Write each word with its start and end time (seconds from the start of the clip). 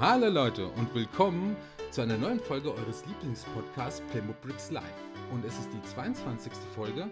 Hallo 0.00 0.30
Leute 0.30 0.66
und 0.66 0.94
willkommen 0.94 1.54
zu 1.90 2.00
einer 2.00 2.16
neuen 2.16 2.40
Folge 2.40 2.72
eures 2.74 3.04
Lieblingspodcasts 3.04 4.00
Playmobil 4.10 4.34
Bricks 4.40 4.70
Live. 4.70 4.82
Und 5.30 5.44
es 5.44 5.58
ist 5.58 5.68
die 5.74 5.82
22. 5.82 6.50
Folge. 6.74 7.10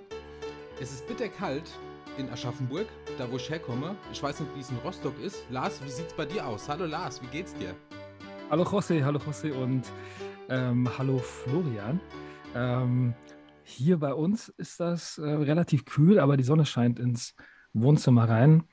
Es 0.81 0.91
ist 0.93 1.07
bitterkalt 1.07 1.71
in 2.17 2.31
Aschaffenburg, 2.31 2.87
da 3.19 3.31
wo 3.31 3.37
ich 3.37 3.51
herkomme. 3.51 3.95
Ich 4.11 4.23
weiß 4.23 4.41
nicht, 4.41 4.57
wie 4.57 4.61
es 4.61 4.71
in 4.71 4.79
Rostock 4.79 5.13
ist. 5.21 5.45
Lars, 5.51 5.85
wie 5.85 5.91
sieht's 5.91 6.15
bei 6.15 6.25
dir 6.25 6.47
aus? 6.47 6.67
Hallo 6.67 6.87
Lars, 6.87 7.21
wie 7.21 7.27
geht's 7.27 7.53
dir? 7.53 7.75
Hallo 8.49 8.63
José, 8.63 9.05
hallo 9.05 9.19
José 9.19 9.53
und 9.53 9.83
ähm, 10.49 10.89
hallo 10.97 11.19
Florian. 11.19 12.01
Ähm, 12.55 13.13
hier 13.65 13.99
bei 13.99 14.15
uns 14.15 14.49
ist 14.57 14.81
das 14.81 15.19
äh, 15.19 15.29
relativ 15.29 15.85
kühl, 15.85 16.19
aber 16.19 16.39
die 16.39 16.45
Sonne 16.45 16.65
scheint 16.65 16.99
ins 16.99 17.35
Wohnzimmer 17.75 18.31
rein. 18.31 18.65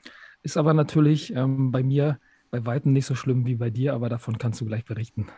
Ist 0.42 0.56
aber 0.56 0.72
natürlich 0.72 1.34
ähm, 1.34 1.70
bei 1.70 1.82
mir 1.82 2.18
bei 2.50 2.64
weitem 2.64 2.92
nicht 2.92 3.06
so 3.06 3.14
schlimm 3.14 3.46
wie 3.46 3.56
bei 3.56 3.70
dir, 3.70 3.94
aber 3.94 4.08
davon 4.08 4.38
kannst 4.38 4.60
du 4.60 4.66
gleich 4.66 4.84
berichten. 4.84 5.28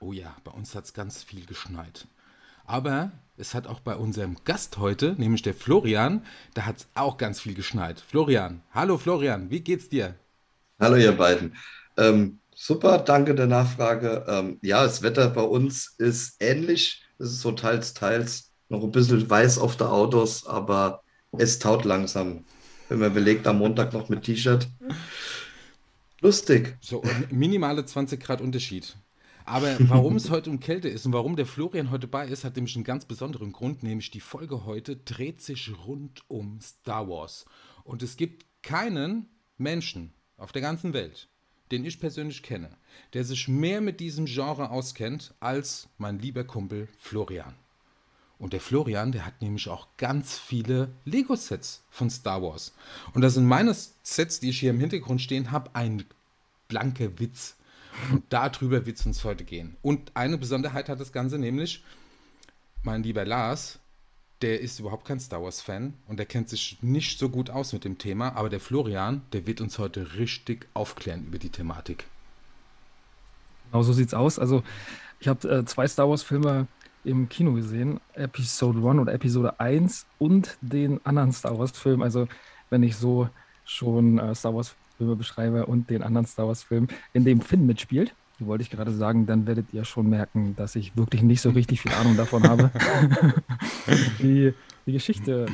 Oh 0.00 0.12
ja, 0.12 0.36
bei 0.44 0.50
uns 0.50 0.74
hat 0.74 0.84
es 0.84 0.94
ganz 0.94 1.22
viel 1.22 1.46
geschneit. 1.46 2.06
Aber 2.64 3.12
es 3.36 3.54
hat 3.54 3.66
auch 3.66 3.80
bei 3.80 3.96
unserem 3.96 4.36
Gast 4.44 4.78
heute, 4.78 5.14
nämlich 5.18 5.42
der 5.42 5.54
Florian, 5.54 6.24
da 6.54 6.66
hat 6.66 6.78
es 6.78 6.88
auch 6.94 7.16
ganz 7.16 7.40
viel 7.40 7.54
geschneit. 7.54 8.00
Florian, 8.00 8.62
hallo 8.72 8.98
Florian, 8.98 9.50
wie 9.50 9.60
geht's 9.60 9.88
dir? 9.88 10.14
Hallo 10.78 10.96
ihr 10.96 11.12
beiden. 11.12 11.56
Ähm, 11.96 12.38
super, 12.54 12.98
danke 12.98 13.34
der 13.34 13.46
Nachfrage. 13.46 14.24
Ähm, 14.28 14.58
ja, 14.62 14.82
das 14.82 15.02
Wetter 15.02 15.28
bei 15.28 15.42
uns 15.42 15.94
ist 15.98 16.36
ähnlich. 16.40 17.04
Es 17.18 17.30
ist 17.30 17.40
so 17.40 17.52
teils, 17.52 17.94
teils 17.94 18.50
noch 18.68 18.82
ein 18.82 18.90
bisschen 18.90 19.28
weiß 19.28 19.58
auf 19.58 19.76
der 19.76 19.92
Autos, 19.92 20.46
aber 20.46 21.02
es 21.38 21.58
taut 21.58 21.84
langsam. 21.84 22.44
Wenn 22.88 22.98
man 22.98 23.14
belegt 23.14 23.46
am 23.46 23.58
Montag 23.58 23.92
noch 23.92 24.08
mit 24.08 24.24
T-Shirt. 24.24 24.68
Lustig. 26.22 26.76
So, 26.80 27.02
minimale 27.30 27.84
20 27.84 28.22
Grad 28.22 28.40
Unterschied. 28.40 28.96
Aber 29.44 29.76
warum 29.80 30.14
es 30.14 30.30
heute 30.30 30.50
um 30.50 30.60
Kälte 30.60 30.88
ist 30.88 31.04
und 31.04 31.12
warum 31.12 31.34
der 31.34 31.46
Florian 31.46 31.90
heute 31.90 32.06
bei 32.06 32.28
ist, 32.28 32.44
hat 32.44 32.54
nämlich 32.54 32.76
einen 32.76 32.84
ganz 32.84 33.04
besonderen 33.04 33.50
Grund, 33.50 33.82
nämlich 33.82 34.12
die 34.12 34.20
Folge 34.20 34.64
heute 34.64 34.94
dreht 34.94 35.42
sich 35.42 35.72
rund 35.84 36.22
um 36.28 36.60
Star 36.60 37.08
Wars. 37.08 37.44
Und 37.82 38.04
es 38.04 38.16
gibt 38.16 38.46
keinen 38.62 39.30
Menschen 39.58 40.14
auf 40.36 40.52
der 40.52 40.62
ganzen 40.62 40.92
Welt, 40.92 41.28
den 41.72 41.84
ich 41.84 41.98
persönlich 41.98 42.44
kenne, 42.44 42.76
der 43.14 43.24
sich 43.24 43.48
mehr 43.48 43.80
mit 43.80 43.98
diesem 43.98 44.26
Genre 44.26 44.70
auskennt 44.70 45.34
als 45.40 45.88
mein 45.98 46.20
lieber 46.20 46.44
Kumpel 46.44 46.86
Florian. 46.98 47.54
Und 48.42 48.52
der 48.52 48.60
Florian, 48.60 49.12
der 49.12 49.24
hat 49.24 49.40
nämlich 49.40 49.68
auch 49.68 49.86
ganz 49.98 50.36
viele 50.36 50.88
Lego-Sets 51.04 51.84
von 51.90 52.10
Star 52.10 52.42
Wars. 52.42 52.74
Und 53.14 53.22
das 53.22 53.34
sind 53.34 53.46
meine 53.46 53.72
Sets, 53.72 54.40
die 54.40 54.48
ich 54.48 54.58
hier 54.58 54.70
im 54.70 54.80
Hintergrund 54.80 55.22
stehen 55.22 55.52
habe, 55.52 55.70
ein 55.74 56.04
blanker 56.66 57.20
Witz. 57.20 57.54
Und 58.10 58.24
darüber 58.30 58.84
wird 58.84 58.98
es 58.98 59.06
uns 59.06 59.22
heute 59.22 59.44
gehen. 59.44 59.76
Und 59.80 60.10
eine 60.14 60.38
Besonderheit 60.38 60.88
hat 60.88 60.98
das 60.98 61.12
Ganze 61.12 61.38
nämlich, 61.38 61.84
mein 62.82 63.04
lieber 63.04 63.24
Lars, 63.24 63.78
der 64.40 64.60
ist 64.60 64.80
überhaupt 64.80 65.06
kein 65.06 65.20
Star 65.20 65.40
Wars-Fan 65.40 65.94
und 66.08 66.16
der 66.16 66.26
kennt 66.26 66.48
sich 66.48 66.78
nicht 66.82 67.20
so 67.20 67.28
gut 67.28 67.48
aus 67.48 67.72
mit 67.72 67.84
dem 67.84 67.98
Thema, 67.98 68.34
aber 68.34 68.50
der 68.50 68.58
Florian, 68.58 69.22
der 69.32 69.46
wird 69.46 69.60
uns 69.60 69.78
heute 69.78 70.14
richtig 70.14 70.66
aufklären 70.74 71.26
über 71.26 71.38
die 71.38 71.50
Thematik. 71.50 72.06
Genau 73.70 73.84
so 73.84 73.92
sieht's 73.92 74.14
aus. 74.14 74.40
Also 74.40 74.64
ich 75.20 75.28
habe 75.28 75.48
äh, 75.48 75.64
zwei 75.64 75.86
Star 75.86 76.10
Wars-Filme 76.10 76.66
im 77.04 77.28
Kino 77.28 77.52
gesehen, 77.52 78.00
Episode 78.14 78.78
1 78.78 79.00
oder 79.00 79.12
Episode 79.12 79.60
1 79.60 80.06
und 80.18 80.56
den 80.60 81.00
anderen 81.04 81.32
Star 81.32 81.58
Wars-Film. 81.58 82.02
Also 82.02 82.28
wenn 82.70 82.82
ich 82.82 82.96
so 82.96 83.28
schon 83.64 84.18
äh, 84.18 84.34
Star 84.34 84.54
Wars-Filme 84.54 85.16
beschreibe 85.16 85.66
und 85.66 85.90
den 85.90 86.02
anderen 86.02 86.26
Star 86.26 86.46
Wars-Film, 86.46 86.88
in 87.12 87.24
dem 87.24 87.40
Finn 87.40 87.66
mitspielt, 87.66 88.14
wollte 88.40 88.62
ich 88.62 88.70
gerade 88.70 88.92
sagen, 88.92 89.26
dann 89.26 89.46
werdet 89.46 89.66
ihr 89.72 89.84
schon 89.84 90.08
merken, 90.08 90.56
dass 90.56 90.74
ich 90.74 90.96
wirklich 90.96 91.22
nicht 91.22 91.40
so 91.40 91.50
richtig 91.50 91.80
viel 91.80 91.92
Ahnung 91.92 92.16
davon 92.16 92.42
habe. 92.44 92.70
die, 94.18 94.52
die 94.86 94.92
Geschichte 94.92 95.46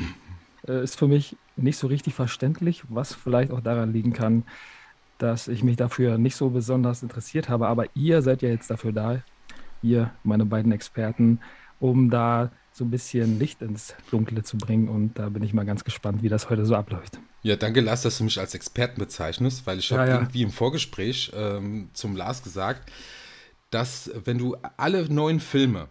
äh, 0.67 0.83
ist 0.83 0.99
für 0.99 1.09
mich 1.09 1.37
nicht 1.57 1.77
so 1.77 1.87
richtig 1.87 2.15
verständlich, 2.15 2.85
was 2.89 3.15
vielleicht 3.15 3.51
auch 3.51 3.61
daran 3.61 3.93
liegen 3.93 4.13
kann, 4.13 4.45
dass 5.19 5.49
ich 5.49 5.63
mich 5.63 5.77
dafür 5.77 6.19
nicht 6.19 6.37
so 6.37 6.51
besonders 6.51 7.03
interessiert 7.03 7.49
habe. 7.49 7.69
Aber 7.69 7.87
ihr 7.95 8.23
seid 8.23 8.43
ja 8.43 8.49
jetzt 8.49 8.71
dafür 8.71 8.93
da, 8.93 9.23
ihr, 9.83 10.11
meine 10.25 10.47
beiden 10.47 10.73
Experten, 10.73 11.41
um 11.81 12.11
da 12.11 12.51
so 12.73 12.85
ein 12.85 12.91
bisschen 12.91 13.39
Licht 13.39 13.61
ins 13.63 13.95
Dunkle 14.11 14.43
zu 14.43 14.57
bringen. 14.57 14.89
Und 14.89 15.19
da 15.19 15.29
bin 15.29 15.43
ich 15.43 15.53
mal 15.53 15.67
ganz 15.67 15.85
gespannt, 15.85 16.23
wie 16.23 16.29
das 16.29 16.49
heute 16.49 16.65
so 16.65 16.75
abläuft. 16.75 17.19
Ja, 17.43 17.57
danke, 17.57 17.81
Lars, 17.81 18.03
dass 18.03 18.19
du 18.19 18.25
mich 18.25 18.39
als 18.39 18.55
Experten 18.55 18.99
bezeichnest, 18.99 19.67
weil 19.67 19.79
ich 19.79 19.91
ja, 19.91 19.99
habe 19.99 20.11
ja. 20.11 20.17
irgendwie 20.17 20.43
im 20.43 20.51
Vorgespräch 20.51 21.33
ähm, 21.35 21.91
zum 21.93 22.17
Lars 22.17 22.43
gesagt, 22.43 22.91
dass 23.71 24.11
wenn 24.25 24.39
du 24.39 24.57
alle 24.77 25.13
neuen 25.13 25.41
Filme, 25.41 25.89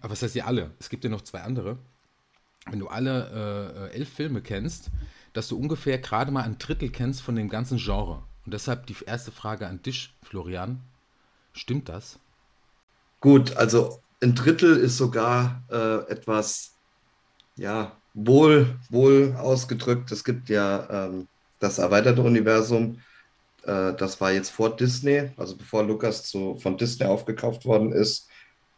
aber 0.00 0.10
was 0.12 0.22
heißt 0.22 0.34
ja 0.34 0.46
alle, 0.46 0.70
es 0.78 0.88
gibt 0.88 1.04
ja 1.04 1.10
noch 1.10 1.22
zwei 1.22 1.42
andere, 1.42 1.78
wenn 2.70 2.78
du 2.78 2.88
alle 2.88 3.90
äh, 3.90 3.96
elf 3.96 4.08
Filme 4.08 4.42
kennst, 4.42 4.90
dass 5.32 5.48
du 5.48 5.58
ungefähr 5.58 5.98
gerade 5.98 6.30
mal 6.30 6.42
ein 6.42 6.58
Drittel 6.58 6.90
kennst 6.90 7.22
von 7.22 7.36
dem 7.36 7.48
ganzen 7.48 7.78
Genre. 7.78 8.22
Und 8.44 8.54
deshalb 8.54 8.86
die 8.86 8.96
erste 9.06 9.30
Frage 9.30 9.66
an 9.66 9.82
dich, 9.82 10.14
Florian. 10.22 10.80
Stimmt 11.52 11.88
das? 11.88 12.18
Gut, 13.20 13.56
also 13.56 14.00
ein 14.22 14.34
Drittel 14.34 14.76
ist 14.76 14.96
sogar 14.96 15.62
äh, 15.70 16.10
etwas, 16.10 16.76
ja, 17.56 17.96
wohl, 18.14 18.78
wohl 18.88 19.34
ausgedrückt. 19.38 20.10
Es 20.10 20.24
gibt 20.24 20.48
ja 20.48 20.88
ähm, 20.90 21.28
das 21.58 21.78
erweiterte 21.78 22.22
Universum. 22.22 23.00
Äh, 23.64 23.92
das 23.94 24.20
war 24.20 24.32
jetzt 24.32 24.50
vor 24.50 24.74
Disney, 24.74 25.30
also 25.36 25.56
bevor 25.56 25.84
Lucas 25.84 26.24
zu, 26.24 26.56
von 26.56 26.78
Disney 26.78 27.06
aufgekauft 27.06 27.66
worden 27.66 27.92
ist. 27.92 28.28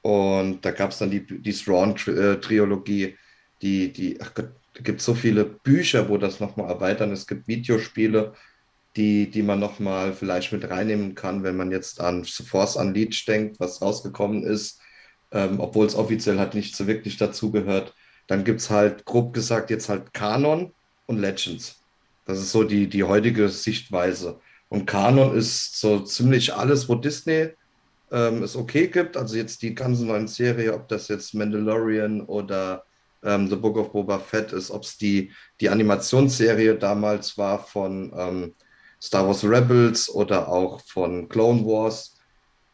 Und 0.02 0.64
da 0.64 0.72
gab 0.72 0.90
es 0.90 0.98
dann 0.98 1.10
die, 1.10 1.24
die 1.24 1.52
Thrawn-Trilogie, 1.52 3.16
die, 3.62 3.92
die, 3.92 4.20
ach 4.20 4.34
Gott, 4.34 4.50
da 4.74 4.82
gibt 4.82 5.00
es 5.00 5.06
so 5.06 5.14
viele 5.14 5.44
Bücher, 5.44 6.08
wo 6.08 6.18
das 6.18 6.40
nochmal 6.40 6.68
erweitern. 6.68 7.12
Es 7.12 7.26
gibt 7.26 7.46
Videospiele, 7.46 8.32
die, 8.96 9.30
die 9.30 9.42
man 9.42 9.58
nochmal 9.58 10.12
vielleicht 10.12 10.52
mit 10.52 10.68
reinnehmen 10.68 11.14
kann, 11.14 11.42
wenn 11.42 11.56
man 11.56 11.70
jetzt 11.70 12.00
an 12.00 12.24
Force 12.24 12.76
Unleashed 12.76 13.26
denkt, 13.26 13.58
was 13.58 13.80
rausgekommen 13.80 14.42
ist, 14.44 14.80
ähm, 15.30 15.60
obwohl 15.60 15.86
es 15.86 15.94
offiziell 15.94 16.38
halt 16.38 16.54
nicht 16.54 16.76
so 16.76 16.86
wirklich 16.86 17.16
dazugehört. 17.16 17.94
Dann 18.26 18.44
gibt 18.44 18.60
es 18.60 18.70
halt, 18.70 19.04
grob 19.04 19.32
gesagt, 19.32 19.70
jetzt 19.70 19.88
halt 19.88 20.12
Kanon 20.12 20.72
und 21.06 21.18
Legends. 21.18 21.82
Das 22.26 22.38
ist 22.38 22.52
so 22.52 22.64
die, 22.64 22.88
die 22.88 23.04
heutige 23.04 23.48
Sichtweise. 23.48 24.40
Und 24.68 24.86
Kanon 24.86 25.36
ist 25.36 25.80
so 25.80 26.00
ziemlich 26.00 26.54
alles, 26.54 26.88
wo 26.88 26.94
Disney 26.94 27.48
ähm, 28.10 28.42
es 28.42 28.56
okay 28.56 28.88
gibt. 28.88 29.16
Also 29.16 29.36
jetzt 29.36 29.62
die 29.62 29.74
ganze 29.74 30.04
neuen 30.04 30.28
Serie, 30.28 30.74
ob 30.74 30.88
das 30.88 31.08
jetzt 31.08 31.34
Mandalorian 31.34 32.20
oder 32.22 32.84
ähm, 33.24 33.48
The 33.48 33.56
Book 33.56 33.76
of 33.76 33.92
Boba 33.92 34.18
Fett 34.18 34.52
ist, 34.52 34.70
ob 34.70 34.82
es 34.82 34.98
die, 34.98 35.32
die 35.60 35.68
Animationsserie 35.68 36.76
damals 36.76 37.38
war 37.38 37.64
von 37.64 38.12
ähm, 38.16 38.54
Star 39.02 39.26
Wars 39.26 39.42
Rebels 39.42 40.08
oder 40.08 40.48
auch 40.48 40.80
von 40.82 41.28
Clone 41.28 41.64
Wars 41.64 42.16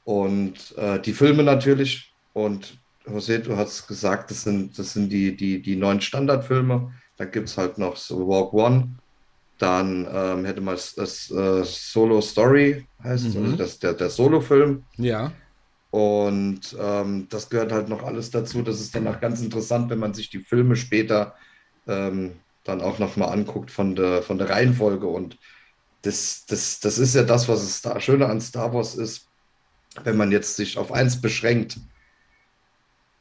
und 0.04 0.76
äh, 0.76 1.00
die 1.00 1.14
Filme 1.14 1.42
natürlich. 1.42 2.12
Und 2.34 2.78
José, 3.06 3.38
du 3.38 3.56
hast 3.56 3.86
gesagt, 3.88 4.30
das 4.30 4.42
sind, 4.42 4.78
das 4.78 4.92
sind 4.92 5.10
die, 5.10 5.34
die, 5.34 5.62
die 5.62 5.76
neuen 5.76 6.02
Standardfilme. 6.02 6.92
Da 7.16 7.24
gibt 7.24 7.48
es 7.48 7.56
halt 7.56 7.78
noch 7.78 7.96
so 7.96 8.28
Walk 8.28 8.52
One. 8.52 8.90
Dann 9.56 10.06
ähm, 10.12 10.44
hätte 10.44 10.60
man 10.60 10.74
das, 10.74 10.94
das 10.94 11.30
äh, 11.30 11.64
Solo 11.64 12.20
Story, 12.20 12.86
heißt 13.02 13.34
mhm. 13.34 13.44
also 13.44 13.56
das, 13.56 13.78
der, 13.78 13.94
der 13.94 14.10
Solo-Film. 14.10 14.84
Ja. 14.98 15.32
Und 15.90 16.76
ähm, 16.78 17.26
das 17.30 17.48
gehört 17.48 17.72
halt 17.72 17.88
noch 17.88 18.02
alles 18.04 18.30
dazu. 18.30 18.60
Das 18.62 18.80
ist 18.80 18.94
dann 18.94 19.08
auch 19.08 19.18
ganz 19.20 19.40
interessant, 19.40 19.88
wenn 19.90 19.98
man 19.98 20.12
sich 20.12 20.28
die 20.28 20.40
Filme 20.40 20.76
später 20.76 21.34
ähm, 21.86 22.32
dann 22.64 22.82
auch 22.82 22.98
nochmal 22.98 23.30
anguckt 23.30 23.70
von 23.70 23.96
der, 23.96 24.22
von 24.22 24.36
der 24.36 24.50
Reihenfolge 24.50 25.06
und 25.06 25.38
das, 26.03 26.44
das, 26.47 26.81
das 26.81 26.98
ist 26.98 27.14
ja 27.14 27.22
das, 27.22 27.48
was 27.48 27.62
es 27.62 27.82
da 27.82 28.00
Schöne 28.00 28.26
an 28.26 28.41
Star 28.41 28.72
Wars 28.72 28.94
ist. 28.94 29.26
Wenn 30.05 30.17
man 30.17 30.31
jetzt 30.31 30.56
sich 30.56 30.78
auf 30.78 30.93
eins 30.93 31.20
beschränkt, 31.20 31.78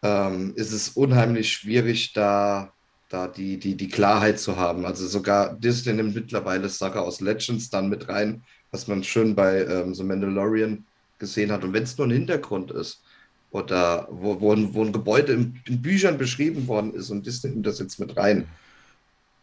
ähm, 0.03 0.53
ist 0.55 0.71
es 0.71 0.89
unheimlich 0.89 1.51
schwierig, 1.51 2.13
da, 2.13 2.71
da 3.09 3.27
die, 3.27 3.57
die, 3.57 3.75
die 3.75 3.89
Klarheit 3.89 4.39
zu 4.39 4.57
haben. 4.57 4.85
Also 4.85 5.07
sogar 5.07 5.55
Disney 5.55 5.93
nimmt 5.93 6.15
mittlerweile 6.15 6.69
Sache 6.69 7.01
aus 7.01 7.19
Legends 7.19 7.69
dann 7.69 7.89
mit 7.89 8.07
rein, 8.09 8.43
was 8.71 8.87
man 8.87 9.03
schön 9.03 9.35
bei 9.35 9.65
ähm, 9.65 9.95
so 9.95 10.03
Mandalorian 10.03 10.85
gesehen 11.17 11.51
hat. 11.51 11.63
Und 11.63 11.73
wenn 11.73 11.83
es 11.83 11.97
nur 11.97 12.07
ein 12.07 12.11
Hintergrund 12.11 12.71
ist 12.71 13.01
oder 13.49 14.07
wo, 14.11 14.39
wo, 14.39 14.53
ein, 14.53 14.73
wo 14.73 14.83
ein 14.83 14.93
Gebäude 14.93 15.33
in, 15.33 15.59
in 15.65 15.81
Büchern 15.81 16.17
beschrieben 16.17 16.67
worden 16.67 16.93
ist 16.93 17.09
und 17.09 17.25
Disney 17.25 17.51
nimmt 17.51 17.65
das 17.65 17.79
jetzt 17.79 17.99
mit 17.99 18.15
rein, 18.17 18.47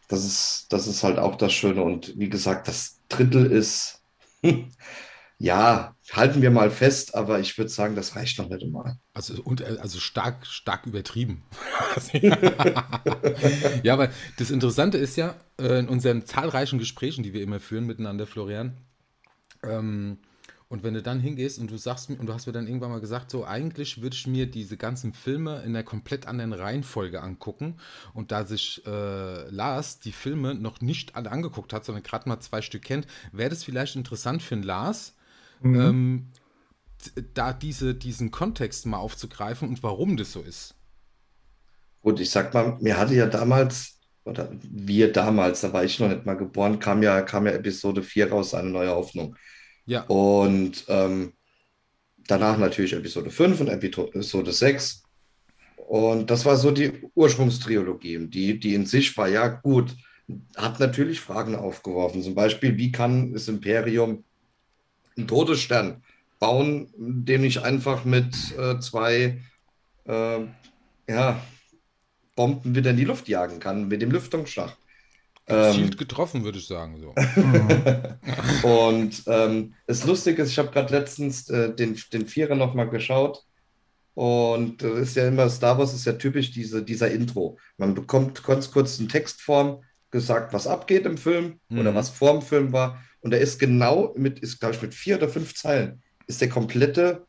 das 0.07 0.23
ist, 0.23 0.67
das 0.69 0.87
ist 0.87 1.03
halt 1.03 1.17
auch 1.17 1.35
das 1.35 1.51
Schöne. 1.51 1.81
Und 1.81 2.17
wie 2.17 2.29
gesagt, 2.29 2.67
das 2.67 2.94
Drittel 3.09 3.45
ist, 3.45 4.03
ja, 5.37 5.95
halten 6.11 6.41
wir 6.41 6.51
mal 6.51 6.71
fest, 6.71 7.15
aber 7.15 7.39
ich 7.39 7.57
würde 7.57 7.69
sagen, 7.69 7.95
das 7.95 8.15
reicht 8.15 8.37
noch 8.37 8.49
nicht 8.49 8.63
einmal. 8.63 8.97
Also, 9.13 9.41
und, 9.41 9.61
äh, 9.61 9.77
also 9.79 9.99
stark, 9.99 10.45
stark 10.45 10.85
übertrieben. 10.85 11.43
ja, 13.83 13.93
aber 13.93 14.09
das 14.37 14.51
Interessante 14.51 14.97
ist 14.97 15.15
ja, 15.15 15.35
äh, 15.59 15.79
in 15.79 15.89
unseren 15.89 16.25
zahlreichen 16.25 16.79
Gesprächen, 16.79 17.23
die 17.23 17.33
wir 17.33 17.41
immer 17.41 17.59
führen 17.59 17.85
miteinander, 17.85 18.27
Florian, 18.27 18.77
ähm, 19.63 20.19
Und 20.67 20.83
wenn 20.83 20.95
du 20.95 21.03
dann 21.03 21.19
hingehst 21.19 21.59
und 21.59 21.69
du 21.69 21.77
sagst 21.77 22.09
mir, 22.09 22.19
und 22.19 22.25
du 22.25 22.33
hast 22.33 22.47
mir 22.47 22.53
dann 22.53 22.65
irgendwann 22.65 22.89
mal 22.89 22.99
gesagt, 22.99 23.29
so 23.29 23.45
eigentlich 23.45 24.01
würde 24.01 24.15
ich 24.15 24.25
mir 24.25 24.47
diese 24.47 24.77
ganzen 24.77 25.13
Filme 25.13 25.57
in 25.59 25.75
einer 25.75 25.83
komplett 25.83 26.27
anderen 26.27 26.53
Reihenfolge 26.53 27.21
angucken. 27.21 27.77
Und 28.13 28.31
da 28.31 28.45
sich 28.45 28.81
äh, 28.87 29.49
Lars 29.49 29.99
die 29.99 30.11
Filme 30.11 30.55
noch 30.55 30.81
nicht 30.81 31.15
alle 31.15 31.31
angeguckt 31.31 31.71
hat, 31.71 31.85
sondern 31.85 32.03
gerade 32.03 32.27
mal 32.27 32.39
zwei 32.39 32.63
Stück 32.63 32.81
kennt, 32.81 33.05
wäre 33.31 33.51
das 33.51 33.63
vielleicht 33.63 33.95
interessant 33.95 34.41
für 34.41 34.55
einen 34.55 34.63
Lars, 34.63 35.15
mhm. 35.61 35.79
ähm, 35.79 36.27
da 37.35 37.53
diese, 37.53 37.93
diesen 37.93 38.31
Kontext 38.31 38.87
mal 38.87 38.97
aufzugreifen 38.97 39.69
und 39.69 39.83
warum 39.83 40.17
das 40.17 40.31
so 40.31 40.41
ist. 40.41 40.73
Gut, 42.01 42.19
ich 42.19 42.31
sag 42.31 42.53
mal, 42.55 42.77
mir 42.81 42.97
hatte 42.97 43.13
ja 43.13 43.27
damals, 43.27 43.99
oder 44.23 44.49
wir 44.61 45.11
damals, 45.11 45.61
da 45.61 45.73
war 45.73 45.83
ich 45.83 45.99
noch 45.99 46.09
nicht 46.09 46.25
mal 46.25 46.37
geboren, 46.37 46.79
kam 46.79 47.03
ja, 47.03 47.21
kam 47.21 47.45
ja 47.45 47.51
Episode 47.51 48.01
4 48.01 48.31
raus, 48.31 48.55
eine 48.55 48.69
neue 48.69 48.89
Hoffnung. 48.89 49.35
Ja. 49.85 50.01
Und 50.03 50.85
ähm, 50.87 51.33
danach 52.27 52.57
natürlich 52.57 52.93
Episode 52.93 53.29
5 53.29 53.61
und 53.61 53.67
Episode 53.67 54.51
6. 54.51 55.03
Und 55.87 56.31
das 56.31 56.45
war 56.45 56.57
so 56.57 56.71
die 56.71 56.91
Ursprungstriologie. 57.13 58.27
Die, 58.27 58.59
die 58.59 58.73
in 58.73 58.85
sich 58.85 59.15
war 59.17 59.27
ja 59.27 59.47
gut, 59.47 59.95
hat 60.55 60.79
natürlich 60.79 61.21
Fragen 61.21 61.55
aufgeworfen. 61.55 62.23
Zum 62.23 62.33
Beispiel, 62.33 62.77
wie 62.77 62.91
kann 62.91 63.33
das 63.33 63.47
Imperium 63.47 64.23
einen 65.15 65.27
Todesstern 65.27 66.03
bauen, 66.39 66.91
den 66.97 67.43
ich 67.43 67.61
einfach 67.63 68.03
mit 68.05 68.35
äh, 68.57 68.79
zwei 68.79 69.41
äh, 70.05 70.39
ja, 71.07 71.41
Bomben 72.35 72.75
wieder 72.75 72.91
in 72.91 72.97
die 72.97 73.05
Luft 73.05 73.27
jagen 73.27 73.59
kann, 73.59 73.87
mit 73.87 74.01
dem 74.01 74.11
Lüftungsschacht. 74.11 74.77
Gezielt 75.47 75.91
ähm, 75.91 75.97
getroffen, 75.97 76.43
würde 76.43 76.57
ich 76.57 76.67
sagen. 76.67 76.99
So. 76.99 77.13
und 78.67 79.23
ähm, 79.27 79.73
das 79.85 80.05
Lustige 80.05 80.41
ist, 80.41 80.49
ich 80.49 80.57
habe 80.57 80.71
gerade 80.71 80.97
letztens 80.97 81.49
äh, 81.49 81.73
den, 81.73 81.99
den 82.11 82.27
Vierer 82.27 82.55
nochmal 82.55 82.89
geschaut. 82.89 83.43
Und 84.15 84.81
das 84.81 84.99
ist 84.99 85.15
ja 85.17 85.27
immer, 85.27 85.49
Star 85.49 85.77
Wars 85.77 85.93
ist 85.93 86.05
ja 86.05 86.13
typisch 86.13 86.51
diese, 86.51 86.81
dieser 86.81 87.11
Intro. 87.11 87.59
Man 87.77 87.93
bekommt 87.93 88.43
ganz 88.43 88.71
kurz 88.71 88.97
in 88.99 89.09
Textform 89.09 89.83
gesagt, 90.09 90.53
was 90.53 90.65
abgeht 90.65 91.05
im 91.05 91.17
Film 91.17 91.59
mhm. 91.69 91.79
oder 91.79 91.93
was 91.93 92.09
vor 92.09 92.31
dem 92.31 92.41
Film 92.41 92.71
war. 92.71 93.03
Und 93.19 93.33
er 93.33 93.39
ist 93.39 93.59
genau 93.59 94.13
mit, 94.17 94.39
ist 94.39 94.59
glaube 94.59 94.75
ich 94.75 94.81
mit 94.81 94.93
vier 94.93 95.17
oder 95.17 95.29
fünf 95.29 95.53
Zeilen, 95.55 96.01
ist 96.27 96.41
der 96.41 96.49
komplette, 96.49 97.25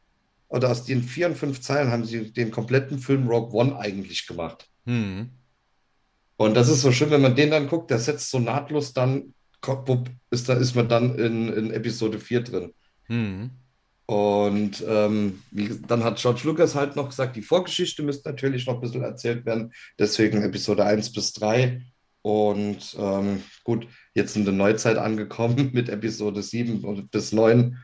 oder 0.49 0.71
aus 0.71 0.85
den 0.85 1.03
vier 1.03 1.27
und 1.27 1.37
fünf 1.37 1.61
Zeilen 1.61 1.91
haben 1.91 2.05
sie 2.05 2.33
den 2.33 2.51
kompletten 2.51 2.99
Film 2.99 3.29
Rogue 3.29 3.53
One 3.53 3.77
eigentlich 3.79 4.27
gemacht. 4.27 4.69
Mhm. 4.85 5.31
Und 6.37 6.55
das 6.55 6.69
ist 6.69 6.83
so 6.83 6.93
schön, 6.93 7.11
wenn 7.11 7.23
man 7.23 7.35
den 7.35 7.51
dann 7.51 7.69
guckt, 7.69 7.91
der 7.91 7.99
setzt 7.99 8.31
so 8.31 8.39
nahtlos 8.39 8.93
dann, 8.93 9.35
ist, 10.31 10.49
da 10.49 10.55
ist 10.55 10.75
man 10.75 10.89
dann 10.89 11.19
in, 11.19 11.53
in 11.53 11.71
Episode 11.73 12.19
4 12.19 12.41
drin. 12.43 12.73
Mhm. 13.09 13.51
Und 14.07 14.85
ähm, 14.87 15.43
dann 15.89 16.05
hat 16.05 16.19
George 16.19 16.43
Lucas 16.45 16.77
halt 16.77 16.95
noch 16.95 17.09
gesagt, 17.09 17.35
die 17.35 17.43
Vorgeschichte 17.43 18.05
müsste 18.05 18.29
natürlich 18.29 18.67
noch 18.67 18.75
ein 18.75 18.81
bisschen 18.81 19.03
erzählt 19.03 19.45
werden. 19.45 19.73
Deswegen 19.99 20.43
Episode 20.43 20.85
1 20.85 21.13
bis 21.13 21.33
3. 21.33 21.83
Und 22.23 22.97
ähm, 22.99 23.43
gut, 23.65 23.89
jetzt 24.15 24.37
in 24.37 24.45
der 24.45 24.55
Neuzeit 24.55 24.99
angekommen 24.99 25.71
mit 25.73 25.89
Episode 25.89 26.43
7 26.43 27.09
bis 27.11 27.33
9 27.33 27.79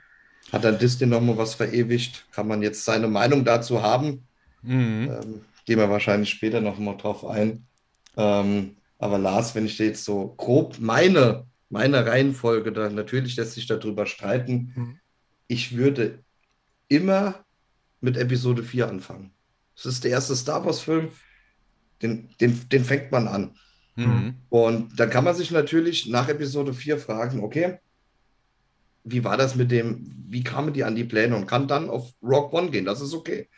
hat 0.52 0.64
dann 0.64 0.78
Disney 0.78 1.06
nochmal 1.06 1.38
was 1.38 1.54
verewigt. 1.54 2.26
Kann 2.32 2.48
man 2.48 2.62
jetzt 2.62 2.84
seine 2.84 3.08
Meinung 3.08 3.44
dazu 3.44 3.82
haben? 3.82 4.26
Mhm. 4.62 5.10
Ähm, 5.10 5.40
gehen 5.66 5.78
wir 5.78 5.90
wahrscheinlich 5.90 6.30
später 6.30 6.60
nochmal 6.60 6.96
drauf 6.96 7.24
ein. 7.24 7.66
Ähm, 8.16 8.76
aber 8.98 9.18
Lars, 9.18 9.54
wenn 9.54 9.66
ich 9.66 9.76
dir 9.76 9.86
jetzt 9.86 10.04
so 10.04 10.34
grob 10.36 10.78
meine, 10.78 11.46
meine 11.70 12.06
Reihenfolge, 12.06 12.72
dann 12.72 12.94
natürlich 12.94 13.36
lässt 13.36 13.54
sich 13.54 13.66
darüber 13.66 14.06
streiten. 14.06 14.72
Mhm. 14.74 14.98
Ich 15.48 15.76
würde 15.76 16.20
immer 16.88 17.44
mit 18.00 18.16
Episode 18.16 18.62
4 18.62 18.88
anfangen. 18.88 19.32
Das 19.74 19.86
ist 19.86 20.04
der 20.04 20.10
erste 20.12 20.36
Star 20.36 20.64
Wars-Film, 20.64 21.08
den, 22.02 22.28
den, 22.40 22.68
den 22.68 22.84
fängt 22.84 23.10
man 23.10 23.26
an. 23.26 23.54
Mhm. 23.96 24.34
Und 24.48 24.98
dann 24.98 25.10
kann 25.10 25.24
man 25.24 25.34
sich 25.34 25.50
natürlich 25.50 26.06
nach 26.06 26.28
Episode 26.28 26.74
4 26.74 26.98
fragen, 26.98 27.42
okay, 27.42 27.78
wie 29.04 29.24
war 29.24 29.36
das 29.36 29.54
mit 29.54 29.70
dem, 29.70 30.06
wie 30.28 30.44
kamen 30.44 30.72
die 30.72 30.84
an 30.84 30.94
die 30.94 31.04
Pläne 31.04 31.36
und 31.36 31.46
kann 31.46 31.68
dann 31.68 31.90
auf 31.90 32.12
Rock 32.22 32.52
One 32.52 32.70
gehen, 32.70 32.84
das 32.84 33.00
ist 33.00 33.14
okay. 33.14 33.48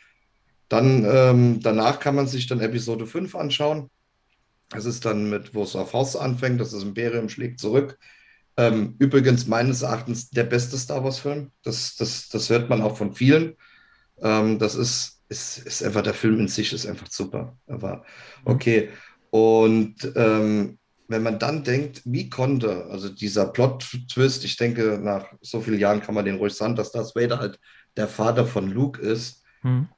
Dann 0.69 1.05
ähm, 1.05 1.59
danach 1.61 1.99
kann 1.99 2.15
man 2.15 2.27
sich 2.27 2.47
dann 2.47 2.59
Episode 2.61 3.05
5 3.05 3.35
anschauen. 3.35 3.89
Das 4.69 4.85
ist 4.85 5.05
dann 5.05 5.29
mit, 5.29 5.53
wo 5.53 5.63
es 5.63 5.75
auf 5.75 5.93
Haus 5.93 6.15
anfängt, 6.15 6.59
das 6.59 6.73
Imperium 6.73 7.29
schlägt 7.29 7.59
zurück. 7.59 7.97
Ähm, 8.57 8.95
übrigens 8.99 9.47
meines 9.47 9.81
Erachtens 9.81 10.29
der 10.29 10.45
beste 10.45 10.77
Star 10.77 11.03
Wars-Film. 11.03 11.51
Das, 11.63 11.95
das, 11.95 12.29
das 12.29 12.49
hört 12.49 12.69
man 12.69 12.81
auch 12.81 12.97
von 12.97 13.13
vielen. 13.13 13.55
Ähm, 14.21 14.59
das 14.59 14.75
ist, 14.75 15.21
ist, 15.29 15.59
ist 15.59 15.83
einfach, 15.83 16.03
der 16.03 16.13
Film 16.13 16.39
in 16.39 16.47
sich 16.47 16.71
ist 16.73 16.85
einfach 16.85 17.07
super. 17.11 17.57
Aber 17.67 17.97
mhm. 17.97 18.51
okay. 18.51 18.89
Und 19.29 19.95
ähm, 20.15 20.79
wenn 21.07 21.23
man 21.23 21.37
dann 21.37 21.63
denkt, 21.63 22.01
wie 22.05 22.29
konnte, 22.29 22.85
also 22.85 23.09
dieser 23.09 23.47
Plot-Twist, 23.47 24.43
ich 24.45 24.57
denke, 24.57 24.99
nach 25.01 25.27
so 25.41 25.61
vielen 25.61 25.79
Jahren 25.79 26.01
kann 26.01 26.15
man 26.15 26.25
den 26.25 26.37
ruhig 26.37 26.53
sagen, 26.53 26.75
dass 26.75 26.91
Darth 26.91 27.15
Vader 27.15 27.39
halt 27.39 27.59
der 27.97 28.07
Vater 28.07 28.45
von 28.45 28.69
Luke 28.69 29.01
ist. 29.01 29.43
Mhm. 29.61 29.89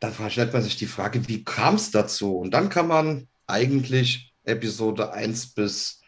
Dann 0.00 0.12
stellt 0.30 0.52
man 0.52 0.62
sich 0.62 0.76
die 0.76 0.86
Frage, 0.86 1.26
wie 1.28 1.44
kam 1.44 1.76
es 1.76 1.90
dazu? 1.90 2.36
Und 2.36 2.52
dann 2.52 2.68
kann 2.68 2.88
man 2.88 3.28
eigentlich 3.46 4.34
Episode 4.44 5.12
1 5.12 5.54
bis 5.54 6.00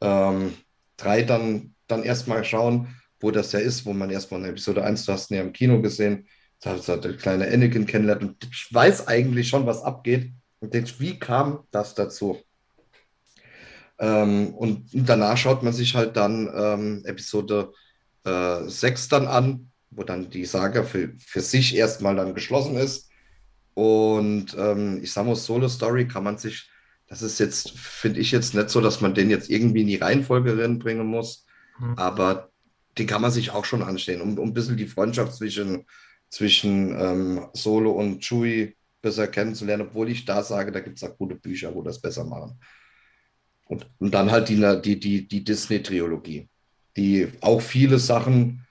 ähm, 0.00 0.54
3 0.98 1.22
dann, 1.22 1.74
dann 1.88 2.02
erstmal 2.02 2.44
schauen, 2.44 2.96
wo 3.20 3.30
das 3.30 3.52
ja 3.52 3.60
ist, 3.60 3.86
wo 3.86 3.92
man 3.92 4.10
erstmal 4.10 4.40
in 4.40 4.50
Episode 4.50 4.84
1, 4.84 5.04
du 5.04 5.12
hast 5.12 5.30
ihn 5.30 5.36
ja 5.36 5.42
im 5.42 5.52
Kino 5.52 5.80
gesehen, 5.80 6.26
da 6.60 6.76
hat 6.76 7.04
der 7.04 7.16
kleine 7.16 7.48
Anakin 7.48 7.86
kennenlernt 7.86 8.22
und 8.22 8.44
ich 8.44 8.72
weiß 8.72 9.08
eigentlich 9.08 9.48
schon, 9.48 9.66
was 9.66 9.82
abgeht 9.82 10.32
und 10.60 10.74
denkst, 10.74 10.94
wie 10.98 11.18
kam 11.18 11.64
das 11.70 11.94
dazu? 11.94 12.40
Ähm, 13.98 14.54
und 14.54 14.88
danach 14.92 15.36
schaut 15.36 15.62
man 15.62 15.72
sich 15.72 15.94
halt 15.94 16.16
dann 16.16 16.50
ähm, 16.54 17.02
Episode 17.04 17.72
äh, 18.24 18.68
6 18.68 19.08
dann 19.08 19.26
an, 19.26 19.70
wo 19.90 20.02
dann 20.02 20.30
die 20.30 20.44
Saga 20.44 20.82
für, 20.82 21.12
für 21.18 21.40
sich 21.40 21.74
erstmal 21.76 22.16
dann 22.16 22.34
geschlossen 22.34 22.76
ist. 22.76 23.10
Und 23.74 24.56
ähm, 24.58 25.00
ich 25.02 25.12
sage 25.12 25.28
mal, 25.28 25.36
Solo 25.36 25.68
Story 25.68 26.06
kann 26.06 26.24
man 26.24 26.38
sich, 26.38 26.70
das 27.06 27.22
ist 27.22 27.38
jetzt, 27.38 27.70
finde 27.72 28.20
ich 28.20 28.30
jetzt 28.30 28.54
nicht 28.54 28.70
so, 28.70 28.80
dass 28.80 29.00
man 29.00 29.14
den 29.14 29.30
jetzt 29.30 29.50
irgendwie 29.50 29.82
in 29.82 29.86
die 29.86 29.96
Reihenfolge 29.96 30.52
bringen 30.78 31.06
muss, 31.06 31.46
mhm. 31.78 31.94
aber 31.96 32.50
den 32.98 33.06
kann 33.06 33.22
man 33.22 33.30
sich 33.30 33.50
auch 33.50 33.64
schon 33.64 33.82
anstehen, 33.82 34.20
um, 34.20 34.38
um 34.38 34.50
ein 34.50 34.54
bisschen 34.54 34.76
die 34.76 34.86
Freundschaft 34.86 35.34
zwischen, 35.34 35.86
zwischen 36.28 36.94
ähm, 36.98 37.46
Solo 37.54 37.92
und 37.92 38.20
Chewie 38.22 38.76
besser 39.00 39.26
kennenzulernen, 39.26 39.88
obwohl 39.88 40.10
ich 40.10 40.24
da 40.24 40.42
sage, 40.42 40.70
da 40.70 40.80
gibt 40.80 40.98
es 40.98 41.04
auch 41.04 41.16
gute 41.16 41.34
Bücher, 41.34 41.74
wo 41.74 41.82
das 41.82 42.00
besser 42.00 42.24
machen. 42.24 42.58
Und, 43.66 43.86
und 43.98 44.12
dann 44.12 44.30
halt 44.30 44.48
die, 44.48 44.60
die, 44.82 45.00
die, 45.00 45.28
die 45.28 45.44
Disney-Triologie, 45.44 46.48
die 46.96 47.28
auch 47.40 47.60
viele 47.60 47.98
Sachen 47.98 48.66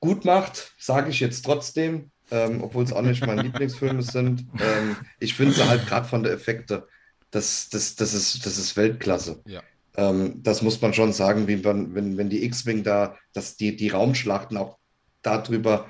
gut 0.00 0.24
macht, 0.24 0.74
sage 0.78 1.10
ich 1.10 1.20
jetzt 1.20 1.44
trotzdem, 1.44 2.10
ähm, 2.30 2.62
obwohl 2.62 2.84
es 2.84 2.92
auch 2.92 3.02
nicht 3.02 3.24
meine 3.26 3.42
Lieblingsfilme 3.42 4.02
sind. 4.02 4.46
Ähm, 4.60 4.96
ich 5.20 5.34
finde 5.34 5.54
sie 5.54 5.66
halt 5.66 5.86
gerade 5.86 6.06
von 6.06 6.22
der 6.22 6.32
Effekte, 6.32 6.86
das, 7.30 7.68
das, 7.68 7.96
das, 7.96 8.14
ist, 8.14 8.46
das 8.46 8.58
ist 8.58 8.76
Weltklasse. 8.76 9.42
Ja. 9.46 9.62
Ähm, 9.96 10.42
das 10.42 10.62
muss 10.62 10.80
man 10.80 10.94
schon 10.94 11.12
sagen, 11.12 11.48
wie 11.48 11.56
man, 11.56 11.94
wenn, 11.94 12.16
wenn 12.16 12.30
die 12.30 12.44
X-Wing 12.44 12.82
da, 12.82 13.16
dass 13.32 13.56
die, 13.56 13.76
die 13.76 13.88
Raumschlachten 13.88 14.56
auch 14.56 14.78
darüber, 15.22 15.86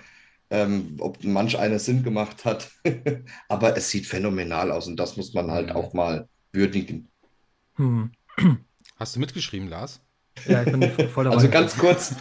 ähm, 0.50 0.96
ob 1.00 1.22
manch 1.24 1.58
eine 1.58 1.78
Sinn 1.78 2.02
gemacht 2.02 2.44
hat. 2.44 2.70
Aber 3.48 3.76
es 3.76 3.90
sieht 3.90 4.06
phänomenal 4.06 4.70
aus 4.70 4.86
und 4.86 4.96
das 4.96 5.16
muss 5.16 5.34
man 5.34 5.50
halt 5.50 5.72
auch 5.72 5.92
mal 5.92 6.28
würdigen. 6.52 7.08
Hm. 7.76 8.12
Hast 8.96 9.16
du 9.16 9.20
mitgeschrieben, 9.20 9.68
Lars? 9.68 10.00
Ja, 10.46 10.62
ich 10.62 10.72
bin 10.72 10.82
voll 11.08 11.24
dabei. 11.24 11.36
Also 11.36 11.48
ganz 11.48 11.76
kurz, 11.76 12.14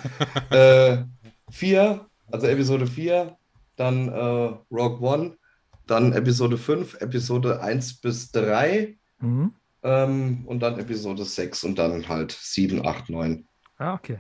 äh, 0.50 1.03
vier, 1.50 2.07
also 2.31 2.48
Episode 2.48 2.88
4, 2.88 3.38
dann 3.75 4.10
äh, 4.10 4.55
Rogue 4.72 5.01
One, 5.01 5.38
dann 5.88 6.13
Episode 6.13 6.58
5, 6.58 7.01
Episode 7.01 7.62
1 7.62 8.01
bis 8.01 8.32
3 8.32 8.98
mhm. 9.20 9.53
ähm, 9.84 10.44
und 10.46 10.60
dann 10.62 10.79
Episode 10.79 11.25
6 11.25 11.63
und 11.63 11.77
dann 11.77 12.08
halt 12.08 12.32
7, 12.32 12.86
8, 12.86 13.10
9. 13.10 13.48
Ah, 13.77 13.94
okay. 13.94 14.20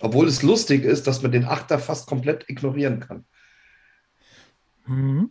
Obwohl 0.00 0.28
es 0.28 0.42
lustig 0.42 0.84
ist, 0.84 1.06
dass 1.06 1.22
man 1.22 1.32
den 1.32 1.44
Achter 1.44 1.78
fast 1.78 2.06
komplett 2.06 2.48
ignorieren 2.48 3.00
kann. 3.00 3.24
Mhm. 4.86 5.30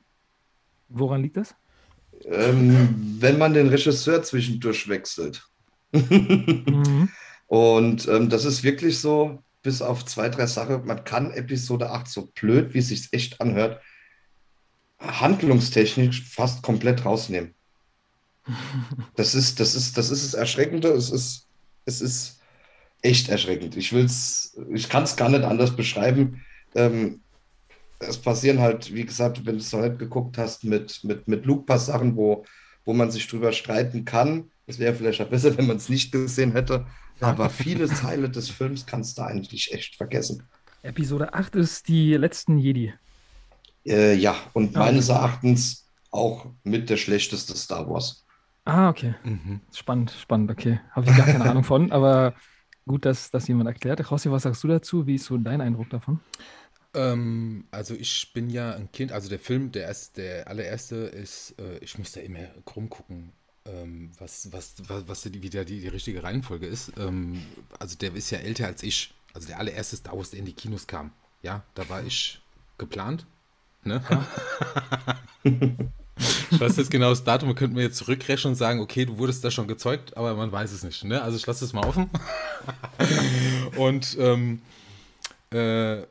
Woran 0.89 1.21
liegt 1.21 1.37
das? 1.37 1.55
Ähm, 2.25 3.17
wenn 3.19 3.37
man 3.37 3.53
den 3.53 3.67
Regisseur 3.67 4.23
zwischendurch 4.23 4.87
wechselt. 4.89 5.47
mhm. 5.91 7.09
Und 7.47 8.07
ähm, 8.07 8.29
das 8.29 8.45
ist 8.45 8.63
wirklich 8.63 8.99
so, 8.99 9.41
bis 9.63 9.81
auf 9.81 10.05
zwei, 10.05 10.29
drei 10.29 10.45
Sachen. 10.45 10.85
Man 10.85 11.03
kann 11.03 11.31
Episode 11.31 11.91
8 11.91 12.07
so 12.07 12.27
blöd, 12.27 12.73
wie 12.73 12.79
es 12.79 12.89
sich 12.89 13.07
echt 13.11 13.41
anhört, 13.41 13.81
handlungstechnisch 14.99 16.23
fast 16.29 16.63
komplett 16.63 17.05
rausnehmen. 17.05 17.53
Das 19.15 19.35
ist, 19.35 19.59
das 19.59 19.75
ist, 19.75 19.97
das 19.97 20.09
ist 20.09 20.23
das 20.23 20.33
Erschreckende. 20.35 20.89
Es 20.89 21.09
ist, 21.09 21.47
es 21.85 22.01
ist, 22.01 22.37
echt 23.01 23.29
erschreckend. 23.29 23.75
Ich 23.77 23.93
will's, 23.93 24.57
ich 24.73 24.89
kann 24.89 25.03
es 25.03 25.15
gar 25.15 25.29
nicht 25.29 25.43
anders 25.43 25.75
beschreiben. 25.75 26.41
Ähm, 26.75 27.21
es 27.99 28.17
passieren 28.17 28.59
halt, 28.59 28.93
wie 28.93 29.05
gesagt, 29.05 29.45
wenn 29.45 29.55
du 29.55 29.61
es 29.61 29.71
noch 29.71 29.81
nicht 29.81 29.99
geguckt 29.99 30.37
hast, 30.37 30.63
mit, 30.63 31.03
mit, 31.03 31.27
mit 31.27 31.45
Luke 31.45 31.65
paar 31.65 31.79
Sachen, 31.79 32.15
wo, 32.15 32.45
wo 32.85 32.93
man 32.93 33.11
sich 33.11 33.27
drüber 33.27 33.51
streiten 33.53 34.05
kann. 34.05 34.51
Es 34.67 34.79
wäre 34.79 34.93
vielleicht 34.93 35.21
auch 35.21 35.29
besser, 35.29 35.57
wenn 35.57 35.67
man 35.67 35.77
es 35.77 35.89
nicht 35.89 36.11
gesehen 36.11 36.51
hätte. 36.51 36.85
Aber 37.21 37.49
viele 37.49 37.87
Teile 37.87 38.29
des 38.29 38.49
Films 38.49 38.85
kannst 38.85 39.17
du 39.17 39.23
eigentlich 39.23 39.73
echt 39.73 39.95
vergessen. 39.95 40.43
Episode 40.83 41.33
8 41.33 41.55
ist 41.55 41.87
die 41.87 42.13
letzten 42.13 42.57
Jedi. 42.57 42.93
Äh, 43.85 44.15
ja, 44.15 44.35
und 44.53 44.75
ah, 44.75 44.79
meines 44.79 45.09
Erachtens 45.09 45.87
auch 46.11 46.47
mit 46.63 46.89
der 46.89 46.97
schlechteste 46.97 47.55
Star 47.55 47.89
Wars. 47.89 48.25
Ah, 48.65 48.89
okay. 48.89 49.15
Mhm. 49.23 49.61
Spannend, 49.73 50.11
spannend, 50.11 50.51
okay. 50.51 50.79
Habe 50.91 51.09
ich 51.09 51.15
gar 51.15 51.25
keine 51.25 51.49
Ahnung 51.49 51.63
von, 51.63 51.91
aber 51.93 52.33
gut, 52.85 53.05
dass 53.05 53.31
das 53.31 53.47
jemand 53.47 53.67
erklärt. 53.67 54.11
Rossi, 54.11 54.29
was 54.29 54.43
sagst 54.43 54.63
du 54.63 54.67
dazu? 54.67 55.07
Wie 55.07 55.15
ist 55.15 55.25
so 55.25 55.37
dein 55.37 55.61
Eindruck 55.61 55.89
davon? 55.89 56.19
Ähm, 56.93 57.65
also 57.71 57.93
ich 57.93 58.33
bin 58.33 58.49
ja 58.49 58.73
ein 58.73 58.91
Kind, 58.91 59.11
also 59.11 59.29
der 59.29 59.39
Film, 59.39 59.71
der, 59.71 59.83
erste, 59.83 60.21
der 60.21 60.47
allererste 60.47 60.95
ist, 60.95 61.55
äh, 61.59 61.77
ich 61.79 61.97
muss 61.97 62.11
da 62.11 62.21
immer 62.21 62.47
krumm 62.65 62.89
gucken, 62.89 63.31
ähm, 63.67 64.11
was, 64.19 64.51
was, 64.51 64.75
was, 64.87 65.07
was 65.07 65.21
die, 65.23 65.41
wieder 65.41 65.65
die, 65.65 65.81
die 65.81 65.87
richtige 65.87 66.23
Reihenfolge 66.23 66.65
ist. 66.65 66.91
Ähm, 66.97 67.41
also 67.79 67.97
der 67.97 68.13
ist 68.15 68.29
ja 68.31 68.39
älter 68.39 68.67
als 68.67 68.83
ich. 68.83 69.13
Also 69.33 69.47
der 69.47 69.59
allererste 69.59 69.95
Star 69.95 70.17
Wars, 70.17 70.31
der 70.31 70.39
in 70.39 70.45
die 70.45 70.53
Kinos 70.53 70.87
kam. 70.87 71.11
Ja, 71.43 71.63
da 71.75 71.87
war 71.89 72.03
ich 72.03 72.41
geplant. 72.77 73.25
Ne? 73.83 74.01
Ich 76.49 76.59
weiß 76.59 76.77
jetzt 76.77 76.89
genau 76.89 77.09
das 77.09 77.23
Datum, 77.23 77.49
man 77.49 77.55
könnte 77.55 77.75
mir 77.75 77.83
jetzt 77.83 77.97
zurückrechnen 77.97 78.53
und 78.53 78.55
sagen, 78.55 78.79
okay, 78.79 79.05
du 79.05 79.17
wurdest 79.17 79.43
da 79.43 79.51
schon 79.51 79.67
gezeugt, 79.67 80.17
aber 80.17 80.33
man 80.35 80.51
weiß 80.51 80.71
es 80.71 80.83
nicht. 80.83 81.03
Ne? 81.03 81.21
Also 81.21 81.37
ich 81.37 81.45
lasse 81.45 81.63
es 81.63 81.73
mal 81.73 81.85
offen. 81.85 82.09
und 83.77 84.17
ähm, 84.19 84.61
äh, 85.51 86.01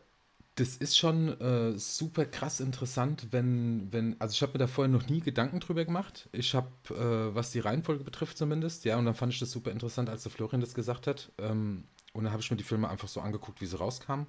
das 0.57 0.77
ist 0.77 0.97
schon 0.97 1.39
äh, 1.41 1.79
super 1.79 2.25
krass 2.25 2.61
interessant, 2.61 3.29
wenn, 3.31 3.93
wenn, 3.93 4.17
also 4.19 4.33
ich 4.33 4.41
habe 4.41 4.53
mir 4.53 4.59
da 4.59 4.67
vorher 4.67 4.91
noch 4.91 5.07
nie 5.07 5.21
Gedanken 5.21 5.61
drüber 5.61 5.85
gemacht. 5.85 6.29
Ich 6.33 6.55
habe, 6.55 6.69
äh, 6.91 7.35
was 7.35 7.53
die 7.53 7.61
Reihenfolge 7.61 8.05
betrifft 8.05 8.39
zumindest, 8.39 8.87
ja, 8.87 8.97
und 8.97 9.05
dann 9.05 9.15
fand 9.15 9.35
ich 9.35 9.39
das 9.39 9.51
super 9.51 9.71
interessant, 9.71 10.09
als 10.09 10.23
der 10.23 10.33
Florian 10.33 10.63
das 10.63 10.75
gesagt 10.75 11.07
hat. 11.07 11.31
Ähm, 11.39 11.85
und 12.15 12.25
dann 12.25 12.33
habe 12.33 12.43
ich 12.43 12.51
mir 12.51 12.57
die 12.57 12.65
Filme 12.65 12.89
einfach 12.89 13.09
so 13.09 13.21
angeguckt, 13.21 13.61
wie 13.61 13.67
sie 13.67 13.79
rauskamen. 13.79 14.27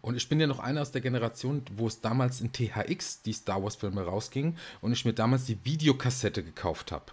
Und 0.00 0.16
ich 0.16 0.28
bin 0.28 0.38
ja 0.38 0.46
noch 0.46 0.60
einer 0.60 0.82
aus 0.82 0.92
der 0.92 1.00
Generation, 1.00 1.62
wo 1.74 1.88
es 1.88 2.00
damals 2.00 2.40
in 2.40 2.52
THX 2.52 3.22
die 3.22 3.32
Star 3.32 3.62
Wars-Filme 3.64 4.02
rausging 4.02 4.56
und 4.80 4.92
ich 4.92 5.04
mir 5.04 5.14
damals 5.14 5.46
die 5.46 5.58
Videokassette 5.64 6.44
gekauft 6.44 6.92
habe. 6.92 7.06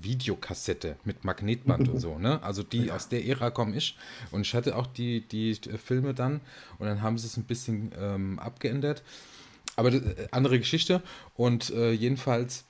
Videokassette 0.00 0.96
mit 1.04 1.24
Magnetband 1.24 1.88
und 1.88 2.00
so, 2.00 2.18
ne? 2.18 2.42
Also 2.42 2.62
die 2.62 2.86
ja. 2.86 2.96
aus 2.96 3.08
der 3.08 3.24
Ära 3.26 3.50
komme 3.50 3.76
ich. 3.76 3.96
Und 4.30 4.42
ich 4.42 4.54
hatte 4.54 4.76
auch 4.76 4.86
die, 4.86 5.22
die 5.22 5.54
Filme 5.54 6.14
dann 6.14 6.40
und 6.78 6.86
dann 6.86 7.02
haben 7.02 7.18
sie 7.18 7.26
es 7.26 7.36
ein 7.36 7.44
bisschen 7.44 7.92
ähm, 7.98 8.38
abgeändert. 8.38 9.02
Aber 9.76 9.92
äh, 9.92 10.28
andere 10.30 10.58
Geschichte. 10.58 11.02
Und 11.34 11.70
äh, 11.70 11.92
jedenfalls 11.92 12.64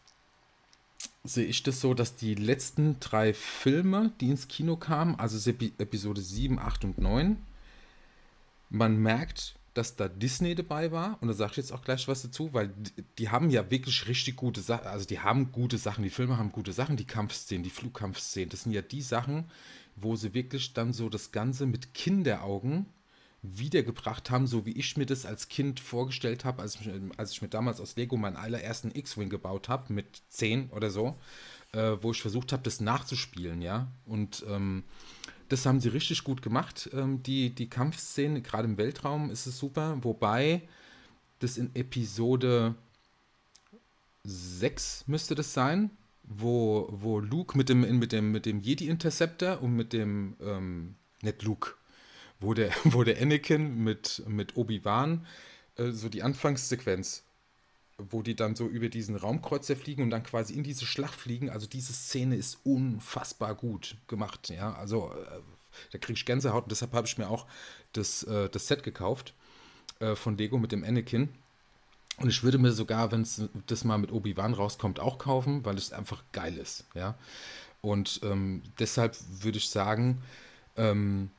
sehe 1.25 1.47
ich 1.47 1.63
das 1.63 1.81
so, 1.81 1.95
dass 1.95 2.17
die 2.17 2.35
letzten 2.35 3.01
drei 3.01 3.35
Filme, 3.35 4.13
die 4.21 4.31
ins 4.31 4.49
Kino 4.49 4.77
kamen, 4.77 5.17
also 5.17 5.51
Episode 5.51 6.21
7, 6.21 6.59
8 6.59 6.85
und 6.85 6.99
9, 6.99 7.37
man 8.71 8.97
merkt, 8.97 9.56
dass 9.77 9.97
da 9.97 10.09
Disney 10.09 10.55
dabei 10.55 10.91
war. 10.93 11.19
Und 11.21 11.29
da 11.29 11.35
sage 11.35 11.53
ich 11.53 11.57
jetzt 11.59 11.73
auch 11.73 11.83
gleich 11.83 12.09
was 12.09 12.23
dazu, 12.23 12.53
weil 12.53 12.69
die, 12.69 13.05
die 13.19 13.29
haben 13.29 13.51
ja 13.51 13.71
wirklich 13.71 14.09
richtig 14.09 14.37
gute 14.37 14.61
Sachen. 14.61 14.87
Also 14.87 15.07
die 15.07 15.21
haben 15.21 15.53
gute 15.53 15.79
Sachen, 15.79 16.03
die 16.03 16.11
Filme 16.11 16.39
haben 16.39 16.53
gute 16.53 16.73
Sachen, 16.73 16.97
die 16.97 17.07
Kampfszenen, 17.07 17.63
die 17.63 17.71
Flugkampfszenen. 17.71 18.49
Das 18.49 18.63
sind 18.63 18.73
ja 18.73 18.83
die 18.83 19.03
Sachen, 19.03 19.51
wo 19.97 20.17
sie 20.17 20.35
wirklich 20.35 20.73
dann 20.73 20.93
so 20.93 21.09
das 21.09 21.33
Ganze 21.33 21.67
mit 21.67 21.95
Kinderaugen 21.95 22.87
wiedergebracht 23.43 24.31
haben, 24.31 24.47
so 24.47 24.67
wie 24.67 24.73
ich 24.73 24.97
mir 24.97 25.07
das 25.07 25.27
als 25.27 25.49
Kind 25.49 25.79
vorgestellt 25.79 26.45
habe, 26.45 26.63
als, 26.63 26.77
ich, 26.81 26.91
als 27.17 27.33
ich 27.33 27.43
mir 27.43 27.49
damals 27.49 27.81
aus 27.81 27.97
Lego 27.97 28.17
meinen 28.17 28.37
allerersten 28.37 28.91
X-Wing 28.95 29.29
gebaut 29.29 29.69
habe, 29.69 29.93
mit 29.93 30.23
10 30.31 30.71
oder 30.71 30.91
so, 30.91 31.17
äh, 31.73 31.97
wo 32.01 32.11
ich 32.11 32.21
versucht 32.21 32.53
habe, 32.53 32.63
das 32.63 32.81
nachzuspielen, 32.81 33.63
ja. 33.63 33.93
Und 34.05 34.45
ähm, 34.49 34.85
das 35.49 35.67
haben 35.67 35.81
sie 35.81 35.89
richtig 35.89 36.25
gut 36.25 36.43
gemacht. 36.43 36.91
Ähm, 36.93 37.23
die, 37.23 37.55
die 37.55 37.69
Kampfszenen, 37.69 38.43
gerade 38.43 38.69
im 38.69 38.79
Weltraum, 38.79 39.31
ist 39.31 39.47
es 39.47 39.59
super. 39.59 39.99
Wobei 40.03 40.63
das 41.39 41.59
in 41.59 41.75
Episode 41.75 42.75
6 44.25 45.05
müsste 45.07 45.35
das 45.35 45.53
sein, 45.53 45.91
wo, 46.23 46.89
wo 46.91 47.21
Luke 47.21 47.57
mit 47.57 47.69
dem, 47.69 47.99
mit 47.99 48.13
dem, 48.13 48.33
mit 48.33 48.47
dem 48.47 48.61
Jedi-Interceptor 48.61 49.63
und 49.63 49.77
mit 49.77 49.93
dem, 49.93 50.37
ähm, 50.41 50.97
nicht 51.23 51.43
Luke, 51.43 51.75
wo 52.41 52.55
der, 52.55 52.71
wo 52.85 53.05
der 53.05 53.21
Anakin 53.21 53.85
mit, 53.85 54.23
mit 54.27 54.57
Obi-Wan 54.57 55.27
äh, 55.77 55.91
so 55.91 56.09
die 56.09 56.23
Anfangssequenz, 56.23 57.25
wo 57.99 58.23
die 58.23 58.37
dann 58.37 58.55
so 58.55 58.67
über 58.67 58.89
diesen 58.89 59.17
Raumkreuzer 59.17 59.77
fliegen 59.77 60.03
und 60.03 60.11
dann 60.11 60.23
quasi 60.23 60.55
in 60.55 60.63
diese 60.63 60.85
Schlacht 60.87 61.19
fliegen. 61.19 61.51
Also 61.51 61.67
diese 61.67 61.93
Szene 61.93 62.37
ist 62.37 62.59
unfassbar 62.65 63.55
gut 63.55 63.97
gemacht. 64.07 64.51
Ja, 64.51 64.75
also 64.75 65.13
äh, 65.13 65.41
da 65.93 65.99
kriege 65.99 66.19
ich 66.19 66.27
Gänsehaut 66.27 66.65
und 66.65 66.73
deshalb 66.73 66.93
habe 66.93 67.07
ich 67.07 67.19
mir 67.19 67.29
auch 67.29 67.47
das, 67.93 68.23
äh, 68.25 68.49
das 68.49 68.67
Set 68.67 68.83
gekauft 68.83 69.35
äh, 70.01 70.15
von 70.15 70.37
Lego 70.37 70.59
mit 70.59 70.73
dem 70.73 70.85
Anakin. 70.85 71.31
Und 72.19 72.29
ich 72.31 72.43
würde 72.43 72.59
mir 72.59 72.73
sogar, 72.73 73.13
wenn 73.13 73.27
das 73.67 73.85
mal 73.85 73.99
mit 73.99 74.11
Obi-Wan 74.11 74.55
rauskommt, 74.55 75.01
auch 75.01 75.19
kaufen, 75.19 75.65
weil 75.67 75.77
es 75.77 75.93
einfach 75.93 76.23
geil 76.33 76.57
ist. 76.57 76.87
Ja, 76.95 77.15
und 77.83 78.21
ähm, 78.25 78.63
deshalb 78.79 79.17
würde 79.43 79.59
ich 79.59 79.69
sagen, 79.69 80.23
ähm, 80.77 81.31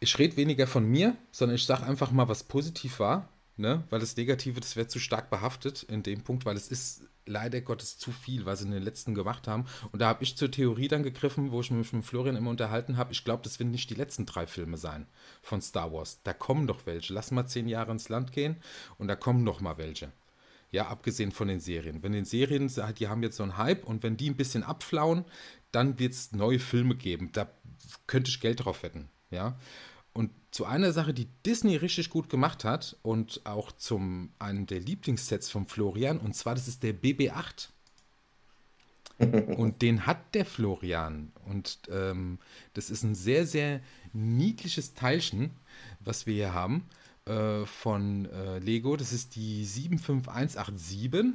ich 0.00 0.18
rede 0.18 0.36
weniger 0.36 0.66
von 0.66 0.88
mir, 0.88 1.16
sondern 1.30 1.54
ich 1.54 1.64
sage 1.64 1.84
einfach 1.84 2.10
mal, 2.10 2.28
was 2.28 2.42
positiv 2.42 2.98
war, 2.98 3.28
ne? 3.58 3.84
weil 3.90 4.00
das 4.00 4.16
Negative, 4.16 4.60
das 4.60 4.76
wird 4.76 4.90
zu 4.90 4.98
stark 4.98 5.30
behaftet 5.30 5.82
in 5.82 6.02
dem 6.02 6.22
Punkt, 6.22 6.46
weil 6.46 6.56
es 6.56 6.68
ist 6.68 7.02
leider 7.26 7.60
Gottes 7.60 7.98
zu 7.98 8.10
viel, 8.10 8.46
was 8.46 8.60
sie 8.60 8.66
in 8.66 8.72
den 8.72 8.82
letzten 8.82 9.14
gemacht 9.14 9.46
haben. 9.46 9.66
Und 9.92 10.00
da 10.00 10.08
habe 10.08 10.24
ich 10.24 10.36
zur 10.36 10.50
Theorie 10.50 10.88
dann 10.88 11.02
gegriffen, 11.02 11.52
wo 11.52 11.60
ich 11.60 11.70
mich 11.70 11.92
mit 11.92 12.04
Florian 12.04 12.36
immer 12.36 12.50
unterhalten 12.50 12.96
habe. 12.96 13.12
Ich 13.12 13.24
glaube, 13.24 13.42
das 13.42 13.58
werden 13.58 13.70
nicht 13.70 13.90
die 13.90 13.94
letzten 13.94 14.26
drei 14.26 14.46
Filme 14.46 14.78
sein 14.78 15.06
von 15.42 15.60
Star 15.60 15.92
Wars. 15.92 16.20
Da 16.24 16.32
kommen 16.32 16.66
doch 16.66 16.86
welche. 16.86 17.12
Lass 17.12 17.30
mal 17.30 17.46
zehn 17.46 17.68
Jahre 17.68 17.92
ins 17.92 18.08
Land 18.08 18.32
gehen 18.32 18.56
und 18.96 19.08
da 19.08 19.16
kommen 19.16 19.44
noch 19.44 19.60
mal 19.60 19.78
welche. 19.78 20.10
Ja, 20.70 20.88
abgesehen 20.88 21.32
von 21.32 21.48
den 21.48 21.60
Serien. 21.60 22.02
Wenn 22.02 22.12
den 22.12 22.26
Serien, 22.26 22.70
die 22.98 23.08
haben 23.08 23.22
jetzt 23.22 23.36
so 23.36 23.42
einen 23.42 23.56
Hype 23.56 23.84
und 23.84 24.02
wenn 24.02 24.16
die 24.16 24.28
ein 24.28 24.36
bisschen 24.36 24.62
abflauen, 24.62 25.24
dann 25.72 25.98
wird 25.98 26.12
es 26.12 26.32
neue 26.32 26.58
Filme 26.58 26.94
geben. 26.94 27.30
Da 27.32 27.48
könnte 28.06 28.30
ich 28.30 28.40
Geld 28.40 28.64
drauf 28.64 28.82
wetten. 28.82 29.08
Ja. 29.30 29.58
Und 30.18 30.32
zu 30.50 30.64
einer 30.64 30.92
Sache, 30.92 31.14
die 31.14 31.28
Disney 31.46 31.76
richtig 31.76 32.10
gut 32.10 32.28
gemacht 32.28 32.64
hat 32.64 32.96
und 33.02 33.40
auch 33.44 33.70
zum 33.70 34.30
einem 34.40 34.66
der 34.66 34.80
Lieblingssets 34.80 35.48
von 35.48 35.68
Florian, 35.68 36.18
und 36.18 36.34
zwar 36.34 36.56
das 36.56 36.66
ist 36.66 36.82
der 36.82 36.92
BB-8. 36.92 37.68
und 39.56 39.80
den 39.80 40.06
hat 40.06 40.34
der 40.34 40.44
Florian. 40.44 41.30
Und 41.46 41.78
ähm, 41.88 42.40
das 42.74 42.90
ist 42.90 43.04
ein 43.04 43.14
sehr, 43.14 43.46
sehr 43.46 43.80
niedliches 44.12 44.94
Teilchen, 44.94 45.52
was 46.00 46.26
wir 46.26 46.34
hier 46.34 46.52
haben 46.52 46.88
äh, 47.26 47.64
von 47.64 48.26
äh, 48.26 48.58
Lego. 48.58 48.96
Das 48.96 49.12
ist 49.12 49.36
die 49.36 49.64
75187. 49.64 51.34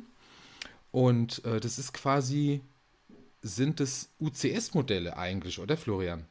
Und 0.91 1.45
äh, 1.45 1.61
das 1.61 1.79
ist 1.79 1.93
quasi, 1.93 2.59
sind 3.41 3.79
es 3.79 4.09
UCS-Modelle 4.19 5.15
eigentlich, 5.15 5.59
oder 5.59 5.77
Florian? 5.77 6.25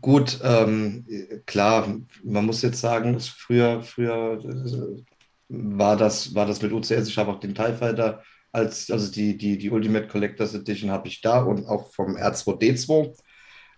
Gut, 0.00 0.40
ähm, 0.42 1.06
klar, 1.46 1.96
man 2.22 2.46
muss 2.46 2.62
jetzt 2.62 2.80
sagen, 2.80 3.18
früher, 3.20 3.82
früher 3.82 4.38
äh, 4.44 5.02
war 5.48 5.96
das, 5.96 6.34
war 6.34 6.46
das 6.46 6.62
mit 6.62 6.72
UCS. 6.72 7.08
Ich 7.08 7.18
habe 7.18 7.32
auch 7.32 7.40
den 7.40 7.54
TIE 7.54 7.74
Fighter 7.74 8.22
als, 8.52 8.90
also 8.90 9.10
die, 9.12 9.36
die, 9.36 9.58
die 9.58 9.70
Ultimate 9.70 10.08
Collectors 10.08 10.54
Edition 10.54 10.90
habe 10.90 11.08
ich 11.08 11.20
da 11.20 11.42
und 11.42 11.66
auch 11.66 11.92
vom 11.92 12.16
R2D2. 12.16 13.16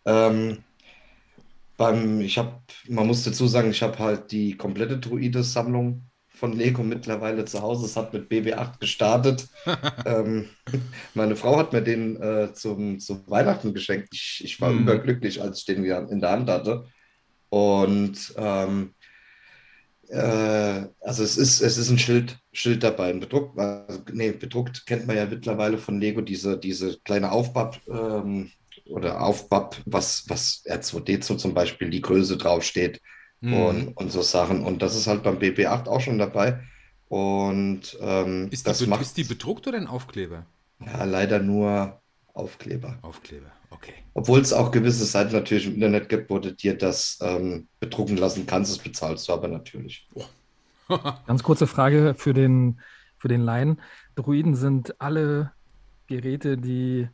Ähm, 0.07 0.59
beim, 1.77 2.21
ich 2.21 2.39
habe, 2.39 2.63
man 2.89 3.07
muss 3.07 3.25
dazu 3.25 3.47
sagen, 3.47 3.71
ich 3.71 3.83
habe 3.83 3.99
halt 3.99 4.31
die 4.33 4.57
komplette 4.57 4.99
Druide-Sammlung 4.99 6.03
von 6.35 6.53
Lego 6.53 6.83
mittlerweile 6.83 7.45
zu 7.45 7.63
Hause. 7.63 7.87
Es 7.87 7.97
hat 7.97 8.13
mit 8.13 8.31
BB8 8.31 8.81
gestartet. 8.81 9.49
ähm, 10.07 10.49
meine 11.15 11.37
Frau 11.37 11.57
hat 11.59 11.73
mir 11.73 11.83
den 11.83 12.21
äh, 12.21 12.53
zum, 12.53 12.99
zum 12.99 13.23
Weihnachten 13.29 13.75
geschenkt. 13.75 14.09
Ich, 14.13 14.43
ich 14.45 14.61
war 14.61 14.73
mm. 14.73 14.81
überglücklich, 14.81 15.41
als 15.41 15.61
ich 15.61 15.67
den 15.67 15.85
in 15.85 16.21
der 16.21 16.31
Hand 16.31 16.49
hatte. 16.49 16.87
Und 17.49 18.35
ähm, 18.37 18.95
äh, 20.09 20.89
also 21.01 21.23
es 21.23 21.37
ist, 21.37 21.61
es 21.61 21.79
ist 21.79 21.91
ein 21.91 21.99
Schild, 21.99 22.39
Schild 22.53 22.83
dabei. 22.83 23.11
Ein 23.11 23.21
bedruckt, 23.21 23.59
also, 23.59 24.01
nee, 24.13 24.33
bedruckt 24.33 24.87
kennt 24.87 25.07
man 25.07 25.17
ja 25.17 25.27
mittlerweile 25.27 25.79
von 25.79 26.01
Lego, 26.01 26.21
diese, 26.21 26.59
diese 26.59 26.99
kleine 27.01 27.31
Aufbab 27.31 27.81
ähm, 27.89 28.51
oder 28.87 29.23
Aufbab, 29.23 29.77
was, 29.87 30.25
was 30.29 30.65
R2D2 30.67 31.37
zum 31.37 31.55
Beispiel 31.55 31.91
die 31.91 32.01
Größe 32.01 32.37
draufsteht 32.37 33.01
mhm. 33.43 33.55
und, 33.55 33.89
und 33.97 34.13
so 34.13 34.23
Sachen. 34.23 34.65
Und 34.65 34.81
das 34.81 34.97
ist 34.97 35.07
halt 35.07 35.23
beim 35.23 35.39
BB8 35.39 35.87
auch 35.87 36.01
schon 36.01 36.19
dabei. 36.19 36.61
Und 37.09 37.99
ähm, 38.01 38.49
ist, 38.51 38.67
die, 38.81 38.87
macht, 38.87 39.03
ist 39.03 39.19
die 39.19 39.25
bedruckt 39.25 39.67
oder 39.67 39.77
ein 39.77 39.87
Aufkleber? 39.87 40.47
Ja, 40.81 41.05
leider 41.05 41.41
nur 41.41 42.01
Aufkleber. 42.33 42.99
Aufkleber, 43.03 43.53
Okay. 43.69 43.93
Obwohl 44.15 44.41
es 44.41 44.53
auch 44.53 44.71
gewisse 44.71 45.05
Seiten 45.05 45.33
natürlich 45.33 45.67
im 45.67 45.75
Internet 45.75 46.09
gibt, 46.09 46.31
wo 46.31 46.39
du 46.39 46.53
dir 46.53 46.77
das 46.77 47.19
ähm, 47.21 47.69
bedrucken 47.81 48.17
lassen 48.17 48.47
kannst, 48.47 48.71
das 48.71 48.79
bezahlst 48.79 49.29
du 49.29 49.33
aber 49.33 49.49
natürlich. 49.49 50.09
Ganz 51.27 51.43
kurze 51.43 51.67
Frage 51.67 52.15
für 52.17 52.33
den, 52.33 52.81
für 53.19 53.29
den 53.29 53.43
Laien. 53.43 53.81
Druiden 54.15 54.55
sind 54.55 55.01
alle 55.01 55.53
Geräte, 56.07 56.59
die 56.59 57.09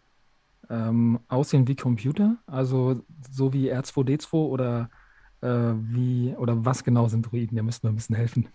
ähm, 0.71 1.21
aussehen 1.29 1.67
wie 1.69 1.77
Computer, 1.77 2.37
also 2.47 3.03
so 3.31 3.53
wie 3.53 3.73
R2D2 3.73 4.33
oder 4.33 4.91
wie 5.41 6.35
oder 6.37 6.65
was 6.65 6.83
genau 6.83 7.09
sind 7.09 7.23
Druiden? 7.23 7.57
Ihr 7.57 7.63
müsst 7.63 7.85
mir 7.85 7.91
ein 7.91 7.97
bisschen 7.97 8.17
helfen. 8.17 8.49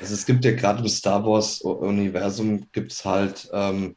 Also 0.00 0.14
es 0.14 0.24
gibt 0.24 0.44
ja 0.44 0.52
gerade 0.52 0.80
im 0.80 0.88
Star 0.88 1.24
Wars-Universum 1.24 2.66
gibt 2.72 2.92
es 2.92 3.04
halt 3.04 3.48
ähm, 3.52 3.94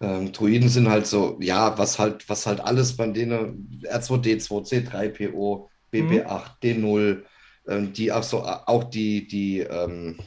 ähm, 0.00 0.32
Druiden 0.32 0.68
sind 0.68 0.88
halt 0.88 1.06
so, 1.06 1.38
ja, 1.40 1.76
was 1.78 1.98
halt, 1.98 2.28
was 2.28 2.46
halt 2.46 2.60
alles 2.60 2.96
bei 2.96 3.06
denen 3.08 3.80
R2D2, 3.82 4.90
C3PO, 4.90 5.68
BB8, 5.92 6.42
D0, 6.62 7.22
ähm, 7.66 7.92
die 7.92 8.12
auch 8.12 8.22
so, 8.22 8.42
auch 8.42 8.84
die, 8.84 9.26
die, 9.26 9.60
ähm, 9.60 10.18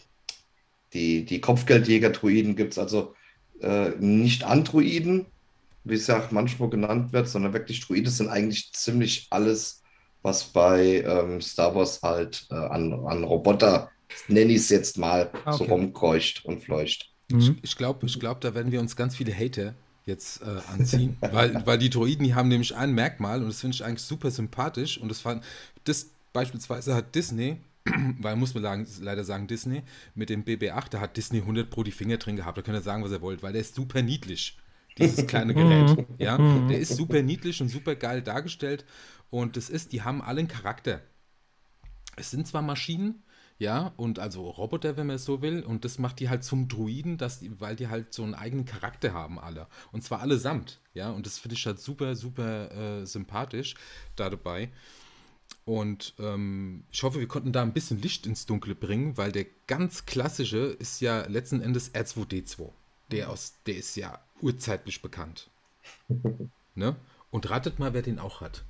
die, 0.93 1.24
die 1.24 1.39
Kopfgeldjäger-Druiden 1.39 2.55
gibt 2.55 2.74
es 2.74 2.79
also 2.79 3.13
äh, 3.62 3.89
nicht 4.00 4.43
Androiden, 4.43 5.27
wie 5.89 5.96
es 5.96 6.08
ja 6.08 6.27
manchmal 6.31 6.69
genannt 6.69 7.13
wird, 7.13 7.27
sondern 7.27 7.53
wirklich 7.53 7.81
Druiden 7.81 8.12
sind 8.12 8.29
eigentlich 8.29 8.72
ziemlich 8.74 9.27
alles, 9.31 9.81
was 10.22 10.46
bei 10.51 11.01
ähm, 11.03 11.41
Star 11.41 11.75
Wars 11.75 12.01
halt 12.03 12.48
äh, 12.51 12.55
an, 12.55 12.93
an 13.05 13.24
Roboter, 13.24 13.89
nenne 14.27 14.51
ich 14.53 14.60
es 14.60 14.69
jetzt 14.69 14.98
mal, 14.98 15.31
Ah, 15.43 15.58
so 15.58 15.65
okay. 15.65 15.74
rumkreucht 15.74 16.46
und 16.46 16.63
fleucht. 16.63 17.12
Mhm. 17.31 17.60
Ich 17.62 17.75
glaube, 17.75 18.05
ich 18.05 18.19
glaub, 18.19 18.41
da 18.41 18.53
werden 18.55 18.72
wir 18.72 18.79
uns 18.79 18.96
ganz 18.96 19.15
viele 19.15 19.34
Hater 19.34 19.75
jetzt 20.05 20.41
äh, 20.41 20.62
anziehen, 20.67 21.17
weil, 21.29 21.65
weil 21.65 21.77
die 21.77 21.89
Droiden, 21.89 22.25
die 22.25 22.34
haben 22.34 22.50
nämlich 22.50 22.75
ein 22.75 22.93
Merkmal 22.93 23.41
und 23.41 23.48
das 23.48 23.62
finde 23.62 23.75
ich 23.75 23.84
eigentlich 23.86 24.01
super 24.03 24.31
sympathisch 24.31 24.98
und 24.98 25.10
das 25.10 25.22
fand, 25.22 25.43
das 25.84 26.12
beispielsweise 26.34 26.96
hat 26.96 27.13
Disney, 27.15 27.58
weil 28.19 28.36
muss 28.36 28.53
man 28.53 28.63
sagen, 28.63 28.88
leider 29.01 29.24
sagen 29.24 29.48
Disney, 29.48 29.84
mit 30.15 30.29
dem 30.29 30.43
BB8, 30.43 30.89
da 30.89 31.00
hat 31.00 31.17
Disney 31.17 31.39
100 31.39 31.69
pro 31.69 31.84
die 31.84 31.91
Finger 31.91 32.17
drin 32.17 32.36
gehabt, 32.36 32.58
da 32.58 32.62
könnt 32.62 32.77
ihr 32.77 32.81
sagen, 32.81 33.03
was 33.03 33.12
ihr 33.12 33.22
wollt, 33.22 33.43
weil 33.43 33.53
der 33.53 33.62
ist 33.62 33.75
super 33.75 34.01
niedlich, 34.01 34.58
dieses 35.00 35.25
kleine 35.27 35.53
Gerät, 35.53 36.06
ja, 36.18 36.38
der 36.68 36.79
ist 36.79 36.96
super 36.96 37.22
niedlich 37.22 37.62
und 37.62 37.70
super 37.70 37.96
geil 37.96 38.22
dargestellt 38.22 38.86
und 39.29 39.58
das 39.58 39.70
ist, 39.70 39.91
die 39.94 40.01
haben 40.01 40.22
alle 40.22 40.39
einen 40.39 40.48
Charakter. 40.48 41.01
Es 42.15 42.32
sind 42.32 42.48
zwar 42.48 42.62
Maschinen, 42.62 43.24
ja, 43.60 43.94
und 43.98 44.20
also 44.20 44.50
Roboter, 44.50 44.96
wenn 44.96 45.08
man 45.08 45.18
es 45.18 45.25
so 45.25 45.41
will, 45.41 45.63
und 45.63 45.84
das 45.84 46.00
macht 46.00 46.20
die 46.20 46.29
halt 46.29 46.44
zum 46.44 46.70
Druiden, 46.70 47.18
dass 47.18 47.39
die, 47.39 47.60
weil 47.60 47.75
die 47.75 47.89
halt 47.89 48.13
so 48.13 48.24
einen 48.24 48.34
eigenen 48.34 48.65
Charakter 48.65 49.13
haben, 49.13 49.38
alle. 49.38 49.68
Und 49.91 50.01
zwar 50.01 50.22
allesamt, 50.22 50.79
ja, 50.94 51.10
und 51.12 51.25
das 51.25 51.38
finde 51.38 51.56
ich 51.56 51.65
halt 51.65 51.79
super, 51.79 52.15
super 52.15 53.01
äh, 53.01 53.06
sympathisch 53.06 53.75
da 54.15 54.29
dabei. 54.29 54.72
Und 55.65 56.15
ähm, 56.20 56.86
ich 56.89 57.03
hoffe, 57.03 57.20
wir 57.20 57.27
konnten 57.27 57.51
da 57.51 57.62
ein 57.62 57.74
bisschen 57.74 58.01
Licht 58.01 58.25
ins 58.25 58.46
Dunkle 58.46 58.75
bringen, 58.75 59.18
weil 59.18 59.32
der 59.32 59.46
ganz 59.68 60.06
klassische 60.06 60.58
ist 60.58 61.01
ja 61.01 61.25
letzten 61.27 61.62
Endes 61.62 61.94
R2D2. 61.94 62.72
Der, 63.12 63.29
aus, 63.29 63.56
der 63.65 63.75
ist 63.75 63.96
ja 63.96 64.20
urzeitlich 64.41 65.01
bekannt. 65.01 65.50
ne? 66.75 66.96
Und 67.31 67.50
ratet 67.50 67.79
mal, 67.79 67.93
wer 67.93 68.01
den 68.01 68.19
auch 68.19 68.41
hat. 68.41 68.63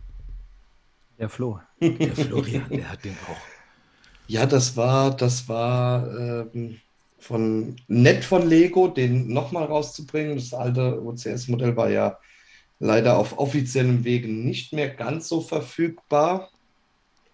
Der 1.18 1.30
Flo. 1.30 1.60
Der 1.82 2.16
Florian, 2.16 2.70
der 2.70 2.90
hat 2.90 3.04
den 3.04 3.18
auch. 3.28 3.38
Ja, 4.28 4.46
das 4.46 4.78
war, 4.78 5.16
das 5.16 5.50
war 5.50 6.08
ähm, 6.16 6.80
von 7.18 7.76
nett 7.88 8.24
von 8.24 8.48
Lego, 8.48 8.88
den 8.88 9.28
nochmal 9.34 9.66
rauszubringen. 9.66 10.36
Das 10.36 10.54
alte 10.54 11.04
OCS-Modell 11.04 11.76
war 11.76 11.90
ja 11.90 12.18
leider 12.80 13.18
auf 13.18 13.38
offiziellem 13.38 14.04
Wege 14.04 14.30
nicht 14.30 14.72
mehr 14.74 14.90
ganz 14.90 15.28
so 15.28 15.42
verfügbar. 15.42 16.50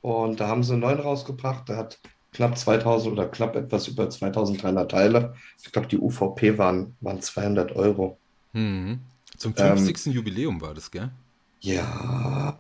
Und 0.02 0.40
da 0.40 0.48
haben 0.48 0.64
sie 0.64 0.74
einen 0.74 0.82
neuen 0.82 1.00
rausgebracht. 1.00 1.70
Der 1.70 1.78
hat 1.78 2.00
knapp 2.34 2.58
2000 2.58 3.14
oder 3.14 3.28
knapp 3.28 3.56
etwas 3.56 3.88
über 3.88 4.10
2300 4.10 4.90
Teile. 4.90 5.36
Ich 5.64 5.72
glaube, 5.72 5.88
die 5.88 5.98
UVP 5.98 6.58
waren, 6.58 6.96
waren 7.02 7.22
200 7.22 7.76
Euro. 7.76 8.18
Mhm. 8.56 9.02
Zum 9.38 9.54
Ähm, 9.58 9.78
50. 9.78 10.14
Jubiläum 10.14 10.62
war 10.62 10.74
das, 10.74 10.90
gell? 10.90 11.12
Ja, 11.62 12.58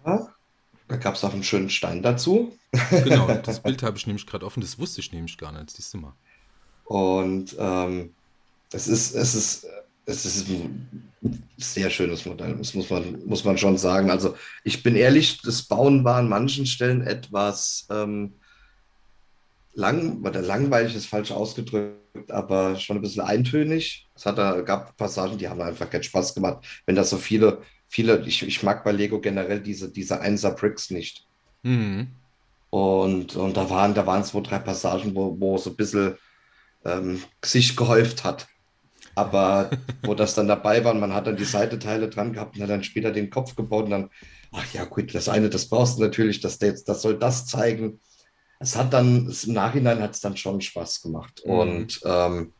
da 0.87 0.97
gab 0.97 1.15
es 1.15 1.23
auch 1.23 1.33
einen 1.33 1.43
schönen 1.43 1.69
Stein 1.69 2.01
dazu. 2.03 2.59
Genau, 3.03 3.39
das 3.43 3.59
Bild 3.63 3.83
habe 3.83 3.97
ich 3.97 4.07
nämlich 4.07 4.25
gerade 4.27 4.45
offen, 4.45 4.61
das 4.61 4.77
wusste 4.79 5.01
ich 5.01 5.11
nämlich 5.11 5.37
gar 5.37 5.51
nicht, 5.51 5.71
siehst 5.71 5.93
du 5.93 5.99
mal. 5.99 6.13
Und 6.83 7.55
ähm, 7.59 8.15
es 8.71 8.87
ist, 8.87 9.15
es 9.15 9.35
ist, 9.35 9.67
es 10.05 10.25
ist 10.25 10.49
ein 10.49 11.13
sehr 11.57 11.89
schönes 11.89 12.25
Modell, 12.25 12.57
das 12.57 12.73
muss 12.73 12.89
man, 12.89 13.25
muss 13.25 13.43
man 13.43 13.57
schon 13.57 13.77
sagen. 13.77 14.11
Also 14.11 14.35
ich 14.63 14.83
bin 14.83 14.95
ehrlich, 14.95 15.41
das 15.41 15.63
Bauen 15.63 16.03
war 16.03 16.17
an 16.17 16.29
manchen 16.29 16.65
Stellen 16.65 17.01
etwas 17.01 17.87
ähm, 17.89 18.33
lang, 19.75 20.23
oder 20.23 20.41
langweilig 20.41 20.95
ist 20.95 21.05
falsch 21.05 21.31
ausgedrückt, 21.31 22.31
aber 22.31 22.75
schon 22.77 22.97
ein 22.97 23.01
bisschen 23.01 23.23
eintönig. 23.23 24.07
Es 24.15 24.25
hat, 24.25 24.37
da 24.37 24.61
gab 24.61 24.97
Passagen, 24.97 25.37
die 25.37 25.47
haben 25.47 25.61
einfach 25.61 25.89
keinen 25.89 26.03
Spaß 26.03 26.33
gemacht. 26.33 26.65
Wenn 26.85 26.95
das 26.95 27.09
so 27.09 27.17
viele, 27.17 27.61
viele, 27.87 28.21
ich, 28.25 28.41
ich 28.41 28.63
mag 28.63 28.83
bei 28.83 28.91
Lego 28.91 29.19
generell 29.19 29.59
diese, 29.59 29.91
diese 29.91 30.19
Einser-Bricks 30.21 30.89
nicht. 30.89 31.27
Mhm. 31.63 32.07
Und, 32.69 33.35
und 33.35 33.55
da 33.55 33.69
waren, 33.69 33.93
da 33.93 34.05
waren 34.07 34.23
zwei, 34.23 34.41
drei 34.41 34.59
Passagen, 34.59 35.15
wo, 35.15 35.39
wo 35.39 35.57
so 35.57 35.69
ein 35.69 35.75
bisschen 35.75 36.15
ähm, 36.83 37.21
sich 37.43 37.75
gehäuft 37.75 38.23
hat. 38.23 38.47
Aber 39.17 39.69
wo 40.03 40.13
das 40.13 40.35
dann 40.35 40.49
dabei 40.49 40.83
war, 40.83 40.93
und 40.93 40.99
man 40.99 41.13
hat 41.13 41.27
dann 41.27 41.37
die 41.37 41.45
Seitenteile 41.45 42.09
dran 42.09 42.33
gehabt 42.33 42.55
und 42.55 42.63
hat 42.63 42.69
dann 42.69 42.83
später 42.83 43.11
den 43.11 43.29
Kopf 43.29 43.55
gebaut 43.55 43.85
und 43.85 43.91
dann, 43.91 44.09
ach 44.51 44.73
ja, 44.73 44.83
gut, 44.83 45.15
das 45.15 45.29
eine, 45.29 45.49
das 45.49 45.69
brauchst 45.69 45.97
du 45.97 46.01
natürlich, 46.01 46.41
das, 46.41 46.59
das 46.59 47.01
soll 47.01 47.17
das 47.17 47.45
zeigen. 47.45 48.01
Es 48.59 48.75
hat 48.75 48.93
dann, 48.93 49.31
im 49.45 49.53
Nachhinein 49.53 50.01
hat 50.01 50.13
es 50.13 50.21
dann 50.21 50.37
schon 50.37 50.61
Spaß 50.61 51.01
gemacht. 51.01 51.41
Mhm. 51.45 51.51
Und 51.51 52.01
ähm, 52.05 52.53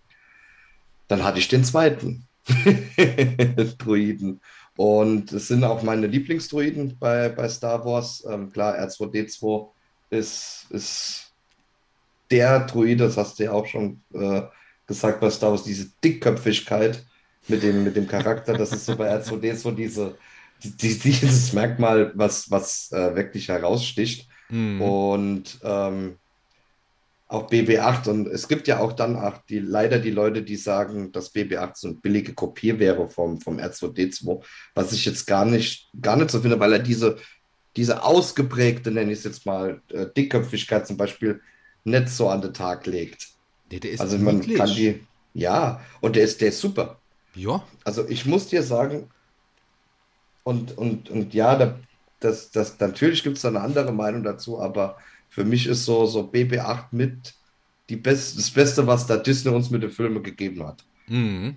dann 1.08 1.24
hatte 1.24 1.40
ich 1.40 1.48
den 1.48 1.64
zweiten 1.64 2.28
Druiden. 3.78 4.42
Und 4.78 5.32
es 5.32 5.48
sind 5.48 5.64
auch 5.64 5.84
meine 5.84 6.08
Lieblingsdruiden 6.08 6.98
bei, 7.00 7.30
bei 7.30 7.48
Star 7.48 7.86
Wars. 7.86 8.26
Ähm, 8.30 8.52
klar, 8.52 8.78
R2D2 8.78 9.70
ist, 10.10 10.66
ist 10.70 11.32
der 12.30 12.62
Druide, 12.62 13.06
das 13.06 13.18
hast 13.18 13.40
du 13.40 13.44
ja 13.44 13.52
auch 13.52 13.66
schon 13.66 14.02
äh, 14.14 14.42
gesagt 14.88 15.20
bei 15.20 15.30
Star 15.30 15.52
Wars, 15.52 15.64
diese 15.64 15.90
Dickköpfigkeit 16.04 17.04
mit 17.48 17.64
dem, 17.64 17.84
mit 17.84 17.96
dem 17.96 18.08
Charakter, 18.08 18.54
das 18.54 18.72
ist 18.72 18.86
so 18.86 18.96
bei 18.96 19.14
R2D2 19.16 19.72
diese, 19.76 20.18
die, 20.64 20.72
die, 20.72 20.98
dieses 20.98 21.54
Merkmal, 21.54 22.12
was, 22.16 22.50
was 22.50 22.92
äh, 22.92 23.16
wirklich 23.16 23.48
heraussticht. 23.48 24.28
Mhm. 24.50 24.82
Und 24.82 25.60
ähm, 25.64 26.18
auch 27.28 27.50
BB8 27.50 28.08
und 28.10 28.28
es 28.28 28.48
gibt 28.48 28.68
ja 28.68 28.80
auch 28.80 28.94
dann 28.94 29.16
auch 29.16 29.38
die, 29.50 29.60
leider 29.60 29.98
die 30.00 30.12
Leute, 30.12 30.44
die 30.44 30.56
sagen, 30.56 31.12
dass 31.12 31.34
BB8 31.34 31.72
so 31.76 31.88
eine 31.88 31.98
billige 31.98 32.34
Kopie 32.34 32.78
wäre 32.78 33.10
vom, 33.10 33.42
vom 33.42 33.58
R2D2, 33.58 34.44
was 34.76 34.94
ich 34.94 35.06
jetzt 35.06 35.26
gar 35.26 35.44
nicht, 35.46 35.90
gar 36.00 36.18
nicht 36.18 36.30
so 36.30 36.40
finde, 36.42 36.60
weil 36.60 36.74
er 36.74 36.80
diese, 36.80 37.18
diese 37.76 38.04
ausgeprägte, 38.04 38.92
nenne 38.92 39.12
ich 39.12 39.20
es 39.20 39.24
jetzt 39.26 39.46
mal, 39.46 39.82
äh, 39.92 40.06
Dickköpfigkeit 40.16 40.86
zum 40.88 40.98
Beispiel 40.98 41.42
nicht 41.84 42.10
so 42.10 42.30
an 42.30 42.42
den 42.42 42.54
Tag 42.54 42.86
legt. 42.86 43.28
Der, 43.72 43.80
der 43.80 43.92
ist 43.92 44.02
Also 44.02 44.18
man 44.20 44.38
niedlich. 44.38 44.58
kann 44.58 44.70
die, 44.70 45.04
ja, 45.34 45.82
und 46.02 46.16
der 46.16 46.24
ist, 46.24 46.42
der 46.42 46.50
ist 46.50 46.60
super. 46.60 47.00
Ja, 47.34 47.64
Also 47.84 48.08
ich 48.08 48.26
muss 48.26 48.48
dir 48.48 48.62
sagen, 48.64 49.10
und, 50.44 50.78
und, 50.78 51.10
und 51.10 51.34
ja, 51.34 51.56
da, 51.56 51.76
das, 52.26 52.52
das, 52.52 52.80
natürlich 52.80 53.24
gibt 53.24 53.38
es 53.38 53.44
da 53.44 53.50
eine 53.50 53.62
andere 53.62 53.92
Meinung 53.94 54.24
dazu, 54.24 54.60
aber 54.60 54.98
für 55.30 55.46
mich 55.46 55.68
ist 55.68 55.86
so, 55.86 56.06
so 56.06 56.22
BB8 56.22 56.88
mit 56.92 57.36
die 57.90 57.96
Best, 57.96 58.38
das 58.38 58.50
Beste, 58.50 58.88
was 58.88 59.06
da 59.06 59.18
Disney 59.18 59.52
uns 59.52 59.70
mit 59.70 59.84
den 59.84 59.92
Filmen 59.92 60.24
gegeben 60.24 60.66
hat. 60.66 60.84
mhm. 61.08 61.56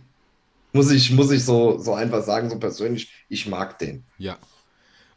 Muss 0.74 0.90
ich, 0.90 1.10
muss 1.12 1.30
ich 1.30 1.44
so, 1.44 1.78
so 1.78 1.94
einfach 1.94 2.22
sagen, 2.22 2.50
so 2.50 2.58
persönlich, 2.58 3.10
ich 3.30 3.46
mag 3.48 3.78
den. 3.78 4.04
ja. 4.18 4.36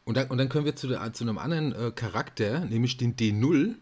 Und 0.03 0.17
dann, 0.17 0.27
und 0.29 0.39
dann 0.39 0.49
können 0.49 0.65
wir 0.65 0.75
zu, 0.75 0.87
zu 0.87 1.23
einem 1.23 1.37
anderen 1.37 1.73
äh, 1.73 1.91
Charakter, 1.91 2.65
nämlich 2.65 2.97
den 2.97 3.15
D0. 3.15 3.75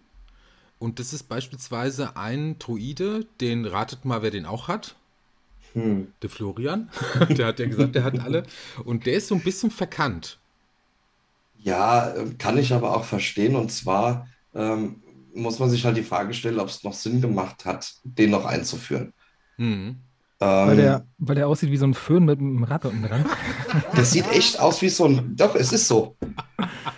Und 0.78 1.00
das 1.00 1.14
ist 1.14 1.24
beispielsweise 1.24 2.18
ein 2.18 2.60
Druide, 2.60 3.26
den 3.40 3.66
ratet 3.66 4.04
mal, 4.04 4.22
wer 4.22 4.30
den 4.30 4.46
auch 4.46 4.68
hat. 4.68 4.96
Hm. 5.74 6.12
Der 6.22 6.30
Florian. 6.30 6.90
der 7.30 7.48
hat 7.48 7.60
ja 7.60 7.68
gesagt, 7.68 7.96
der 7.96 8.04
hat 8.04 8.20
alle. 8.20 8.44
Und 8.84 9.06
der 9.06 9.14
ist 9.14 9.28
so 9.28 9.36
ein 9.36 9.44
bisschen 9.44 9.72
verkannt. 9.72 10.40
Ja, 11.62 12.10
äh, 12.12 12.34
kann 12.38 12.58
ich 12.58 12.74
aber 12.74 12.96
auch 12.96 13.04
verstehen. 13.04 13.56
Und 13.56 13.72
zwar 13.72 14.28
ähm, 14.54 15.04
muss 15.34 15.60
man 15.60 15.70
sich 15.70 15.86
halt 15.86 15.98
die 15.98 16.04
Frage 16.04 16.34
stellen, 16.34 16.60
ob 16.60 16.70
es 16.70 16.84
noch 16.84 16.94
Sinn 16.94 17.22
gemacht 17.22 17.66
hat, 17.66 17.94
den 18.04 18.32
noch 18.32 18.46
einzuführen. 18.46 19.14
Mhm. 19.58 19.98
Weil 20.40 20.72
Ähm, 20.72 20.78
der, 20.78 21.06
weil 21.18 21.36
der 21.36 21.48
aussieht 21.48 21.70
wie 21.70 21.78
so 21.78 21.86
ein 21.86 21.94
Föhn 21.94 22.24
mit 22.24 22.40
einem 22.40 22.64
Rad 22.64 22.86
unten 22.86 23.04
dran. 23.04 23.26
Das 23.96 24.12
sieht 24.12 24.28
echt 24.32 24.60
aus 24.60 24.82
wie 24.82 24.90
so 24.90 25.06
ein. 25.06 25.36
Doch, 25.36 25.54
es 25.54 25.72
ist 25.72 25.88
so. 25.88 26.18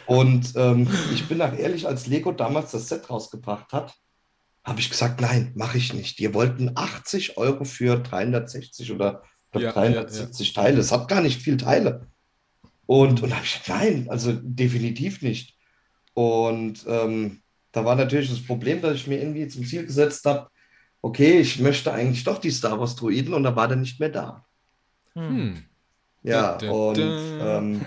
Und 0.05 0.53
ähm, 0.55 0.87
ich 1.13 1.27
bin 1.27 1.41
auch 1.41 1.51
ehrlich, 1.53 1.87
als 1.87 2.07
Lego 2.07 2.31
damals 2.31 2.71
das 2.71 2.87
Set 2.87 3.09
rausgebracht 3.09 3.73
hat, 3.73 3.93
habe 4.63 4.79
ich 4.79 4.89
gesagt, 4.89 5.19
nein, 5.19 5.51
mache 5.55 5.77
ich 5.77 5.93
nicht. 5.93 6.19
Die 6.19 6.33
wollten 6.33 6.71
80 6.75 7.37
Euro 7.37 7.65
für 7.65 7.97
360 7.99 8.91
oder 8.93 9.23
Ich 9.47 9.51
glaube, 9.51 9.65
Ja, 9.65 9.71
370 9.73 10.53
Teile. 10.53 10.79
Es 10.79 10.91
hat 10.91 11.07
gar 11.07 11.21
nicht 11.21 11.41
viel 11.41 11.57
Teile. 11.57 12.07
Und, 12.91 13.23
und 13.23 13.29
da 13.29 13.37
habe 13.37 13.45
ich 13.45 13.53
gesagt, 13.63 13.69
nein, 13.69 14.07
also 14.09 14.33
definitiv 14.33 15.21
nicht. 15.21 15.55
Und 16.13 16.83
ähm, 16.89 17.41
da 17.71 17.85
war 17.85 17.95
natürlich 17.95 18.29
das 18.29 18.45
Problem, 18.45 18.81
dass 18.81 18.95
ich 18.95 19.07
mir 19.07 19.21
irgendwie 19.21 19.47
zum 19.47 19.63
Ziel 19.65 19.85
gesetzt 19.85 20.25
habe, 20.25 20.49
okay, 21.01 21.39
ich 21.39 21.57
möchte 21.59 21.93
eigentlich 21.93 22.25
doch 22.25 22.37
die 22.37 22.51
Star 22.51 22.77
Wars 22.77 22.97
Droiden 22.97 23.33
und 23.33 23.43
da 23.43 23.55
war 23.55 23.69
der 23.69 23.77
nicht 23.77 24.01
mehr 24.01 24.09
da. 24.09 24.45
Hm. 25.13 25.63
Ja, 26.23 26.57
Da, 26.57 26.67
da, 26.67 26.73
und 26.73 26.97
da. 26.99 27.57
ähm, 27.59 27.85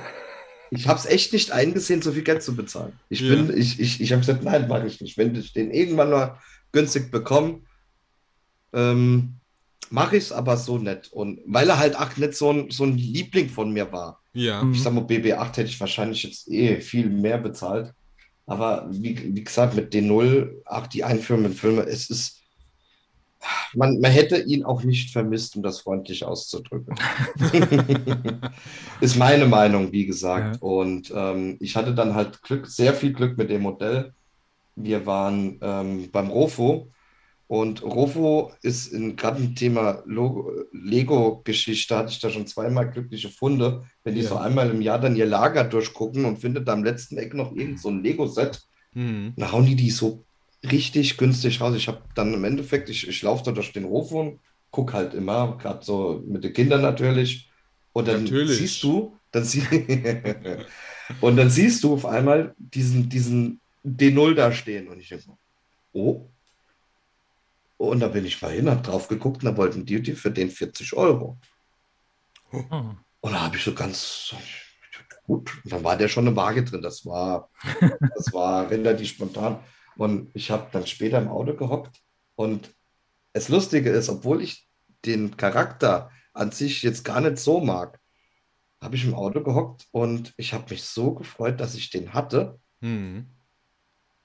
ich 0.70 0.88
habe 0.88 0.98
es 0.98 1.04
echt 1.04 1.34
nicht 1.34 1.52
eingesehen, 1.52 2.00
so 2.00 2.10
viel 2.12 2.24
Geld 2.24 2.42
zu 2.42 2.56
bezahlen. 2.56 2.98
Ich 3.10 3.20
Ja. 3.20 3.34
bin, 3.34 3.54
ich, 3.54 3.78
ich, 3.78 4.00
ich 4.00 4.10
habe 4.10 4.20
gesagt, 4.20 4.42
nein, 4.42 4.68
mache 4.68 4.86
ich 4.86 5.02
nicht. 5.02 5.18
Wenn 5.18 5.34
ich 5.34 5.52
den 5.52 5.70
irgendwann 5.70 6.08
mal 6.08 6.40
günstig 6.72 7.10
bekomme, 7.10 7.60
ähm, 8.72 9.34
mache 9.90 10.16
ich 10.16 10.24
es 10.24 10.32
aber 10.32 10.56
so 10.56 10.78
nicht. 10.78 11.12
Und 11.12 11.40
weil 11.46 11.68
er 11.68 11.78
halt 11.78 11.96
auch 11.96 12.16
nicht 12.16 12.34
so 12.34 12.50
ein, 12.50 12.70
so 12.70 12.84
ein 12.84 12.96
Liebling 12.96 13.48
von 13.48 13.72
mir 13.72 13.92
war. 13.92 14.20
Ja. 14.32 14.62
Mhm. 14.62 14.72
Ich 14.72 14.82
sag 14.82 14.92
mal, 14.92 15.04
BB8 15.04 15.56
hätte 15.56 15.70
ich 15.70 15.80
wahrscheinlich 15.80 16.22
jetzt 16.22 16.48
eh 16.50 16.80
viel 16.80 17.08
mehr 17.08 17.38
bezahlt. 17.38 17.94
Aber 18.46 18.86
wie, 18.90 19.34
wie 19.34 19.44
gesagt, 19.44 19.74
mit 19.74 19.94
D0, 19.94 20.50
auch 20.66 20.86
die 20.86 21.04
einführenden 21.04 21.54
Filme, 21.54 21.82
es 21.82 22.10
ist, 22.10 22.42
man, 23.74 24.00
man 24.00 24.10
hätte 24.10 24.38
ihn 24.38 24.64
auch 24.64 24.82
nicht 24.82 25.10
vermisst, 25.10 25.56
um 25.56 25.62
das 25.62 25.80
freundlich 25.80 26.24
auszudrücken. 26.24 26.94
ist 29.00 29.16
meine 29.16 29.46
Meinung, 29.46 29.92
wie 29.92 30.06
gesagt. 30.06 30.56
Ja. 30.56 30.60
Und 30.60 31.12
ähm, 31.14 31.56
ich 31.60 31.76
hatte 31.76 31.94
dann 31.94 32.14
halt 32.14 32.42
Glück, 32.42 32.66
sehr 32.66 32.92
viel 32.94 33.12
Glück 33.12 33.38
mit 33.38 33.48
dem 33.48 33.62
Modell. 33.62 34.12
Wir 34.76 35.06
waren 35.06 35.58
ähm, 35.62 36.10
beim 36.10 36.28
Rofo 36.28 36.90
und 37.46 37.82
Rofo 37.82 38.52
ist 38.62 38.92
gerade 39.16 39.42
im 39.42 39.54
Thema 39.54 40.02
Lego-Geschichte, 40.72 41.96
hatte 41.96 42.10
ich 42.10 42.20
da 42.20 42.30
schon 42.30 42.46
zweimal 42.46 42.90
glückliche 42.90 43.28
Funde. 43.28 43.84
Wenn 44.02 44.14
die 44.14 44.22
Ja. 44.22 44.28
so 44.30 44.36
einmal 44.36 44.70
im 44.70 44.80
Jahr 44.80 44.98
dann 45.00 45.16
ihr 45.16 45.26
Lager 45.26 45.64
durchgucken 45.64 46.24
und 46.24 46.38
findet 46.38 46.66
da 46.68 46.72
am 46.72 46.84
letzten 46.84 47.18
Eck 47.18 47.34
noch 47.34 47.54
irgend 47.54 47.80
so 47.80 47.88
ein 47.90 48.02
Lego-Set, 48.02 48.62
Hm. 48.94 49.34
dann 49.36 49.52
hauen 49.52 49.66
die 49.66 49.74
die 49.76 49.90
so 49.90 50.24
richtig 50.70 51.16
günstig 51.18 51.60
raus. 51.60 51.74
Ich 51.76 51.88
habe 51.88 52.02
dann 52.14 52.32
im 52.32 52.44
Endeffekt, 52.44 52.88
ich, 52.88 53.08
ich 53.08 53.22
laufe 53.22 53.44
da 53.44 53.52
durch 53.52 53.72
den 53.72 53.84
Rofo 53.84 54.20
und 54.20 54.40
gucke 54.70 54.92
halt 54.94 55.14
immer, 55.14 55.56
gerade 55.58 55.84
so 55.84 56.22
mit 56.26 56.44
den 56.44 56.52
Kindern 56.52 56.80
natürlich. 56.82 57.50
Und 57.92 58.08
dann 58.08 58.24
Natürlich. 58.24 58.58
siehst 58.58 58.82
du, 58.82 59.16
dann 59.30 59.44
sie 59.44 59.62
und 61.20 61.36
dann 61.36 61.50
siehst 61.50 61.84
du 61.84 61.94
auf 61.94 62.06
einmal 62.06 62.54
diesen, 62.58 63.08
diesen 63.08 63.60
D0 63.84 64.34
da 64.34 64.50
stehen. 64.52 64.88
Und 64.88 64.98
ich 65.00 65.08
denke, 65.08 65.24
oh. 65.92 66.28
Und 67.76 68.00
da 68.00 68.08
bin 68.08 68.24
ich 68.24 68.40
mal 68.40 68.52
hin, 68.52 68.70
habe 68.70 68.82
drauf 68.82 69.08
geguckt 69.08 69.42
und 69.42 69.44
da 69.44 69.56
wollten 69.56 69.84
die 69.84 70.00
die 70.00 70.14
für 70.14 70.30
den 70.30 70.50
40 70.50 70.94
Euro. 70.94 71.38
Mhm. 72.52 72.98
Und 73.20 73.32
da 73.32 73.42
habe 73.42 73.56
ich 73.56 73.64
so 73.64 73.74
ganz 73.74 74.34
gut. 75.24 75.50
Und 75.64 75.72
dann 75.72 75.84
war 75.84 75.96
der 75.96 76.08
schon 76.08 76.26
eine 76.26 76.36
Waage 76.36 76.64
drin. 76.64 76.82
Das 76.82 77.04
war, 77.04 77.50
das 78.14 78.32
war 78.32 78.70
relativ 78.70 79.08
spontan. 79.08 79.58
Und 79.96 80.30
ich 80.34 80.50
habe 80.50 80.68
dann 80.72 80.86
später 80.86 81.18
im 81.18 81.28
Auto 81.28 81.54
gehockt. 81.54 82.00
Und 82.36 82.70
das 83.32 83.48
Lustige 83.48 83.90
ist, 83.90 84.08
obwohl 84.08 84.42
ich 84.42 84.68
den 85.04 85.36
Charakter 85.36 86.10
an 86.32 86.52
sich 86.52 86.82
jetzt 86.82 87.04
gar 87.04 87.20
nicht 87.20 87.38
so 87.38 87.60
mag, 87.60 87.98
habe 88.80 88.96
ich 88.96 89.04
im 89.04 89.14
Auto 89.14 89.42
gehockt 89.42 89.86
und 89.92 90.34
ich 90.36 90.52
habe 90.52 90.70
mich 90.70 90.84
so 90.84 91.14
gefreut, 91.14 91.58
dass 91.58 91.74
ich 91.74 91.90
den 91.90 92.12
hatte. 92.12 92.60
Hm. 92.80 93.26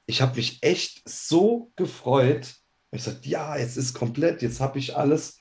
Ich 0.05 0.21
habe 0.21 0.35
mich 0.35 0.61
echt 0.63 1.07
so 1.07 1.71
gefreut. 1.75 2.55
Ich 2.91 3.03
sagte, 3.03 3.27
ja, 3.29 3.57
jetzt 3.57 3.77
ist 3.77 3.93
komplett, 3.93 4.41
jetzt 4.41 4.59
habe 4.59 4.79
ich 4.79 4.95
alles. 4.95 5.39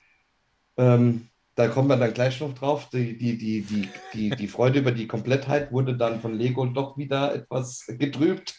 Ähm, 0.76 1.28
da 1.54 1.68
kommen 1.68 1.88
wir 1.88 1.96
dann 1.96 2.14
gleich 2.14 2.40
noch 2.40 2.54
drauf. 2.54 2.88
Die, 2.90 3.18
die, 3.18 3.37
die, 3.37 3.62
die, 3.62 3.88
die, 4.14 4.30
die 4.30 4.48
Freude 4.48 4.78
über 4.78 4.92
die 4.92 5.08
Komplettheit 5.08 5.72
wurde 5.72 5.96
dann 5.96 6.20
von 6.20 6.34
Lego 6.34 6.64
doch 6.66 6.96
wieder 6.96 7.34
etwas 7.34 7.84
getrübt. 7.87 8.54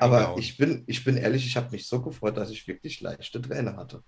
Aber 0.00 0.36
ich 0.38 0.56
bin, 0.56 0.84
ich 0.86 1.02
bin 1.02 1.16
ehrlich, 1.16 1.44
ich 1.44 1.56
habe 1.56 1.70
mich 1.70 1.86
so 1.88 2.00
gefreut, 2.00 2.36
dass 2.36 2.50
ich 2.50 2.68
wirklich 2.68 3.00
leichte 3.00 3.42
Tränen 3.42 3.76
hatte. 3.76 4.02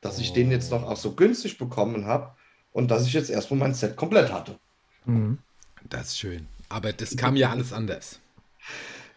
Dass 0.00 0.18
ich 0.18 0.32
den 0.32 0.50
jetzt 0.50 0.70
noch 0.70 0.84
auch 0.84 0.96
so 0.96 1.12
günstig 1.12 1.58
bekommen 1.58 2.06
habe 2.06 2.34
und 2.72 2.90
dass 2.90 3.06
ich 3.06 3.12
jetzt 3.12 3.30
erstmal 3.30 3.60
mein 3.60 3.74
Set 3.74 3.94
komplett 3.96 4.32
hatte. 4.32 4.58
Mhm. 5.04 5.38
Das 5.88 6.08
ist 6.08 6.18
schön. 6.18 6.46
Aber 6.68 6.92
das 6.92 7.16
kam 7.16 7.36
ja 7.36 7.50
alles 7.50 7.72
anders. 7.72 8.20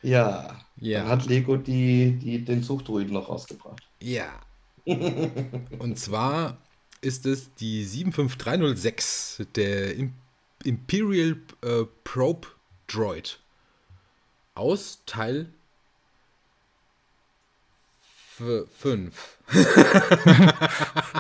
Ja, 0.06 0.60
Ja. 0.78 1.00
dann 1.02 1.10
hat 1.10 1.26
Lego 1.26 1.58
die, 1.58 2.12
die, 2.18 2.44
den 2.46 2.64
Zuchtdruiden 2.64 3.14
noch 3.14 3.30
rausgebracht. 3.30 3.82
Ja. 4.02 4.28
Und 4.86 5.98
zwar 5.98 6.58
ist 7.02 7.26
es 7.26 7.54
die 7.56 7.84
75306, 7.84 9.44
der 9.56 9.96
Im 9.96 10.14
Imperial 10.64 11.38
äh, 11.64 11.84
Probe 12.04 12.48
Droid. 12.88 13.40
Aus 14.54 15.00
Teil 15.06 15.48
5. 18.38 19.38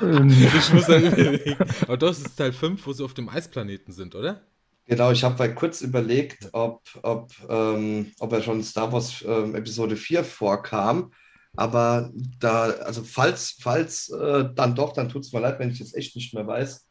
Ähm, 0.01 0.29
Ich 0.57 0.73
muss 0.73 0.85
da 0.87 0.99
überlegen. 0.99 1.55
Aber 1.83 1.97
das 1.97 2.19
ist 2.19 2.35
Teil 2.35 2.51
5, 2.53 2.85
wo 2.85 2.93
sie 2.93 3.03
auf 3.03 3.13
dem 3.13 3.29
Eisplaneten 3.29 3.93
sind, 3.93 4.15
oder? 4.15 4.41
Genau, 4.87 5.11
ich 5.11 5.23
habe 5.23 5.37
mal 5.37 5.55
kurz 5.55 5.81
überlegt, 5.81 6.49
ob, 6.53 6.81
ob, 7.01 7.31
ähm, 7.49 8.11
ob 8.19 8.33
er 8.33 8.41
schon 8.43 8.63
Star 8.63 8.91
Wars 8.91 9.23
ähm, 9.27 9.55
Episode 9.55 9.95
4 9.95 10.23
vorkam. 10.23 11.11
Aber 11.55 12.11
da, 12.39 12.65
also 12.65 13.03
falls, 13.03 13.57
falls 13.59 14.09
äh, 14.09 14.49
dann 14.53 14.75
doch, 14.75 14.93
dann 14.93 15.09
tut 15.09 15.23
es 15.23 15.33
mir 15.33 15.39
leid, 15.39 15.59
wenn 15.59 15.71
ich 15.71 15.79
jetzt 15.79 15.95
echt 15.95 16.15
nicht 16.15 16.33
mehr 16.33 16.45
weiß. 16.45 16.87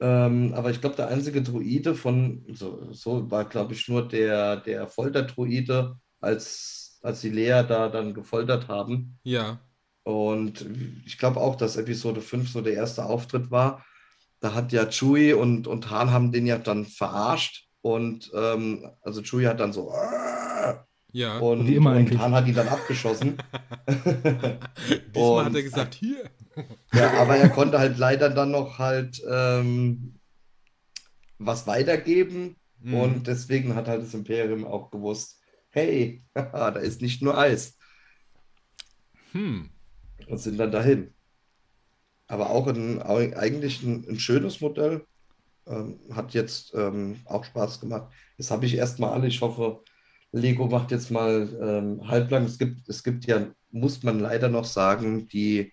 Ähm, 0.00 0.52
aber 0.54 0.70
ich 0.70 0.80
glaube, 0.80 0.96
der 0.96 1.08
einzige 1.08 1.42
Druide 1.42 1.94
von, 1.94 2.44
so, 2.52 2.92
so 2.92 3.30
war, 3.30 3.44
glaube 3.46 3.74
ich, 3.74 3.88
nur 3.88 4.06
der, 4.06 4.58
der 4.58 4.86
Folterdruide, 4.86 5.96
als, 6.20 6.98
als 7.02 7.20
sie 7.20 7.30
Lea 7.30 7.62
da 7.66 7.88
dann 7.88 8.14
gefoltert 8.14 8.68
haben. 8.68 9.18
Ja. 9.22 9.60
Und 10.02 10.66
ich 11.06 11.18
glaube 11.18 11.40
auch, 11.40 11.56
dass 11.56 11.76
Episode 11.76 12.20
5 12.20 12.50
so 12.50 12.60
der 12.60 12.74
erste 12.74 13.04
Auftritt 13.06 13.50
war. 13.50 13.84
Da 14.44 14.52
hat 14.52 14.72
ja 14.72 14.84
Chewie 14.90 15.32
und, 15.32 15.66
und 15.66 15.88
Han 15.88 16.10
haben 16.10 16.30
den 16.30 16.44
ja 16.44 16.58
dann 16.58 16.84
verarscht. 16.84 17.66
Und 17.80 18.30
ähm, 18.34 18.90
also 19.00 19.22
Chewie 19.22 19.46
hat 19.46 19.58
dann 19.58 19.72
so! 19.72 19.90
Ja. 21.12 21.38
und, 21.38 21.66
Wie 21.66 21.76
immer 21.76 21.92
und 21.92 21.96
eigentlich. 21.96 22.20
Han 22.20 22.34
hat 22.34 22.46
ihn 22.46 22.54
dann 22.54 22.68
abgeschossen. 22.68 23.38
Diesmal 23.88 25.44
hat 25.44 25.46
und- 25.46 25.56
er 25.56 25.62
gesagt, 25.62 25.94
hier. 25.94 26.28
Ja, 26.92 27.14
aber 27.22 27.36
er 27.36 27.48
konnte 27.48 27.78
halt 27.78 27.96
leider 27.96 28.28
dann 28.28 28.50
noch 28.50 28.78
halt 28.78 29.22
ähm, 29.26 30.20
was 31.38 31.66
weitergeben. 31.66 32.56
Mhm. 32.80 32.94
Und 32.94 33.26
deswegen 33.26 33.74
hat 33.74 33.88
halt 33.88 34.02
das 34.02 34.12
Imperium 34.12 34.66
auch 34.66 34.90
gewusst, 34.90 35.40
hey, 35.70 36.22
da 36.34 36.68
ist 36.68 37.00
nicht 37.00 37.22
nur 37.22 37.38
Eis. 37.38 37.78
Hm. 39.32 39.70
und 40.28 40.36
sind 40.36 40.58
dann 40.58 40.70
dahin. 40.70 41.14
Aber 42.34 42.50
auch 42.50 42.66
ein, 42.66 43.00
eigentlich 43.00 43.84
ein, 43.84 44.04
ein 44.08 44.18
schönes 44.18 44.60
Modell. 44.60 45.06
Ähm, 45.68 46.00
hat 46.10 46.34
jetzt 46.34 46.74
ähm, 46.74 47.20
auch 47.26 47.44
Spaß 47.44 47.78
gemacht. 47.78 48.12
Jetzt 48.36 48.50
habe 48.50 48.66
ich 48.66 48.74
erstmal 48.74 49.10
alle. 49.10 49.28
Ich 49.28 49.40
hoffe, 49.40 49.84
Lego 50.32 50.66
macht 50.66 50.90
jetzt 50.90 51.12
mal 51.12 51.48
ähm, 51.62 52.08
halblang. 52.08 52.44
Es 52.46 52.58
gibt, 52.58 52.88
es 52.88 53.04
gibt 53.04 53.26
ja, 53.26 53.46
muss 53.70 54.02
man 54.02 54.18
leider 54.18 54.48
noch 54.48 54.64
sagen, 54.64 55.28
die 55.28 55.72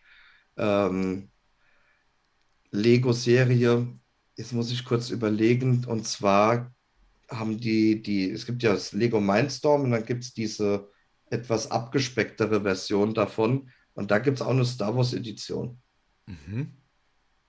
ähm, 0.56 1.32
Lego-Serie. 2.69 3.88
Jetzt 4.38 4.54
muss 4.54 4.71
ich 4.71 4.86
kurz 4.86 5.10
überlegen. 5.10 5.84
Und 5.86 6.06
zwar 6.06 6.71
haben 7.28 7.60
die, 7.60 8.04
die, 8.04 8.30
es 8.30 8.45
gibt 8.45 8.62
ja 8.62 8.74
das 8.74 8.91
Lego 8.91 9.19
Mindstorm 9.19 9.82
und 9.82 9.91
dann 9.91 10.06
gibt 10.06 10.26
es 10.26 10.36
diese 10.36 10.91
etwas 11.32 11.71
abgespecktere 11.71 12.62
Version 12.62 13.15
davon. 13.15 13.71
Und 13.95 14.12
da 14.12 14.19
gibt 14.19 14.38
es 14.38 14.45
auch 14.45 14.52
eine 14.52 14.63
Star 14.63 14.95
Wars 14.95 15.13
Edition. 15.13 15.82
Mhm. 16.48 16.72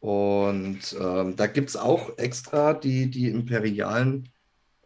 Und 0.00 0.96
ähm, 1.00 1.36
da 1.36 1.46
gibt 1.46 1.68
es 1.70 1.76
auch 1.76 2.18
extra 2.18 2.74
die, 2.74 3.08
die 3.10 3.28
imperialen 3.28 4.28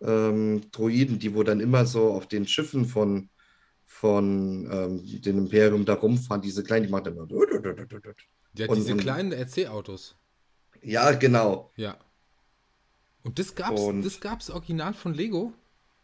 ähm, 0.03 0.71
Droiden, 0.73 1.19
die 1.19 1.35
wo 1.35 1.43
dann 1.43 1.61
immer 1.61 1.87
so 1.87 2.13
auf 2.13 2.27
den 2.29 2.47
Schiffen 2.47 2.85
von, 2.85 3.31
von 3.87 4.69
ähm, 4.71 5.23
dem 5.23 5.39
Imperium 5.39 5.85
da 5.87 5.95
rumfahren, 5.95 6.43
diese 6.43 6.63
kleinen, 6.63 6.85
die 6.87 6.91
machen 6.91 7.17
immer. 7.17 7.27
Ja, 8.55 8.67
diese 8.75 8.93
und- 8.93 8.99
kleinen 9.01 9.33
RC-Autos. 9.33 10.17
Ja, 10.83 11.13
genau. 11.13 11.73
Ja. 11.77 11.97
Und 13.23 13.39
das 13.39 13.55
gab's, 13.55 13.81
Und- 13.81 14.03
das 14.05 14.21
gab's 14.21 14.51
original 14.51 14.93
von 14.93 15.15
Lego? 15.15 15.53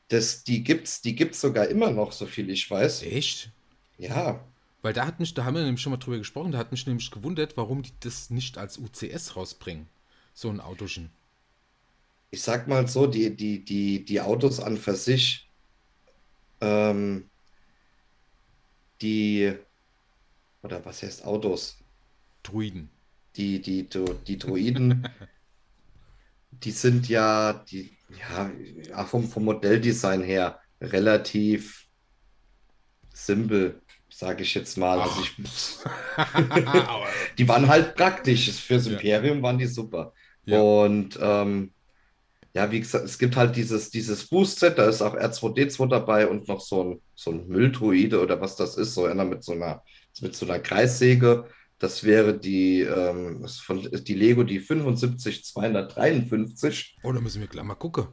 Das, 0.09 0.43
die 0.45 0.65
gibt 0.65 0.89
es 0.89 1.01
die 1.03 1.15
gibt's 1.15 1.41
sogar 1.41 1.69
immer 1.69 1.91
noch, 1.91 2.13
so 2.13 2.27
viel 2.27 2.51
ich 2.51 2.71
weiß. 2.71 3.03
Echt? 3.03 3.51
Ja, 3.99 4.45
Weil 4.83 4.92
da 4.92 5.07
hat 5.07 5.21
mich, 5.21 5.33
da 5.35 5.45
haben 5.45 5.55
wir 5.55 5.62
nämlich 5.62 5.81
schon 5.81 5.92
mal 5.92 5.99
drüber 5.99 6.18
gesprochen, 6.18 6.53
da 6.53 6.59
hat 6.59 6.73
mich 6.73 6.87
nämlich 6.87 7.11
gewundert, 7.11 7.57
warum 7.57 7.83
die 7.83 7.92
das 8.01 8.31
nicht 8.31 8.59
als 8.59 8.79
UCS 8.79 9.37
rausbringen. 9.37 9.88
So 10.35 10.51
ein 10.51 10.61
Autochen. 10.61 11.11
ich 12.31 12.42
sag 12.42 12.66
mal 12.66 12.88
so, 12.88 13.07
die, 13.07 13.37
die, 13.37 13.64
die, 13.64 14.05
die 14.05 14.21
Autos 14.21 14.59
an 14.59 14.79
für 14.79 14.95
sich, 14.97 15.49
ähm, 16.62 17.29
die, 19.03 19.53
oder 20.62 20.85
was 20.85 21.03
heißt 21.03 21.25
Autos? 21.27 21.79
Druiden. 22.42 22.90
Die, 23.37 23.61
die, 23.61 23.85
die, 23.88 24.05
die 24.27 24.38
Droiden, 24.38 25.09
die 26.51 26.71
sind 26.71 27.09
ja, 27.09 27.53
die, 27.53 27.97
ja, 28.18 28.51
ja 28.88 29.05
vom, 29.05 29.29
vom 29.29 29.45
Modelldesign 29.45 30.23
her 30.23 30.61
relativ 30.81 31.87
simpel, 33.12 33.82
sage 34.14 34.42
ich 34.42 34.55
jetzt 34.55 34.77
mal. 34.77 35.01
Also 35.01 35.22
ich, 35.22 35.35
die 37.38 37.48
waren 37.48 37.68
halt 37.68 37.94
praktisch. 37.94 38.51
Fürs 38.53 38.87
Ja. 38.87 38.92
Imperium 38.92 39.42
waren 39.42 39.59
die 39.59 39.66
super. 39.66 40.12
Ja. 40.44 40.61
Und 40.61 41.18
ähm, 41.20 41.72
ja, 42.55 42.70
wie 42.70 42.81
gesagt, 42.81 43.07
es 43.07 43.18
gibt 43.18 43.37
halt 43.37 43.57
dieses, 43.57 43.90
dieses 43.90 44.29
Boost-Set, 44.29 44.79
da 44.79 44.88
ist 44.88 45.03
auch 45.03 45.14
R2D2 45.14 45.88
dabei 45.88 46.29
und 46.29 46.48
noch 46.48 46.61
so 46.61 46.85
ein, 46.85 47.01
so 47.14 47.31
ein 47.31 47.48
Mülldruide 47.48 48.20
oder 48.20 48.38
was 48.40 48.57
das 48.57 48.77
ist, 48.77 48.94
so 48.94 49.07
einer 49.07 49.25
mit 49.25 49.42
so 49.42 49.53
einer, 49.53 49.83
mit 50.20 50.37
so 50.37 50.44
einer 50.46 50.59
Kreissäge. 50.61 51.46
Das 51.79 52.05
wäre 52.05 52.38
die, 52.38 52.83
ähm, 52.83 53.46
von, 53.48 53.88
die 53.90 54.14
Lego, 54.14 54.44
die 54.44 54.61
75253. 54.61 56.98
Oh, 57.03 57.12
da 57.12 57.20
müssen 57.20 57.40
wir 57.40 57.48
gleich 57.48 57.64
mal 57.64 57.75
gucken. 57.75 58.07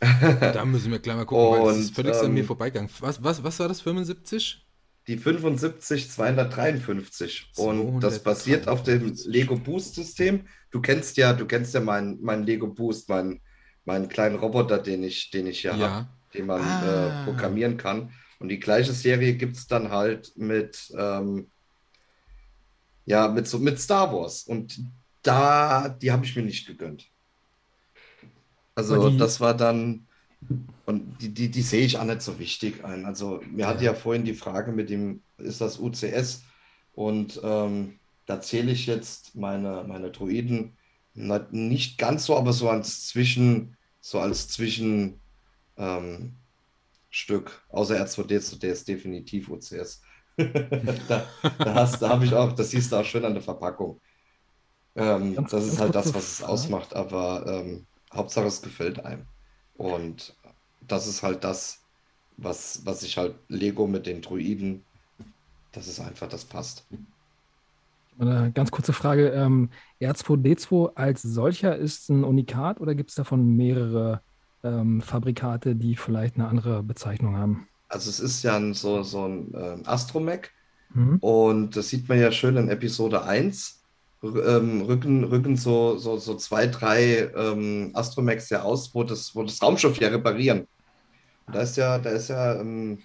Da 0.00 0.64
müssen 0.64 0.92
wir 0.92 1.00
gleich 1.00 1.16
mal 1.16 1.26
gucken, 1.26 1.50
weil 1.50 1.64
das 1.64 1.78
ist 1.78 1.88
Und, 1.88 1.94
völlig 1.94 2.14
an 2.22 2.32
mir 2.32 2.40
ähm, 2.40 2.44
vorbeigegangen. 2.44 2.90
Was, 3.00 3.22
was, 3.22 3.42
was 3.42 3.58
war 3.58 3.68
das, 3.68 3.80
75? 3.80 4.64
Die 5.08 5.16
75253. 5.16 7.50
Und 7.56 8.00
das 8.00 8.22
basiert 8.22 8.68
auf 8.68 8.82
dem 8.82 9.16
253. 9.16 9.32
Lego 9.32 9.56
Boost-System. 9.56 10.46
Du 10.70 10.80
kennst 10.82 11.16
ja, 11.16 11.32
du 11.32 11.46
kennst 11.46 11.72
ja 11.74 11.80
meinen 11.80 12.18
mein 12.22 12.42
Lego 12.44 12.66
Boost, 12.68 13.08
meinen, 13.08 13.40
meinen 13.86 14.08
kleinen 14.10 14.36
Roboter, 14.36 14.76
den 14.78 15.02
ich, 15.02 15.30
den 15.30 15.46
ich 15.46 15.60
hier 15.62 15.74
Ja. 15.74 15.90
habe, 15.90 16.08
den 16.34 16.44
man 16.46 16.60
Ah. 16.60 17.22
äh, 17.22 17.24
programmieren 17.24 17.78
kann. 17.78 18.12
Und 18.38 18.50
die 18.50 18.60
gleiche 18.60 18.92
Serie 18.92 19.32
gibt 19.34 19.56
es 19.56 19.66
dann 19.66 19.90
halt 19.90 20.32
mit, 20.36 20.92
ähm, 20.96 21.50
ja, 23.06 23.28
mit, 23.28 23.48
so, 23.48 23.58
mit 23.58 23.80
Star 23.80 24.12
Wars. 24.12 24.42
Und 24.42 24.78
da, 25.22 25.88
die 25.88 26.12
habe 26.12 26.26
ich 26.26 26.36
mir 26.36 26.42
nicht 26.42 26.66
gegönnt. 26.66 27.06
Also 28.74 29.08
die- 29.08 29.16
das 29.16 29.40
war 29.40 29.56
dann, 29.56 30.06
und 30.86 31.18
die, 31.20 31.34
die, 31.34 31.50
die 31.50 31.62
sehe 31.62 31.84
ich 31.84 31.98
auch 31.98 32.04
nicht 32.04 32.22
so 32.22 32.38
wichtig 32.38 32.84
ein. 32.84 33.04
Also 33.04 33.40
mir 33.50 33.66
hatte 33.66 33.84
ja 33.84 33.94
vorhin 33.94 34.24
die 34.24 34.34
Frage 34.34 34.72
mit 34.72 34.88
dem, 34.88 35.22
ist 35.36 35.60
das 35.60 35.78
UCS? 35.78 36.44
Und 36.92 37.40
ähm, 37.42 37.98
da 38.26 38.40
zähle 38.40 38.72
ich 38.72 38.86
jetzt 38.86 39.34
meine, 39.34 39.84
meine 39.86 40.10
Droiden 40.10 40.76
nicht 41.14 41.98
ganz 41.98 42.26
so, 42.26 42.36
aber 42.36 42.52
so 42.52 42.68
als 42.68 43.08
Zwischen, 43.08 43.76
so 44.00 44.20
als 44.20 44.48
Zwischen 44.48 45.20
ähm. 45.76 46.34
Außer 47.70 47.96
R2D2, 48.04 48.58
der 48.58 48.72
ist 48.72 48.86
definitiv 48.86 49.48
UCS. 49.48 50.02
da 50.36 51.26
da, 51.58 51.86
da 51.86 52.08
habe 52.08 52.24
ich 52.24 52.34
auch, 52.34 52.52
das 52.52 52.70
siehst 52.70 52.92
du 52.92 52.96
auch 52.96 53.04
schön 53.04 53.24
an 53.24 53.34
der 53.34 53.42
Verpackung. 53.42 54.00
Ähm, 54.94 55.34
das 55.50 55.64
ist 55.66 55.80
halt 55.80 55.94
das, 55.94 56.14
was 56.14 56.32
es 56.32 56.42
ausmacht, 56.42 56.94
aber 56.94 57.44
ähm, 57.46 57.86
Hauptsache 58.14 58.46
es 58.46 58.62
gefällt 58.62 59.04
einem. 59.04 59.26
Und 59.78 60.38
das 60.82 61.08
ist 61.08 61.24
halt 61.24 61.44
das, 61.44 61.86
was, 62.38 62.86
was 62.86 63.04
ich 63.04 63.18
halt 63.18 63.36
Lego 63.48 63.88
mit 63.88 64.06
den 64.06 64.22
Druiden, 64.22 64.86
das 65.72 65.88
ist 65.88 66.00
einfach, 66.00 66.28
das 66.28 66.46
passt. 66.46 66.88
Eine 68.18 68.50
ganz 68.52 68.70
kurze 68.70 68.92
Frage. 68.92 69.30
Ähm, 69.30 69.70
R2D2 70.00 70.92
als 70.96 71.22
solcher 71.22 71.76
ist 71.76 72.08
ein 72.10 72.24
Unikat 72.24 72.80
oder 72.80 72.94
gibt 72.94 73.10
es 73.10 73.16
davon 73.16 73.56
mehrere 73.56 74.22
ähm, 74.64 75.00
Fabrikate, 75.02 75.76
die 75.76 75.94
vielleicht 75.96 76.34
eine 76.34 76.48
andere 76.48 76.82
Bezeichnung 76.82 77.36
haben? 77.36 77.68
Also 77.88 78.10
es 78.10 78.20
ist 78.20 78.42
ja 78.42 78.56
ein, 78.56 78.74
so, 78.74 79.02
so 79.02 79.26
ein 79.26 79.52
ähm, 79.54 79.82
Astromech 79.86 80.50
Mhm. 80.94 81.20
und 81.20 81.76
das 81.76 81.88
sieht 81.90 82.08
man 82.08 82.20
ja 82.20 82.32
schön 82.32 82.56
in 82.56 82.68
Episode 82.70 83.24
1. 83.24 83.77
Ähm, 84.22 84.82
rücken, 84.82 85.24
rücken 85.24 85.56
so, 85.56 85.96
so, 85.96 86.16
so 86.16 86.34
zwei, 86.36 86.66
drei 86.66 87.30
ähm, 87.36 87.90
Astromechs 87.94 88.50
ja 88.50 88.62
aus, 88.62 88.92
wo 88.94 89.04
das, 89.04 89.34
wo 89.34 89.44
das 89.44 89.62
Raumschiff 89.62 89.98
ja 90.00 90.08
reparieren. 90.08 90.66
Und 91.46 91.54
da 91.54 91.60
ist 91.62 91.76
ja, 91.76 91.98
da 91.98 92.10
ist 92.10 92.28
ja 92.28 92.60
ähm, 92.60 92.98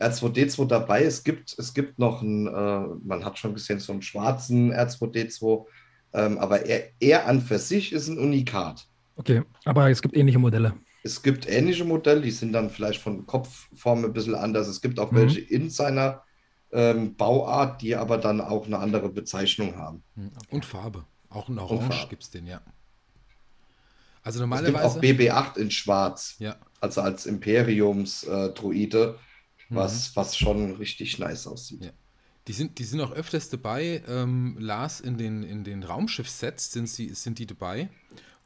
R2D2 0.00 0.66
dabei. 0.66 1.04
Es 1.04 1.24
gibt, 1.24 1.56
es 1.58 1.74
gibt 1.74 1.98
noch 1.98 2.22
einen, 2.22 2.46
äh, 2.46 2.86
man 3.04 3.24
hat 3.24 3.38
schon 3.38 3.54
gesehen, 3.54 3.80
so 3.80 3.92
einen 3.92 4.02
schwarzen 4.02 4.72
R2D2, 4.72 5.66
ähm, 6.14 6.38
aber 6.38 6.64
er, 6.66 6.90
er 7.00 7.26
an 7.26 7.40
für 7.40 7.58
sich 7.58 7.92
ist 7.92 8.08
ein 8.08 8.18
Unikat. 8.18 8.86
Okay, 9.16 9.42
aber 9.64 9.90
es 9.90 10.02
gibt 10.02 10.16
ähnliche 10.16 10.38
Modelle. 10.38 10.74
Es 11.02 11.22
gibt 11.22 11.48
ähnliche 11.48 11.84
Modelle, 11.84 12.22
die 12.22 12.30
sind 12.30 12.52
dann 12.52 12.70
vielleicht 12.70 13.00
von 13.00 13.26
Kopfform 13.26 14.04
ein 14.04 14.12
bisschen 14.12 14.34
anders. 14.34 14.68
Es 14.68 14.80
gibt 14.80 14.98
auch 14.98 15.12
Mhm. 15.12 15.16
welche 15.16 15.40
in 15.40 15.68
seiner 15.68 16.23
ähm, 16.74 17.14
Bauart, 17.16 17.80
die 17.80 17.96
aber 17.96 18.18
dann 18.18 18.40
auch 18.42 18.66
eine 18.66 18.78
andere 18.78 19.08
Bezeichnung 19.08 19.76
haben. 19.76 20.02
Hm, 20.16 20.30
Und 20.50 20.64
Farbe. 20.66 21.04
Auch 21.30 21.48
in 21.48 21.58
Orange 21.58 22.08
gibt 22.10 22.22
es 22.24 22.30
den, 22.30 22.46
ja. 22.46 22.60
Also 24.22 24.38
Es 24.38 24.42
gibt 24.44 24.50
normalerweise. 24.62 24.84
auch 24.86 25.00
BB-8 25.00 25.56
in 25.58 25.70
Schwarz, 25.70 26.36
ja. 26.38 26.56
also 26.80 27.00
als 27.02 27.26
Imperiums-Druide, 27.26 29.18
Mhm. 29.70 29.76
was, 29.76 30.14
was 30.14 30.36
schon 30.36 30.72
richtig 30.76 31.18
nice 31.18 31.46
aussieht. 31.46 31.84
Ja. 31.84 31.90
Die 32.48 32.52
sind, 32.52 32.78
die 32.78 32.84
sind 32.84 33.00
auch 33.00 33.12
öfters 33.12 33.48
dabei. 33.48 34.02
Ähm, 34.06 34.56
Lars, 34.58 35.00
in 35.00 35.16
den, 35.16 35.42
in 35.42 35.64
den 35.64 35.82
Raumschiff-Sets 35.82 36.72
sind, 36.72 36.86
sie, 36.88 37.08
sind 37.14 37.38
die 37.38 37.46
dabei. 37.46 37.88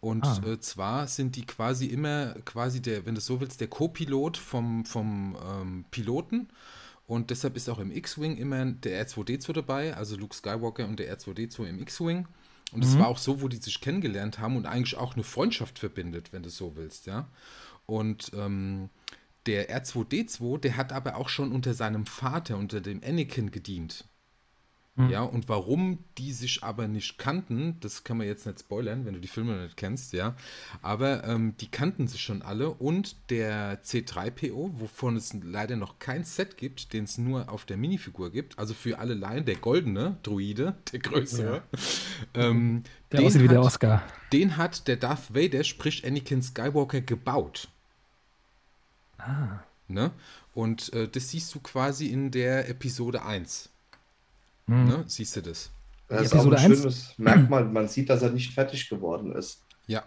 Und 0.00 0.24
Ah. 0.24 0.40
äh, 0.46 0.60
zwar 0.60 1.08
sind 1.08 1.34
die 1.34 1.44
quasi 1.44 1.86
immer, 1.86 2.34
quasi 2.44 2.80
der, 2.80 3.04
wenn 3.04 3.16
du 3.16 3.20
so 3.20 3.40
willst, 3.40 3.60
der 3.60 3.66
Co-Pilot 3.66 4.36
vom, 4.36 4.84
vom 4.84 5.36
ähm, 5.50 5.84
Piloten. 5.90 6.48
Und 7.08 7.30
deshalb 7.30 7.56
ist 7.56 7.70
auch 7.70 7.78
im 7.78 7.90
X-Wing 7.90 8.36
immer 8.36 8.66
der 8.66 9.04
R2D2 9.04 9.54
dabei, 9.54 9.96
also 9.96 10.14
Luke 10.14 10.36
Skywalker 10.36 10.86
und 10.86 10.98
der 11.00 11.18
R2D2 11.18 11.64
im 11.64 11.80
X-Wing. 11.80 12.28
Und 12.70 12.84
es 12.84 12.94
Mhm. 12.94 12.98
war 13.00 13.08
auch 13.08 13.16
so, 13.16 13.40
wo 13.40 13.48
die 13.48 13.56
sich 13.56 13.80
kennengelernt 13.80 14.38
haben 14.38 14.56
und 14.58 14.66
eigentlich 14.66 14.96
auch 14.98 15.14
eine 15.14 15.24
Freundschaft 15.24 15.78
verbindet, 15.78 16.34
wenn 16.34 16.42
du 16.42 16.50
so 16.50 16.76
willst, 16.76 17.06
ja. 17.06 17.26
Und 17.86 18.30
ähm, 18.34 18.90
der 19.46 19.70
R2D2, 19.74 20.58
der 20.58 20.76
hat 20.76 20.92
aber 20.92 21.16
auch 21.16 21.30
schon 21.30 21.50
unter 21.50 21.72
seinem 21.72 22.04
Vater, 22.04 22.58
unter 22.58 22.82
dem 22.82 23.00
Anakin 23.02 23.50
gedient. 23.50 24.04
Mhm. 24.98 25.10
Ja, 25.10 25.22
und 25.22 25.48
warum 25.48 25.98
die 26.18 26.32
sich 26.32 26.64
aber 26.64 26.88
nicht 26.88 27.18
kannten, 27.18 27.76
das 27.80 28.02
kann 28.04 28.16
man 28.18 28.26
jetzt 28.26 28.46
nicht 28.46 28.58
spoilern, 28.60 29.06
wenn 29.06 29.14
du 29.14 29.20
die 29.20 29.28
Filme 29.28 29.62
nicht 29.62 29.76
kennst, 29.76 30.12
ja. 30.12 30.34
Aber 30.82 31.22
ähm, 31.24 31.54
die 31.60 31.68
kannten 31.70 32.08
sich 32.08 32.20
schon 32.20 32.42
alle 32.42 32.70
und 32.70 33.14
der 33.30 33.82
C3PO, 33.84 34.80
wovon 34.80 35.16
es 35.16 35.32
leider 35.42 35.76
noch 35.76 35.98
kein 36.00 36.24
Set 36.24 36.56
gibt, 36.56 36.92
den 36.92 37.04
es 37.04 37.16
nur 37.16 37.48
auf 37.48 37.64
der 37.64 37.76
Minifigur 37.76 38.32
gibt, 38.32 38.58
also 38.58 38.74
für 38.74 38.98
alle 38.98 39.14
Laien, 39.14 39.44
der 39.44 39.54
goldene 39.56 40.16
Druide, 40.24 40.74
der 40.92 40.98
größere, 40.98 41.62
ähm, 42.34 42.82
Der 43.12 43.20
den 43.20 43.26
aussieht 43.28 43.42
wie 43.42 43.48
der 43.48 43.58
hat- 43.60 43.64
Oscar. 43.66 44.02
den 44.32 44.56
hat 44.56 44.88
der 44.88 44.96
Darth 44.96 45.32
Vader, 45.34 45.62
sprich 45.62 46.04
Anakin 46.04 46.42
Skywalker, 46.42 47.00
gebaut. 47.00 47.68
Ah, 49.18 49.60
Ne? 49.90 50.10
Und 50.52 50.92
äh, 50.92 51.08
das 51.08 51.30
siehst 51.30 51.54
du 51.54 51.60
quasi 51.60 52.08
in 52.08 52.30
der 52.30 52.68
Episode 52.68 53.22
1. 53.24 53.70
hm. 54.68 54.86
Ne? 54.86 55.04
Siehst 55.06 55.34
du 55.36 55.42
das? 55.42 55.70
Das 56.08 56.22
ist 56.22 56.32
Episode 56.32 56.56
auch 56.56 56.60
ein 56.60 56.70
1? 56.72 56.80
schönes 56.80 57.14
Merkmal. 57.18 57.64
Man 57.66 57.88
sieht, 57.88 58.08
dass 58.08 58.22
er 58.22 58.30
nicht 58.30 58.54
fertig 58.54 58.88
geworden 58.88 59.32
ist. 59.34 59.62
Ja. 59.86 60.04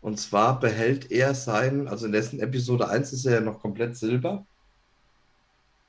Und 0.00 0.18
zwar 0.18 0.58
behält 0.60 1.10
er 1.10 1.34
sein, 1.34 1.86
also 1.88 2.06
in 2.06 2.12
dessen 2.12 2.40
Episode 2.40 2.88
1 2.88 3.12
ist 3.12 3.24
er 3.26 3.34
ja 3.34 3.40
noch 3.40 3.60
komplett 3.60 3.96
Silber 3.96 4.44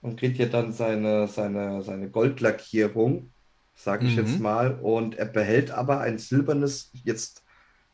und 0.02 0.20
kriegt 0.20 0.38
ja 0.38 0.46
dann 0.46 0.72
seine, 0.72 1.28
seine, 1.28 1.82
seine 1.84 2.10
Goldlackierung, 2.10 3.32
sage 3.76 4.06
ich 4.06 4.16
Mhm. 4.16 4.26
jetzt 4.26 4.40
mal. 4.40 4.76
Und 4.82 5.16
er 5.16 5.26
behält 5.26 5.72
aber 5.72 6.00
ein 6.02 6.18
silbernes, 6.20 6.92
jetzt, 7.04 7.44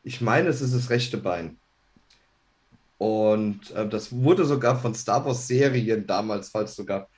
ich 0.04 0.20
meine, 0.20 0.48
es 0.48 0.60
ist 0.60 0.74
das 0.74 0.90
rechte 0.90 1.16
Bein. 1.18 1.56
Und 2.98 3.70
äh, 3.72 3.88
das 3.88 4.12
wurde 4.12 4.44
sogar 4.44 4.78
von 4.80 4.94
Star 4.94 5.24
Wars 5.24 5.48
Serien 5.48 6.06
damals, 6.06 6.50
falls 6.50 6.76
sogar 6.76 7.08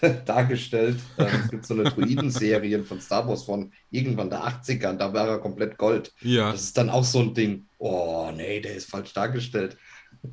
dargestellt. 0.26 0.98
Ähm, 1.18 1.28
es 1.44 1.50
gibt 1.50 1.66
so 1.66 1.74
eine 1.74 1.84
Druiden-Serien 1.84 2.84
von 2.84 3.00
Star 3.00 3.26
Wars 3.26 3.44
von 3.44 3.72
irgendwann 3.90 4.30
der 4.30 4.44
80ern, 4.44 4.96
da 4.96 5.12
war 5.12 5.28
er 5.28 5.38
komplett 5.38 5.78
Gold. 5.78 6.12
Ja. 6.20 6.52
Das 6.52 6.62
ist 6.62 6.78
dann 6.78 6.90
auch 6.90 7.04
so 7.04 7.20
ein 7.20 7.34
Ding. 7.34 7.66
Oh, 7.78 8.30
nee, 8.34 8.60
der 8.60 8.74
ist 8.74 8.90
falsch 8.90 9.12
dargestellt. 9.12 9.76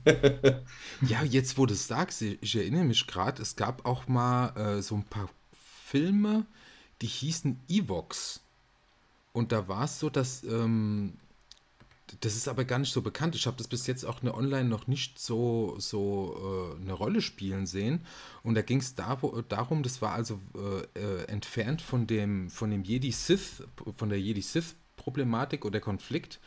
Ja, 1.01 1.23
jetzt 1.23 1.57
wo 1.57 1.65
du 1.65 1.73
es 1.73 1.87
sagst, 1.87 2.21
ich, 2.21 2.37
ich 2.41 2.55
erinnere 2.55 2.83
mich 2.83 3.07
gerade, 3.07 3.41
es 3.41 3.55
gab 3.55 3.85
auch 3.85 4.07
mal 4.07 4.49
äh, 4.55 4.81
so 4.81 4.95
ein 4.95 5.03
paar 5.05 5.29
Filme, 5.85 6.45
die 7.01 7.07
hießen 7.07 7.59
Evox. 7.69 8.41
Und 9.33 9.51
da 9.51 9.67
war 9.67 9.85
es 9.85 9.99
so, 9.99 10.09
dass, 10.09 10.43
ähm, 10.43 11.13
das 12.21 12.35
ist 12.35 12.47
aber 12.47 12.65
gar 12.65 12.79
nicht 12.79 12.93
so 12.93 13.01
bekannt. 13.01 13.35
Ich 13.35 13.47
habe 13.47 13.57
das 13.57 13.67
bis 13.67 13.87
jetzt 13.87 14.05
auch 14.05 14.21
ne 14.21 14.33
online 14.33 14.67
noch 14.67 14.87
nicht 14.87 15.19
so, 15.19 15.75
so 15.77 16.75
äh, 16.77 16.81
eine 16.81 16.93
Rolle 16.93 17.21
spielen 17.21 17.65
sehen. 17.65 18.05
Und 18.43 18.55
da 18.55 18.61
ging 18.61 18.79
es 18.79 18.95
darum, 18.95 19.83
das 19.83 20.01
war 20.01 20.13
also 20.13 20.39
äh, 20.55 20.99
äh, 20.99 21.23
entfernt 21.25 21.81
von 21.81 22.07
dem, 22.07 22.49
von 22.49 22.71
dem 22.71 22.83
Jedi-Sith, 22.83 23.63
von 23.95 24.09
der 24.09 24.19
Jedi-Sith-Problematik 24.19 25.65
oder 25.65 25.79
Konflikt, 25.79 26.39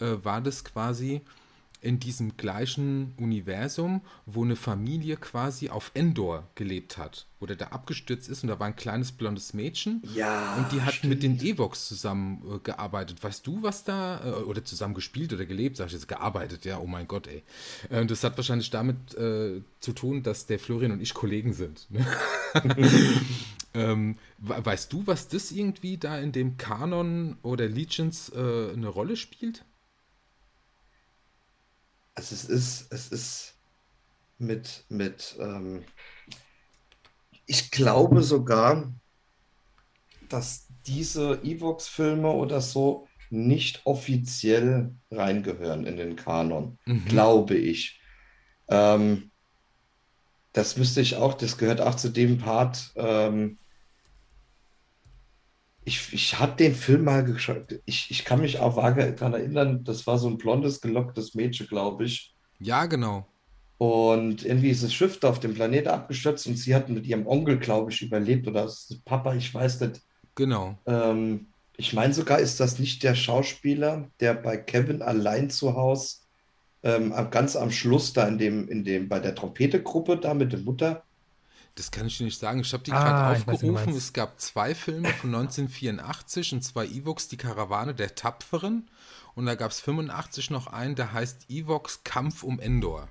äh, 0.00 0.16
war 0.22 0.40
das 0.40 0.64
quasi 0.64 1.22
in 1.82 1.98
diesem 2.00 2.36
gleichen 2.36 3.14
Universum, 3.18 4.00
wo 4.24 4.44
eine 4.44 4.56
Familie 4.56 5.16
quasi 5.16 5.68
auf 5.68 5.90
Endor 5.94 6.48
gelebt 6.54 6.98
hat, 6.98 7.26
wo 7.38 7.46
der 7.46 7.56
da 7.56 7.66
abgestürzt 7.68 8.28
ist 8.28 8.42
und 8.42 8.48
da 8.48 8.58
war 8.58 8.66
ein 8.66 8.76
kleines 8.76 9.12
blondes 9.12 9.54
Mädchen 9.54 10.02
Ja, 10.14 10.56
und 10.56 10.72
die 10.72 10.80
hat 10.82 10.94
stimmt. 10.94 11.10
mit 11.14 11.22
den 11.22 11.38
Evox 11.40 11.86
zusammen 11.88 12.42
äh, 12.56 12.58
gearbeitet. 12.60 13.22
Weißt 13.22 13.46
du, 13.46 13.62
was 13.62 13.84
da, 13.84 14.24
äh, 14.24 14.30
oder 14.42 14.64
zusammen 14.64 14.94
gespielt 14.94 15.32
oder 15.32 15.44
gelebt, 15.46 15.76
sag 15.76 15.86
ich 15.88 15.92
jetzt, 15.92 16.08
gearbeitet, 16.08 16.64
ja, 16.64 16.78
oh 16.78 16.86
mein 16.86 17.06
Gott, 17.06 17.26
ey. 17.26 17.42
Äh, 17.90 18.00
und 18.00 18.10
das 18.10 18.24
hat 18.24 18.36
wahrscheinlich 18.36 18.70
damit 18.70 19.14
äh, 19.14 19.60
zu 19.80 19.92
tun, 19.92 20.22
dass 20.22 20.46
der 20.46 20.58
Florian 20.58 20.92
und 20.92 21.00
ich 21.00 21.14
Kollegen 21.14 21.52
sind. 21.52 21.86
Ne? 21.90 22.04
ähm, 23.74 24.16
we- 24.38 24.64
weißt 24.64 24.92
du, 24.92 25.06
was 25.06 25.28
das 25.28 25.52
irgendwie 25.52 25.98
da 25.98 26.18
in 26.18 26.32
dem 26.32 26.56
Kanon 26.56 27.36
oder 27.42 27.68
Legions 27.68 28.32
eine 28.32 28.88
Rolle 28.88 29.16
spielt? 29.16 29.64
Also 32.16 32.34
es 32.34 32.44
ist, 32.46 32.92
es 32.92 33.08
ist 33.08 33.60
mit, 34.38 34.84
mit 34.88 35.36
ähm, 35.40 35.84
ich 37.46 37.70
glaube 37.70 38.22
sogar, 38.22 38.92
dass 40.28 40.66
diese 40.86 41.42
Evox-Filme 41.42 42.30
oder 42.30 42.60
so 42.60 43.06
nicht 43.30 43.82
offiziell 43.86 44.94
reingehören 45.10 45.84
in 45.84 45.96
den 45.96 46.16
Kanon, 46.16 46.78
Mhm. 46.86 47.08
glaube 47.08 47.56
ich. 47.56 48.00
Ähm, 48.68 49.32
das 50.52 50.76
müsste 50.76 51.00
ich 51.02 51.16
auch, 51.16 51.34
das 51.34 51.58
gehört 51.58 51.80
auch 51.80 51.94
zu 51.96 52.08
dem 52.08 52.38
Part. 52.38 52.92
Ähm, 52.96 53.58
ich 55.86 56.12
ich 56.12 56.38
habe 56.38 56.56
den 56.56 56.74
Film 56.74 57.04
mal 57.04 57.24
geschaut. 57.24 57.80
Ich, 57.86 58.10
ich 58.10 58.24
kann 58.24 58.40
mich 58.40 58.58
auch 58.58 58.76
vage 58.76 59.12
daran 59.12 59.34
erinnern, 59.34 59.84
das 59.84 60.06
war 60.06 60.18
so 60.18 60.28
ein 60.28 60.36
blondes, 60.36 60.80
gelocktes 60.80 61.34
Mädchen, 61.34 61.68
glaube 61.68 62.04
ich. 62.04 62.34
Ja, 62.58 62.86
genau. 62.86 63.26
Und 63.78 64.44
irgendwie 64.44 64.70
ist 64.70 64.82
das 64.82 64.92
Schiff 64.92 65.20
da 65.20 65.28
auf 65.28 65.38
dem 65.38 65.54
Planeten 65.54 65.88
abgestürzt 65.88 66.46
und 66.46 66.56
sie 66.56 66.74
hat 66.74 66.88
mit 66.88 67.06
ihrem 67.06 67.26
Onkel, 67.26 67.58
glaube 67.58 67.92
ich, 67.92 68.02
überlebt 68.02 68.48
oder 68.48 68.70
Papa, 69.04 69.34
ich 69.34 69.54
weiß 69.54 69.80
nicht. 69.80 70.02
Genau. 70.34 70.76
Ähm, 70.86 71.46
ich 71.76 71.92
meine 71.92 72.14
sogar, 72.14 72.40
ist 72.40 72.58
das 72.58 72.78
nicht 72.78 73.02
der 73.02 73.14
Schauspieler, 73.14 74.08
der 74.20 74.34
bei 74.34 74.56
Kevin 74.56 75.02
allein 75.02 75.50
zu 75.50 75.74
Hause 75.74 76.16
ähm, 76.82 77.12
ganz 77.30 77.54
am 77.54 77.70
Schluss 77.70 78.12
da 78.12 78.26
in 78.26 78.38
dem, 78.38 78.68
in 78.68 78.84
dem, 78.84 79.08
bei 79.08 79.20
der 79.20 79.34
Trompete-Gruppe 79.34 80.16
da 80.16 80.34
mit 80.34 80.52
der 80.52 80.60
Mutter. 80.60 81.04
Das 81.76 81.90
kann 81.90 82.06
ich 82.06 82.16
dir 82.18 82.24
nicht 82.24 82.38
sagen. 82.40 82.60
Ich 82.60 82.72
habe 82.72 82.82
die 82.84 82.90
Ah, 82.92 83.04
gerade 83.04 83.40
weiß, 83.40 83.48
aufgerufen. 83.54 83.84
meinst. 83.86 83.98
Es 83.98 84.12
gab 84.12 84.40
zwei 84.40 84.74
Filme 84.74 85.08
von 85.14 85.30
1984 85.34 86.54
und 86.54 86.62
zwei 86.62 86.86
Evox, 86.86 87.28
die 87.28 87.36
Karawane 87.36 87.94
der 87.94 88.14
Tapferen. 88.14 88.88
Und 89.34 89.46
da 89.46 89.54
gab 89.54 89.70
es 89.70 89.80
85 89.80 90.50
noch 90.50 90.66
einen, 90.68 90.94
der 90.94 91.12
heißt 91.12 91.50
Evox 91.50 92.02
Kampf 92.02 92.42
um 92.42 92.58
Endor. 92.58 93.08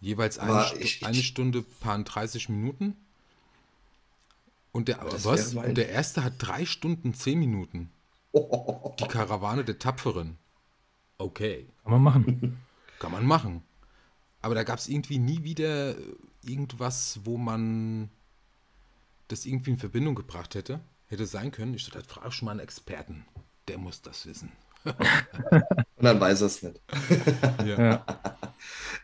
Jeweils 0.00 0.38
eine, 0.38 0.64
Stu 0.64 0.76
ich- 0.78 1.06
eine 1.06 1.16
ich- 1.18 1.26
Stunde, 1.26 1.62
paar 1.62 1.98
30 2.02 2.48
Minuten. 2.48 2.96
Und 4.72 4.88
der, 4.88 4.98
was? 5.02 5.54
Und 5.54 5.74
der 5.76 5.90
erste 5.90 6.24
hat 6.24 6.34
drei 6.38 6.64
Stunden, 6.64 7.12
zehn 7.14 7.38
Minuten. 7.38 7.90
Die 8.32 9.06
Karawane 9.06 9.64
der 9.64 9.78
Tapferen. 9.78 10.38
Okay. 11.18 11.68
Kann 11.84 11.92
man 11.92 12.02
machen. 12.02 12.62
Kann 12.98 13.12
man 13.12 13.26
machen. 13.26 13.62
Aber 14.42 14.54
da 14.54 14.64
gab 14.64 14.78
es 14.78 14.88
irgendwie 14.88 15.18
nie 15.18 15.44
wieder 15.44 15.94
irgendwas, 16.44 17.20
wo 17.24 17.36
man 17.38 18.10
das 19.28 19.46
irgendwie 19.46 19.70
in 19.70 19.78
Verbindung 19.78 20.14
gebracht 20.14 20.54
hätte. 20.54 20.80
Hätte 21.06 21.26
sein 21.26 21.52
können. 21.52 21.74
Ich 21.74 21.88
das 21.88 22.06
frage 22.06 22.28
ich 22.30 22.42
mal 22.42 22.52
einen 22.52 22.60
Experten. 22.60 23.24
Der 23.68 23.78
muss 23.78 24.02
das 24.02 24.26
wissen. 24.26 24.50
Und 24.84 26.04
dann 26.04 26.20
weiß 26.20 26.40
er 26.40 26.46
es 26.46 26.62
nicht. 26.62 26.80
Ja. 27.64 28.04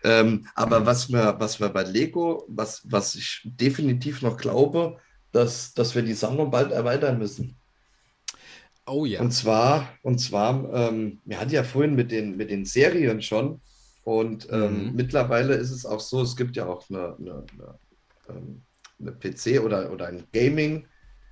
Ähm, 0.05 0.47
aber 0.55 0.87
was 0.87 1.11
wir, 1.11 1.35
was 1.41 1.59
wir 1.59 1.69
bei 1.71 1.83
Lego, 1.83 2.45
was, 2.47 2.83
was 2.89 3.17
ich 3.17 3.41
definitiv 3.45 4.23
noch 4.23 4.37
glaube, 4.37 5.01
dass, 5.33 5.75
dass 5.75 5.97
wir 5.97 6.03
die 6.03 6.15
Sammlung 6.15 6.53
bald 6.53 6.71
erweitern 6.71 7.19
müssen. 7.19 7.57
Oh 8.87 9.05
ja. 9.05 9.21
Und 9.21 9.33
zwar, 9.33 9.89
und 10.03 10.21
zwar, 10.21 10.73
ähm, 10.73 11.21
wir 11.25 11.41
hatten 11.41 11.51
ja 11.51 11.65
vorhin 11.65 11.97
mit 11.97 12.13
den, 12.13 12.37
mit 12.37 12.51
den 12.51 12.65
Serien 12.65 13.21
schon. 13.21 13.61
Und 14.09 14.49
ähm, 14.51 14.87
Mhm. 14.87 14.97
mittlerweile 14.97 15.53
ist 15.55 15.71
es 15.71 15.85
auch 15.85 16.01
so, 16.01 16.23
es 16.23 16.35
gibt 16.35 16.57
ja 16.57 16.65
auch 16.65 16.89
eine, 16.89 17.15
eine, 17.19 17.45
eine, 17.53 17.79
ähm, 18.31 18.63
eine 18.99 19.13
PC 19.13 19.61
oder, 19.63 19.93
oder 19.93 20.07
ein 20.07 20.25
Gaming 20.33 20.87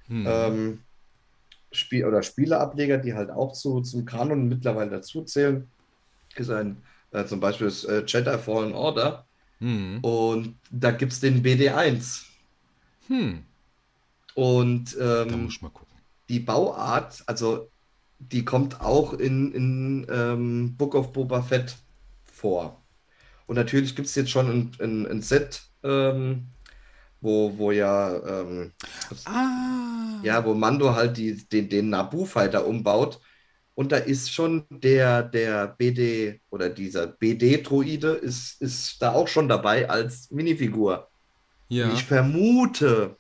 Hm. 0.09 0.25
ähm, 0.29 0.85
Spiel 1.73 2.05
oder 2.05 2.23
Spieleableger, 2.23 2.99
die 2.99 3.15
halt 3.15 3.31
auch 3.31 3.55
zu, 3.55 3.81
zum 3.81 4.05
Kanon 4.05 4.47
mittlerweile 4.47 4.91
dazu 4.91 5.23
zählen. 5.25 5.67
Ist 6.37 6.51
ein 6.51 6.77
äh, 7.13 7.25
zum 7.25 7.41
Beispiel 7.41 7.67
das 7.67 7.85
äh, 7.85 8.05
Jedi 8.07 8.37
Fallen 8.37 8.75
Order. 8.75 9.25
Hm. 9.61 10.01
Und 10.03 10.55
da 10.71 10.91
gibt 10.91 11.13
es 11.13 11.21
den 11.21 11.43
BD1. 11.43 12.27
Hm. 13.09 13.43
Und 14.35 14.97
ähm, 15.01 15.51
die 16.29 16.41
Bauart, 16.41 17.25
also 17.27 17.71
die 18.19 18.45
kommt 18.45 18.81
auch 18.83 19.15
in, 19.15 19.53
in 19.53 20.07
ähm, 20.11 20.77
Book 20.77 20.95
of 20.95 21.13
Boba 21.15 21.41
Fett 21.43 21.75
vor. 22.37 22.85
Und 23.47 23.57
natürlich 23.57 23.97
gibt 23.97 24.09
es 24.09 24.15
jetzt 24.17 24.31
schon 24.31 24.51
ein, 24.51 24.77
ein, 24.81 25.07
ein 25.09 25.23
Set, 25.23 25.63
ähm, 25.85 26.55
wo, 27.21 27.57
wo 27.59 27.73
ja, 27.73 28.17
ähm, 28.43 28.75
Ah. 29.25 30.21
ja, 30.21 30.45
wo 30.45 30.55
Mando 30.55 30.95
halt 30.95 31.17
die, 31.17 31.47
den, 31.49 31.69
den 31.69 31.91
Naboo-Fighter 31.91 32.67
umbaut. 32.67 33.21
Und 33.75 33.93
da 33.93 33.99
ist 33.99 34.33
schon 34.33 34.67
der, 34.71 35.23
der 35.23 35.69
BD 35.69 36.41
oder 36.51 36.71
dieser 36.71 37.07
BD-Droide 37.09 38.13
ist, 38.13 38.61
ist 38.63 39.03
da 39.03 39.13
auch 39.13 39.29
schon 39.29 39.49
dabei 39.49 39.89
als 39.91 40.31
Minifigur. 40.31 41.11
Ja. 41.69 41.93
Ich 41.93 42.05
vermute, 42.05 43.19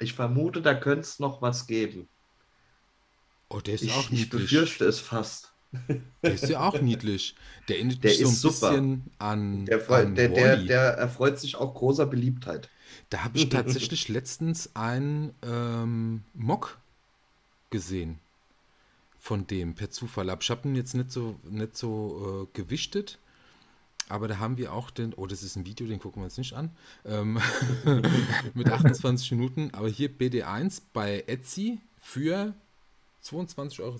ich 0.00 0.14
vermute, 0.14 0.62
da 0.62 0.74
könnte 0.74 1.02
es 1.02 1.18
noch 1.20 1.42
was 1.42 1.66
geben. 1.66 2.08
Oh, 3.50 3.60
der 3.60 3.74
ist 3.74 3.82
Ich, 3.84 3.92
auch 3.94 4.10
ich 4.10 4.10
niedlich. 4.10 4.30
befürchte 4.30 4.84
es 4.86 5.00
fast. 5.00 5.52
Der 6.22 6.32
ist 6.32 6.48
ja 6.48 6.60
auch 6.66 6.80
niedlich. 6.80 7.34
Der 7.68 7.76
erinnert 7.76 8.02
Der 8.02 8.10
mich 8.10 8.20
so 8.20 8.28
ein 8.28 8.34
super. 8.34 8.70
bisschen 8.70 9.10
an, 9.18 9.66
Der, 9.66 9.80
freu- 9.80 10.02
an 10.02 10.14
der, 10.14 10.28
der, 10.30 10.56
der 10.56 10.80
erfreut 10.94 11.38
sich 11.38 11.56
auch 11.56 11.74
großer 11.74 12.06
Beliebtheit. 12.06 12.70
Da 13.10 13.24
habe 13.24 13.38
ich 13.38 13.48
tatsächlich 13.48 14.08
letztens 14.08 14.74
einen 14.74 15.34
ähm, 15.42 16.22
Mock 16.34 16.78
gesehen 17.70 18.18
von 19.18 19.46
dem 19.46 19.74
per 19.74 19.90
Zufall. 19.90 20.34
Ich 20.40 20.50
habe 20.50 20.68
ihn 20.68 20.74
jetzt 20.74 20.94
nicht 20.94 21.12
so, 21.12 21.38
nicht 21.44 21.76
so 21.76 22.48
äh, 22.50 22.56
gewichtet. 22.56 23.18
Aber 24.10 24.26
da 24.26 24.38
haben 24.38 24.56
wir 24.56 24.72
auch 24.72 24.90
den, 24.90 25.12
oh, 25.12 25.26
das 25.26 25.42
ist 25.42 25.56
ein 25.56 25.66
Video, 25.66 25.86
den 25.86 25.98
gucken 25.98 26.22
wir 26.22 26.24
uns 26.24 26.38
nicht 26.38 26.54
an, 26.54 26.70
ähm, 27.04 27.38
mit 28.54 28.70
28 28.70 29.32
Minuten. 29.32 29.70
Aber 29.74 29.88
hier 29.88 30.08
BD1 30.08 30.80
bei 30.94 31.24
Etsy 31.26 31.78
für 32.00 32.54
22,60 33.22 33.80
Euro. 33.82 33.98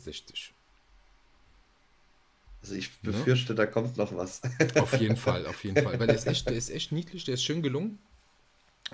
Also 2.63 2.75
ich 2.75 2.91
Ne? 3.03 3.13
befürchte, 3.13 3.55
da 3.55 3.67
kommt 3.67 3.97
noch 3.97 4.15
was. 4.17 4.41
Auf 4.79 4.99
jeden 5.01 5.17
Fall, 5.17 5.47
auf 5.47 5.63
jeden 5.65 5.77
Fall. 5.77 5.99
Weil 5.99 6.07
der 6.09 6.17
ist 6.17 6.27
echt, 6.27 6.47
der 6.49 6.57
ist 6.57 6.71
echt 6.71 6.93
niedlich, 6.93 7.25
der 7.25 7.35
ist 7.35 7.45
schön 7.45 7.63
gelungen. 7.63 7.99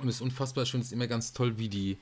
Und 0.01 0.09
ist 0.09 0.21
unfassbar 0.21 0.67
schön. 0.67 0.81
Es 0.81 0.89
ist 0.89 0.93
immer 0.93 1.07
ganz 1.07 1.33
toll, 1.33 1.57
wie 1.59 1.69
die, 1.69 1.99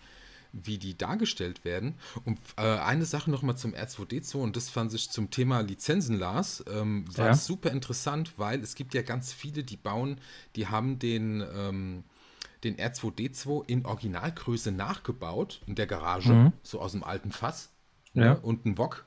wie 0.53 0.79
die 0.79 0.97
dargestellt 0.97 1.65
werden. 1.65 1.95
Und 2.25 2.39
äh, 2.57 2.63
eine 2.63 3.05
Sache 3.05 3.31
nochmal 3.31 3.57
zum 3.57 3.75
R2D2, 3.75 4.43
und 4.43 4.57
das 4.57 4.71
fand 4.71 4.93
ich 4.95 5.11
zum 5.11 5.31
Thema 5.31 5.61
Lizenzen 5.61 6.19
las, 6.19 6.65
ähm, 6.71 7.05
war 7.17 7.27
Ja. 7.29 7.35
super 7.35 7.71
interessant, 7.71 8.33
weil 8.39 8.61
es 8.63 8.75
gibt 8.75 8.95
ja 8.95 9.03
ganz 9.03 9.33
viele, 9.33 9.63
die 9.63 9.77
bauen, 9.77 10.19
die 10.57 10.67
haben 10.69 10.99
den, 10.99 11.45
ähm, 11.55 12.05
den 12.65 12.79
R2D2 12.79 13.63
in 13.67 13.85
Originalgröße 13.85 14.73
nachgebaut 14.73 15.61
in 15.67 15.75
der 15.75 15.87
Garage, 15.87 16.33
Mhm. 16.33 16.53
so 16.63 16.81
aus 16.81 16.93
dem 16.93 17.05
alten 17.05 17.31
Fass. 17.33 17.71
Ja. 18.15 18.23
Ne, 18.35 18.39
und 18.41 18.65
ein 18.67 18.79
Wok. 18.79 19.05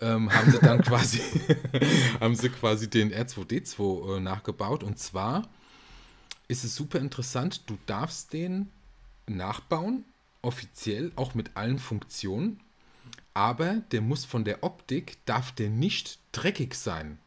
Ähm, 0.00 0.32
haben 0.32 0.50
sie 0.50 0.58
dann 0.58 0.82
quasi, 0.82 1.20
haben 2.20 2.34
sie 2.34 2.48
quasi 2.48 2.88
den 2.88 3.12
R2D2 3.12 4.16
äh, 4.16 4.20
nachgebaut. 4.20 4.82
Und 4.82 4.98
zwar 4.98 5.48
ist 6.48 6.64
es 6.64 6.74
super 6.74 6.98
interessant, 6.98 7.62
du 7.68 7.78
darfst 7.86 8.32
den 8.32 8.70
nachbauen, 9.26 10.04
offiziell, 10.42 11.12
auch 11.16 11.34
mit 11.34 11.56
allen 11.56 11.78
Funktionen, 11.78 12.60
aber 13.34 13.76
der 13.92 14.00
muss 14.00 14.24
von 14.24 14.44
der 14.44 14.62
Optik, 14.62 15.16
darf 15.24 15.52
der 15.52 15.70
nicht 15.70 16.18
dreckig 16.32 16.74
sein. 16.74 17.18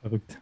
Verrückt. 0.00 0.38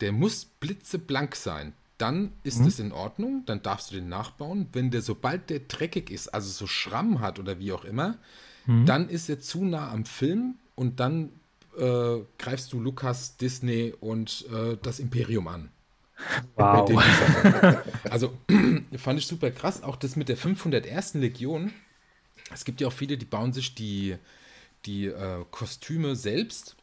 Der 0.00 0.12
muss 0.12 0.44
blitzeblank 0.44 1.36
sein. 1.36 1.72
Dann 1.98 2.32
ist 2.42 2.60
es 2.60 2.78
in 2.78 2.92
Ordnung, 2.92 3.44
dann 3.46 3.62
darfst 3.62 3.90
du 3.90 3.94
den 3.94 4.10
nachbauen. 4.10 4.68
Wenn 4.72 4.90
der, 4.90 5.00
sobald 5.00 5.48
der 5.48 5.60
dreckig 5.60 6.10
ist, 6.10 6.28
also 6.28 6.50
so 6.50 6.66
Schramm 6.66 7.20
hat 7.20 7.38
oder 7.38 7.58
wie 7.58 7.72
auch 7.72 7.84
immer, 7.84 8.18
dann 8.66 9.08
ist 9.08 9.28
er 9.28 9.40
zu 9.40 9.64
nah 9.64 9.90
am 9.90 10.04
Film 10.04 10.56
und 10.74 11.00
dann 11.00 11.30
äh, 11.78 12.18
greifst 12.38 12.72
du 12.72 12.80
Lukas, 12.80 13.36
Disney 13.36 13.94
und 14.00 14.46
äh, 14.52 14.76
das 14.82 14.98
Imperium 14.98 15.48
an. 15.48 15.70
Wow. 16.56 16.90
Also 18.08 18.32
fand 18.96 19.18
ich 19.18 19.26
super 19.26 19.50
krass. 19.50 19.82
Auch 19.82 19.96
das 19.96 20.16
mit 20.16 20.30
der 20.30 20.38
501. 20.38 21.14
Legion. 21.14 21.72
Es 22.52 22.64
gibt 22.64 22.80
ja 22.80 22.88
auch 22.88 22.92
viele, 22.92 23.18
die 23.18 23.26
bauen 23.26 23.52
sich 23.52 23.74
die, 23.74 24.16
die 24.86 25.06
äh, 25.06 25.44
Kostüme 25.50 26.16
selbst. 26.16 26.76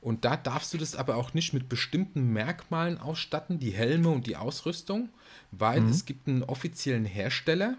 Und 0.00 0.24
da 0.24 0.36
darfst 0.36 0.74
du 0.74 0.78
das 0.78 0.96
aber 0.96 1.16
auch 1.16 1.34
nicht 1.34 1.54
mit 1.54 1.68
bestimmten 1.68 2.32
Merkmalen 2.32 2.98
ausstatten, 2.98 3.58
die 3.58 3.70
Helme 3.70 4.10
und 4.10 4.26
die 4.26 4.36
Ausrüstung, 4.36 5.08
weil 5.50 5.80
mhm. 5.80 5.88
es 5.88 6.04
gibt 6.04 6.28
einen 6.28 6.42
offiziellen 6.42 7.06
Hersteller. 7.06 7.78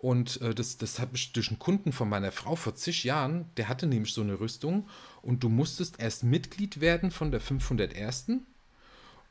Und 0.00 0.40
äh, 0.40 0.54
das, 0.54 0.78
das 0.78 0.98
habe 0.98 1.14
ich 1.14 1.32
durch 1.32 1.48
einen 1.48 1.58
Kunden 1.58 1.92
von 1.92 2.08
meiner 2.08 2.32
Frau 2.32 2.56
vor 2.56 2.74
zig 2.74 3.04
Jahren, 3.04 3.44
der 3.56 3.68
hatte 3.68 3.86
nämlich 3.86 4.14
so 4.14 4.22
eine 4.22 4.40
Rüstung. 4.40 4.88
Und 5.20 5.42
du 5.42 5.50
musstest 5.50 6.00
erst 6.00 6.24
Mitglied 6.24 6.80
werden 6.80 7.10
von 7.10 7.30
der 7.30 7.40
501. 7.40 8.26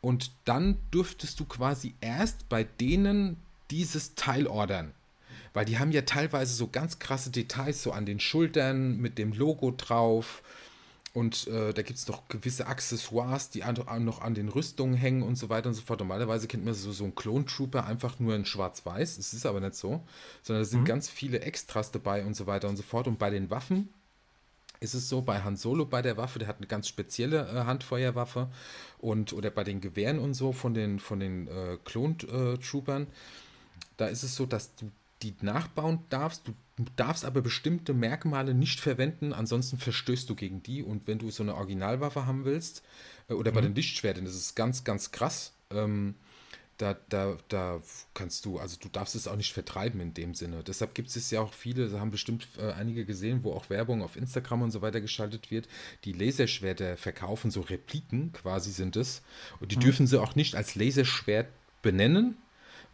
Und 0.01 0.31
dann 0.45 0.77
dürftest 0.93 1.39
du 1.39 1.45
quasi 1.45 1.95
erst 2.01 2.47
bei 2.49 2.63
denen 2.63 3.37
dieses 3.71 4.13
Teil 4.13 4.45
ordern. 4.45 4.93
Weil 5.53 5.65
die 5.65 5.79
haben 5.79 5.91
ja 5.91 6.03
teilweise 6.03 6.53
so 6.53 6.67
ganz 6.67 6.99
krasse 6.99 7.31
Details, 7.31 7.81
so 7.81 7.91
an 7.91 8.05
den 8.05 8.19
Schultern 8.19 8.97
mit 8.97 9.17
dem 9.17 9.33
Logo 9.33 9.71
drauf. 9.75 10.43
Und 11.13 11.47
äh, 11.47 11.73
da 11.73 11.81
gibt 11.81 11.97
es 11.97 12.07
noch 12.07 12.27
gewisse 12.27 12.67
Accessoires, 12.67 13.49
die 13.49 13.63
an, 13.63 14.05
noch 14.05 14.21
an 14.21 14.35
den 14.35 14.47
Rüstungen 14.47 14.93
hängen 14.93 15.23
und 15.23 15.37
so 15.37 15.49
weiter 15.49 15.69
und 15.69 15.73
so 15.73 15.81
fort. 15.81 15.99
Normalerweise 15.99 16.47
kennt 16.47 16.65
man 16.65 16.75
so, 16.75 16.91
so 16.91 17.03
einen 17.03 17.15
Clone 17.15 17.45
Trooper 17.45 17.85
einfach 17.85 18.19
nur 18.19 18.35
in 18.35 18.45
Schwarz-Weiß. 18.45 19.17
Es 19.17 19.33
ist 19.33 19.45
aber 19.45 19.59
nicht 19.59 19.75
so, 19.75 20.03
sondern 20.43 20.61
es 20.63 20.69
sind 20.69 20.81
mhm. 20.81 20.85
ganz 20.85 21.09
viele 21.09 21.41
Extras 21.41 21.91
dabei 21.91 22.25
und 22.25 22.35
so 22.35 22.45
weiter 22.45 22.69
und 22.69 22.77
so 22.77 22.83
fort. 22.83 23.07
Und 23.07 23.17
bei 23.17 23.31
den 23.31 23.49
Waffen 23.49 23.89
ist 24.81 24.93
es 24.93 25.09
so, 25.09 25.21
bei 25.21 25.41
Han 25.41 25.57
Solo 25.57 25.85
bei 25.85 26.01
der 26.01 26.15
Waffe, 26.17 26.39
der 26.39 26.47
hat 26.47 26.57
eine 26.57 26.67
ganz 26.67 26.87
spezielle 26.87 27.47
äh, 27.49 27.65
Handfeuerwaffe 27.65 28.47
und 28.99 29.33
oder 29.33 29.49
bei 29.49 29.63
den 29.63 29.81
Gewehren 29.81 30.19
und 30.19 30.35
so 30.35 30.53
von 30.53 30.73
den, 30.73 30.99
von 30.99 31.19
den 31.19 31.47
äh, 31.47 31.77
Clone-Troopern, 31.83 33.07
da 33.97 34.07
ist 34.07 34.23
es 34.23 34.35
so, 34.35 34.45
dass 34.45 34.75
du 34.75 34.91
die 35.21 35.35
nachbauen 35.41 35.99
darfst. 36.09 36.47
Du 36.47 36.85
darfst 36.95 37.25
aber 37.25 37.41
bestimmte 37.41 37.93
Merkmale 37.93 38.53
nicht 38.53 38.79
verwenden, 38.79 39.33
ansonsten 39.33 39.77
verstößt 39.77 40.29
du 40.29 40.35
gegen 40.35 40.63
die. 40.63 40.81
Und 40.83 41.07
wenn 41.07 41.19
du 41.19 41.29
so 41.29 41.43
eine 41.43 41.55
Originalwaffe 41.55 42.25
haben 42.25 42.45
willst, 42.45 42.83
äh, 43.27 43.33
oder 43.33 43.51
bei 43.51 43.61
mhm. 43.61 43.67
den 43.67 43.75
Lichtschwertern, 43.75 44.25
das 44.25 44.35
ist 44.35 44.55
ganz, 44.55 44.83
ganz 44.83 45.11
krass. 45.11 45.53
Ähm, 45.71 46.15
da, 46.79 46.95
da, 47.09 47.37
da 47.49 47.81
kannst 48.13 48.45
du, 48.45 48.57
also 48.57 48.77
du 48.79 48.87
darfst 48.87 49.13
es 49.13 49.27
auch 49.27 49.35
nicht 49.35 49.51
vertreiben 49.51 49.99
in 49.99 50.13
dem 50.13 50.33
Sinne. 50.33 50.63
Deshalb 50.63 50.95
gibt 50.95 51.13
es 51.13 51.29
ja 51.29 51.41
auch 51.41 51.53
viele, 51.53 51.89
da 51.89 51.99
haben 51.99 52.09
bestimmt 52.09 52.47
äh, 52.57 52.71
einige 52.71 53.03
gesehen, 53.03 53.43
wo 53.43 53.51
auch 53.51 53.69
Werbung 53.69 54.01
auf 54.01 54.15
Instagram 54.15 54.61
und 54.61 54.71
so 54.71 54.81
weiter 54.81 55.01
geschaltet 55.01 55.51
wird, 55.51 55.67
die 56.05 56.13
Laserschwerter 56.13 56.95
verkaufen, 56.95 57.51
so 57.51 57.61
Repliken 57.61 58.31
quasi 58.31 58.71
sind 58.71 58.95
es. 58.95 59.21
Und 59.59 59.73
die 59.73 59.75
mhm. 59.75 59.81
dürfen 59.81 60.07
sie 60.07 60.21
auch 60.21 60.35
nicht 60.35 60.55
als 60.55 60.75
Laserschwert 60.75 61.49
benennen, 61.81 62.37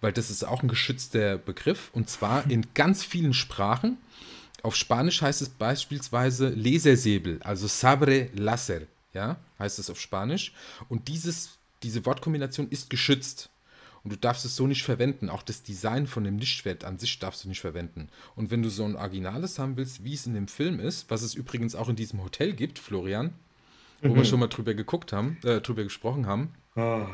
weil 0.01 0.11
das 0.11 0.29
ist 0.29 0.43
auch 0.43 0.61
ein 0.61 0.67
geschützter 0.67 1.37
Begriff 1.37 1.89
und 1.93 2.09
zwar 2.09 2.49
in 2.49 2.65
ganz 2.73 3.03
vielen 3.03 3.33
Sprachen. 3.33 3.97
Auf 4.63 4.75
Spanisch 4.75 5.21
heißt 5.21 5.41
es 5.41 5.49
beispielsweise 5.49 6.49
Lasersäbel, 6.49 7.39
also 7.43 7.67
Sabre 7.67 8.29
Láser, 8.33 8.81
ja, 9.13 9.37
heißt 9.59 9.79
es 9.79 9.89
auf 9.89 9.99
Spanisch. 9.99 10.53
Und 10.89 11.07
dieses, 11.07 11.57
diese 11.83 12.05
Wortkombination 12.05 12.69
ist 12.69 12.89
geschützt. 12.89 13.49
Und 14.03 14.11
du 14.11 14.17
darfst 14.17 14.45
es 14.45 14.55
so 14.55 14.67
nicht 14.67 14.83
verwenden. 14.83 15.31
Auch 15.31 15.41
das 15.41 15.63
Design 15.63 16.05
von 16.05 16.23
dem 16.23 16.37
Lichtschwert 16.37 16.83
an 16.83 16.99
sich 16.99 17.17
darfst 17.17 17.43
du 17.43 17.47
nicht 17.47 17.61
verwenden. 17.61 18.09
Und 18.35 18.51
wenn 18.51 18.61
du 18.61 18.69
so 18.69 18.85
ein 18.85 18.95
Originales 18.95 19.57
haben 19.57 19.77
willst, 19.77 20.03
wie 20.03 20.13
es 20.13 20.27
in 20.27 20.35
dem 20.35 20.47
Film 20.47 20.79
ist, 20.79 21.09
was 21.09 21.23
es 21.23 21.33
übrigens 21.33 21.73
auch 21.73 21.89
in 21.89 21.95
diesem 21.95 22.23
Hotel 22.23 22.53
gibt, 22.53 22.77
Florian, 22.77 23.33
wo 24.03 24.09
mhm. 24.09 24.17
wir 24.17 24.25
schon 24.25 24.39
mal 24.39 24.47
drüber 24.47 24.75
geguckt 24.75 25.11
haben, 25.11 25.37
äh, 25.43 25.59
drüber 25.59 25.83
gesprochen 25.83 26.27
haben, 26.27 26.53
Oh. 26.75 27.07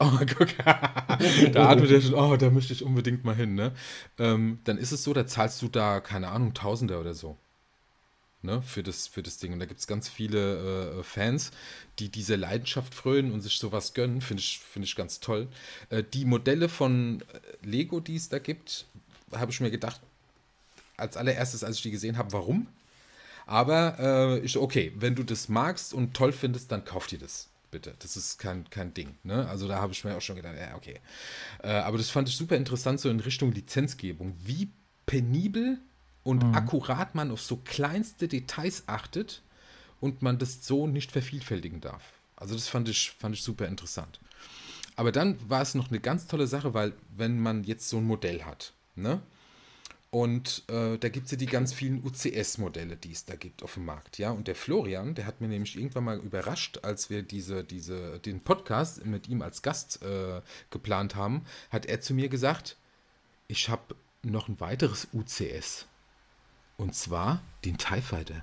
oh 0.00 0.18
guck. 0.36 0.56
da 0.64 1.68
atmet 1.68 1.90
er 1.90 2.00
schon, 2.00 2.14
oh, 2.14 2.36
da 2.36 2.50
möchte 2.50 2.72
ich 2.72 2.82
unbedingt 2.82 3.24
mal 3.24 3.34
hin, 3.34 3.54
ne? 3.54 3.72
Ähm, 4.18 4.58
dann 4.64 4.76
ist 4.76 4.92
es 4.92 5.04
so, 5.04 5.12
da 5.12 5.26
zahlst 5.26 5.62
du 5.62 5.68
da, 5.68 6.00
keine 6.00 6.28
Ahnung, 6.28 6.54
Tausender 6.54 7.00
oder 7.00 7.14
so. 7.14 7.36
Ne, 8.40 8.62
für, 8.62 8.84
das, 8.84 9.08
für 9.08 9.22
das 9.22 9.38
Ding. 9.38 9.52
Und 9.52 9.58
da 9.58 9.66
gibt 9.66 9.80
es 9.80 9.88
ganz 9.88 10.08
viele 10.08 11.00
äh, 11.00 11.02
Fans, 11.02 11.50
die 11.98 12.08
diese 12.08 12.36
Leidenschaft 12.36 12.94
frönen 12.94 13.32
und 13.32 13.40
sich 13.40 13.58
sowas 13.58 13.94
gönnen. 13.94 14.20
Finde 14.20 14.40
ich, 14.40 14.60
find 14.60 14.84
ich 14.84 14.94
ganz 14.94 15.18
toll. 15.18 15.48
Äh, 15.90 16.04
die 16.04 16.24
Modelle 16.24 16.68
von 16.68 17.20
äh, 17.32 17.66
Lego, 17.66 17.98
die 17.98 18.14
es 18.14 18.28
da 18.28 18.38
gibt, 18.38 18.86
habe 19.32 19.50
ich 19.50 19.60
mir 19.60 19.72
gedacht, 19.72 20.00
als 20.96 21.16
allererstes, 21.16 21.64
als 21.64 21.76
ich 21.76 21.82
die 21.82 21.90
gesehen 21.90 22.16
habe, 22.16 22.32
warum? 22.32 22.68
Aber 23.46 23.96
äh, 23.98 24.38
ich, 24.40 24.56
okay, 24.56 24.92
wenn 24.96 25.16
du 25.16 25.24
das 25.24 25.48
magst 25.48 25.92
und 25.92 26.14
toll 26.14 26.32
findest, 26.32 26.70
dann 26.70 26.84
kauf 26.84 27.08
dir 27.08 27.18
das 27.18 27.47
bitte. 27.70 27.94
Das 27.98 28.16
ist 28.16 28.38
kein, 28.38 28.68
kein 28.70 28.94
Ding. 28.94 29.16
Ne? 29.22 29.48
Also 29.48 29.68
da 29.68 29.80
habe 29.80 29.92
ich 29.92 30.04
mir 30.04 30.16
auch 30.16 30.20
schon 30.20 30.36
gedacht, 30.36 30.54
ja, 30.58 30.76
okay. 30.76 31.00
Äh, 31.62 31.68
aber 31.68 31.98
das 31.98 32.10
fand 32.10 32.28
ich 32.28 32.36
super 32.36 32.56
interessant, 32.56 33.00
so 33.00 33.10
in 33.10 33.20
Richtung 33.20 33.52
Lizenzgebung. 33.52 34.34
Wie 34.42 34.70
penibel 35.06 35.78
und 36.22 36.44
mhm. 36.44 36.54
akkurat 36.54 37.14
man 37.14 37.30
auf 37.30 37.40
so 37.40 37.56
kleinste 37.56 38.28
Details 38.28 38.84
achtet 38.86 39.42
und 40.00 40.22
man 40.22 40.38
das 40.38 40.66
so 40.66 40.86
nicht 40.86 41.10
vervielfältigen 41.10 41.80
darf. 41.80 42.02
Also 42.36 42.54
das 42.54 42.68
fand 42.68 42.88
ich, 42.88 43.10
fand 43.10 43.34
ich 43.34 43.42
super 43.42 43.66
interessant. 43.66 44.20
Aber 44.96 45.12
dann 45.12 45.36
war 45.48 45.62
es 45.62 45.74
noch 45.74 45.88
eine 45.88 46.00
ganz 46.00 46.26
tolle 46.26 46.46
Sache, 46.46 46.74
weil 46.74 46.92
wenn 47.16 47.40
man 47.40 47.64
jetzt 47.64 47.88
so 47.88 47.98
ein 47.98 48.04
Modell 48.04 48.44
hat, 48.44 48.72
ne? 48.96 49.20
Und 50.10 50.64
äh, 50.68 50.96
da 50.96 51.10
gibt 51.10 51.26
es 51.26 51.32
ja 51.32 51.36
die 51.36 51.46
ganz 51.46 51.74
vielen 51.74 52.02
UCS-Modelle, 52.02 52.96
die 52.96 53.12
es 53.12 53.26
da 53.26 53.36
gibt 53.36 53.62
auf 53.62 53.74
dem 53.74 53.84
Markt. 53.84 54.16
Ja, 54.16 54.30
und 54.30 54.48
der 54.48 54.54
Florian, 54.54 55.14
der 55.14 55.26
hat 55.26 55.42
mir 55.42 55.48
nämlich 55.48 55.76
irgendwann 55.76 56.04
mal 56.04 56.18
überrascht, 56.18 56.78
als 56.82 57.10
wir 57.10 57.22
diese, 57.22 57.62
diese, 57.62 58.18
den 58.20 58.40
Podcast 58.40 59.04
mit 59.04 59.28
ihm 59.28 59.42
als 59.42 59.60
Gast 59.60 60.02
äh, 60.02 60.40
geplant 60.70 61.14
haben, 61.14 61.44
hat 61.70 61.84
er 61.84 62.00
zu 62.00 62.14
mir 62.14 62.30
gesagt, 62.30 62.76
ich 63.48 63.68
habe 63.68 63.96
noch 64.22 64.48
ein 64.48 64.60
weiteres 64.60 65.08
UCS. 65.12 65.86
Und 66.78 66.94
zwar 66.94 67.42
den 67.66 67.76
TIE 67.76 68.00
Fighter. 68.00 68.42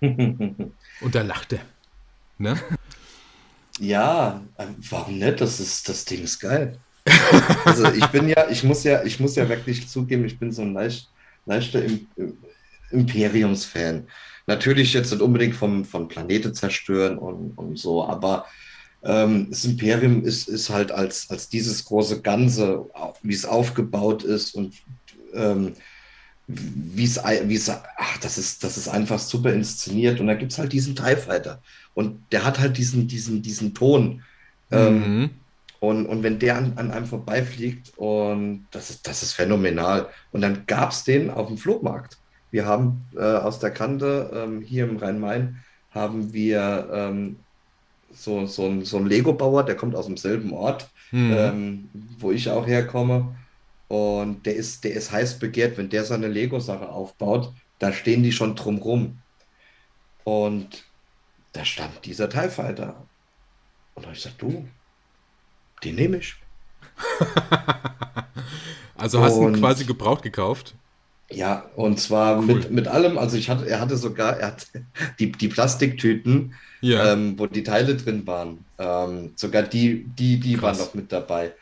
und 0.00 1.14
da 1.14 1.22
lacht 1.22 1.52
er. 1.52 1.62
Ne? 2.38 2.60
Ja, 3.80 4.42
äh, 4.56 4.66
warum 4.88 5.18
nicht? 5.18 5.40
Das, 5.40 5.58
ist, 5.58 5.88
das 5.88 6.04
Ding 6.04 6.22
ist 6.22 6.38
geil. 6.38 6.78
Also 7.64 7.86
ich 7.92 8.06
bin 8.06 8.28
ja, 8.28 8.48
ich 8.50 8.64
muss 8.64 8.84
ja, 8.84 9.02
ich 9.04 9.20
muss 9.20 9.36
ja 9.36 9.48
wirklich 9.48 9.88
zugeben, 9.88 10.24
ich 10.24 10.38
bin 10.38 10.52
so 10.52 10.62
ein 10.62 10.74
leicht, 10.74 11.08
leichter 11.46 11.82
Imperiums-Fan. 12.90 14.06
Natürlich 14.46 14.92
jetzt 14.92 15.10
nicht 15.12 15.22
unbedingt 15.22 15.54
vom, 15.54 15.84
von 15.84 16.08
Planete 16.08 16.52
zerstören 16.52 17.18
und, 17.18 17.56
und 17.56 17.78
so, 17.78 18.04
aber 18.04 18.46
ähm, 19.02 19.48
das 19.50 19.64
Imperium 19.64 20.24
ist, 20.24 20.48
ist 20.48 20.70
halt 20.70 20.92
als, 20.92 21.30
als 21.30 21.48
dieses 21.48 21.84
große 21.84 22.20
Ganze, 22.20 22.86
wie 23.22 23.34
es 23.34 23.44
aufgebaut 23.44 24.22
ist 24.22 24.54
und 24.54 24.74
ähm, 25.34 25.74
wie 26.46 27.04
es, 27.04 27.16
wie 27.44 27.54
es, 27.54 27.70
ach, 27.70 28.18
das 28.18 28.38
ist, 28.38 28.64
das 28.64 28.76
ist 28.76 28.88
einfach 28.88 29.18
super 29.18 29.52
inszeniert. 29.52 30.20
Und 30.20 30.26
da 30.26 30.34
gibt 30.34 30.52
es 30.52 30.58
halt 30.58 30.72
diesen 30.72 30.96
TIE 30.96 31.16
Fighter. 31.16 31.62
Und 31.94 32.20
der 32.32 32.44
hat 32.44 32.58
halt 32.58 32.76
diesen, 32.76 33.06
diesen, 33.06 33.42
diesen 33.42 33.72
Ton. 33.72 34.22
Ähm, 34.70 35.20
mhm. 35.20 35.30
Und, 35.80 36.06
und 36.06 36.22
wenn 36.22 36.38
der 36.38 36.56
an, 36.58 36.74
an 36.76 36.90
einem 36.90 37.06
vorbeifliegt, 37.06 37.92
und 37.96 38.66
das 38.70 38.90
ist, 38.90 39.08
das 39.08 39.22
ist 39.22 39.32
phänomenal. 39.32 40.08
Und 40.30 40.42
dann 40.42 40.66
gab 40.66 40.90
es 40.90 41.04
den 41.04 41.30
auf 41.30 41.48
dem 41.48 41.56
Flohmarkt. 41.56 42.18
Wir 42.50 42.66
haben 42.66 43.06
äh, 43.16 43.20
aus 43.20 43.58
der 43.58 43.70
Kante 43.70 44.30
ähm, 44.34 44.60
hier 44.60 44.84
im 44.84 44.98
Rhein-Main 44.98 45.56
haben 45.90 46.32
wir 46.32 46.88
ähm, 46.92 47.36
so, 48.12 48.46
so, 48.46 48.66
ein, 48.66 48.84
so 48.84 48.98
einen 48.98 49.06
Lego-Bauer, 49.06 49.64
der 49.64 49.76
kommt 49.76 49.94
aus 49.94 50.06
demselben 50.06 50.52
Ort, 50.52 50.90
mhm. 51.12 51.32
ähm, 51.36 51.88
wo 52.18 52.30
ich 52.30 52.50
auch 52.50 52.66
herkomme. 52.66 53.34
Und 53.88 54.46
der 54.46 54.56
ist, 54.56 54.84
der 54.84 54.92
ist 54.92 55.10
heiß 55.10 55.38
begehrt, 55.38 55.78
wenn 55.78 55.88
der 55.88 56.04
seine 56.04 56.28
Lego-Sache 56.28 56.88
aufbaut, 56.88 57.52
da 57.78 57.92
stehen 57.92 58.22
die 58.22 58.32
schon 58.32 58.54
drumrum. 58.54 59.18
Und 60.24 60.84
da 61.52 61.64
stand 61.64 62.04
dieser 62.04 62.28
TIE 62.28 62.50
Fighter. 62.50 63.06
Und 63.94 64.04
da 64.04 64.08
habe 64.08 64.16
ich 64.16 64.22
gesagt, 64.22 64.42
du, 64.42 64.68
den 65.84 65.94
nehme 65.96 66.18
ich. 66.18 66.36
also 68.96 69.20
hast 69.20 69.36
du 69.36 69.48
ihn 69.48 69.58
quasi 69.58 69.84
gebraucht 69.84 70.22
gekauft? 70.22 70.74
Ja, 71.32 71.64
und 71.76 72.00
zwar 72.00 72.38
cool. 72.38 72.46
mit, 72.46 72.70
mit 72.70 72.88
allem, 72.88 73.16
also 73.16 73.36
ich 73.36 73.48
hatte, 73.48 73.68
er 73.68 73.80
hatte 73.80 73.96
sogar, 73.96 74.38
er 74.38 74.48
hat 74.48 74.66
die, 75.18 75.30
die 75.30 75.48
Plastiktüten, 75.48 76.54
ja. 76.80 77.12
ähm, 77.12 77.38
wo 77.38 77.46
die 77.46 77.62
Teile 77.62 77.96
drin 77.96 78.26
waren. 78.26 78.64
Ähm, 78.78 79.32
sogar 79.36 79.62
die, 79.62 80.04
die, 80.04 80.40
die 80.40 80.60
waren 80.60 80.76
noch 80.76 80.94
mit 80.94 81.12
dabei. 81.12 81.52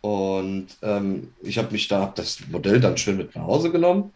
Und 0.00 0.68
ähm, 0.82 1.32
ich 1.42 1.58
habe 1.58 1.72
mich 1.72 1.88
da, 1.88 2.00
hab 2.00 2.14
das 2.14 2.38
Modell 2.48 2.80
dann 2.80 2.96
schön 2.96 3.16
mit 3.16 3.34
nach 3.34 3.42
Hause 3.42 3.70
genommen 3.70 4.12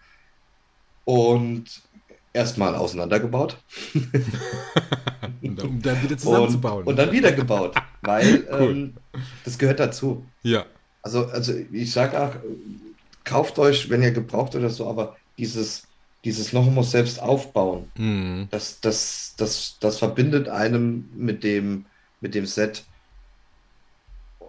und 1.04 1.64
erstmal 2.32 2.74
auseinandergebaut. 2.74 3.58
um 5.42 5.82
dann 5.82 6.02
wieder 6.02 6.16
zusammenzubauen. 6.16 6.84
Und, 6.84 6.86
und 6.88 6.96
dann 6.96 7.12
wieder 7.12 7.32
gebaut, 7.32 7.74
weil 8.02 8.46
cool. 8.52 8.70
ähm, 8.70 8.94
das 9.44 9.58
gehört 9.58 9.80
dazu. 9.80 10.24
Ja. 10.42 10.66
Also, 11.02 11.26
also 11.26 11.54
ich 11.72 11.92
sage 11.92 12.20
auch, 12.20 12.34
kauft 13.24 13.58
euch, 13.58 13.90
wenn 13.90 14.02
ihr 14.02 14.12
gebraucht 14.12 14.54
oder 14.54 14.70
so, 14.70 14.88
aber 14.88 15.16
dieses, 15.38 15.84
dieses 16.24 16.52
nochmal 16.52 16.84
selbst 16.84 17.20
aufbauen, 17.20 17.90
mhm. 17.96 18.48
das, 18.50 18.80
das, 18.80 19.34
das, 19.36 19.76
das 19.80 19.98
verbindet 19.98 20.48
einem 20.48 21.08
mit 21.16 21.42
dem, 21.42 21.86
mit 22.20 22.34
dem 22.34 22.46
Set. 22.46 22.84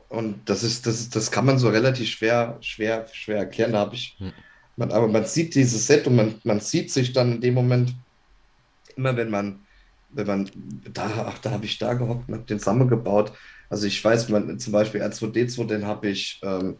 Und 0.09 0.47
das 0.47 0.61
ist, 0.61 0.85
das, 0.85 1.09
das 1.09 1.31
kann 1.31 1.45
man 1.45 1.57
so 1.57 1.69
relativ 1.69 2.07
schwer, 2.09 2.57
schwer, 2.61 3.07
schwer 3.11 3.37
erklären. 3.37 3.75
Habe 3.75 3.95
ich, 3.95 4.15
mhm. 4.19 4.31
man, 4.75 4.91
aber 4.91 5.07
man 5.07 5.25
sieht 5.25 5.55
dieses 5.55 5.87
Set 5.87 6.05
und 6.05 6.15
man, 6.15 6.35
man 6.43 6.59
sieht 6.59 6.91
sich 6.91 7.13
dann 7.13 7.33
in 7.33 7.41
dem 7.41 7.53
Moment 7.55 7.95
immer 8.95 9.15
wenn 9.15 9.29
man, 9.29 9.59
wenn 10.15 10.27
man, 10.27 10.49
da, 10.93 11.27
ach, 11.27 11.39
da 11.39 11.51
habe 11.51 11.65
ich 11.65 11.77
da 11.77 11.93
gehockt 11.93 12.27
und 12.27 12.35
habe 12.35 12.45
den 12.45 12.59
zusammengebaut. 12.59 13.33
Also 13.69 13.87
ich 13.87 14.03
weiß, 14.03 14.29
man, 14.29 14.59
zum 14.59 14.73
Beispiel 14.73 15.01
R2D2, 15.01 15.67
den 15.67 15.85
habe 15.85 16.09
ich, 16.09 16.39
ähm, 16.43 16.77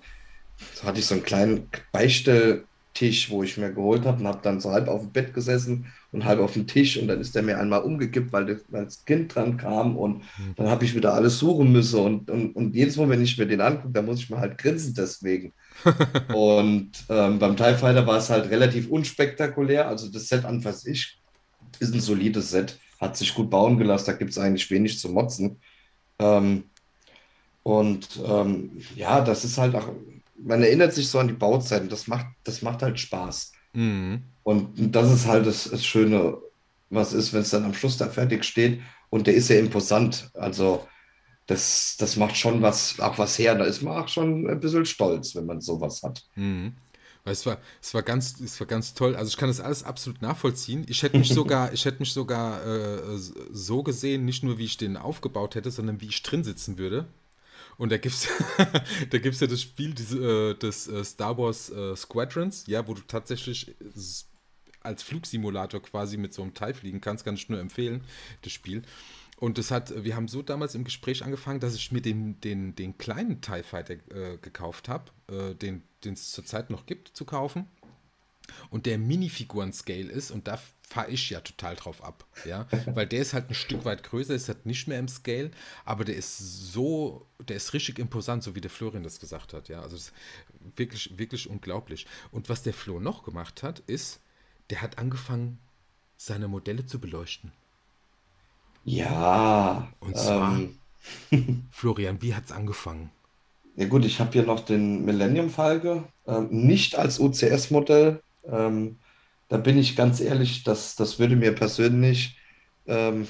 so 0.76 0.84
hatte 0.84 1.00
ich 1.00 1.06
so 1.06 1.16
einen 1.16 1.24
kleinen 1.24 1.70
Beistelltisch, 1.92 3.30
wo 3.30 3.44
ich 3.44 3.58
mir 3.58 3.72
geholt 3.72 4.06
habe 4.06 4.20
und 4.20 4.28
habe 4.28 4.40
dann 4.44 4.60
so 4.60 4.72
halb 4.72 4.88
auf 4.88 5.02
dem 5.02 5.12
Bett 5.12 5.34
gesessen 5.34 5.88
und 6.12 6.26
halb 6.26 6.40
auf 6.40 6.54
dem 6.54 6.68
Tisch 6.68 6.98
und 6.98 7.08
dann 7.08 7.20
ist 7.20 7.34
der 7.34 7.42
mir 7.42 7.60
einmal 7.60 7.82
umgekippt, 7.82 8.32
weil 8.32 8.62
das, 8.70 9.06
Kind 9.06 9.34
dran 9.34 9.58
kam 9.58 9.98
und 9.98 10.18
mhm. 10.18 10.54
dann 10.56 10.68
habe 10.68 10.86
ich 10.86 10.96
wieder 10.96 11.14
alles 11.14 11.40
suchen 11.40 11.72
müssen 11.72 12.00
und, 12.00 12.30
und, 12.30 12.56
und 12.56 12.76
jedes 12.76 12.96
Mal, 12.98 13.10
wenn 13.10 13.24
ich 13.24 13.38
mir 13.38 13.48
den 13.48 13.62
angucke, 13.62 13.94
dann 13.94 14.06
muss 14.06 14.20
ich 14.20 14.30
mal 14.30 14.40
halt 14.40 14.58
grinsen 14.60 14.94
deswegen. 14.94 15.54
und 16.34 16.92
ähm, 17.10 17.40
beim 17.40 17.58
TIE 17.58 17.74
Fighter 17.74 18.06
war 18.06 18.18
es 18.18 18.30
halt 18.30 18.52
relativ 18.52 18.90
unspektakulär, 18.90 19.88
also 19.88 20.12
das 20.12 20.28
Set 20.28 20.46
an 20.46 20.62
für 20.62 20.74
sich 20.74 21.20
ist 21.80 21.94
ein 21.94 22.00
solides 22.00 22.52
Set, 22.52 22.80
hat 23.04 23.18
sich 23.18 23.34
gut 23.34 23.50
bauen 23.50 23.78
gelassen, 23.78 24.08
da 24.08 24.14
gibt 24.14 24.32
es 24.32 24.38
eigentlich 24.38 24.70
wenig 24.72 25.00
zu 25.00 25.10
motzen. 25.10 25.60
Ähm, 26.20 26.64
und 27.64 28.20
ähm, 28.26 28.82
ja, 28.96 29.22
das 29.22 29.46
ist 29.46 29.58
halt 29.58 29.76
auch, 29.76 29.90
man 30.38 30.62
erinnert 30.62 30.94
sich 30.94 31.08
so 31.08 31.20
an 31.20 31.28
die 31.28 31.34
Bauzeiten, 31.34 31.90
das 31.90 32.08
macht, 32.08 32.28
das 32.44 32.62
macht 32.62 32.82
halt 32.82 33.00
Spaß. 33.00 33.54
Mhm. 33.74 34.24
Und 34.44 34.96
das 34.96 35.12
ist 35.12 35.28
halt 35.28 35.46
das, 35.46 35.70
das 35.70 35.86
Schöne, 35.86 36.38
was 36.90 37.14
ist, 37.14 37.34
wenn 37.34 37.42
es 37.42 37.50
dann 37.50 37.64
am 37.64 37.74
Schluss 37.74 37.98
da 37.98 38.08
fertig 38.08 38.44
steht 38.44 38.82
und 39.10 39.28
der 39.28 39.36
ist 39.36 39.50
ja 39.50 39.58
imposant. 39.58 40.30
Also 40.34 40.86
das, 41.48 41.96
das 41.98 42.18
macht 42.18 42.36
schon 42.38 42.62
was, 42.62 43.00
auch 43.00 43.18
was 43.18 43.38
her. 43.40 43.56
Da 43.56 43.66
ist 43.66 43.82
man 43.82 43.98
auch 43.98 44.08
schon 44.08 44.50
ein 44.50 44.60
bisschen 44.60 44.86
stolz, 44.86 45.36
wenn 45.36 45.46
man 45.46 45.62
sowas 45.62 46.04
hat. 46.04 46.24
Mhm. 46.36 46.74
Weil 47.24 47.34
es 47.34 47.46
war, 47.46 47.58
es 47.82 47.94
war 47.94 48.04
ganz, 48.04 48.40
es 48.42 48.60
war 48.60 48.68
ganz 48.68 48.94
toll. 48.94 49.16
Also 49.16 49.30
ich 49.30 49.38
kann 49.38 49.48
das 49.48 49.62
alles 49.62 49.84
absolut 49.84 50.22
nachvollziehen. 50.22 50.86
Ich 50.90 51.04
hätte 51.04 51.18
mich 51.18 51.30
sogar, 51.30 51.72
ich 51.72 51.86
hätte 51.86 52.00
mich 52.00 52.12
sogar 52.12 52.66
äh, 52.66 53.18
so 53.18 53.82
gesehen, 53.82 54.26
nicht 54.26 54.44
nur 54.44 54.58
wie 54.58 54.66
ich 54.66 54.78
den 54.78 54.98
aufgebaut 54.98 55.56
hätte, 55.56 55.72
sondern 55.72 56.02
wie 56.02 56.08
ich 56.08 56.22
drin 56.22 56.44
sitzen 56.44 56.78
würde. 56.78 57.08
Und 57.78 57.92
da 57.92 57.98
gibt 57.98 58.16
es 58.16 58.28
da 59.10 59.18
gibt's 59.20 59.40
ja 59.40 59.48
das 59.48 59.62
Spiel 59.62 59.94
diese, 59.94 60.52
äh, 60.52 60.54
des 60.56 60.88
äh, 60.88 61.04
Star 61.06 61.38
Wars 61.38 61.70
äh, 61.70 61.96
Squadrons, 61.96 62.66
ja, 62.68 62.88
wo 62.88 62.94
du 62.94 63.02
tatsächlich 63.08 63.74
als 64.82 65.02
Flugsimulator 65.02 65.82
quasi 65.82 66.18
mit 66.18 66.34
so 66.34 66.42
einem 66.42 66.54
Teil 66.54 66.74
fliegen 66.74 67.00
kannst, 67.00 67.24
kann 67.24 67.36
ich 67.36 67.48
nur 67.48 67.60
empfehlen, 67.60 68.02
das 68.42 68.52
Spiel. 68.52 68.84
Und 69.44 69.58
das 69.58 69.72
hat, 69.72 70.06
wir 70.06 70.16
haben 70.16 70.30
so 70.30 70.42
damals 70.42 70.74
im 70.74 70.86
Gespräch 70.86 71.22
angefangen, 71.22 71.60
dass 71.60 71.76
ich 71.76 71.92
mir 71.92 72.00
den, 72.00 72.40
den, 72.40 72.76
den 72.76 72.98
kleinen 72.98 73.42
TIE 73.42 73.62
Fighter 73.62 73.96
äh, 73.96 74.38
gekauft 74.38 74.88
habe, 74.88 75.12
äh, 75.28 75.54
den 75.54 75.84
es 76.06 76.32
zurzeit 76.32 76.70
noch 76.70 76.86
gibt, 76.86 77.10
zu 77.10 77.26
kaufen. 77.26 77.68
Und 78.70 78.86
der 78.86 78.98
Minifiguren-Scale 78.98 80.10
ist, 80.10 80.32
und 80.32 80.48
da 80.48 80.58
fahre 80.88 81.12
ich 81.12 81.30
ja 81.30 81.42
total 81.42 81.76
drauf 81.76 82.02
ab, 82.06 82.26
ja, 82.46 82.70
weil 82.94 83.06
der 83.06 83.20
ist 83.20 83.34
halt 83.34 83.50
ein 83.50 83.54
Stück 83.54 83.84
weit 83.84 84.04
größer, 84.04 84.34
ist 84.34 84.48
halt 84.48 84.66
nicht 84.66 84.88
mehr 84.88 84.98
im 84.98 85.10
Scale, 85.10 85.52
aber 85.84 86.06
der 86.06 86.16
ist 86.16 86.38
so, 86.72 87.28
der 87.46 87.58
ist 87.58 87.74
richtig 87.74 88.00
imposant, 88.00 88.44
so 88.44 88.56
wie 88.56 88.62
der 88.62 88.72
Florian 88.72 89.04
das 89.04 89.20
gesagt 89.20 89.52
hat, 89.52 89.68
ja, 89.68 89.82
also 89.82 89.98
das 89.98 90.06
ist 90.06 90.14
wirklich, 90.78 91.18
wirklich 91.18 91.50
unglaublich. 91.50 92.08
Und 92.32 92.48
was 92.48 92.64
der 92.64 92.74
Flo 92.74 93.02
noch 93.02 93.26
gemacht 93.26 93.62
hat, 93.62 93.80
ist, 93.88 94.22
der 94.70 94.82
hat 94.82 95.00
angefangen, 95.00 95.60
seine 96.16 96.48
Modelle 96.48 96.86
zu 96.86 97.02
beleuchten. 97.02 97.52
Ja. 98.84 99.88
Und 100.00 100.18
zwar, 100.18 100.58
ähm, 101.32 101.68
Florian, 101.72 102.22
wie 102.22 102.34
hat 102.36 102.46
es 102.46 102.52
angefangen? 102.52 103.12
Ja 103.76 103.88
gut, 103.88 104.06
ich 104.06 104.20
habe 104.20 104.32
hier 104.32 104.44
noch 104.44 104.60
den 104.60 105.04
Millennium 105.04 105.50
Falke, 105.50 106.04
ähm, 106.28 106.48
nicht 106.52 106.96
als 106.96 107.20
OCS-Modell. 107.20 108.22
Ähm, 108.46 108.98
da 109.50 109.58
bin 109.58 109.78
ich 109.78 109.96
ganz 109.96 110.20
ehrlich, 110.20 110.64
das, 110.64 110.96
das 110.96 111.20
würde 111.20 111.36
mir 111.36 111.54
persönlich 111.54 112.38
ähm, 112.86 113.28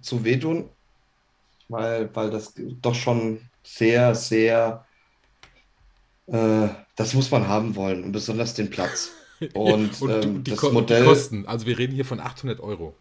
zu 0.00 0.24
wehtun, 0.24 0.68
weil, 1.68 2.14
weil 2.14 2.30
das 2.30 2.54
doch 2.56 2.94
schon 2.94 3.40
sehr, 3.62 4.14
sehr, 4.14 4.86
äh, 6.26 6.68
das 6.96 7.14
muss 7.14 7.30
man 7.30 7.48
haben 7.48 7.74
wollen 7.76 8.04
und 8.04 8.12
besonders 8.12 8.54
den 8.54 8.70
Platz. 8.70 9.10
Und, 9.54 10.02
und 10.02 10.10
ähm, 10.10 10.44
die, 10.44 10.50
das 10.50 10.70
Modell. 10.70 11.00
Die 11.00 11.08
Kosten, 11.08 11.46
also 11.46 11.64
wir 11.64 11.78
reden 11.78 11.94
hier 11.94 12.04
von 12.04 12.20
800 12.20 12.60
Euro. 12.60 12.94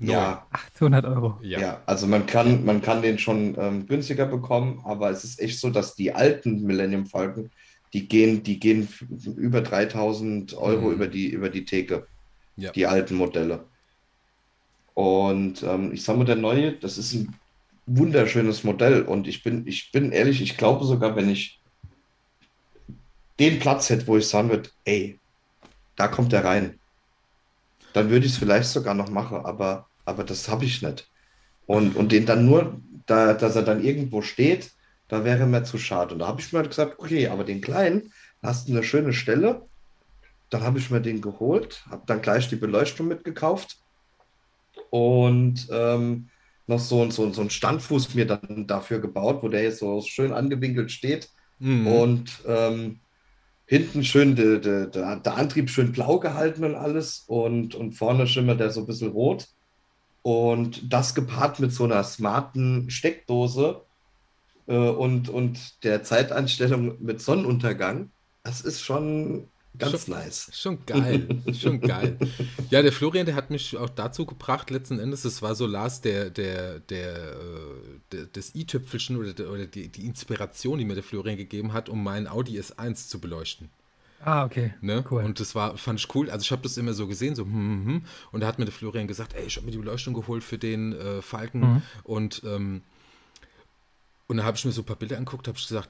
Ja. 0.00 0.46
800 0.50 1.04
Euro. 1.04 1.38
Ja. 1.42 1.60
ja, 1.60 1.82
also 1.86 2.06
man 2.06 2.26
kann, 2.26 2.64
man 2.64 2.82
kann 2.82 3.02
den 3.02 3.18
schon 3.18 3.56
ähm, 3.58 3.86
günstiger 3.86 4.26
bekommen, 4.26 4.80
aber 4.84 5.10
es 5.10 5.24
ist 5.24 5.40
echt 5.40 5.58
so, 5.58 5.70
dass 5.70 5.94
die 5.94 6.14
alten 6.14 6.62
Millennium 6.62 7.06
Falcon, 7.06 7.50
die 7.92 8.06
gehen, 8.06 8.42
die 8.42 8.60
gehen 8.60 8.88
über 9.36 9.60
3000 9.60 10.54
Euro 10.56 10.86
mhm. 10.86 10.92
über, 10.92 11.06
die, 11.06 11.28
über 11.28 11.48
die 11.48 11.64
Theke. 11.64 12.06
Ja. 12.56 12.72
Die 12.72 12.86
alten 12.86 13.14
Modelle. 13.14 13.64
Und 14.94 15.62
ähm, 15.62 15.92
ich 15.92 16.02
sage 16.02 16.18
mal, 16.18 16.24
der 16.24 16.36
neue, 16.36 16.72
das 16.72 16.98
ist 16.98 17.14
ein 17.14 17.34
wunderschönes 17.86 18.64
Modell. 18.64 19.02
Und 19.02 19.28
ich 19.28 19.42
bin, 19.42 19.66
ich 19.66 19.92
bin 19.92 20.10
ehrlich, 20.12 20.42
ich 20.42 20.56
glaube 20.56 20.84
sogar, 20.84 21.14
wenn 21.14 21.30
ich 21.30 21.60
den 23.38 23.60
Platz 23.60 23.90
hätte, 23.90 24.06
wo 24.06 24.16
ich 24.16 24.26
sagen 24.26 24.50
würde, 24.50 24.70
ey, 24.84 25.18
da 25.96 26.08
kommt 26.08 26.32
er 26.32 26.44
rein, 26.44 26.78
dann 27.92 28.10
würde 28.10 28.26
ich 28.26 28.32
es 28.32 28.38
vielleicht 28.38 28.68
sogar 28.68 28.94
noch 28.94 29.10
machen, 29.10 29.38
aber 29.38 29.87
aber 30.08 30.24
das 30.24 30.48
habe 30.48 30.64
ich 30.64 30.82
nicht. 30.82 31.08
Und, 31.66 31.96
und 31.96 32.12
den 32.12 32.26
dann 32.26 32.46
nur, 32.46 32.80
da, 33.06 33.34
dass 33.34 33.56
er 33.56 33.62
dann 33.62 33.84
irgendwo 33.84 34.22
steht, 34.22 34.70
da 35.08 35.24
wäre 35.24 35.46
mir 35.46 35.64
zu 35.64 35.78
schade. 35.78 36.14
Und 36.14 36.20
da 36.20 36.26
habe 36.26 36.40
ich 36.40 36.52
mir 36.52 36.60
halt 36.60 36.70
gesagt, 36.70 36.98
okay, 36.98 37.28
aber 37.28 37.44
den 37.44 37.60
kleinen 37.60 38.12
hast 38.42 38.68
du 38.68 38.72
eine 38.72 38.82
schöne 38.82 39.12
Stelle. 39.12 39.62
Dann 40.50 40.62
habe 40.62 40.78
ich 40.78 40.90
mir 40.90 41.00
den 41.00 41.20
geholt, 41.20 41.84
habe 41.90 42.02
dann 42.06 42.22
gleich 42.22 42.48
die 42.48 42.56
Beleuchtung 42.56 43.08
mitgekauft 43.08 43.78
und 44.90 45.68
ähm, 45.70 46.30
noch 46.66 46.78
so, 46.78 47.10
so, 47.10 47.30
so 47.32 47.40
einen 47.40 47.50
Standfuß 47.50 48.14
mir 48.14 48.26
dann 48.26 48.66
dafür 48.66 48.98
gebaut, 48.98 49.42
wo 49.42 49.48
der 49.48 49.62
jetzt 49.62 49.80
so 49.80 50.00
schön 50.02 50.32
angewinkelt 50.32 50.90
steht. 50.90 51.28
Mhm. 51.58 51.86
Und 51.86 52.30
ähm, 52.46 53.00
hinten 53.66 54.04
schön 54.04 54.36
de, 54.36 54.60
de, 54.60 54.90
de, 54.90 55.20
der 55.20 55.36
Antrieb 55.36 55.68
schön 55.68 55.92
blau 55.92 56.18
gehalten 56.18 56.64
und 56.64 56.74
alles 56.74 57.24
und, 57.26 57.74
und 57.74 57.92
vorne 57.92 58.26
schimmert 58.26 58.60
der 58.60 58.70
so 58.70 58.80
ein 58.80 58.86
bisschen 58.86 59.10
rot. 59.10 59.48
Und 60.22 60.92
das 60.92 61.14
gepaart 61.14 61.60
mit 61.60 61.72
so 61.72 61.84
einer 61.84 62.04
smarten 62.04 62.90
Steckdose 62.90 63.82
äh, 64.66 64.76
und, 64.76 65.28
und 65.28 65.84
der 65.84 66.02
Zeitanstellung 66.02 67.02
mit 67.02 67.20
Sonnenuntergang, 67.20 68.10
das 68.42 68.60
ist 68.60 68.82
schon 68.82 69.48
ganz 69.78 70.04
schon, 70.04 70.14
nice. 70.14 70.50
Schon 70.52 70.86
geil, 70.86 71.28
schon 71.58 71.80
geil. 71.80 72.18
Ja, 72.70 72.82
der 72.82 72.92
Florian, 72.92 73.26
der 73.26 73.34
hat 73.34 73.50
mich 73.50 73.76
auch 73.76 73.88
dazu 73.88 74.26
gebracht, 74.26 74.70
letzten 74.70 74.98
Endes, 74.98 75.24
es 75.24 75.40
war 75.42 75.54
so 75.54 75.66
Lars, 75.66 76.00
der, 76.00 76.30
der, 76.30 76.80
der, 76.80 77.32
äh, 77.32 78.00
der 78.12 78.26
das 78.26 78.54
i-Tüpfelchen 78.54 79.16
oder, 79.16 79.32
der, 79.32 79.50
oder 79.50 79.66
die, 79.66 79.88
die 79.88 80.06
Inspiration, 80.06 80.78
die 80.78 80.84
mir 80.84 80.94
der 80.94 81.04
Florian 81.04 81.36
gegeben 81.36 81.72
hat, 81.72 81.88
um 81.88 82.02
meinen 82.02 82.26
Audi 82.26 82.58
S1 82.58 83.08
zu 83.08 83.20
beleuchten. 83.20 83.70
Ah, 84.20 84.44
okay. 84.44 84.74
Ne? 84.80 85.04
Cool. 85.10 85.22
Und 85.22 85.38
das 85.38 85.54
war, 85.54 85.76
fand 85.76 86.00
ich 86.00 86.14
cool. 86.14 86.30
Also 86.30 86.42
ich 86.42 86.50
habe 86.50 86.62
das 86.62 86.76
immer 86.76 86.92
so 86.92 87.06
gesehen, 87.06 87.34
so 87.34 87.44
hm, 87.44 87.52
hm, 87.52 87.86
hm. 87.86 88.04
Und 88.32 88.40
da 88.40 88.46
hat 88.46 88.58
mir 88.58 88.64
der 88.64 88.74
Florian 88.74 89.06
gesagt, 89.06 89.34
ey, 89.34 89.44
ich 89.44 89.56
habe 89.56 89.66
mir 89.66 89.72
die 89.72 89.78
Beleuchtung 89.78 90.14
geholt 90.14 90.42
für 90.42 90.58
den 90.58 90.92
äh, 90.92 91.22
Falken. 91.22 91.60
Mhm. 91.60 91.82
Und, 92.02 92.42
ähm, 92.44 92.82
und 94.26 94.38
da 94.38 94.44
habe 94.44 94.56
ich 94.56 94.64
mir 94.64 94.72
so 94.72 94.82
ein 94.82 94.86
paar 94.86 94.96
Bilder 94.96 95.16
angeguckt, 95.16 95.46
habe 95.46 95.56
ich 95.56 95.68
gesagt, 95.68 95.88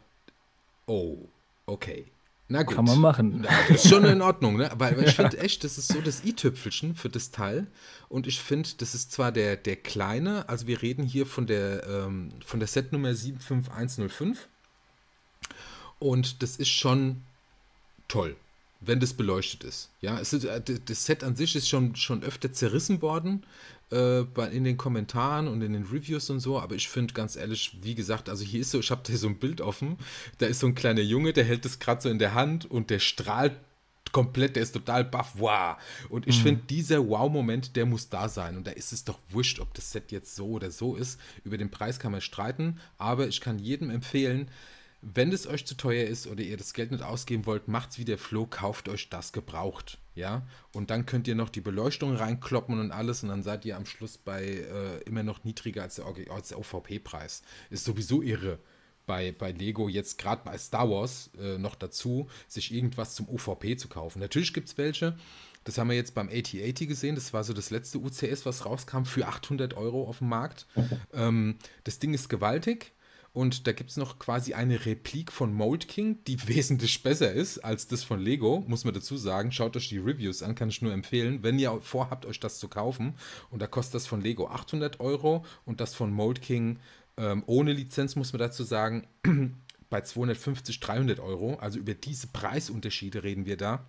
oh, 0.87 1.29
okay. 1.67 2.07
Na 2.49 2.63
gut. 2.63 2.77
Kann 2.77 2.87
man 2.87 3.01
machen. 3.01 3.43
Das 3.43 3.85
ist 3.85 3.89
schon 3.89 4.05
in 4.05 4.23
Ordnung, 4.23 4.57
ne? 4.57 4.71
Weil, 4.77 4.97
weil 4.97 5.05
ich 5.05 5.15
finde 5.15 5.39
echt, 5.39 5.65
das 5.65 5.77
ist 5.77 5.89
so 5.89 6.01
das 6.01 6.25
i-Tüpfelchen 6.25 6.97
für 6.97 7.11
das 7.11 7.31
Teil. 7.31 7.67
Und 8.09 8.27
ich 8.27 8.41
finde, 8.41 8.71
das 8.79 8.95
ist 8.95 9.13
zwar 9.13 9.33
der, 9.33 9.57
der 9.57 9.77
kleine, 9.77 10.49
also 10.49 10.67
wir 10.67 10.81
reden 10.81 11.05
hier 11.05 11.27
von 11.27 11.47
der, 11.47 11.87
ähm, 11.87 12.31
von 12.45 12.59
der 12.59 12.67
Setnummer 12.67 13.15
75105. 13.15 14.49
Und 15.99 16.43
das 16.43 16.57
ist 16.57 16.69
schon 16.69 17.23
toll, 18.09 18.37
wenn 18.81 19.01
das 19.01 19.13
beleuchtet 19.13 19.65
ist. 19.65 19.91
Ja, 20.01 20.19
es 20.19 20.33
ist, 20.33 20.45
äh, 20.45 20.61
das 20.85 21.05
Set 21.05 21.23
an 21.23 21.37
sich 21.37 21.55
ist 21.55 21.69
schon, 21.69 21.95
schon 21.97 22.23
öfter 22.23 22.53
zerrissen 22.53 23.03
worden 23.03 23.45
äh, 23.91 24.21
in 24.51 24.65
den 24.65 24.77
Kommentaren 24.77 25.49
und 25.49 25.63
in 25.63 25.73
den 25.73 25.85
Reviews 25.85 26.31
und 26.31 26.41
so, 26.41 26.61
aber 26.61 26.75
ich 26.75 26.89
finde 26.89 27.15
ganz 27.15 27.37
ehrlich, 27.37 27.79
wie 27.83 27.95
gesagt, 27.95 28.29
also 28.29 28.45
hier 28.45 28.61
ist 28.61 28.71
so, 28.71 28.81
ich 28.81 28.91
habe 28.91 29.03
hier 29.07 29.19
so 29.19 29.29
ein 29.29 29.39
Bild 29.39 29.61
offen, 29.61 29.99
da 30.39 30.47
ist 30.47 30.61
so 30.61 30.67
ein 30.67 30.75
kleiner 30.75 31.01
Junge, 31.01 31.33
der 31.33 31.45
hält 31.45 31.65
das 31.65 31.79
gerade 31.79 32.03
so 32.03 32.09
in 32.09 32.19
der 32.19 32.35
Hand 32.35 32.71
und 32.71 32.91
der 32.91 32.99
strahlt 32.99 33.55
komplett, 34.13 34.57
der 34.57 34.63
ist 34.63 34.73
total 34.73 35.05
baff, 35.05 35.35
wow. 35.37 35.77
Und 36.09 36.27
ich 36.27 36.39
mhm. 36.39 36.43
finde, 36.43 36.63
dieser 36.69 37.07
Wow-Moment, 37.07 37.77
der 37.77 37.87
muss 37.87 38.09
da 38.09 38.29
sein. 38.29 38.57
Und 38.57 38.67
da 38.67 38.71
ist 38.71 38.93
es 38.93 39.05
doch 39.05 39.19
wurscht, 39.31 39.61
ob 39.61 39.75
das 39.75 39.93
Set 39.93 40.13
jetzt 40.13 40.35
so 40.35 40.47
oder 40.47 40.71
so 40.71 40.97
ist. 40.97 41.21
Über 41.45 41.59
den 41.59 41.71
Preis 41.71 41.99
kann 41.99 42.13
man 42.13 42.21
streiten, 42.21 42.81
aber 42.97 43.29
ich 43.29 43.41
kann 43.41 43.59
jedem 43.59 43.91
empfehlen, 43.91 44.49
wenn 45.01 45.33
es 45.33 45.47
euch 45.47 45.67
zu 45.67 45.77
teuer 45.77 46.07
ist 46.07 46.27
oder 46.27 46.43
ihr 46.43 46.57
das 46.57 46.73
Geld 46.73 46.91
nicht 46.91 47.05
ausgeben 47.05 47.47
wollt, 47.47 47.69
macht's 47.69 47.99
wie 47.99 48.05
der 48.05 48.19
Flo, 48.19 48.47
kauft 48.47 48.89
euch 48.89 49.09
das 49.09 49.33
gebraucht. 49.33 49.99
Ja, 50.15 50.47
und 50.73 50.91
dann 50.91 51.07
könnt 51.07 51.29
ihr 51.29 51.37
noch 51.37 51.49
die 51.49 51.61
Beleuchtung 51.61 52.17
reinkloppen 52.17 52.81
und 52.81 52.91
alles 52.91 53.23
und 53.23 53.29
dann 53.29 53.45
seid 53.45 53.65
ihr 53.65 53.77
am 53.77 53.87
Schluss 53.87 54.19
bei 54.19 54.43
äh, 54.45 54.99
immer 55.05 55.23
noch 55.23 55.45
niedriger 55.45 55.83
als 55.83 55.95
der, 55.95 56.07
als 56.31 56.49
der 56.49 56.59
OVP-Preis. 56.59 57.43
Ist 57.71 57.85
sowieso 57.85 58.23
irre 58.23 58.59
bei, 59.07 59.33
bei 59.33 59.53
Lego 59.53 59.89
jetzt 59.89 60.19
gerade 60.19 60.43
bei 60.45 60.59
Star 60.59 60.91
Wars 60.91 61.31
äh, 61.41 61.57
noch 61.59 61.77
dazu, 61.77 62.29
sich 62.49 62.75
irgendwas 62.75 63.15
zum 63.15 63.29
OVP 63.29 63.77
zu 63.77 63.89
kaufen. 63.89 64.19
Natürlich 64.19 64.53
gibt 64.53 64.69
es 64.69 64.77
welche, 64.77 65.17
Das 65.65 65.79
haben 65.79 65.89
wir 65.89 65.97
jetzt 65.97 66.15
beim 66.15 66.29
AT-80 66.29 66.87
gesehen. 66.87 67.15
Das 67.15 67.33
war 67.33 67.45
so 67.45 67.53
das 67.53 67.71
letzte 67.71 67.99
UCS, 67.99 68.47
was 68.47 68.65
rauskam 68.65 69.05
für 69.05 69.27
800 69.27 69.75
Euro 69.75 70.09
auf 70.09 70.19
dem 70.19 70.29
Markt. 70.29 70.67
ähm, 71.13 71.59
das 71.85 71.99
Ding 71.99 72.15
ist 72.15 72.29
gewaltig. 72.29 72.93
Und 73.39 73.69
da 73.69 73.73
gibt 73.73 73.91
es 73.91 73.97
noch 73.97 74.19
quasi 74.19 74.55
eine 74.55 74.85
Replik 74.85 75.31
von 75.31 75.55
Mold 75.55 75.87
King, 75.87 76.19
die 76.27 76.49
wesentlich 76.49 77.05
besser 77.05 77.31
ist 77.33 77.59
als 77.59 77.87
das 77.87 78.03
von 78.03 78.19
Lego, 78.19 78.65
muss 78.67 78.85
man 78.85 78.95
dazu 78.95 79.17
sagen. 79.17 79.53
Schaut 79.53 79.77
euch 79.77 79.89
die 79.89 79.99
Reviews 79.99 80.43
an, 80.43 80.57
kann 80.57 80.71
ich 80.71 80.83
nur 80.83 80.93
empfehlen, 80.93 81.45
wenn 81.45 81.57
ihr 81.57 81.81
vorhabt, 81.81 82.27
euch 82.27 82.41
das 82.41 82.59
zu 82.59 82.67
kaufen. 82.67 83.15
Und 83.51 83.63
da 83.63 83.69
kostet 83.69 83.95
das 83.95 84.09
von 84.09 84.23
Lego 84.23 84.49
800 84.49 84.99
Euro 84.99 85.45
und 85.65 85.81
das 85.81 85.95
von 85.95 86.13
Mold 86.13 86.43
King 86.43 86.81
ähm, 87.17 87.45
ohne 87.47 87.73
Lizenz, 87.73 88.17
muss 88.17 88.33
man 88.33 88.41
dazu 88.41 88.65
sagen, 88.65 89.07
bei 89.89 90.01
250, 90.01 90.81
300 90.81 91.21
Euro. 91.21 91.59
Also 91.61 91.79
über 91.79 91.95
diese 91.95 92.27
Preisunterschiede 92.27 93.23
reden 93.23 93.47
wir 93.47 93.57
da. 93.57 93.87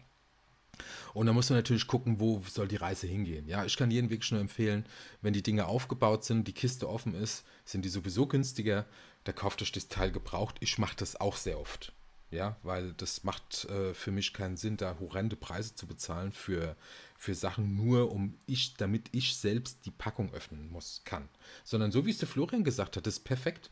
Und 1.14 1.26
da 1.26 1.34
muss 1.34 1.50
man 1.50 1.60
natürlich 1.60 1.88
gucken, 1.88 2.20
wo 2.20 2.42
soll 2.50 2.68
die 2.68 2.76
Reise 2.76 3.08
hingehen. 3.08 3.48
Ja, 3.48 3.66
ich 3.66 3.78
kann 3.78 3.92
jeden 3.92 4.10
wirklich 4.10 4.32
nur 4.32 4.42
empfehlen, 4.42 4.86
wenn 5.22 5.34
die 5.34 5.44
Dinge 5.44 5.66
aufgebaut 5.66 6.24
sind, 6.24 6.48
die 6.48 6.54
Kiste 6.54 6.90
offen 6.90 7.14
ist, 7.14 7.44
sind 7.66 7.84
die 7.86 7.90
sowieso 7.90 8.28
günstiger. 8.28 8.86
Da 9.24 9.32
kauft 9.32 9.62
euch 9.62 9.72
das 9.72 9.88
Teil 9.88 10.12
gebraucht. 10.12 10.56
Ich 10.60 10.78
mache 10.78 10.96
das 10.96 11.20
auch 11.20 11.36
sehr 11.36 11.60
oft. 11.60 11.94
Ja, 12.32 12.58
weil 12.62 12.94
das 12.94 13.24
macht 13.24 13.66
äh, 13.66 13.96
für 13.96 14.12
mich 14.12 14.34
keinen 14.34 14.56
Sinn, 14.56 14.78
da 14.78 14.98
horrende 15.00 15.36
Preise 15.36 15.74
zu 15.74 15.88
bezahlen 15.88 16.32
für, 16.32 16.76
für 17.18 17.34
Sachen 17.34 17.76
nur, 17.76 18.12
um 18.12 18.38
ich, 18.46 18.76
damit 18.76 19.10
ich 19.14 19.36
selbst 19.36 19.86
die 19.86 19.92
Packung 19.92 20.32
öffnen 20.34 20.72
muss, 20.72 21.02
kann. 21.06 21.28
Sondern 21.64 21.92
so 21.92 22.06
wie 22.06 22.12
es 22.12 22.20
der 22.20 22.28
Florian 22.28 22.64
gesagt 22.64 22.98
hat, 22.98 23.08
das 23.08 23.16
ist 23.16 23.24
perfekt. 23.24 23.72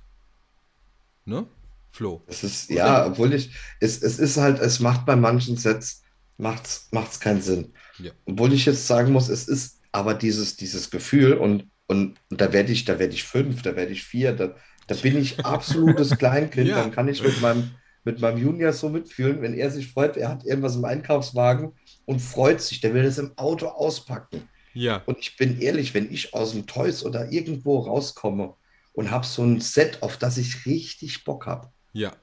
Ne? 1.25 1.45
Flo. 1.91 2.23
Es 2.25 2.43
ist, 2.43 2.69
ja, 2.69 3.05
obwohl 3.05 3.33
ich, 3.33 3.55
es, 3.79 4.01
es 4.01 4.17
ist 4.17 4.37
halt, 4.37 4.59
es 4.59 4.79
macht 4.79 5.05
bei 5.05 5.15
manchen 5.15 5.57
Sets, 5.57 6.03
macht's, 6.37 6.87
macht's 6.91 7.19
keinen 7.19 7.41
Sinn. 7.41 7.73
Ja. 7.99 8.11
Obwohl 8.25 8.53
ich 8.53 8.65
jetzt 8.65 8.87
sagen 8.87 9.11
muss, 9.11 9.29
es 9.29 9.47
ist 9.47 9.79
aber 9.91 10.13
dieses, 10.13 10.55
dieses 10.55 10.89
Gefühl 10.89 11.33
und, 11.33 11.69
und, 11.87 12.17
und 12.29 12.41
da 12.41 12.51
werde 12.53 12.71
ich, 12.71 12.85
da 12.85 12.99
werde 12.99 13.13
ich 13.13 13.23
fünf, 13.23 13.61
da 13.61 13.75
werde 13.75 13.91
ich 13.91 14.03
vier, 14.03 14.33
da, 14.33 14.55
da 14.87 14.95
bin 14.95 15.17
ich 15.17 15.43
absolutes 15.45 16.09
Kleinkind, 16.17 16.67
Ja. 16.69 16.81
dann 16.81 16.91
kann 16.91 17.07
ich 17.07 17.23
mit 17.23 17.41
meinem, 17.41 17.71
mit 18.03 18.19
meinem 18.21 18.37
Junior 18.37 18.73
so 18.73 18.89
mitfühlen, 18.89 19.41
wenn 19.41 19.53
er 19.53 19.71
sich 19.71 19.87
freut, 19.91 20.15
er 20.17 20.29
hat 20.29 20.45
irgendwas 20.45 20.75
im 20.75 20.85
Einkaufswagen 20.85 21.73
und 22.05 22.19
freut 22.21 22.61
sich, 22.61 22.79
der 22.81 22.93
will 22.93 23.03
das 23.03 23.17
im 23.17 23.37
Auto 23.37 23.67
auspacken. 23.67 24.47
Ja. 24.73 25.01
Und 25.07 25.17
ich 25.19 25.35
bin 25.37 25.59
ehrlich, 25.59 25.93
wenn 25.93 26.11
ich 26.13 26.33
aus 26.33 26.51
dem 26.51 26.67
Toys 26.67 27.03
oder 27.03 27.31
irgendwo 27.31 27.79
rauskomme 27.79 28.53
und 28.93 29.09
habe 29.11 29.25
so 29.25 29.43
ein 29.43 29.59
Set, 29.59 30.03
auf 30.03 30.17
das 30.17 30.37
ich 30.37 30.65
richtig 30.67 31.23
Bock 31.23 31.47
habe, 31.47 31.69
Ja. 31.93 32.13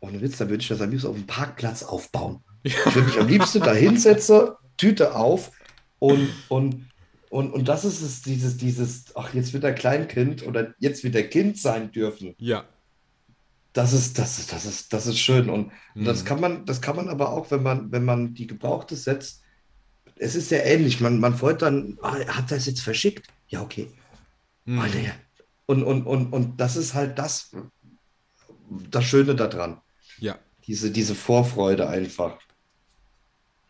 ohne 0.00 0.20
Witz, 0.22 0.38
dann 0.38 0.48
würde 0.48 0.62
ich 0.62 0.68
das 0.68 0.80
am 0.80 0.90
liebsten 0.90 1.08
auf 1.08 1.16
dem 1.16 1.26
Parkplatz 1.26 1.82
aufbauen. 1.82 2.42
Ich 2.62 2.76
würde 2.84 3.02
mich 3.02 3.18
am 3.18 3.28
liebsten 3.28 3.60
da 3.60 3.72
hinsetzen, 3.72 4.50
Tüte 4.76 5.14
auf 5.14 5.50
und, 5.98 6.28
und, 6.48 6.86
und, 7.30 7.52
und 7.52 7.68
das 7.68 7.84
ist 7.84 8.00
es, 8.02 8.22
dieses, 8.22 8.56
dieses, 8.56 9.16
ach, 9.16 9.34
jetzt 9.34 9.52
wird 9.52 9.64
er 9.64 9.72
Kleinkind 9.72 10.46
oder 10.46 10.74
jetzt 10.78 11.04
wird 11.04 11.14
er 11.14 11.28
Kind 11.28 11.58
sein 11.58 11.90
dürfen. 11.92 12.34
Ja. 12.38 12.64
Das 13.72 13.92
ist, 13.92 14.18
das 14.18 14.38
ist, 14.38 14.52
das 14.52 14.64
ist, 14.64 14.92
das 14.92 15.06
ist 15.06 15.18
schön. 15.18 15.48
Und, 15.50 15.72
und 15.94 16.04
das 16.04 16.22
Mhm. 16.22 16.26
kann 16.26 16.40
man, 16.40 16.64
das 16.66 16.80
kann 16.80 16.96
man 16.96 17.08
aber 17.08 17.32
auch, 17.32 17.50
wenn 17.50 17.62
man, 17.62 17.92
wenn 17.92 18.04
man 18.04 18.34
die 18.34 18.46
gebrauchte 18.46 18.96
Sets, 18.96 19.42
es 20.16 20.34
ist 20.34 20.50
ja 20.50 20.58
ähnlich. 20.58 21.00
Man, 21.00 21.20
man 21.20 21.36
freut 21.36 21.62
dann, 21.62 21.98
ah, 22.02 22.18
hat 22.26 22.50
er 22.50 22.56
es 22.56 22.66
jetzt 22.66 22.80
verschickt? 22.80 23.28
Ja, 23.48 23.62
okay. 23.62 23.88
Mhm. 24.64 24.82
Und, 25.66 25.82
und, 25.84 26.06
und, 26.06 26.32
und 26.32 26.60
das 26.60 26.76
ist 26.76 26.94
halt 26.94 27.18
das, 27.18 27.50
das 28.90 29.04
Schöne 29.04 29.34
daran. 29.34 29.80
Ja. 30.18 30.38
Diese, 30.66 30.90
diese 30.90 31.14
Vorfreude 31.14 31.88
einfach. 31.88 32.38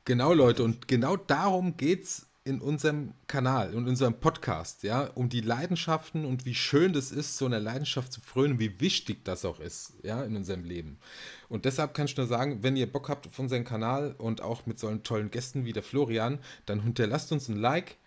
Genau, 0.09 0.33
Leute, 0.33 0.65
und 0.65 0.89
genau 0.89 1.19
darum 1.19 1.77
geht 1.77 2.05
es 2.05 2.27
in 2.43 2.63
unserem 2.63 3.13
Kanal, 3.27 3.75
in 3.75 3.87
unserem 3.87 4.15
Podcast, 4.15 4.83
ja, 4.83 5.03
um 5.03 5.29
die 5.29 5.43
Leidenschaften 5.43 6.25
und 6.25 6.47
wie 6.47 6.55
schön 6.55 6.95
das 6.95 7.13
ist, 7.13 7.37
so 7.37 7.45
einer 7.45 7.61
Leidenschaft 7.61 8.15
zu 8.15 8.23
frönen, 8.23 8.59
wie 8.59 8.81
wichtig 8.81 9.23
das 9.27 9.45
auch 9.45 9.61
ist, 9.61 9.93
ja, 10.03 10.23
in 10.25 10.35
unserem 10.35 10.65
Leben. 10.65 10.99
Und 11.51 11.67
deshalb 11.67 11.93
kann 11.93 12.07
ich 12.07 12.17
nur 12.17 12.27
sagen, 12.27 12.63
wenn 12.63 12.75
ihr 12.75 12.91
Bock 12.91 13.11
habt 13.11 13.27
auf 13.27 13.39
unseren 13.39 13.65
Kanal 13.67 14.15
und 14.17 14.41
auch 14.41 14.65
mit 14.65 14.79
so 14.79 14.91
tollen 14.97 15.31
Gästen 15.31 15.67
wie 15.67 15.75
der 15.75 15.83
Florian, 15.83 16.39
dann 16.65 16.81
hinterlasst 16.81 17.31
uns 17.31 17.51
ein 17.51 17.57
Like, 17.57 17.99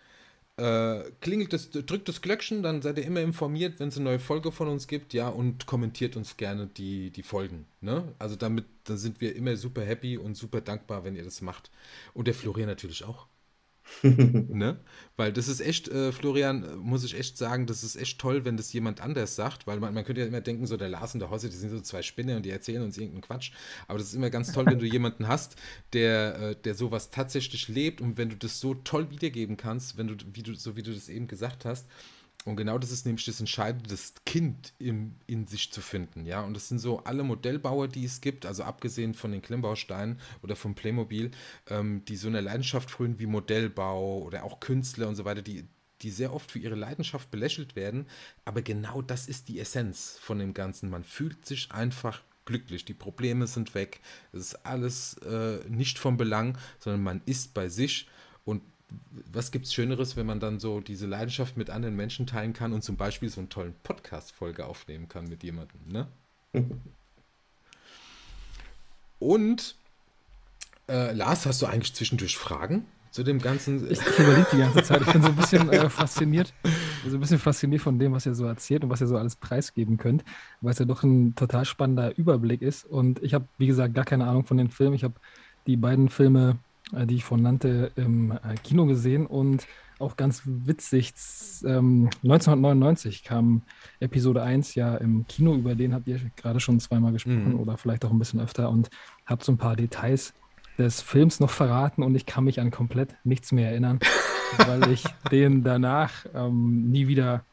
äh, 0.62 1.10
klingelt 1.20 1.52
das, 1.52 1.70
drückt 1.70 2.08
das 2.08 2.22
Glöckchen, 2.22 2.62
dann 2.62 2.82
seid 2.82 2.96
ihr 2.96 3.04
immer 3.04 3.20
informiert, 3.20 3.80
wenn 3.80 3.88
es 3.88 3.96
eine 3.96 4.04
neue 4.04 4.20
Folge 4.20 4.52
von 4.52 4.68
uns 4.68 4.86
gibt, 4.86 5.12
ja, 5.12 5.28
und 5.28 5.66
kommentiert 5.66 6.16
uns 6.16 6.36
gerne 6.36 6.68
die, 6.68 7.10
die 7.10 7.24
Folgen, 7.24 7.66
ne? 7.80 8.14
Also 8.20 8.36
damit, 8.36 8.66
dann 8.84 8.96
sind 8.96 9.20
wir 9.20 9.34
immer 9.34 9.56
super 9.56 9.82
happy 9.82 10.16
und 10.16 10.36
super 10.36 10.60
dankbar, 10.60 11.04
wenn 11.04 11.16
ihr 11.16 11.24
das 11.24 11.42
macht. 11.42 11.72
Und 12.14 12.28
der 12.28 12.34
Florian 12.34 12.68
natürlich 12.68 13.04
auch. 13.04 13.26
ne? 14.02 14.80
Weil 15.16 15.32
das 15.32 15.48
ist 15.48 15.60
echt, 15.60 15.88
äh, 15.88 16.12
Florian, 16.12 16.64
äh, 16.64 16.76
muss 16.76 17.04
ich 17.04 17.18
echt 17.18 17.36
sagen, 17.36 17.66
das 17.66 17.84
ist 17.84 17.96
echt 17.96 18.18
toll, 18.20 18.44
wenn 18.44 18.56
das 18.56 18.72
jemand 18.72 19.00
anders 19.00 19.36
sagt, 19.36 19.66
weil 19.66 19.80
man, 19.80 19.94
man 19.94 20.04
könnte 20.04 20.20
ja 20.20 20.26
immer 20.26 20.40
denken, 20.40 20.66
so 20.66 20.76
der 20.76 20.88
Lars 20.88 21.14
und 21.14 21.20
der 21.20 21.30
Hosse, 21.30 21.48
die 21.48 21.56
sind 21.56 21.70
so 21.70 21.80
zwei 21.80 22.02
Spinner 22.02 22.36
und 22.36 22.44
die 22.44 22.50
erzählen 22.50 22.82
uns 22.82 22.96
irgendeinen 22.96 23.22
Quatsch. 23.22 23.52
Aber 23.88 23.98
das 23.98 24.08
ist 24.08 24.14
immer 24.14 24.30
ganz 24.30 24.52
toll, 24.52 24.66
wenn 24.66 24.78
du 24.78 24.86
jemanden 24.92 25.28
hast, 25.28 25.56
der, 25.92 26.40
äh, 26.40 26.56
der 26.56 26.74
sowas 26.74 27.10
tatsächlich 27.10 27.68
lebt 27.68 28.00
und 28.00 28.18
wenn 28.18 28.30
du 28.30 28.36
das 28.36 28.60
so 28.60 28.74
toll 28.74 29.10
wiedergeben 29.10 29.56
kannst, 29.56 29.98
wenn 29.98 30.08
du, 30.08 30.16
wie 30.32 30.42
du, 30.42 30.54
so 30.54 30.76
wie 30.76 30.82
du 30.82 30.92
das 30.92 31.08
eben 31.08 31.28
gesagt 31.28 31.64
hast. 31.64 31.86
Und 32.44 32.56
genau 32.56 32.78
das 32.78 32.90
ist 32.90 33.06
nämlich 33.06 33.24
das 33.24 33.40
Entscheidende, 33.40 33.88
das 33.88 34.14
Kind 34.26 34.72
im, 34.78 35.16
in 35.26 35.46
sich 35.46 35.72
zu 35.72 35.80
finden, 35.80 36.26
ja. 36.26 36.42
Und 36.42 36.54
das 36.54 36.68
sind 36.68 36.78
so 36.78 37.00
alle 37.04 37.22
Modellbauer, 37.22 37.88
die 37.88 38.04
es 38.04 38.20
gibt, 38.20 38.46
also 38.46 38.64
abgesehen 38.64 39.14
von 39.14 39.32
den 39.32 39.42
Klemmbausteinen 39.42 40.18
oder 40.42 40.56
vom 40.56 40.74
Playmobil, 40.74 41.30
ähm, 41.68 42.04
die 42.06 42.16
so 42.16 42.28
eine 42.28 42.40
Leidenschaft 42.40 42.90
frühen 42.90 43.18
wie 43.18 43.26
Modellbau 43.26 44.22
oder 44.22 44.44
auch 44.44 44.60
Künstler 44.60 45.08
und 45.08 45.14
so 45.14 45.24
weiter, 45.24 45.42
die, 45.42 45.68
die 46.02 46.10
sehr 46.10 46.32
oft 46.32 46.50
für 46.50 46.58
ihre 46.58 46.74
Leidenschaft 46.74 47.30
belächelt 47.30 47.76
werden. 47.76 48.06
Aber 48.44 48.62
genau 48.62 49.02
das 49.02 49.28
ist 49.28 49.48
die 49.48 49.60
Essenz 49.60 50.18
von 50.20 50.38
dem 50.38 50.52
Ganzen. 50.52 50.90
Man 50.90 51.04
fühlt 51.04 51.46
sich 51.46 51.70
einfach 51.70 52.22
glücklich. 52.44 52.84
Die 52.84 52.94
Probleme 52.94 53.46
sind 53.46 53.74
weg. 53.74 54.00
Es 54.32 54.40
ist 54.40 54.66
alles 54.66 55.14
äh, 55.18 55.60
nicht 55.68 55.98
vom 55.98 56.16
Belang, 56.16 56.58
sondern 56.78 57.02
man 57.02 57.22
ist 57.24 57.54
bei 57.54 57.68
sich 57.68 58.08
und 58.44 58.62
was 59.32 59.50
gibt 59.50 59.66
es 59.66 59.74
Schöneres, 59.74 60.16
wenn 60.16 60.26
man 60.26 60.40
dann 60.40 60.58
so 60.58 60.80
diese 60.80 61.06
Leidenschaft 61.06 61.56
mit 61.56 61.70
anderen 61.70 61.96
Menschen 61.96 62.26
teilen 62.26 62.52
kann 62.52 62.72
und 62.72 62.82
zum 62.82 62.96
Beispiel 62.96 63.28
so 63.28 63.40
einen 63.40 63.48
tollen 63.48 63.74
Podcast-Folge 63.82 64.66
aufnehmen 64.66 65.08
kann 65.08 65.24
mit 65.28 65.42
jemandem, 65.42 65.80
ne? 65.88 66.06
Und 69.18 69.76
äh, 70.88 71.12
Lars, 71.12 71.46
hast 71.46 71.62
du 71.62 71.66
eigentlich 71.66 71.94
zwischendurch 71.94 72.36
Fragen 72.36 72.86
zu 73.10 73.22
dem 73.22 73.38
ganzen? 73.38 73.90
Ich, 73.90 74.00
ich 74.00 74.18
überlege 74.18 74.46
die 74.52 74.58
ganze 74.58 74.82
Zeit. 74.82 75.00
Ich 75.02 75.12
bin 75.12 75.22
so 75.22 75.28
ein 75.28 75.36
bisschen 75.36 75.68
äh, 75.70 75.88
fasziniert, 75.88 76.52
so 77.06 77.16
ein 77.16 77.20
bisschen 77.20 77.38
fasziniert 77.38 77.82
von 77.82 77.98
dem, 77.98 78.12
was 78.12 78.26
ihr 78.26 78.34
so 78.34 78.44
erzählt 78.46 78.84
und 78.84 78.90
was 78.90 79.00
ihr 79.00 79.06
so 79.06 79.16
alles 79.16 79.36
preisgeben 79.36 79.96
könnt, 79.96 80.24
weil 80.60 80.72
es 80.72 80.78
ja 80.78 80.84
doch 80.84 81.02
ein 81.02 81.34
total 81.34 81.64
spannender 81.64 82.16
Überblick 82.18 82.62
ist. 82.62 82.84
Und 82.84 83.22
ich 83.22 83.32
habe, 83.34 83.46
wie 83.58 83.68
gesagt, 83.68 83.94
gar 83.94 84.04
keine 84.04 84.26
Ahnung 84.26 84.44
von 84.44 84.56
den 84.56 84.70
Filmen. 84.70 84.94
Ich 84.94 85.04
habe 85.04 85.14
die 85.66 85.76
beiden 85.76 86.08
Filme, 86.08 86.58
die 86.92 87.16
ich 87.16 87.24
vorhin 87.24 87.44
nannte, 87.44 87.90
im 87.96 88.32
äh, 88.32 88.54
Kino 88.62 88.86
gesehen 88.86 89.26
und 89.26 89.66
auch 89.98 90.16
ganz 90.16 90.42
witzig, 90.44 91.14
z- 91.14 91.64
ähm, 91.68 92.10
1999 92.24 93.24
kam 93.24 93.62
Episode 94.00 94.42
1 94.42 94.74
ja 94.74 94.96
im 94.96 95.26
Kino, 95.28 95.54
über 95.54 95.74
den 95.74 95.94
habt 95.94 96.08
ihr 96.08 96.20
gerade 96.36 96.60
schon 96.60 96.80
zweimal 96.80 97.12
gesprochen 97.12 97.54
Mhm. 97.54 97.60
oder 97.60 97.76
vielleicht 97.76 98.04
auch 98.04 98.10
ein 98.10 98.18
bisschen 98.18 98.40
öfter 98.40 98.68
und 98.70 98.90
habt 99.26 99.44
so 99.44 99.52
ein 99.52 99.58
paar 99.58 99.76
Details 99.76 100.34
des 100.78 101.00
Films 101.02 101.38
noch 101.40 101.50
verraten 101.50 102.02
und 102.02 102.14
ich 102.14 102.26
kann 102.26 102.44
mich 102.44 102.60
an 102.60 102.70
komplett 102.70 103.14
nichts 103.24 103.52
mehr 103.52 103.70
erinnern, 103.70 104.00
weil 104.66 104.90
ich 104.90 105.04
den 105.30 105.62
danach 105.62 106.26
ähm, 106.34 106.90
nie 106.90 107.06
wieder 107.08 107.44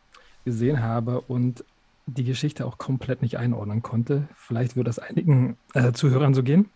gesehen 0.46 0.82
habe 0.82 1.22
und 1.22 1.64
die 2.08 2.24
Geschichte 2.24 2.66
auch 2.66 2.78
komplett 2.80 3.22
nicht 3.22 3.38
einordnen 3.38 3.84
konnte. 3.84 4.28
Vielleicht 4.36 4.76
wird 4.76 4.88
das 4.88 4.98
einigen 4.98 5.58
äh, 5.76 5.92
Zuhörern 5.92 6.34
so 6.34 6.42
gehen. 6.42 6.70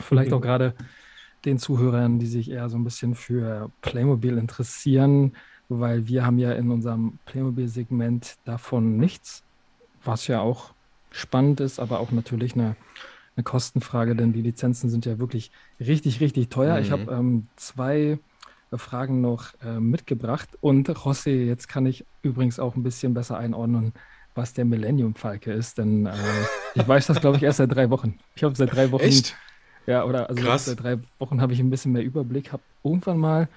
Vielleicht 0.00 0.32
auch 0.32 0.40
gerade 0.40 0.74
den 1.46 1.58
Zuhörern, 1.58 2.18
die 2.18 2.26
sich 2.26 2.50
eher 2.50 2.68
so 2.70 2.76
ein 2.78 2.84
bisschen 2.84 3.14
für 3.14 3.72
Playmobil 3.82 4.38
interessieren, 4.38 5.36
weil 5.68 6.06
wir 6.08 6.26
haben 6.26 6.38
ja 6.38 6.52
in 6.52 6.70
unserem 6.70 7.20
Playmobil-Segment 7.26 8.36
davon 8.44 8.98
nichts, 8.98 9.44
was 10.04 10.26
ja 10.28 10.40
auch 10.40 10.74
spannend 11.12 11.60
ist, 11.60 11.80
aber 11.80 12.00
auch 12.00 12.12
natürlich 12.12 12.54
eine, 12.54 12.76
eine 13.36 13.44
Kostenfrage, 13.44 14.16
denn 14.16 14.32
die 14.32 14.42
Lizenzen 14.42 14.90
sind 14.90 15.06
ja 15.06 15.18
wirklich 15.18 15.50
richtig, 15.80 16.20
richtig 16.20 16.48
teuer. 16.48 16.78
Ich 16.80 16.90
Mhm. 16.90 16.92
habe 16.92 17.12
ähm, 17.12 17.50
zwei 17.56 18.18
äh, 18.70 18.78
Fragen 18.78 19.20
noch 19.20 19.54
äh, 19.60 19.80
mitgebracht 19.80 20.56
und 20.60 20.88
José, 20.90 21.44
jetzt 21.44 21.68
kann 21.68 21.86
ich 21.86 22.06
übrigens 22.22 22.58
auch 22.58 22.76
ein 22.76 22.82
bisschen 22.82 23.14
besser 23.14 23.38
einordnen, 23.38 23.92
was 24.34 24.52
der 24.52 24.64
Millennium 24.64 25.14
Falke 25.14 25.52
ist, 25.52 25.78
denn 25.78 26.06
äh, 26.06 26.12
ich 26.74 26.86
weiß 26.86 27.06
das, 27.06 27.20
glaube 27.20 27.36
ich, 27.38 27.42
erst 27.42 27.58
seit 27.58 27.72
drei 27.74 27.90
Wochen. 27.90 28.18
Ich 28.34 28.44
habe 28.44 28.54
seit 28.54 28.72
drei 28.74 28.90
Wochen 28.92 29.04
Echt? 29.04 29.36
Ja, 29.86 30.04
oder 30.04 30.28
also 30.30 30.42
Krass. 30.42 30.64
seit 30.64 30.82
drei 30.82 30.98
Wochen 31.18 31.40
habe 31.40 31.52
ich 31.52 31.60
ein 31.60 31.70
bisschen 31.70 31.92
mehr 31.92 32.02
Überblick, 32.04 32.52
habe 32.52 32.62
irgendwann 32.84 33.18
mal 33.18 33.48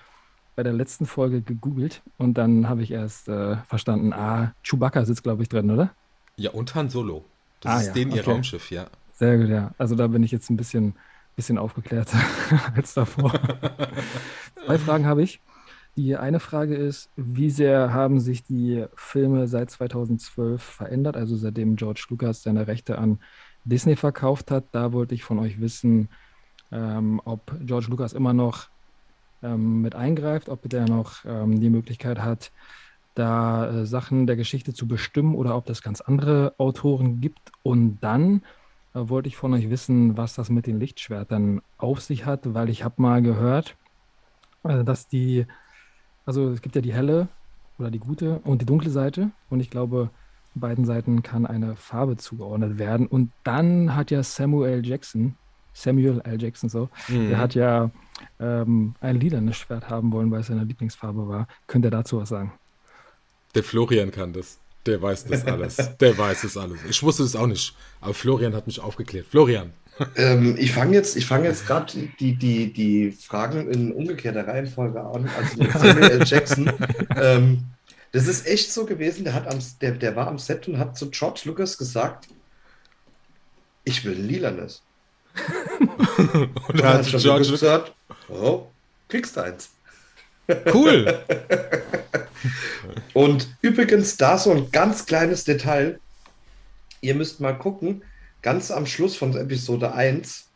bei 0.55 0.63
der 0.63 0.73
letzten 0.73 1.05
Folge 1.05 1.41
gegoogelt 1.41 2.03
und 2.17 2.35
dann 2.35 2.69
habe 2.69 2.83
ich 2.83 2.91
erst 2.91 3.29
äh, 3.29 3.57
verstanden, 3.67 4.13
ah, 4.13 4.55
Chewbacca 4.63 5.05
sitzt, 5.05 5.23
glaube 5.23 5.43
ich, 5.43 5.49
drin, 5.49 5.71
oder? 5.71 5.95
Ja, 6.37 6.51
und 6.51 6.73
Han 6.75 6.89
Solo. 6.89 7.25
Das 7.59 7.75
Ah, 7.75 7.77
ist 7.77 7.87
ja, 7.87 7.93
denen 7.93 8.11
ihr 8.11 8.21
okay. 8.21 8.31
Raumschiff, 8.31 8.71
ja. 8.71 8.89
Sehr 9.11 9.37
gut, 9.37 9.49
ja. 9.49 9.73
Also 9.77 9.95
da 9.95 10.07
bin 10.07 10.23
ich 10.23 10.31
jetzt 10.31 10.49
ein 10.49 10.57
bisschen, 10.57 10.97
bisschen 11.35 11.57
aufgeklärter 11.57 12.19
als 12.75 12.93
davor. 12.93 13.33
Zwei 14.65 14.77
Fragen 14.79 15.05
habe 15.05 15.23
ich. 15.23 15.41
Die 15.97 16.15
eine 16.15 16.39
Frage 16.39 16.75
ist, 16.77 17.11
wie 17.15 17.49
sehr 17.49 17.93
haben 17.93 18.19
sich 18.21 18.43
die 18.43 18.85
Filme 18.95 19.47
seit 19.47 19.71
2012 19.71 20.63
verändert, 20.63 21.17
also 21.17 21.35
seitdem 21.35 21.75
George 21.75 22.05
Lucas 22.09 22.43
seine 22.43 22.67
Rechte 22.67 22.97
an 22.99 23.19
Disney 23.65 23.95
verkauft 23.95 24.51
hat? 24.51 24.65
Da 24.71 24.93
wollte 24.93 25.15
ich 25.15 25.23
von 25.23 25.39
euch 25.39 25.59
wissen, 25.59 26.09
ähm, 26.71 27.21
ob 27.25 27.53
George 27.61 27.87
Lucas 27.89 28.13
immer 28.13 28.33
noch 28.33 28.67
ähm, 29.41 29.81
mit 29.81 29.95
eingreift, 29.95 30.49
ob 30.49 30.69
der 30.69 30.87
noch 30.87 31.25
ähm, 31.25 31.59
die 31.59 31.69
Möglichkeit 31.69 32.19
hat, 32.19 32.51
da 33.15 33.69
äh, 33.69 33.85
Sachen 33.85 34.27
der 34.27 34.35
Geschichte 34.35 34.73
zu 34.73 34.87
bestimmen 34.87 35.35
oder 35.35 35.55
ob 35.55 35.65
das 35.65 35.81
ganz 35.81 36.01
andere 36.01 36.53
Autoren 36.57 37.21
gibt. 37.21 37.51
Und 37.63 37.99
dann 38.01 38.41
äh, 38.93 38.99
wollte 39.09 39.29
ich 39.29 39.37
von 39.37 39.53
euch 39.53 39.69
wissen, 39.69 40.17
was 40.17 40.35
das 40.35 40.49
mit 40.49 40.67
den 40.67 40.79
Lichtschwertern 40.79 41.61
auf 41.77 42.01
sich 42.01 42.25
hat, 42.25 42.53
weil 42.53 42.69
ich 42.69 42.83
habe 42.83 43.01
mal 43.01 43.21
gehört, 43.21 43.75
äh, 44.63 44.83
dass 44.83 45.07
die, 45.07 45.45
also 46.25 46.49
es 46.49 46.61
gibt 46.61 46.75
ja 46.75 46.81
die 46.81 46.93
helle 46.93 47.27
oder 47.77 47.91
die 47.91 47.99
gute 47.99 48.39
und 48.39 48.61
die 48.61 48.65
dunkle 48.65 48.91
Seite 48.91 49.31
und 49.49 49.59
ich 49.59 49.69
glaube, 49.69 50.09
beiden 50.59 50.85
Seiten 50.85 51.23
kann 51.23 51.45
eine 51.45 51.75
Farbe 51.75 52.17
zugeordnet 52.17 52.77
werden. 52.77 53.07
Und 53.07 53.31
dann 53.43 53.95
hat 53.95 54.11
ja 54.11 54.23
Samuel 54.23 54.85
Jackson, 54.85 55.35
Samuel 55.73 56.21
L. 56.23 56.41
Jackson 56.41 56.69
so, 56.69 56.89
mhm. 57.07 57.29
der 57.29 57.37
hat 57.37 57.55
ja 57.55 57.91
ähm, 58.39 58.95
ein 59.01 59.19
lilanes 59.19 59.57
Schwert 59.57 59.89
haben 59.89 60.11
wollen, 60.11 60.31
weil 60.31 60.41
es 60.41 60.47
seine 60.47 60.63
Lieblingsfarbe 60.63 61.27
war. 61.27 61.47
Könnt 61.67 61.85
ihr 61.85 61.91
dazu 61.91 62.19
was 62.19 62.29
sagen? 62.29 62.51
Der 63.55 63.63
Florian 63.63 64.11
kann 64.11 64.33
das. 64.33 64.59
Der 64.85 65.01
weiß 65.01 65.25
das 65.25 65.45
alles. 65.45 65.97
Der 65.99 66.17
weiß 66.17 66.41
das 66.41 66.57
alles. 66.57 66.79
Ich 66.89 67.03
wusste 67.03 67.23
es 67.23 67.35
auch 67.35 67.47
nicht. 67.47 67.75
Aber 68.01 68.13
Florian 68.13 68.55
hat 68.55 68.67
mich 68.67 68.79
aufgeklärt. 68.79 69.27
Florian. 69.27 69.71
Ähm, 70.15 70.55
ich 70.57 70.71
fange 70.71 70.93
jetzt, 70.93 71.21
fang 71.23 71.43
jetzt 71.43 71.67
gerade 71.67 71.91
die, 72.19 72.35
die, 72.35 72.71
die 72.71 73.11
Fragen 73.11 73.69
in 73.69 73.91
umgekehrter 73.91 74.47
Reihenfolge 74.47 75.01
an. 75.01 75.29
Also 75.37 75.63
Samuel 75.79 76.11
L. 76.11 76.23
Jackson. 76.25 76.71
Ähm, 77.15 77.65
das 78.11 78.27
ist 78.27 78.47
echt 78.47 78.71
so 78.71 78.85
gewesen. 78.85 79.23
Der, 79.23 79.33
hat 79.33 79.47
am, 79.47 79.59
der, 79.81 79.91
der 79.91 80.15
war 80.15 80.27
am 80.27 80.39
Set 80.39 80.67
und 80.67 80.77
hat 80.77 80.97
zu 80.97 81.09
George 81.09 81.41
Lucas 81.45 81.77
gesagt: 81.77 82.27
Ich 83.83 84.03
will 84.05 84.15
ein 84.15 84.27
lilanes. 84.27 84.81
und 86.33 86.79
da 86.79 86.95
hat 86.95 87.05
George 87.07 87.27
Lucas 87.27 87.49
gesagt: 87.49 87.93
Oh, 88.29 88.67
kriegst 89.07 89.35
du 89.35 89.41
eins. 89.41 89.69
Cool. 90.73 91.19
Und 93.13 93.49
übrigens, 93.61 94.17
da 94.17 94.37
so 94.37 94.51
ein 94.51 94.71
ganz 94.71 95.05
kleines 95.05 95.43
Detail. 95.43 95.99
Ihr 97.01 97.15
müsst 97.15 97.39
mal 97.39 97.53
gucken, 97.53 98.03
ganz 98.41 98.71
am 98.71 98.85
Schluss 98.85 99.15
von 99.15 99.35
Episode 99.35 99.93
1 99.93 100.47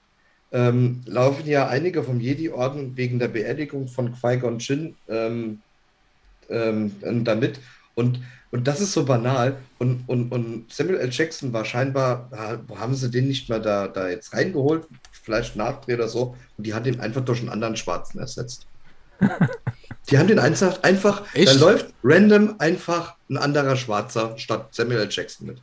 ähm, 0.51 1.01
laufen 1.05 1.47
ja 1.47 1.67
einige 1.67 2.03
vom 2.03 2.19
Jedi-Orden 2.19 2.95
wegen 2.95 3.19
der 3.19 3.27
Beerdigung 3.27 3.87
von 3.87 4.13
Qui-Gon 4.13 4.59
Jinn 4.59 4.95
ähm, 5.07 5.61
ähm, 6.49 7.23
damit. 7.23 7.59
Und, 7.95 8.21
und 8.51 8.67
das 8.67 8.81
ist 8.81 8.93
so 8.93 9.05
banal. 9.05 9.57
Und, 9.79 10.03
und, 10.07 10.31
und 10.31 10.71
Samuel 10.71 10.99
L. 10.99 11.09
Jackson 11.11 11.53
war 11.53 11.65
scheinbar, 11.65 12.29
haben 12.75 12.95
sie 12.95 13.09
den 13.09 13.27
nicht 13.27 13.49
mehr 13.49 13.59
da, 13.59 13.87
da 13.87 14.09
jetzt 14.09 14.33
reingeholt? 14.33 14.87
Vielleicht 15.11 15.55
Nachdreh 15.55 15.95
oder 15.95 16.07
so. 16.07 16.35
Und 16.57 16.65
die 16.65 16.73
hat 16.73 16.85
ihn 16.85 16.99
einfach 16.99 17.23
durch 17.23 17.39
einen 17.39 17.49
anderen 17.49 17.75
Schwarzen 17.75 18.19
ersetzt. 18.19 18.67
Die 20.09 20.17
haben 20.17 20.27
den 20.27 20.39
einfach, 20.39 20.83
einfach 20.83 21.23
da 21.33 21.53
läuft 21.53 21.93
random 22.03 22.55
einfach 22.59 23.15
ein 23.29 23.37
anderer 23.37 23.77
Schwarzer 23.77 24.37
statt 24.37 24.75
Samuel 24.75 24.99
L. 24.99 25.07
Jackson 25.09 25.47
mit. 25.47 25.61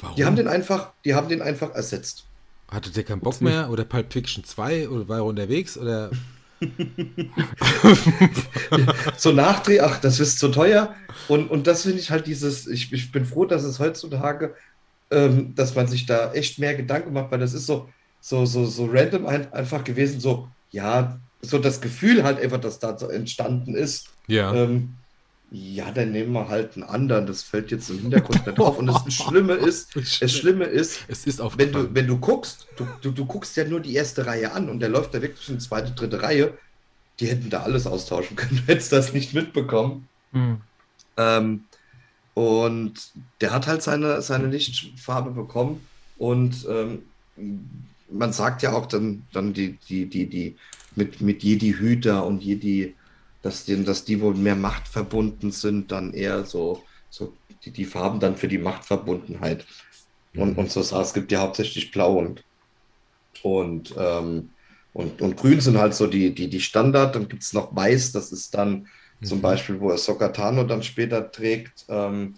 Warum? 0.00 0.16
Die 0.16 0.24
haben 0.24 0.36
den 0.36 0.48
einfach, 0.48 0.92
die 1.04 1.14
haben 1.14 1.28
den 1.28 1.40
einfach 1.40 1.74
ersetzt. 1.74 2.24
Hatte 2.68 2.90
der 2.90 3.04
keinen 3.04 3.20
Bock 3.20 3.40
mehr 3.40 3.70
oder 3.70 3.84
Pulp 3.84 4.12
Fiction 4.12 4.44
2 4.44 4.88
oder 4.88 5.08
war 5.08 5.18
er 5.18 5.24
unterwegs 5.24 5.78
oder? 5.78 6.10
so 9.16 9.32
Nachdreh, 9.32 9.80
ach, 9.80 10.00
das 10.00 10.20
ist 10.20 10.38
zu 10.38 10.48
teuer. 10.48 10.94
Und, 11.28 11.50
und 11.50 11.66
das 11.66 11.82
finde 11.82 11.98
ich 11.98 12.10
halt 12.10 12.26
dieses, 12.26 12.66
ich, 12.66 12.92
ich 12.92 13.12
bin 13.12 13.24
froh, 13.24 13.44
dass 13.44 13.64
es 13.64 13.78
heutzutage, 13.78 14.54
ähm, 15.10 15.54
dass 15.54 15.74
man 15.74 15.86
sich 15.86 16.06
da 16.06 16.32
echt 16.32 16.58
mehr 16.58 16.74
Gedanken 16.74 17.12
macht, 17.12 17.30
weil 17.30 17.40
das 17.40 17.54
ist 17.54 17.66
so, 17.66 17.88
so, 18.20 18.46
so, 18.46 18.64
so 18.64 18.88
random 18.90 19.26
ein, 19.26 19.52
einfach 19.52 19.84
gewesen, 19.84 20.20
so, 20.20 20.48
ja, 20.70 21.18
so 21.42 21.58
das 21.58 21.80
Gefühl 21.80 22.24
halt 22.24 22.40
einfach, 22.40 22.60
dass 22.60 22.78
da 22.78 22.98
so 22.98 23.08
entstanden 23.08 23.74
ist. 23.74 24.08
Ja. 24.26 24.54
Ähm, 24.54 24.94
ja, 25.50 25.90
dann 25.92 26.12
nehmen 26.12 26.32
wir 26.32 26.48
halt 26.48 26.74
einen 26.74 26.84
anderen. 26.84 27.26
Das 27.26 27.42
fällt 27.42 27.70
jetzt 27.70 27.88
im 27.90 28.00
Hintergrund 28.00 28.46
nicht 28.46 28.58
drauf. 28.58 28.78
Und 28.78 28.86
das 28.86 29.02
Schlimme 29.14 29.54
ist, 29.54 29.94
das 29.94 30.32
Schlimme 30.32 30.64
ist, 30.64 31.00
es 31.08 31.26
ist 31.26 31.40
wenn 31.56 31.72
du, 31.72 31.94
wenn 31.94 32.06
du 32.06 32.18
guckst, 32.18 32.66
du, 32.76 32.86
du, 33.00 33.12
du 33.12 33.24
guckst 33.26 33.56
ja 33.56 33.64
nur 33.64 33.80
die 33.80 33.94
erste 33.94 34.26
Reihe 34.26 34.52
an 34.52 34.68
und 34.68 34.80
der 34.80 34.88
läuft 34.88 35.14
da 35.14 35.22
wirklich 35.22 35.48
in 35.48 35.60
zweite, 35.60 35.92
dritte 35.92 36.22
Reihe. 36.22 36.58
Die 37.20 37.28
hätten 37.28 37.48
da 37.48 37.62
alles 37.62 37.86
austauschen 37.86 38.36
können. 38.36 38.56
Du 38.56 38.62
hättest 38.72 38.92
das 38.92 39.12
nicht 39.12 39.34
mitbekommen. 39.34 40.08
Mhm. 40.32 40.60
Ähm, 41.16 41.64
und 42.34 42.94
der 43.40 43.52
hat 43.52 43.66
halt 43.66 43.82
seine, 43.82 44.20
seine 44.20 44.48
Lichtfarbe 44.48 45.30
bekommen. 45.30 45.86
Und 46.18 46.66
ähm, 46.68 47.02
man 48.10 48.32
sagt 48.32 48.62
ja 48.62 48.72
auch 48.72 48.86
dann, 48.86 49.22
dann 49.32 49.52
die, 49.52 49.78
die, 49.88 50.06
die, 50.06 50.26
die 50.26 50.56
mit, 50.96 51.20
mit 51.20 51.42
Jedi-Hüter 51.42 52.26
und 52.26 52.42
Jedi, 52.42 52.94
dass 53.46 53.64
die, 53.64 53.84
dass 53.84 54.04
die 54.04 54.20
wohl 54.20 54.34
mehr 54.34 54.56
Macht 54.56 54.88
verbunden 54.88 55.52
sind, 55.52 55.92
dann 55.92 56.12
eher 56.12 56.44
so, 56.44 56.82
so 57.10 57.32
die, 57.64 57.70
die 57.70 57.84
Farben 57.84 58.18
dann 58.18 58.36
für 58.36 58.48
die 58.48 58.58
Machtverbundenheit. 58.58 59.64
Und, 60.34 60.54
mhm. 60.54 60.58
und 60.58 60.72
so 60.72 60.82
sah 60.82 61.00
es 61.00 61.14
gibt 61.14 61.30
ja 61.30 61.40
hauptsächlich 61.40 61.92
blau 61.92 62.18
und, 62.18 62.42
und, 63.42 63.94
ähm, 63.96 64.50
und, 64.92 65.22
und 65.22 65.36
grün 65.36 65.60
sind 65.60 65.78
halt 65.78 65.94
so 65.94 66.08
die, 66.08 66.34
die, 66.34 66.50
die 66.50 66.60
Standard. 66.60 67.14
Dann 67.14 67.28
gibt 67.28 67.44
es 67.44 67.52
noch 67.52 67.74
weiß, 67.74 68.10
das 68.10 68.32
ist 68.32 68.52
dann 68.54 68.88
mhm. 69.20 69.26
zum 69.26 69.40
Beispiel, 69.40 69.78
wo 69.78 69.90
er 69.90 69.98
Sokatano 69.98 70.64
dann 70.64 70.82
später 70.82 71.30
trägt. 71.30 71.84
Ähm, 71.88 72.34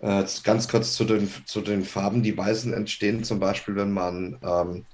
äh, 0.00 0.22
ganz 0.44 0.68
kurz 0.68 0.94
zu 0.94 1.04
den, 1.04 1.28
zu 1.44 1.60
den 1.60 1.82
Farben, 1.82 2.22
die 2.22 2.38
weißen 2.38 2.72
entstehen, 2.72 3.24
zum 3.24 3.40
Beispiel, 3.40 3.74
wenn 3.74 3.90
man 3.90 4.38
ähm, 4.44 4.84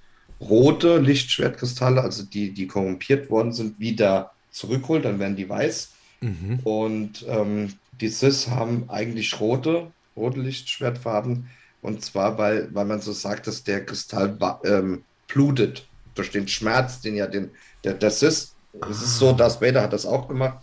rote 0.40 0.96
Lichtschwertkristalle, 0.98 2.00
also 2.00 2.24
die, 2.24 2.54
die 2.54 2.66
korrumpiert 2.66 3.28
worden 3.28 3.52
sind, 3.52 3.78
wieder 3.78 4.31
zurückholt, 4.52 5.04
dann 5.04 5.18
werden 5.18 5.36
die 5.36 5.48
weiß. 5.48 5.92
Mhm. 6.20 6.60
Und 6.62 7.24
ähm, 7.28 7.72
die 8.00 8.08
Sis 8.08 8.48
haben 8.48 8.88
eigentlich 8.88 9.40
rote, 9.40 9.90
rote 10.16 10.40
Lichtschwertfarben. 10.40 11.48
Und 11.80 12.04
zwar, 12.04 12.38
weil, 12.38 12.72
weil 12.72 12.84
man 12.84 13.00
so 13.00 13.12
sagt, 13.12 13.48
dass 13.48 13.64
der 13.64 13.84
Kristall 13.84 14.38
ähm, 14.64 15.02
blutet 15.26 15.88
durch 16.14 16.30
den 16.30 16.46
Schmerz, 16.46 17.00
den 17.00 17.16
ja 17.16 17.26
den, 17.26 17.50
der, 17.82 17.94
der 17.94 18.10
Sis, 18.10 18.54
es 18.74 18.80
ah. 18.82 18.88
ist 18.90 19.18
so, 19.18 19.32
dass 19.32 19.60
Vader 19.60 19.82
hat 19.82 19.92
das 19.92 20.06
auch 20.06 20.28
gemacht, 20.28 20.58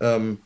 ähm, 0.00 0.38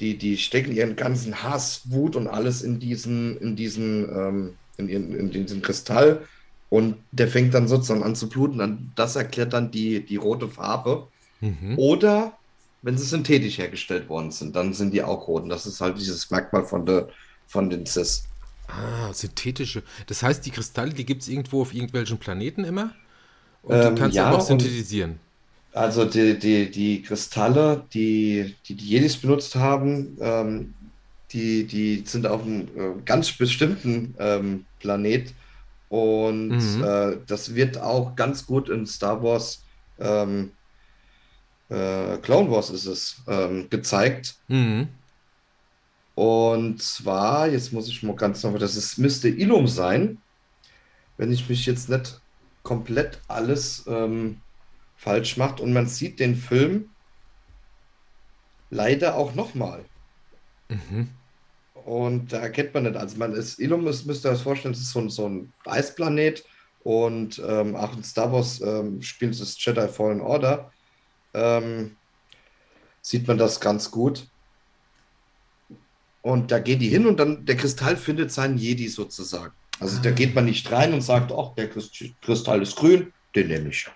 die, 0.00 0.16
die 0.16 0.36
stecken 0.36 0.72
ihren 0.72 0.94
ganzen 0.94 1.42
Hass, 1.42 1.82
Wut 1.86 2.14
und 2.14 2.28
alles 2.28 2.62
in 2.62 2.78
diesen, 2.78 3.36
in 3.38 3.56
diesen, 3.56 4.08
ähm, 4.08 4.54
in, 4.76 4.88
in, 4.88 5.14
in 5.14 5.30
diesen 5.30 5.60
Kristall 5.60 6.22
und 6.70 6.96
der 7.12 7.28
fängt 7.28 7.54
dann 7.54 7.68
sozusagen 7.68 8.02
an 8.02 8.14
zu 8.14 8.28
bluten. 8.28 8.60
Und 8.60 8.92
das 8.94 9.16
erklärt 9.16 9.52
dann 9.52 9.70
die, 9.70 10.04
die 10.04 10.16
rote 10.16 10.48
Farbe. 10.48 11.08
Mhm. 11.40 11.78
Oder 11.78 12.38
wenn 12.82 12.96
sie 12.96 13.04
synthetisch 13.04 13.58
hergestellt 13.58 14.08
worden 14.08 14.30
sind, 14.30 14.54
dann 14.54 14.72
sind 14.72 14.92
die 14.92 15.02
auch 15.02 15.26
rot. 15.28 15.44
Und 15.44 15.48
das 15.48 15.66
ist 15.66 15.80
halt 15.80 15.98
dieses 15.98 16.30
Merkmal 16.30 16.64
von, 16.64 16.86
der, 16.86 17.08
von 17.46 17.68
den 17.70 17.86
Cis. 17.86 18.24
Ah, 18.68 19.12
synthetische. 19.12 19.82
Das 20.06 20.22
heißt, 20.22 20.44
die 20.44 20.50
Kristalle, 20.50 20.92
die 20.92 21.04
gibt 21.04 21.22
es 21.22 21.28
irgendwo 21.28 21.62
auf 21.62 21.74
irgendwelchen 21.74 22.18
Planeten 22.18 22.64
immer? 22.64 22.92
Und 23.62 23.76
ähm, 23.76 23.94
die 23.94 24.00
kannst 24.00 24.16
ja, 24.16 24.30
du 24.30 24.36
auch 24.36 24.40
synthetisieren. 24.40 25.18
Also 25.72 26.04
die, 26.04 26.38
die, 26.38 26.70
die 26.70 27.02
Kristalle, 27.02 27.84
die, 27.92 28.54
die 28.66 28.74
die 28.74 28.86
Jedis 28.86 29.16
benutzt 29.16 29.54
haben, 29.54 30.16
ähm, 30.20 30.74
die, 31.32 31.64
die 31.64 32.02
sind 32.06 32.26
auf 32.26 32.42
einem 32.42 32.62
äh, 32.62 33.02
ganz 33.04 33.32
bestimmten 33.32 34.14
ähm, 34.18 34.64
Planet 34.80 35.32
und 35.88 36.48
mhm. 36.48 36.84
äh, 36.84 37.16
das 37.26 37.54
wird 37.54 37.78
auch 37.78 38.16
ganz 38.16 38.46
gut 38.46 38.68
in 38.68 38.86
Star 38.86 39.22
Wars, 39.22 39.62
ähm, 39.98 40.52
äh, 41.68 42.16
Clone 42.18 42.50
Wars 42.50 42.70
ist 42.70 42.86
es, 42.86 43.22
ähm, 43.26 43.68
gezeigt. 43.70 44.36
Mhm. 44.48 44.88
Und 46.14 46.82
zwar, 46.82 47.48
jetzt 47.48 47.72
muss 47.72 47.88
ich 47.88 48.02
mal 48.02 48.16
ganz 48.16 48.42
noch, 48.42 48.58
das 48.58 48.74
ist, 48.74 48.98
müsste 48.98 49.28
Ilum 49.28 49.68
sein, 49.68 50.18
wenn 51.16 51.30
ich 51.30 51.48
mich 51.48 51.64
jetzt 51.66 51.88
nicht 51.88 52.20
komplett 52.62 53.20
alles 53.28 53.84
ähm, 53.86 54.40
falsch 54.96 55.36
macht. 55.36 55.60
Und 55.60 55.72
man 55.72 55.86
sieht 55.86 56.18
den 56.18 56.34
Film 56.34 56.90
leider 58.70 59.16
auch 59.16 59.34
nochmal. 59.34 59.84
Mhm. 60.68 61.08
Und 61.84 62.32
da 62.32 62.40
erkennt 62.40 62.74
man 62.74 62.82
nicht, 62.82 62.96
also 62.96 63.16
man 63.16 63.32
ist, 63.32 63.58
Ilum 63.58 63.86
ist, 63.86 64.04
müsst 64.04 64.26
ihr 64.26 64.32
euch 64.32 64.42
vorstellen, 64.42 64.74
das 64.74 64.82
ist 64.82 64.90
so, 64.90 65.08
so 65.08 65.28
ein 65.28 65.52
Eisplanet 65.64 66.44
und 66.84 67.40
ähm, 67.46 67.76
auch 67.76 67.96
in 67.96 68.04
Star 68.04 68.32
Wars 68.32 68.60
ähm, 68.60 69.00
spielt 69.02 69.40
das 69.40 69.62
Jedi 69.64 69.88
Fallen 69.88 70.20
Order. 70.20 70.70
Ähm, 71.34 71.96
sieht 73.00 73.26
man 73.26 73.38
das 73.38 73.60
ganz 73.60 73.90
gut. 73.90 74.26
Und 76.22 76.50
da 76.50 76.58
gehen 76.58 76.78
die 76.78 76.88
hin 76.88 77.06
und 77.06 77.18
dann 77.18 77.46
der 77.46 77.56
Kristall 77.56 77.96
findet 77.96 78.32
seinen 78.32 78.58
Jedi 78.58 78.88
sozusagen. 78.88 79.52
Also 79.80 79.98
ah. 79.98 80.02
da 80.02 80.10
geht 80.10 80.34
man 80.34 80.44
nicht 80.44 80.70
rein 80.70 80.92
und 80.92 81.00
sagt, 81.00 81.32
ach, 81.32 81.54
der 81.54 81.68
Kristall 81.68 82.62
ist 82.62 82.76
grün, 82.76 83.12
den 83.34 83.48
nehme 83.48 83.68
ich. 83.70 83.88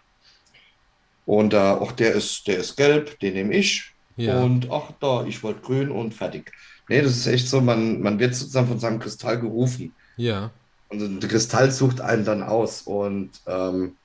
Und 1.27 1.53
da, 1.53 1.81
ach, 1.81 1.93
der 1.93 2.15
ist, 2.15 2.47
der 2.47 2.59
ist 2.59 2.77
gelb, 2.77 3.19
den 3.21 3.35
nehme 3.35 3.55
ich. 3.55 3.93
Ja. 4.17 4.43
Und 4.43 4.71
ach, 4.71 4.93
da, 5.01 5.25
ich 5.25 5.43
wollte 5.43 5.61
grün 5.61 5.91
und 5.91 6.15
fertig. 6.15 6.53
Nee, 6.89 7.03
das 7.03 7.17
ist 7.17 7.27
echt 7.27 7.49
so, 7.49 7.61
man, 7.61 8.01
man 8.01 8.19
wird 8.19 8.35
sozusagen 8.35 8.69
von 8.69 8.79
seinem 8.79 8.99
Kristall 8.99 9.41
gerufen. 9.41 9.95
Ja. 10.17 10.51
Und 10.89 11.21
der 11.21 11.29
Kristall 11.29 11.71
sucht 11.71 12.01
einen 12.01 12.25
dann 12.25 12.43
aus. 12.43 12.83
Und 12.83 13.31
ähm, 13.47 13.97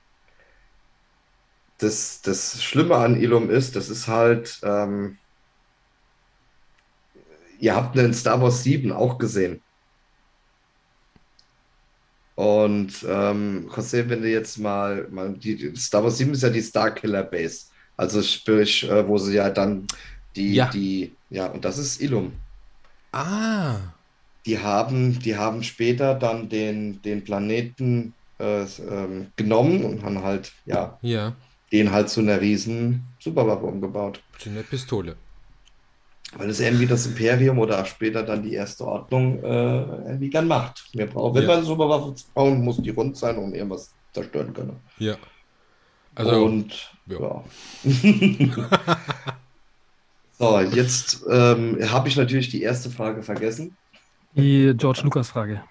das, 1.78 2.20
das 2.22 2.62
Schlimme 2.62 2.96
an 2.96 3.20
Ilum 3.20 3.50
ist, 3.50 3.76
das 3.76 3.88
ist 3.88 4.08
halt, 4.08 4.58
ähm, 4.62 5.18
ihr 7.60 7.74
habt 7.74 7.98
einen 7.98 8.14
Star 8.14 8.40
Wars 8.40 8.62
7 8.62 8.92
auch 8.92 9.18
gesehen. 9.18 9.62
Und 12.34 13.04
ähm, 13.08 13.68
José, 13.68 14.08
wenn 14.08 14.22
du 14.22 14.28
jetzt 14.30 14.58
mal, 14.58 15.08
mal 15.10 15.32
die, 15.34 15.74
Star 15.76 16.04
Wars 16.04 16.18
7 16.18 16.32
ist 16.32 16.42
ja 16.42 16.50
die 16.50 16.62
Starkiller 16.62 17.24
Base. 17.24 17.66
Also 17.96 18.22
sprich, 18.22 18.88
äh, 18.88 19.06
wo 19.08 19.18
sie 19.18 19.34
ja 19.34 19.50
dann 19.50 19.86
die, 20.36 20.54
Ja. 20.54 20.70
die, 20.70 21.16
ja, 21.30 21.46
und 21.46 21.64
das 21.64 21.78
ist 21.78 22.00
Ilum. 22.00 22.32
Ah. 23.10 23.76
Die 24.46 24.58
haben, 24.58 25.18
die 25.18 25.36
haben 25.36 25.64
später 25.64 26.14
dann 26.14 26.48
den, 26.48 27.02
den 27.02 27.24
Planeten 27.24 28.14
äh, 28.38 28.62
ähm, 28.62 29.32
genommen 29.34 29.84
und 29.84 30.04
haben 30.04 30.22
halt, 30.22 30.52
ja, 30.64 30.96
Ja. 31.02 31.34
Den 31.72 31.92
halt 31.92 32.08
zu 32.08 32.20
einer 32.20 32.40
riesen 32.40 33.04
Superwaffe 33.18 33.66
umgebaut. 33.66 34.22
Zu 34.38 34.50
einer 34.50 34.62
Pistole. 34.62 35.16
Weil 36.36 36.50
es 36.50 36.60
irgendwie 36.60 36.86
das 36.86 37.06
Imperium 37.06 37.58
oder 37.58 37.80
auch 37.82 37.86
später 37.86 38.22
dann 38.22 38.42
die 38.42 38.54
Erste 38.54 38.84
Ordnung 38.86 39.42
äh, 39.42 39.78
irgendwie 40.08 40.28
gern 40.30 40.46
macht. 40.46 40.84
Wir 40.92 41.06
brauchen, 41.06 41.34
wenn 41.34 41.42
Ja. 41.42 41.48
wir 41.48 41.56
eine 41.56 41.64
Superwaffe 41.64 42.14
bauen, 42.34 42.62
muss 42.62 42.76
die 42.82 42.90
rund 42.90 43.16
sein 43.16 43.36
und 43.38 43.54
irgendwas 43.54 43.90
zerstören 44.12 44.52
können. 44.52 44.76
Ja. 44.98 45.16
Also, 46.14 46.44
und 46.44 46.90
ja. 47.06 47.18
ja. 47.20 47.44
So, 50.38 50.60
jetzt 50.60 51.24
ähm, 51.28 51.78
habe 51.90 52.08
ich 52.08 52.16
natürlich 52.16 52.48
die 52.48 52.62
erste 52.62 52.90
Frage 52.90 53.22
vergessen. 53.24 53.76
Die 54.34 54.72
George 54.76 55.00
Lucas 55.02 55.30
Frage. 55.30 55.64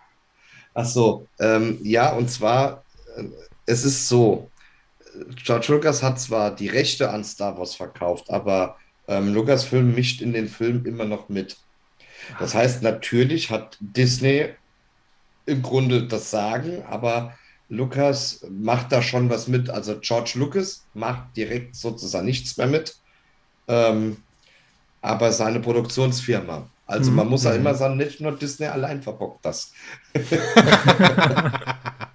Ach 0.73 0.85
so, 0.85 1.25
ähm, 1.39 1.79
ja, 1.83 2.11
und 2.13 2.29
zwar, 2.29 2.83
äh, 3.15 3.23
es 3.65 3.85
ist 3.85 4.09
so, 4.09 4.49
George 5.35 5.67
Lucas 5.69 6.03
hat 6.03 6.19
zwar 6.19 6.55
die 6.55 6.67
Rechte 6.67 7.09
an 7.09 7.23
Star 7.23 7.57
Wars 7.57 7.75
verkauft, 7.75 8.29
aber 8.29 8.77
ähm, 9.07 9.33
Lucasfilm 9.33 9.93
mischt 9.95 10.21
in 10.21 10.33
den 10.33 10.47
Film 10.49 10.85
immer 10.85 11.05
noch 11.05 11.29
mit. 11.29 11.57
Das 12.39 12.53
heißt, 12.55 12.83
natürlich 12.83 13.49
hat 13.51 13.77
Disney 13.79 14.49
im 15.45 15.61
Grunde 15.61 16.07
das 16.07 16.29
Sagen, 16.29 16.83
aber 16.89 17.33
Lucas 17.69 18.45
macht 18.49 18.91
da 18.91 19.01
schon 19.01 19.29
was 19.29 19.47
mit. 19.47 19.69
Also 19.69 19.97
George 19.99 20.33
Lucas 20.35 20.85
macht 20.93 21.35
direkt 21.37 21.75
sozusagen 21.75 22.25
nichts 22.25 22.57
mehr 22.57 22.67
mit, 22.67 22.97
ähm, 23.67 24.17
aber 25.01 25.31
seine 25.31 25.59
Produktionsfirma. 25.61 26.69
Also 26.85 27.11
man 27.11 27.25
Mhm. 27.25 27.31
muss 27.31 27.43
ja 27.43 27.51
Mhm. 27.51 27.57
immer 27.57 27.75
sagen, 27.75 27.97
nicht 27.97 28.19
nur 28.21 28.31
Disney 28.37 28.65
allein 28.67 29.01
verbockt 29.01 29.45
das. 29.45 29.71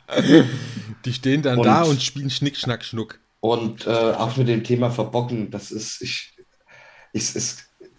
die 1.05 1.13
stehen 1.13 1.43
dann 1.43 1.59
Und- 1.59 1.67
da 1.67 1.83
und 1.83 2.03
spielen 2.03 2.31
Schnick, 2.31 2.57
Schnack, 2.57 2.85
Schnuck. 2.85 3.19
Und 3.41 3.87
äh, 3.87 3.91
auch 3.91 4.37
mit 4.37 4.49
dem 4.49 4.63
Thema 4.63 4.91
Verbocken, 4.91 5.51
das 5.51 5.71
ist, 5.73 6.01
ich, 6.01 6.33
ich, 7.13 7.35
ich, 7.35 7.55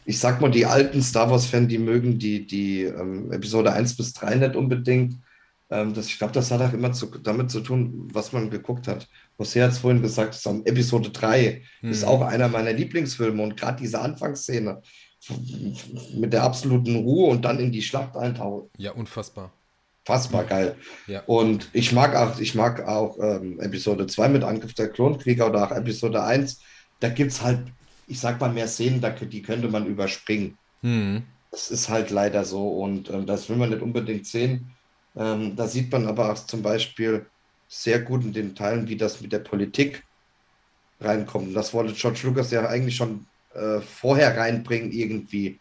ich 0.06 0.20
sag 0.20 0.40
mal, 0.42 0.50
die 0.52 0.66
alten 0.66 1.02
Star 1.02 1.30
Wars-Fans, 1.30 1.68
die 1.68 1.78
mögen 1.80 2.18
die, 2.18 2.48
die 2.48 2.84
ähm, 2.84 3.32
Episode 3.32 3.74
1 3.74 3.96
bis 3.98 4.14
3 4.14 4.36
nicht 4.36 4.56
unbedingt. 4.56 5.16
Ähm, 5.70 5.94
das, 5.94 6.08
ich 6.08 6.18
glaube, 6.18 6.34
das 6.34 6.50
hat 6.52 6.62
auch 6.62 6.72
immer 6.74 6.94
zu, 6.94 7.08
damit 7.08 7.52
zu 7.52 7.60
tun, 7.60 8.08
was 8.14 8.32
man 8.32 8.50
geguckt 8.50 8.88
hat. 8.88 9.08
José 9.38 9.64
hat 9.64 9.72
es 9.72 9.80
vorhin 9.80 10.02
gesagt, 10.02 10.34
so, 10.36 10.62
Episode 10.66 11.10
3 11.10 11.62
ist 11.82 12.04
Mhm. 12.04 12.08
auch 12.08 12.22
einer 12.22 12.48
meiner 12.48 12.72
Lieblingsfilme 12.72 13.42
und 13.44 13.58
gerade 13.58 13.82
diese 13.82 14.00
Anfangsszene 14.00 14.82
mit 16.16 16.34
der 16.34 16.44
absoluten 16.44 16.96
Ruhe 16.98 17.32
und 17.32 17.44
dann 17.46 17.60
in 17.60 17.72
die 17.72 17.82
Schlacht 17.82 18.16
eintauchen. 18.16 18.70
Ja, 18.78 18.92
unfassbar. 18.92 19.52
Fassbar 20.06 20.44
geil. 20.44 20.76
Ja. 21.08 21.24
Und 21.26 21.70
ich 21.72 21.94
mag 21.94 22.16
auch, 22.16 22.40
ich 22.40 22.56
mag 22.56 22.86
auch 22.86 23.18
ähm, 23.20 23.60
Episode 23.60 24.06
2 24.06 24.30
mit 24.30 24.44
Angriff 24.44 24.74
der 24.74 24.90
Klonkrieger 24.90 25.48
oder 25.48 25.66
auch 25.66 25.72
Episode 25.72 26.24
1. 26.24 26.60
Da 27.00 27.10
gibt 27.10 27.32
es 27.32 27.42
halt, 27.42 27.60
ich 28.08 28.20
sag 28.20 28.40
mal, 28.42 28.52
mehr 28.52 28.68
Szenen, 28.68 29.00
da, 29.00 29.12
die 29.12 29.42
könnte 29.42 29.70
man 29.70 29.86
überspringen. 29.86 30.58
Hm. 30.82 31.24
Das 31.52 31.72
ist 31.72 31.88
halt 31.88 32.10
leider 32.10 32.44
so 32.44 32.68
und 32.68 33.10
ähm, 33.10 33.26
das 33.26 33.48
will 33.48 33.56
man 33.56 33.70
nicht 33.70 33.82
unbedingt 33.82 34.26
sehen. 34.28 34.72
Ähm, 35.16 35.56
da 35.56 35.68
sieht 35.68 35.92
man 35.92 36.08
aber 36.08 36.32
auch 36.32 36.46
zum 36.46 36.62
Beispiel 36.62 37.26
sehr 37.68 38.00
gut 38.00 38.24
in 38.24 38.34
den 38.34 38.56
Teilen, 38.56 38.88
wie 38.88 38.98
das 38.98 39.22
mit 39.22 39.32
der 39.32 39.40
Politik 39.40 40.04
reinkommt. 41.00 41.50
Und 41.50 41.54
Das 41.54 41.74
wollte 41.74 41.94
George 41.94 42.22
Lucas 42.24 42.52
ja 42.52 42.68
eigentlich 42.68 42.96
schon 42.96 43.26
äh, 43.54 43.80
vorher 43.80 44.36
reinbringen 44.38 44.92
irgendwie. 44.92 45.60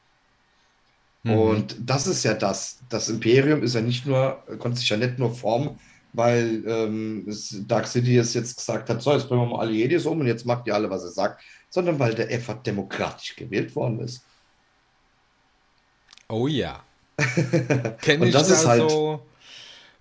Mhm. 1.25 1.33
Und 1.39 1.77
das 1.79 2.07
ist 2.07 2.25
ja 2.25 2.35
das. 2.35 2.79
Das 2.89 3.09
Imperium 3.09 3.63
ist 3.63 3.75
ja 3.75 3.81
nicht 3.81 4.07
nur, 4.07 4.43
konnte 4.59 4.79
sich 4.79 4.89
ja 4.89 4.97
nicht 4.97 5.19
nur 5.19 5.35
formen, 5.35 5.79
weil 6.13 6.63
ähm, 6.67 7.25
es 7.29 7.57
Dark 7.67 7.87
Sidious 7.87 8.35
jetzt 8.35 8.57
gesagt 8.57 8.91
hat, 8.91 9.01
so, 9.01 9.13
jetzt 9.13 9.29
bringen 9.29 9.43
wir 9.43 9.47
mal 9.47 9.61
alle 9.61 9.73
Jedis 9.73 10.05
um 10.05 10.21
und 10.21 10.27
jetzt 10.27 10.45
macht 10.45 10.67
ihr 10.67 10.75
alle, 10.75 10.91
was 10.91 11.05
er 11.05 11.11
sagt, 11.11 11.43
sondern 11.71 11.99
weil 11.99 12.15
der 12.15 12.29
einfach 12.29 12.63
demokratisch 12.63 13.37
gewählt 13.37 13.75
worden 13.77 14.01
ist. 14.01 14.25
Oh 16.29 16.47
ja. 16.49 16.83
Kenne 18.01 18.23
Und 18.23 18.27
ich 18.29 18.33
das 18.33 18.49
da 18.49 18.55
ist 18.55 18.67
halt- 18.67 18.91
so 18.91 19.23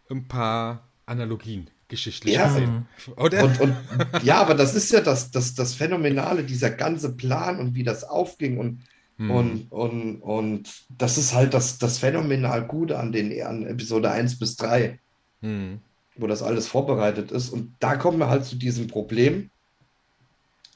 ein 0.10 0.28
paar 0.28 0.82
Analogien 1.06 1.70
geschichtlich 1.88 2.36
Ja. 2.36 2.48
gesehen. 2.48 2.88
Oder? 3.18 3.44
Und, 3.44 3.60
und 3.60 3.76
ja, 4.24 4.42
aber 4.42 4.56
das 4.56 4.76
ist 4.76 4.92
ja 4.92 5.02
das, 5.02 5.30
das, 5.32 5.54
das 5.54 5.74
Phänomenale, 5.76 6.44
dieser 6.44 6.72
ganze 6.72 7.16
Plan 7.16 7.60
und 7.60 7.76
wie 7.76 7.84
das 7.84 8.04
aufging 8.04 8.58
und 8.58 8.82
Hm. 9.18 9.32
Und, 9.32 9.72
und, 9.72 10.22
und 10.22 10.84
das 10.98 11.18
ist 11.18 11.34
halt 11.34 11.54
das, 11.54 11.78
das 11.78 11.98
phänomenal 11.98 12.66
Gute 12.66 13.00
an 13.00 13.12
den 13.12 13.42
an 13.44 13.66
Episode 13.66 14.12
1 14.12 14.40
bis 14.40 14.56
3, 14.56 15.00
Hm. 15.42 15.80
wo 16.16 16.28
das 16.28 16.44
alles 16.44 16.68
vorbereitet 16.68 17.32
ist. 17.32 17.50
Und 17.50 17.76
da 17.80 17.96
kommen 17.96 18.20
wir 18.20 18.30
halt 18.30 18.46
zu 18.46 18.56
diesem 18.56 18.88
Problem, 18.88 19.50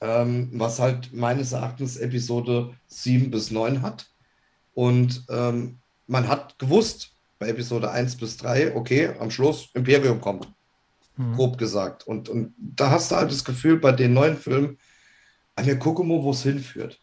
ähm, 0.02 0.50
was 0.54 0.80
halt 0.80 1.14
meines 1.14 1.52
Erachtens 1.52 1.98
Episode 1.98 2.74
7 2.88 3.32
bis 3.32 3.52
9 3.52 3.82
hat. 3.82 4.08
Und 4.74 5.24
ähm, 5.30 5.78
man 6.08 6.28
hat 6.28 6.60
gewusst 6.60 7.14
bei 7.40 7.48
Episode 7.48 7.92
1 7.92 8.18
bis 8.18 8.38
3, 8.38 8.76
okay, 8.76 9.12
am 9.20 9.32
Schluss 9.32 9.70
Imperium 9.74 10.22
kommt 10.22 10.48
Mhm. 11.18 11.36
grob 11.36 11.58
gesagt. 11.58 12.06
Und, 12.08 12.30
und 12.30 12.54
da 12.58 12.92
hast 12.92 13.12
du 13.12 13.16
halt 13.16 13.32
das 13.32 13.46
Gefühl 13.46 13.78
bei 13.80 13.92
den 13.92 14.14
neuen 14.14 14.38
Filmen, 14.38 14.78
wir 15.58 15.80
gucken 15.80 16.08
mal, 16.08 16.22
wo 16.22 16.32
es 16.32 16.44
hinführt. 16.44 17.00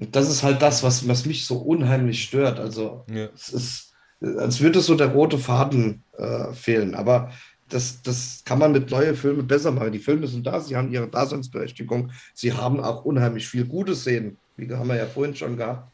Und 0.00 0.14
das 0.14 0.28
ist 0.28 0.42
halt 0.42 0.60
das, 0.62 0.82
was, 0.82 1.08
was 1.08 1.26
mich 1.26 1.46
so 1.46 1.56
unheimlich 1.58 2.22
stört. 2.22 2.60
Also 2.60 3.04
Ja. 3.10 3.28
es 3.34 3.48
ist, 3.48 3.94
als 4.20 4.60
würde 4.60 4.80
so 4.80 4.94
der 4.94 5.08
rote 5.08 5.38
Faden 5.38 6.02
äh, 6.18 6.52
fehlen. 6.52 6.94
Aber 6.94 7.30
das, 7.68 8.02
das 8.02 8.42
kann 8.44 8.58
man 8.58 8.72
mit 8.72 8.90
neuen 8.90 9.16
Filmen 9.16 9.46
besser 9.46 9.72
machen. 9.72 9.92
Die 9.92 9.98
Filme 9.98 10.26
sind 10.28 10.46
da, 10.46 10.60
sie 10.60 10.76
haben 10.76 10.92
ihre 10.92 11.08
Daseinsberechtigung. 11.08 12.12
Sie 12.34 12.52
haben 12.52 12.80
auch 12.80 13.04
unheimlich 13.04 13.48
viel 13.48 13.64
gute 13.64 13.96
Szenen, 13.96 14.36
wie 14.56 14.72
haben 14.72 14.88
wir 14.88 14.96
ja 14.96 15.06
vorhin 15.06 15.34
schon 15.34 15.56
gehabt, 15.56 15.92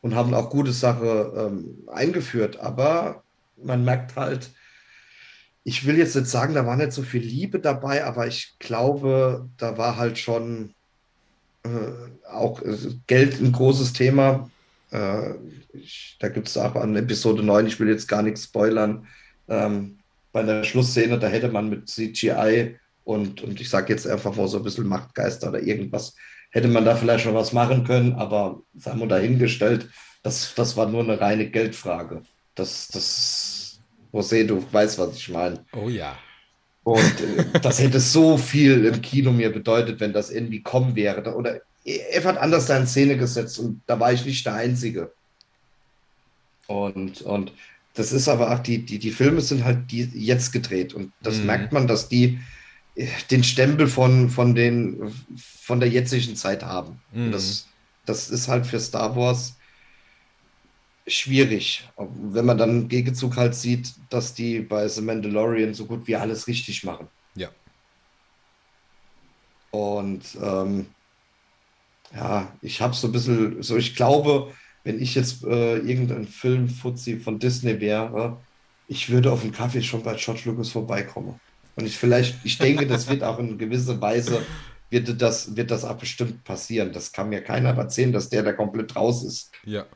und 0.00 0.14
haben 0.14 0.34
auch 0.34 0.50
gute 0.50 0.72
Sachen 0.72 1.08
ähm, 1.36 1.78
eingeführt. 1.92 2.58
Aber 2.58 3.22
man 3.62 3.84
merkt 3.84 4.16
halt, 4.16 4.50
ich 5.64 5.86
will 5.86 5.96
jetzt 5.96 6.16
nicht 6.16 6.26
sagen, 6.26 6.54
da 6.54 6.66
war 6.66 6.76
nicht 6.76 6.92
so 6.92 7.02
viel 7.02 7.22
Liebe 7.22 7.60
dabei, 7.60 8.04
aber 8.04 8.26
ich 8.26 8.56
glaube, 8.58 9.48
da 9.58 9.78
war 9.78 9.96
halt 9.96 10.18
schon 10.18 10.74
äh, 11.64 12.28
auch 12.30 12.60
äh, 12.62 12.76
Geld 13.06 13.40
ein 13.40 13.52
großes 13.52 13.92
Thema. 13.92 14.50
Äh, 14.90 15.34
ich, 15.72 16.16
da 16.20 16.28
gibt 16.28 16.48
es 16.48 16.56
auch 16.56 16.74
an 16.74 16.96
Episode 16.96 17.42
9, 17.42 17.66
ich 17.66 17.80
will 17.80 17.88
jetzt 17.88 18.08
gar 18.08 18.22
nichts 18.22 18.44
spoilern, 18.44 19.06
ähm, 19.48 19.98
bei 20.32 20.42
der 20.42 20.64
Schlussszene, 20.64 21.18
da 21.18 21.28
hätte 21.28 21.48
man 21.48 21.68
mit 21.68 21.88
CGI 21.88 22.76
und, 23.04 23.42
und 23.42 23.60
ich 23.60 23.68
sage 23.68 23.92
jetzt 23.92 24.06
einfach 24.06 24.34
mal 24.34 24.48
so 24.48 24.58
ein 24.58 24.64
bisschen 24.64 24.86
Machtgeister 24.86 25.48
oder 25.48 25.62
irgendwas, 25.62 26.14
hätte 26.50 26.68
man 26.68 26.84
da 26.84 26.94
vielleicht 26.94 27.24
schon 27.24 27.34
was 27.34 27.52
machen 27.52 27.84
können, 27.84 28.14
aber 28.14 28.62
das 28.72 28.86
haben 28.86 29.00
wir 29.00 29.06
dahingestellt, 29.06 29.88
das, 30.22 30.54
das 30.54 30.76
war 30.76 30.88
nur 30.88 31.02
eine 31.02 31.20
reine 31.20 31.50
Geldfrage. 31.50 32.22
Das, 32.54 32.88
das, 32.88 33.80
José, 34.12 34.44
du 34.44 34.64
weißt, 34.72 34.98
was 34.98 35.16
ich 35.16 35.28
meine. 35.30 35.64
Oh 35.72 35.88
ja. 35.88 36.16
Und 36.84 37.20
äh, 37.20 37.60
das 37.60 37.78
hätte 37.80 38.00
so 38.00 38.36
viel 38.36 38.84
im 38.84 39.00
Kino 39.02 39.32
mir 39.32 39.52
bedeutet, 39.52 40.00
wenn 40.00 40.12
das 40.12 40.30
irgendwie 40.30 40.62
kommen 40.62 40.96
wäre. 40.96 41.34
Oder 41.34 41.60
er 41.84 42.24
hat 42.24 42.38
anders 42.38 42.66
da 42.66 42.76
in 42.76 42.86
Szene 42.86 43.16
gesetzt 43.16 43.58
und 43.58 43.80
da 43.86 43.98
war 43.98 44.12
ich 44.12 44.24
nicht 44.24 44.46
der 44.46 44.54
Einzige. 44.54 45.12
Und, 46.66 47.22
und 47.22 47.52
das 47.94 48.12
ist 48.12 48.28
aber 48.28 48.52
auch, 48.52 48.60
die, 48.60 48.78
die, 48.78 48.98
die 48.98 49.10
Filme 49.10 49.40
sind 49.40 49.64
halt 49.64 49.90
die 49.90 50.08
jetzt 50.14 50.52
gedreht 50.52 50.94
und 50.94 51.12
das 51.22 51.38
Mhm. 51.38 51.46
merkt 51.46 51.72
man, 51.72 51.86
dass 51.86 52.08
die 52.08 52.38
äh, 52.94 53.06
den 53.30 53.44
Stempel 53.44 53.86
von, 53.88 54.30
von, 54.30 54.54
den, 54.54 55.12
von 55.36 55.80
der 55.80 55.88
jetzigen 55.88 56.36
Zeit 56.36 56.62
haben. 56.62 57.00
Mhm. 57.12 57.32
Das, 57.32 57.66
das 58.06 58.30
ist 58.30 58.48
halt 58.48 58.66
für 58.66 58.80
Star 58.80 59.14
Wars 59.16 59.56
schwierig. 61.06 61.88
Wenn 61.96 62.46
man 62.46 62.58
dann 62.58 62.88
Gegenzug 62.88 63.36
halt 63.36 63.54
sieht, 63.54 63.92
dass 64.10 64.34
die 64.34 64.60
bei 64.60 64.86
The 64.88 65.00
Mandalorian 65.00 65.74
so 65.74 65.86
gut 65.86 66.06
wie 66.06 66.16
alles 66.16 66.46
richtig 66.46 66.84
machen. 66.84 67.08
Ja. 67.34 67.48
Und 69.70 70.22
ähm, 70.42 70.86
ja, 72.14 72.52
ich 72.60 72.80
habe 72.80 72.94
so 72.94 73.08
ein 73.08 73.12
bisschen, 73.12 73.62
so 73.62 73.76
ich 73.76 73.96
glaube, 73.96 74.52
wenn 74.84 75.00
ich 75.00 75.14
jetzt 75.14 75.44
äh, 75.44 75.78
irgendein 75.78 76.26
Film 76.26 76.68
Fuzzi 76.68 77.18
von 77.18 77.38
Disney 77.38 77.80
wäre, 77.80 78.38
ich 78.88 79.10
würde 79.10 79.32
auf 79.32 79.42
einen 79.42 79.52
Kaffee 79.52 79.82
schon 79.82 80.02
bei 80.02 80.14
George 80.14 80.42
Lucas 80.44 80.70
vorbeikommen. 80.70 81.40
Und 81.76 81.86
ich 81.86 81.96
vielleicht, 81.96 82.44
ich 82.44 82.58
denke, 82.58 82.86
das 82.86 83.08
wird 83.08 83.22
auch 83.22 83.38
in 83.38 83.56
gewisser 83.56 83.98
Weise, 84.00 84.44
wird 84.90 85.22
das, 85.22 85.56
wird 85.56 85.70
das 85.70 85.84
auch 85.84 85.96
bestimmt 85.96 86.44
passieren. 86.44 86.92
Das 86.92 87.12
kann 87.12 87.30
mir 87.30 87.42
keiner 87.42 87.70
erzählen, 87.70 88.12
dass 88.12 88.28
der 88.28 88.42
da 88.42 88.52
komplett 88.52 88.94
raus 88.94 89.24
ist. 89.24 89.52
Ja. 89.64 89.86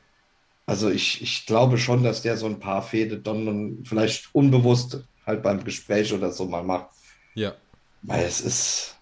Also 0.67 0.91
ich, 0.91 1.23
ich 1.23 1.47
glaube 1.47 1.79
schon, 1.79 2.03
dass 2.03 2.23
der 2.23 2.37
so 2.37 2.47
ein 2.47 2.59
paar 2.59 2.83
Fäde 2.83 3.19
dann 3.19 3.79
vielleicht 3.85 4.35
unbewusst 4.35 5.05
halt 5.25 5.43
beim 5.43 5.63
Gespräch 5.65 6.13
oder 6.13 6.33
so 6.33 6.47
mal 6.47 6.65
macht. 6.65 6.89
Ja. 7.35 7.55
Weil 8.03 8.25
es 8.25 8.41
ist, 8.41 8.97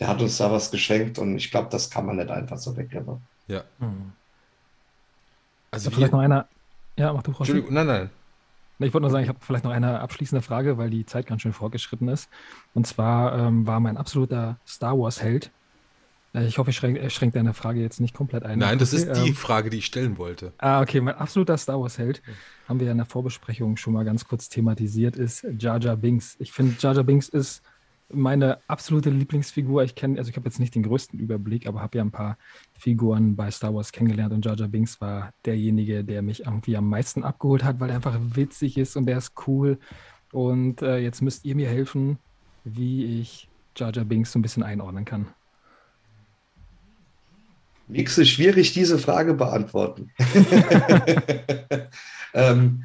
der 0.00 0.08
hat 0.08 0.20
uns 0.20 0.36
da 0.38 0.50
was 0.50 0.70
geschenkt 0.70 1.18
und 1.18 1.36
ich 1.36 1.50
glaube, 1.50 1.68
das 1.70 1.88
kann 1.88 2.06
man 2.06 2.16
nicht 2.16 2.30
einfach 2.30 2.58
so 2.58 2.76
wegnehmen. 2.76 3.22
Ja. 3.46 3.62
Hm. 3.78 4.12
Also 5.70 5.90
vielleicht 5.90 6.12
noch 6.12 6.20
einer. 6.20 6.48
Ja, 6.96 7.12
mach 7.12 7.22
du, 7.22 7.32
Frau 7.32 7.40
Entschuldigung, 7.40 7.74
nein, 7.74 7.86
nein. 7.86 8.10
Ich 8.80 8.94
wollte 8.94 9.02
nur 9.02 9.10
sagen, 9.10 9.24
ich 9.24 9.28
habe 9.28 9.40
vielleicht 9.40 9.64
noch 9.64 9.72
eine 9.72 10.00
abschließende 10.00 10.42
Frage, 10.42 10.78
weil 10.78 10.90
die 10.90 11.04
Zeit 11.04 11.26
ganz 11.26 11.42
schön 11.42 11.52
fortgeschritten 11.52 12.08
ist. 12.08 12.28
Und 12.74 12.86
zwar 12.86 13.36
ähm, 13.36 13.66
war 13.66 13.80
mein 13.80 13.96
absoluter 13.96 14.58
Star 14.66 14.98
Wars-Held. 14.98 15.50
Äh, 16.38 16.46
ich 16.46 16.58
hoffe, 16.58 16.70
ich 16.70 16.76
schränke 16.76 17.00
äh, 17.00 17.10
schränk 17.10 17.34
deine 17.34 17.54
Frage 17.54 17.80
jetzt 17.80 18.00
nicht 18.00 18.14
komplett 18.14 18.44
ein. 18.44 18.58
Nein, 18.58 18.78
das 18.78 18.92
ist 18.92 19.08
Okay, 19.08 19.22
die 19.24 19.28
ähm, 19.30 19.34
Frage, 19.34 19.70
die 19.70 19.78
ich 19.78 19.86
stellen 19.86 20.18
wollte. 20.18 20.52
Ah, 20.58 20.80
okay, 20.80 21.00
mein 21.00 21.14
absoluter 21.14 21.56
Star 21.56 21.80
Wars-Held, 21.80 22.22
haben 22.68 22.80
wir 22.80 22.86
ja 22.86 22.92
in 22.92 22.98
der 22.98 23.06
Vorbesprechung 23.06 23.76
schon 23.76 23.92
mal 23.92 24.04
ganz 24.04 24.26
kurz 24.26 24.48
thematisiert, 24.48 25.16
ist 25.16 25.46
Jar 25.58 25.80
Jar 25.80 25.96
Binks. 25.96 26.36
Ich 26.38 26.52
finde, 26.52 26.76
Jar 26.78 26.94
Jar 26.94 27.04
Binks 27.04 27.28
ist 27.28 27.62
meine 28.10 28.58
absolute 28.68 29.10
Lieblingsfigur. 29.10 29.82
Ich 29.84 29.94
kenne, 29.94 30.18
also 30.18 30.30
ich 30.30 30.36
habe 30.36 30.46
jetzt 30.46 30.60
nicht 30.60 30.74
den 30.74 30.82
größten 30.82 31.18
Überblick, 31.18 31.66
aber 31.66 31.82
habe 31.82 31.98
ja 31.98 32.04
ein 32.04 32.10
paar 32.10 32.38
Figuren 32.78 33.36
bei 33.36 33.50
Star 33.50 33.74
Wars 33.74 33.92
kennengelernt 33.92 34.32
und 34.32 34.44
Jar 34.44 34.56
Jar 34.56 34.68
Binks 34.68 35.00
war 35.00 35.32
derjenige, 35.44 36.04
der 36.04 36.22
mich 36.22 36.44
irgendwie 36.46 36.76
am 36.76 36.88
meisten 36.88 37.22
abgeholt 37.22 37.64
hat, 37.64 37.80
weil 37.80 37.90
er 37.90 37.96
einfach 37.96 38.18
witzig 38.34 38.78
ist 38.78 38.96
und 38.96 39.06
der 39.06 39.18
ist 39.18 39.32
cool. 39.46 39.78
Und 40.32 40.82
äh, 40.82 40.98
jetzt 40.98 41.20
müsst 41.22 41.44
ihr 41.44 41.54
mir 41.54 41.68
helfen, 41.68 42.18
wie 42.64 43.20
ich 43.20 43.48
Jar 43.76 43.92
Jar 43.92 44.04
Binks 44.04 44.32
so 44.32 44.38
ein 44.38 44.42
bisschen 44.42 44.62
einordnen 44.62 45.04
kann. 45.04 45.28
Mixe, 47.88 48.26
schwierig 48.26 48.72
diese 48.72 48.98
Frage 48.98 49.34
beantworten. 49.34 50.10
ähm, 52.34 52.84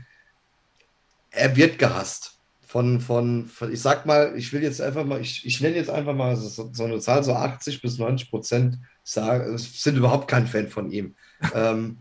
er 1.31 1.55
wird 1.55 1.79
gehasst. 1.79 2.31
Von, 2.65 3.01
von, 3.01 3.45
von, 3.45 3.71
ich 3.71 3.81
sag 3.81 4.07
mal, 4.07 4.33
ich 4.35 4.51
will 4.51 4.63
jetzt 4.63 4.81
einfach 4.81 5.05
mal, 5.05 5.21
ich, 5.21 5.45
ich 5.45 5.61
nenne 5.61 5.75
jetzt 5.75 5.91
einfach 5.91 6.15
mal 6.15 6.35
so, 6.35 6.71
so 6.73 6.83
eine 6.83 6.99
Zahl, 6.99 7.23
so 7.23 7.33
80 7.33 7.83
bis 7.83 7.99
90 7.99 8.31
Prozent 8.31 8.79
sagen, 9.03 9.55
sind 9.59 9.97
überhaupt 9.97 10.27
kein 10.27 10.47
Fan 10.47 10.69
von 10.69 10.89
ihm. 10.89 11.13
ähm, 11.53 11.99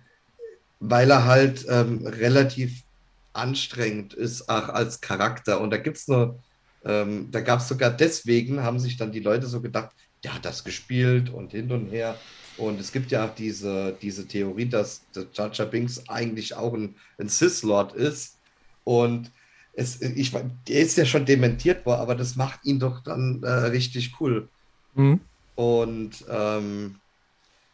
weil 0.80 1.10
er 1.10 1.26
halt 1.26 1.66
ähm, 1.68 2.06
relativ 2.06 2.84
anstrengend 3.32 4.14
ist, 4.14 4.48
auch 4.48 4.68
als 4.68 5.00
Charakter. 5.00 5.60
Und 5.60 5.70
da 5.70 5.76
gibt 5.76 5.98
es 5.98 6.08
nur, 6.08 6.38
ähm, 6.84 7.30
da 7.30 7.40
gab 7.40 7.60
es 7.60 7.68
sogar 7.68 7.90
deswegen, 7.90 8.62
haben 8.62 8.80
sich 8.80 8.96
dann 8.96 9.12
die 9.12 9.20
Leute 9.20 9.46
so 9.46 9.60
gedacht, 9.60 9.90
der 10.24 10.34
hat 10.34 10.44
das 10.44 10.64
gespielt 10.64 11.30
und 11.30 11.52
hin 11.52 11.70
und 11.70 11.90
her. 11.90 12.16
Und 12.56 12.80
es 12.80 12.92
gibt 12.92 13.10
ja 13.10 13.26
auch 13.26 13.34
diese, 13.34 13.96
diese 14.00 14.26
Theorie, 14.26 14.66
dass 14.66 15.02
der 15.14 15.26
Jar 15.32 15.66
Binks 15.66 16.08
eigentlich 16.08 16.54
auch 16.54 16.74
ein, 16.74 16.94
ein 17.18 17.28
Sith-Lord 17.28 17.94
ist. 17.94 18.36
Und 18.84 19.30
es, 19.72 20.02
ich, 20.02 20.32
der 20.32 20.80
ist 20.80 20.96
ja 20.96 21.06
schon 21.06 21.24
dementiert 21.24 21.86
worden, 21.86 22.00
aber 22.00 22.14
das 22.14 22.36
macht 22.36 22.64
ihn 22.64 22.78
doch 22.78 23.02
dann 23.02 23.42
äh, 23.42 23.48
richtig 23.48 24.20
cool. 24.20 24.48
Mhm. 24.94 25.20
Und 25.54 26.24
ähm, 26.28 26.96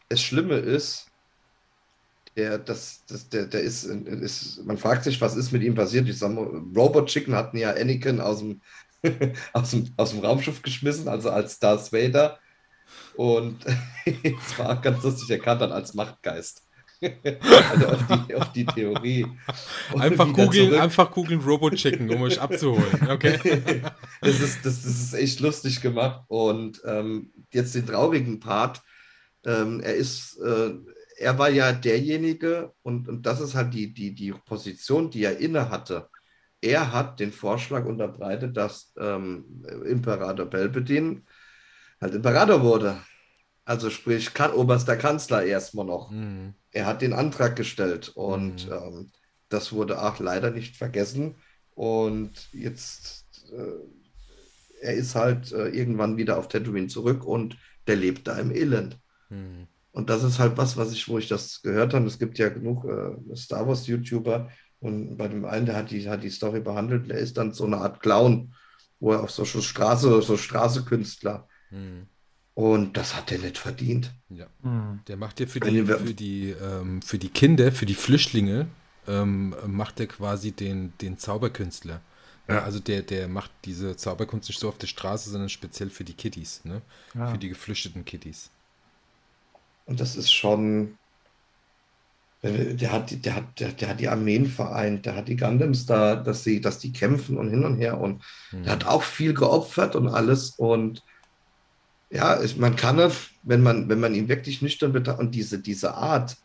das 0.09 0.22
Schlimme 0.22 0.57
ist, 0.57 1.07
der, 2.37 2.59
das, 2.59 3.03
das, 3.09 3.29
der, 3.29 3.47
der 3.47 3.62
ist, 3.62 3.85
ist, 3.85 4.64
man 4.64 4.79
fragt 4.79 5.05
sich, 5.05 5.20
was 5.20 5.37
ist 5.37 5.51
mit 5.51 5.62
ihm 5.62 5.74
passiert. 5.74 6.09
Ich 6.09 6.18
sag 6.18 6.33
mal, 6.33 6.45
Robot 6.74 7.09
Chicken 7.09 7.35
hatten 7.35 7.57
ja 7.57 7.72
Anakin 7.72 8.20
aus 8.20 8.39
dem, 8.39 8.61
aus 9.53 9.72
dem, 9.72 9.93
aus 9.97 10.11
dem 10.11 10.20
Raumschiff 10.20 10.62
geschmissen, 10.62 11.09
also 11.09 11.31
als 11.31 11.59
Darth 11.59 11.93
Vader. 11.93 12.39
Und 13.14 13.64
es 14.05 14.59
war 14.59 14.80
ganz 14.80 15.03
lustig 15.03 15.30
erkannt 15.30 15.62
dann 15.62 15.72
als 15.72 15.95
Machtgeist. 15.95 16.62
also 17.01 17.86
auf 17.86 18.07
die, 18.07 18.34
auf 18.34 18.53
die 18.53 18.66
Theorie. 18.66 19.26
Und 19.93 20.01
Einfach 20.01 20.32
googeln, 20.32 20.74
einfach 20.74 21.11
googeln 21.11 21.41
Robot 21.41 21.76
Chicken, 21.76 22.11
um 22.11 22.22
euch 22.22 22.41
abzuholen. 22.41 23.09
Okay. 23.09 23.39
das, 24.20 24.41
ist, 24.41 24.64
das, 24.64 24.82
das 24.82 25.01
ist 25.01 25.14
echt 25.14 25.41
lustig 25.41 25.80
gemacht. 25.80 26.24
Und 26.28 26.82
ähm, 26.84 27.32
jetzt 27.53 27.74
den 27.74 27.86
traurigen 27.86 28.41
Part. 28.41 28.82
Ähm, 29.47 29.80
er 29.80 29.95
ist, 29.95 30.39
äh, 30.41 30.72
er 31.18 31.39
war 31.39 31.51
ja 31.51 31.72
derjenige, 31.72 32.72
und, 32.82 33.09
und 33.09 33.26
das 33.26 33.41
ist 33.41 33.55
halt 33.55 33.74
die, 33.74 33.93
die, 33.93 34.14
die 34.14 34.32
Position, 34.32 35.11
die 35.11 35.24
er 35.24 35.39
inne 35.39 35.70
hatte. 35.70 36.09
Er 36.61 36.93
hat 36.93 37.20
den 37.20 37.30
Vorschlag 37.30 37.84
unterbreitet, 37.84 38.57
dass 38.57 38.93
ähm, 38.99 39.64
Imperator 39.84 40.47
Palpatine 40.47 41.22
halt 42.01 42.15
Imperator 42.15 42.63
wurde. 42.63 42.99
Also 43.65 43.91
sprich, 43.91 44.35
kan 44.35 44.53
oberster 44.53 44.97
Kanzler 44.97 45.45
erstmal 45.45 45.85
noch. 45.87 46.11
Hm. 46.11 46.55
Er 46.73 46.87
hat 46.87 47.03
den 47.03 47.13
Antrag 47.13 47.57
gestellt 47.57 48.11
und 48.15 48.67
Mhm. 48.67 48.73
ähm, 48.73 49.13
das 49.49 49.73
wurde 49.73 50.03
auch 50.03 50.19
leider 50.19 50.51
nicht 50.51 50.77
vergessen. 50.77 51.37
Und 51.75 52.49
jetzt, 52.53 53.27
äh, 53.53 53.85
er 54.81 54.95
ist 54.95 55.15
halt 55.15 55.53
äh, 55.53 55.69
irgendwann 55.69 56.17
wieder 56.17 56.39
auf 56.39 56.49
Tatooine 56.49 56.89
zurück 56.89 57.25
und 57.25 57.57
der 57.87 57.97
lebt 57.97 58.27
da 58.29 58.39
im 58.39 58.51
Elend. 58.55 58.99
Hm. 59.29 59.67
Und 59.91 60.11
das 60.11 60.23
ist 60.23 60.39
halt 60.39 60.57
was, 60.57 60.77
was 60.77 60.93
ich, 60.93 61.09
wo 61.09 61.19
ich 61.19 61.29
das 61.29 61.63
gehört 61.63 61.95
habe. 61.95 62.07
Es 62.07 62.19
gibt 62.19 62.39
ja 62.39 62.49
genug 62.51 62.85
äh, 62.85 63.37
Star 63.37 63.67
Wars-YouTuber 63.67 64.51
und 64.81 65.17
bei 65.17 65.29
dem 65.29 65.45
einen, 65.45 65.67
der 65.67 65.77
hat 65.77 65.91
die, 65.91 66.09
hat 66.09 66.23
die 66.23 66.31
Story 66.31 66.61
behandelt, 66.61 67.11
der 67.11 67.19
ist 67.19 67.37
dann 67.37 67.53
so 67.53 67.65
eine 67.67 67.79
Art 67.79 68.01
Clown, 68.01 68.55
wo 69.01 69.13
er 69.13 69.23
auf 69.25 69.31
so 69.31 69.45
so 69.45 69.61
Straße, 69.61 70.23
so 70.23 70.37
Straßekünstler. 70.37 71.49
Hm. 71.71 72.07
Und 72.55 72.97
das 72.97 73.14
hat 73.14 73.31
er 73.31 73.39
nicht 73.39 73.57
verdient. 73.59 74.12
Ja. 74.31 74.47
Mhm. 74.62 75.01
Der 75.07 75.16
macht 75.16 75.39
ja 75.39 75.47
für 75.47 75.61
die, 75.61 75.85
für 75.85 76.14
die, 76.14 76.51
ähm, 76.51 77.01
für 77.03 77.19
die 77.19 77.29
Kinder, 77.29 77.71
für 77.71 77.87
die 77.87 77.95
Flüchtlinge, 77.95 78.66
ähm, 79.07 79.55
macht 79.66 80.01
er 80.01 80.07
quasi 80.09 80.51
den, 80.53 80.93
den 81.01 81.19
Zauberkünstler. 81.19 82.01
Ja. 82.49 82.62
Also 82.62 82.81
der, 82.81 83.03
der 83.03 83.29
macht 83.29 83.51
diese 83.64 83.97
Zauberkunst 83.97 84.49
nicht 84.49 84.59
so 84.59 84.69
auf 84.69 84.79
der 84.79 84.87
Straße, 84.89 85.31
sondern 85.31 85.51
speziell 85.51 85.91
für 85.91 86.03
die 86.05 86.14
Kitties, 86.14 86.62
ne? 86.64 86.81
Ja. 87.14 87.31
Für 87.31 87.39
die 87.39 87.49
geflüchteten 87.51 88.05
Kitties. 88.05 88.51
Und 89.87 90.01
das 90.01 90.16
ist 90.16 90.33
schon. 90.33 90.97
Der 92.43 92.93
hat, 92.93 93.11
die- 93.11 93.16
der, 93.21 93.35
hat, 93.35 93.59
der, 93.59 93.73
der 93.73 93.89
hat 93.89 94.01
die 94.01 94.09
Armeen 94.09 94.47
vereint, 94.47 95.05
der 95.07 95.16
hat 95.16 95.27
die 95.27 95.37
Gundams 95.37 95.87
da, 95.87 96.14
dass 96.14 96.45
sie, 96.45 96.61
dass 96.61 96.79
die 96.79 96.93
kämpfen 96.93 97.37
und 97.37 97.51
hin 97.51 97.64
und 97.64 97.77
her. 97.79 98.01
Und 98.01 98.23
Hm. 98.51 98.62
der 98.62 98.73
hat 98.73 98.87
auch 98.87 99.03
viel 99.03 99.35
geopfert 99.35 99.97
und 99.97 100.09
alles. 100.09 100.51
Und 100.51 101.03
ja, 102.11 102.37
es, 102.37 102.57
man 102.57 102.77
kann 102.77 102.99
wenn 103.43 103.63
man, 103.63 103.89
wenn 103.89 104.01
man 104.01 104.15
ihn 104.15 104.29
wirklich 104.29 104.63
nüchtern 104.63 104.93
betrachtet, 104.93 105.27
und 105.27 105.35
diese, 105.35 105.61
diese 105.61 105.95
Art, 105.95 106.37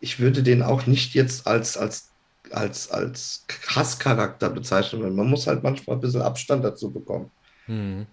ich 0.00 0.18
würde 0.18 0.42
den 0.42 0.62
auch 0.62 0.86
nicht 0.86 1.14
jetzt 1.14 1.46
als, 1.46 1.76
als, 1.76 2.12
als, 2.50 2.90
als 2.90 3.46
Hasscharakter 3.68 4.50
bezeichnen, 4.50 5.02
weil 5.02 5.10
man 5.10 5.28
muss 5.28 5.46
halt 5.46 5.62
manchmal 5.62 5.96
ein 5.96 6.00
bisschen 6.00 6.22
Abstand 6.22 6.64
dazu 6.64 6.92
bekommen 6.92 7.30
Hm. 7.66 8.06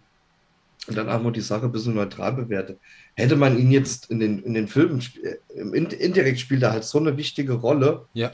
und 0.88 0.95
dann 0.95 1.10
auch 1.10 1.22
mal 1.22 1.32
die 1.32 1.41
Sache 1.41 1.66
ein 1.66 1.72
bisschen 1.72 1.95
neutral 1.95 2.34
bewertet. 2.34 2.80
Hätte 3.16 3.36
man 3.36 3.58
ihn 3.58 3.72
jetzt 3.72 4.12
in 4.12 4.20
den, 4.20 4.39
in 4.43 4.54
den 4.54 4.68
Filmen, 4.68 5.04
äh, 5.24 5.38
im 5.60 5.74
In- 5.74 5.88
indirekt 5.88 6.39
spielt 6.39 6.62
er 6.64 6.72
halt 6.72 6.84
so 6.84 7.00
eine 7.00 7.18
wichtige 7.18 7.54
Rolle. 7.54 8.06
Ja, 8.14 8.32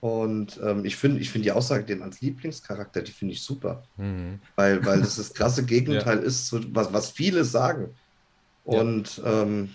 Und 0.00 0.58
ähm, 0.64 0.84
ich 0.86 0.96
finde 0.96 1.20
ich 1.20 1.30
find 1.30 1.44
die 1.44 1.52
Aussage, 1.52 1.84
den 1.84 2.02
als 2.02 2.22
Lieblingscharakter, 2.22 3.02
die 3.02 3.12
finde 3.12 3.34
ich 3.34 3.42
super. 3.42 3.82
hm. 3.96 4.40
Weil, 4.56 4.84
weil 4.86 5.00
das 5.00 5.16
das 5.16 5.34
krasse 5.34 5.64
Gegenteil 5.64 6.18
ist, 6.20 6.46
zu, 6.46 6.60
was, 6.74 6.92
was 6.92 7.10
viele 7.10 7.44
sagen. 7.44 7.90
Ja. 8.64 8.80
Und 8.80 9.20
ähm, 9.24 9.70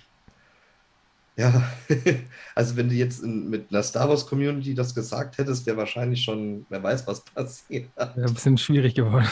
ja, 1.38 1.70
also 2.56 2.78
wenn 2.78 2.88
du 2.90 2.96
jetzt 2.96 3.22
in, 3.22 3.50
mit 3.50 3.70
einer 3.70 3.84
Star 3.84 4.08
Wars 4.08 4.26
Community 4.26 4.74
das 4.74 4.96
gesagt 4.96 5.38
hättest, 5.38 5.66
wäre 5.66 5.76
wahrscheinlich 5.78 6.24
schon, 6.24 6.66
wer 6.70 6.82
weiß, 6.82 7.06
was 7.08 7.20
passiert. 7.26 7.90
Ja, 7.98 8.14
ein 8.16 8.34
bisschen 8.34 8.58
schwierig 8.58 8.96
geworden. 8.96 9.28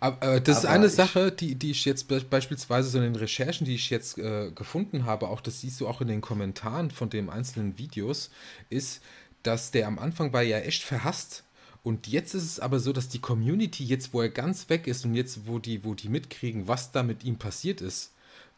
Aber 0.00 0.36
äh, 0.36 0.40
das 0.40 0.58
ist 0.60 0.64
Aber 0.64 0.74
eine 0.74 0.86
ich- 0.86 0.92
Sache, 0.94 1.30
die, 1.30 1.54
die 1.54 1.72
ich 1.72 1.84
jetzt 1.84 2.08
be 2.08 2.20
beispielsweise 2.28 2.88
so 2.88 2.98
in 2.98 3.04
den 3.04 3.16
Recherchen, 3.16 3.66
die 3.66 3.74
ich 3.74 3.90
jetzt 3.90 4.16
äh, 4.18 4.50
gefunden 4.52 5.04
habe, 5.04 5.28
auch 5.28 5.42
das 5.42 5.60
siehst 5.60 5.80
du 5.80 5.86
auch 5.86 6.00
in 6.00 6.08
den 6.08 6.22
Kommentaren 6.22 6.90
von 6.90 7.10
den 7.10 7.28
einzelnen 7.30 7.76
Videos, 7.78 8.30
ist, 8.70 9.02
dass 9.42 9.70
der 9.70 9.86
am 9.86 9.98
Anfang 9.98 10.32
war 10.32 10.42
ja 10.42 10.58
echt 10.58 10.82
verhasst. 10.82 11.44
Und 11.82 12.06
jetzt 12.06 12.34
ist 12.34 12.44
es 12.44 12.60
aber 12.60 12.80
so, 12.80 12.92
dass 12.92 13.08
die 13.08 13.20
Community 13.20 13.84
jetzt, 13.84 14.12
wo 14.12 14.20
er 14.20 14.28
ganz 14.28 14.68
weg 14.68 14.86
ist 14.86 15.04
und 15.04 15.14
jetzt, 15.14 15.46
wo 15.46 15.58
die, 15.58 15.84
wo 15.84 15.94
die 15.94 16.08
mitkriegen, 16.08 16.68
was 16.68 16.92
da 16.92 17.02
mit 17.02 17.24
ihm 17.24 17.38
passiert 17.38 17.80
ist, 17.80 18.12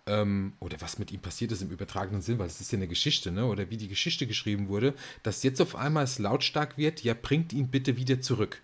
ähm, 0.06 0.54
oder 0.60 0.80
was 0.80 0.98
mit 0.98 1.12
ihm 1.12 1.20
passiert 1.20 1.52
ist 1.52 1.62
im 1.62 1.70
übertragenen 1.70 2.22
Sinn, 2.22 2.38
weil 2.38 2.46
es 2.46 2.60
ist 2.60 2.72
ja 2.72 2.78
eine 2.78 2.88
Geschichte, 2.88 3.30
ne? 3.30 3.46
oder 3.46 3.70
wie 3.70 3.76
die 3.76 3.88
Geschichte 3.88 4.26
geschrieben 4.26 4.68
wurde, 4.68 4.94
dass 5.22 5.42
jetzt 5.42 5.60
auf 5.60 5.76
einmal 5.76 6.04
es 6.04 6.18
lautstark 6.18 6.76
wird, 6.78 7.02
ja, 7.04 7.14
bringt 7.14 7.52
ihn 7.52 7.68
bitte 7.68 7.96
wieder 7.96 8.20
zurück. 8.20 8.62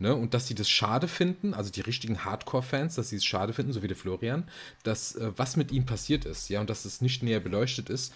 Ne, 0.00 0.12
und 0.12 0.34
dass 0.34 0.48
sie 0.48 0.56
das 0.56 0.68
schade 0.68 1.06
finden, 1.06 1.54
also 1.54 1.70
die 1.70 1.80
richtigen 1.80 2.24
Hardcore-Fans, 2.24 2.96
dass 2.96 3.10
sie 3.10 3.16
es 3.16 3.24
schade 3.24 3.52
finden, 3.52 3.72
so 3.72 3.80
wie 3.80 3.86
der 3.86 3.96
Florian, 3.96 4.48
dass 4.82 5.14
äh, 5.14 5.30
was 5.36 5.56
mit 5.56 5.70
ihm 5.70 5.86
passiert 5.86 6.24
ist, 6.24 6.48
ja, 6.48 6.60
und 6.60 6.68
dass 6.68 6.84
es 6.84 7.00
nicht 7.00 7.22
näher 7.22 7.38
beleuchtet 7.38 7.90
ist, 7.90 8.12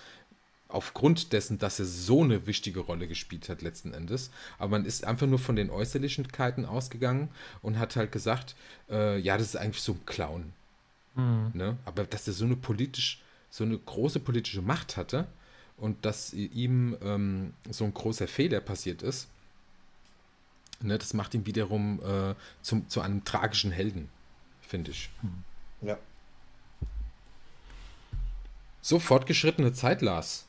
aufgrund 0.68 1.32
dessen, 1.32 1.58
dass 1.58 1.78
er 1.78 1.86
so 1.86 2.22
eine 2.22 2.46
wichtige 2.46 2.80
Rolle 2.80 3.08
gespielt 3.08 3.48
hat 3.48 3.62
letzten 3.62 3.94
Endes. 3.94 4.30
Aber 4.58 4.70
man 4.70 4.84
ist 4.84 5.04
einfach 5.04 5.26
nur 5.26 5.38
von 5.38 5.56
den 5.56 5.70
Äußerlichkeiten 5.70 6.66
ausgegangen 6.66 7.30
und 7.62 7.78
hat 7.78 7.96
halt 7.96 8.12
gesagt, 8.12 8.54
äh, 8.90 9.18
ja, 9.18 9.38
das 9.38 9.48
ist 9.48 9.56
eigentlich 9.56 9.82
so 9.82 9.92
ein 9.92 10.06
Clown. 10.06 10.52
Mhm. 11.14 11.50
Ne? 11.54 11.76
Aber 11.84 12.04
dass 12.04 12.26
er 12.26 12.34
so 12.34 12.44
eine 12.44 12.56
politisch, 12.56 13.22
so 13.50 13.64
eine 13.64 13.78
große 13.78 14.20
politische 14.20 14.62
Macht 14.62 14.96
hatte 14.96 15.26
und 15.78 16.04
dass 16.04 16.34
ihm 16.34 16.96
ähm, 17.02 17.54
so 17.70 17.84
ein 17.84 17.94
großer 17.94 18.28
Fehler 18.28 18.60
passiert 18.60 19.02
ist, 19.02 19.28
ne, 20.80 20.98
das 20.98 21.14
macht 21.14 21.34
ihn 21.34 21.46
wiederum 21.46 22.00
äh, 22.02 22.34
zum, 22.60 22.88
zu 22.88 23.00
einem 23.00 23.24
tragischen 23.24 23.70
Helden, 23.70 24.10
finde 24.60 24.90
ich. 24.90 25.08
Ja. 25.80 25.96
So 28.82 28.98
fortgeschrittene 28.98 29.72
Zeit, 29.72 30.02
Lars. 30.02 30.47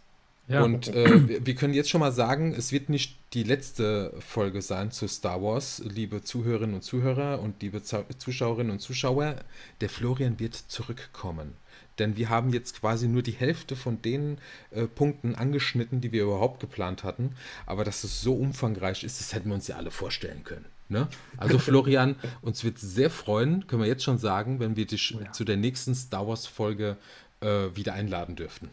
Ja. 0.49 0.63
Und 0.63 0.87
äh, 0.87 1.45
wir 1.45 1.53
können 1.53 1.75
jetzt 1.75 1.91
schon 1.91 2.01
mal 2.01 2.11
sagen, 2.11 2.53
es 2.57 2.71
wird 2.71 2.89
nicht 2.89 3.17
die 3.33 3.43
letzte 3.43 4.13
Folge 4.19 4.63
sein 4.63 4.91
zu 4.91 5.07
Star 5.07 5.41
Wars, 5.43 5.81
liebe 5.85 6.23
Zuhörerinnen 6.23 6.75
und 6.75 6.81
Zuhörer 6.81 7.39
und 7.39 7.61
liebe 7.61 7.83
Zuschauerinnen 7.83 8.71
und 8.71 8.79
Zuschauer. 8.79 9.35
Der 9.79 9.89
Florian 9.89 10.39
wird 10.39 10.55
zurückkommen. 10.55 11.53
Denn 11.99 12.17
wir 12.17 12.29
haben 12.29 12.51
jetzt 12.51 12.79
quasi 12.79 13.07
nur 13.07 13.21
die 13.21 13.33
Hälfte 13.33 13.75
von 13.75 14.01
den 14.01 14.39
äh, 14.71 14.87
Punkten 14.87 15.35
angeschnitten, 15.35 16.01
die 16.01 16.11
wir 16.11 16.23
überhaupt 16.23 16.59
geplant 16.61 17.03
hatten. 17.03 17.35
Aber 17.67 17.83
dass 17.83 18.03
es 18.03 18.21
so 18.21 18.33
umfangreich 18.33 19.03
ist, 19.03 19.19
das 19.19 19.33
hätten 19.33 19.49
wir 19.49 19.55
uns 19.55 19.67
ja 19.67 19.75
alle 19.75 19.91
vorstellen 19.91 20.43
können. 20.43 20.65
Ne? 20.87 21.07
Also 21.37 21.59
Florian, 21.59 22.15
uns 22.41 22.63
wird 22.63 22.79
sehr 22.79 23.11
freuen, 23.11 23.67
können 23.67 23.83
wir 23.83 23.87
jetzt 23.87 24.03
schon 24.03 24.17
sagen, 24.17 24.59
wenn 24.59 24.75
wir 24.75 24.87
dich 24.87 25.15
oh 25.15 25.21
ja. 25.21 25.31
zu 25.31 25.43
der 25.43 25.57
nächsten 25.57 25.93
Star 25.93 26.27
Wars-Folge 26.27 26.97
äh, 27.41 27.67
wieder 27.75 27.93
einladen 27.93 28.35
dürften. 28.35 28.69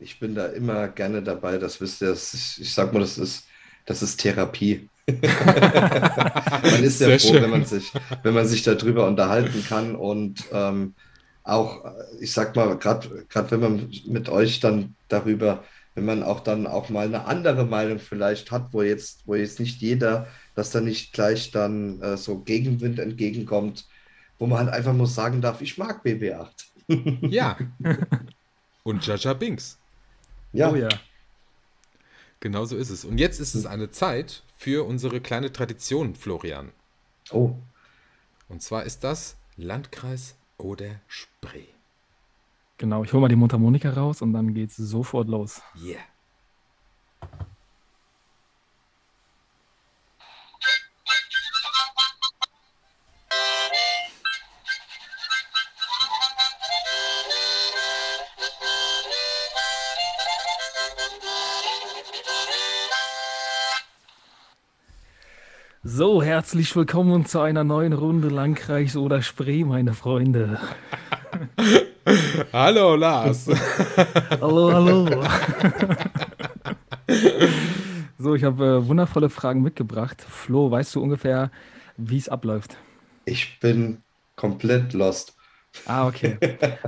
Ich 0.00 0.18
bin 0.18 0.34
da 0.34 0.46
immer 0.46 0.88
gerne 0.88 1.22
dabei, 1.22 1.58
das 1.58 1.80
wisst 1.80 2.00
ihr. 2.00 2.12
Ich, 2.12 2.60
ich 2.60 2.72
sag 2.72 2.92
mal, 2.92 3.00
das 3.00 3.18
ist, 3.18 3.46
das 3.84 4.02
ist 4.02 4.16
Therapie. 4.18 4.88
man 5.06 6.82
ist 6.82 7.00
ja 7.00 7.18
froh, 7.18 7.34
wenn 7.34 7.50
man, 7.50 7.64
sich, 7.64 7.92
wenn 8.22 8.34
man 8.34 8.46
sich 8.46 8.62
darüber 8.62 9.06
unterhalten 9.06 9.64
kann 9.68 9.94
und 9.94 10.44
ähm, 10.52 10.94
auch, 11.42 11.84
ich 12.20 12.32
sag 12.32 12.54
mal, 12.56 12.78
gerade 12.78 13.50
wenn 13.50 13.60
man 13.60 13.90
mit 14.06 14.28
euch 14.28 14.60
dann 14.60 14.94
darüber, 15.08 15.64
wenn 15.94 16.04
man 16.04 16.22
auch 16.22 16.40
dann 16.40 16.66
auch 16.66 16.88
mal 16.88 17.06
eine 17.06 17.26
andere 17.26 17.64
Meinung 17.64 17.98
vielleicht 17.98 18.50
hat, 18.50 18.68
wo 18.72 18.82
jetzt, 18.82 19.22
wo 19.26 19.34
jetzt 19.34 19.60
nicht 19.60 19.80
jeder, 19.80 20.28
dass 20.54 20.70
da 20.70 20.80
nicht 20.80 21.12
gleich 21.12 21.50
dann 21.50 22.00
äh, 22.00 22.16
so 22.16 22.38
Gegenwind 22.38 22.98
entgegenkommt, 22.98 23.86
wo 24.38 24.46
man 24.46 24.60
halt 24.60 24.70
einfach 24.70 24.94
nur 24.94 25.08
sagen 25.08 25.40
darf, 25.40 25.60
ich 25.60 25.76
mag 25.76 26.04
BB8. 26.04 26.48
ja. 27.28 27.58
Und 28.82 29.06
Jaja 29.06 29.34
Binks. 29.34 29.79
Ja. 30.52 30.70
Oh 30.70 30.76
ja. 30.76 30.88
Genau 32.40 32.64
so 32.64 32.76
ist 32.76 32.90
es. 32.90 33.04
Und 33.04 33.18
jetzt 33.18 33.38
ist 33.38 33.54
es 33.54 33.66
eine 33.66 33.90
Zeit 33.90 34.42
für 34.56 34.86
unsere 34.86 35.20
kleine 35.20 35.52
Tradition, 35.52 36.14
Florian. 36.14 36.72
Oh. 37.30 37.54
Und 38.48 38.62
zwar 38.62 38.84
ist 38.84 39.04
das 39.04 39.36
Landkreis 39.56 40.36
oder 40.58 41.00
Spree. 41.06 41.66
Genau, 42.78 43.04
ich 43.04 43.12
hole 43.12 43.20
mal 43.20 43.28
die 43.28 43.36
Mundharmonika 43.36 43.90
raus 43.90 44.22
und 44.22 44.32
dann 44.32 44.54
geht's 44.54 44.76
sofort 44.76 45.28
los. 45.28 45.60
Yeah. 45.80 46.00
So, 65.82 66.22
herzlich 66.22 66.76
willkommen 66.76 67.24
zu 67.24 67.40
einer 67.40 67.64
neuen 67.64 67.94
Runde 67.94 68.28
Landkreis 68.28 68.96
oder 68.96 69.22
Spree, 69.22 69.64
meine 69.64 69.94
Freunde. 69.94 70.60
hallo, 72.52 72.96
Lars. 72.96 73.48
hallo, 74.42 74.74
hallo. 74.74 75.08
so, 78.18 78.34
ich 78.34 78.44
habe 78.44 78.66
äh, 78.66 78.86
wundervolle 78.88 79.30
Fragen 79.30 79.62
mitgebracht. 79.62 80.20
Flo, 80.20 80.70
weißt 80.70 80.96
du 80.96 81.02
ungefähr, 81.02 81.50
wie 81.96 82.18
es 82.18 82.28
abläuft? 82.28 82.76
Ich 83.24 83.58
bin 83.58 84.02
komplett 84.36 84.92
lost. 84.92 85.34
Ah, 85.86 86.06
okay. 86.06 86.36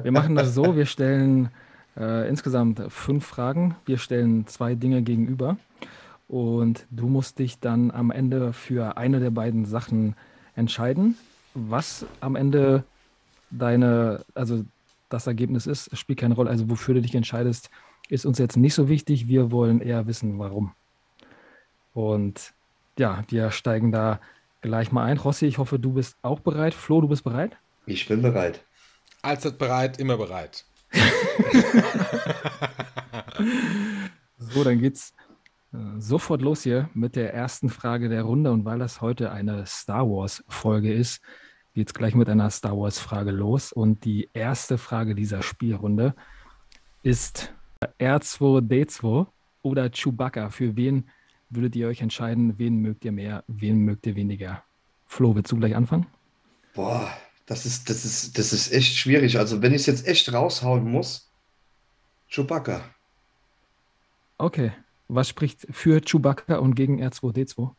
Wir 0.02 0.12
machen 0.12 0.34
das 0.34 0.54
so, 0.54 0.76
wir 0.76 0.84
stellen 0.84 1.48
äh, 1.96 2.28
insgesamt 2.28 2.82
fünf 2.88 3.24
Fragen. 3.24 3.74
Wir 3.86 3.96
stellen 3.96 4.46
zwei 4.48 4.74
Dinge 4.74 5.00
gegenüber. 5.00 5.56
Und 6.32 6.86
du 6.90 7.08
musst 7.08 7.38
dich 7.40 7.60
dann 7.60 7.90
am 7.90 8.10
Ende 8.10 8.54
für 8.54 8.96
eine 8.96 9.20
der 9.20 9.28
beiden 9.28 9.66
Sachen 9.66 10.16
entscheiden. 10.56 11.18
Was 11.52 12.06
am 12.20 12.36
Ende 12.36 12.84
deine, 13.50 14.24
also 14.34 14.64
das 15.10 15.26
Ergebnis 15.26 15.66
ist, 15.66 15.94
spielt 15.94 16.20
keine 16.20 16.34
Rolle. 16.34 16.48
Also 16.48 16.70
wofür 16.70 16.94
du 16.94 17.02
dich 17.02 17.14
entscheidest, 17.14 17.68
ist 18.08 18.24
uns 18.24 18.38
jetzt 18.38 18.56
nicht 18.56 18.72
so 18.72 18.88
wichtig. 18.88 19.28
Wir 19.28 19.50
wollen 19.50 19.82
eher 19.82 20.06
wissen, 20.06 20.38
warum. 20.38 20.72
Und 21.92 22.54
ja, 22.98 23.24
wir 23.28 23.50
steigen 23.50 23.92
da 23.92 24.18
gleich 24.62 24.90
mal 24.90 25.04
ein. 25.04 25.18
Rossi, 25.18 25.44
ich 25.44 25.58
hoffe, 25.58 25.78
du 25.78 25.92
bist 25.92 26.16
auch 26.22 26.40
bereit. 26.40 26.72
Flo, 26.72 27.02
du 27.02 27.08
bist 27.08 27.24
bereit? 27.24 27.58
Ich 27.84 28.08
bin 28.08 28.22
bereit. 28.22 28.64
Allzeit 29.20 29.58
bereit, 29.58 29.98
immer 29.98 30.16
bereit. 30.16 30.64
so, 34.38 34.64
dann 34.64 34.78
geht's 34.78 35.12
sofort 35.98 36.42
los 36.42 36.62
hier 36.62 36.90
mit 36.94 37.16
der 37.16 37.32
ersten 37.32 37.68
Frage 37.68 38.08
der 38.08 38.22
Runde. 38.22 38.52
Und 38.52 38.64
weil 38.64 38.78
das 38.78 39.00
heute 39.00 39.32
eine 39.32 39.66
Star 39.66 40.08
Wars-Folge 40.08 40.92
ist, 40.92 41.22
geht 41.74 41.88
es 41.88 41.94
gleich 41.94 42.14
mit 42.14 42.28
einer 42.28 42.50
Star 42.50 42.76
Wars-Frage 42.76 43.30
los. 43.30 43.72
Und 43.72 44.04
die 44.04 44.28
erste 44.34 44.78
Frage 44.78 45.14
dieser 45.14 45.42
Spielrunde 45.42 46.14
ist 47.02 47.52
R2D2 47.98 49.26
oder 49.62 49.90
Chewbacca. 49.90 50.50
Für 50.50 50.76
wen 50.76 51.08
würdet 51.50 51.76
ihr 51.76 51.88
euch 51.88 52.02
entscheiden? 52.02 52.58
Wen 52.58 52.78
mögt 52.78 53.04
ihr 53.04 53.12
mehr? 53.12 53.44
Wen 53.46 53.78
mögt 53.78 54.06
ihr 54.06 54.14
weniger? 54.14 54.62
Flo, 55.06 55.34
willst 55.34 55.52
du 55.52 55.56
gleich 55.56 55.74
anfangen? 55.74 56.06
Boah, 56.74 57.12
das 57.46 57.66
ist, 57.66 57.90
das 57.90 58.04
ist, 58.04 58.38
das 58.38 58.52
ist 58.52 58.72
echt 58.72 58.96
schwierig. 58.96 59.38
Also, 59.38 59.60
wenn 59.62 59.72
ich 59.72 59.82
es 59.82 59.86
jetzt 59.86 60.06
echt 60.06 60.32
raushauen 60.32 60.84
muss, 60.84 61.30
Chewbacca. 62.28 62.82
Okay. 64.38 64.72
Was 65.14 65.28
spricht 65.28 65.66
für 65.70 66.00
Chewbacca 66.00 66.56
und 66.56 66.74
gegen 66.74 67.02
R2D2? 67.02 67.72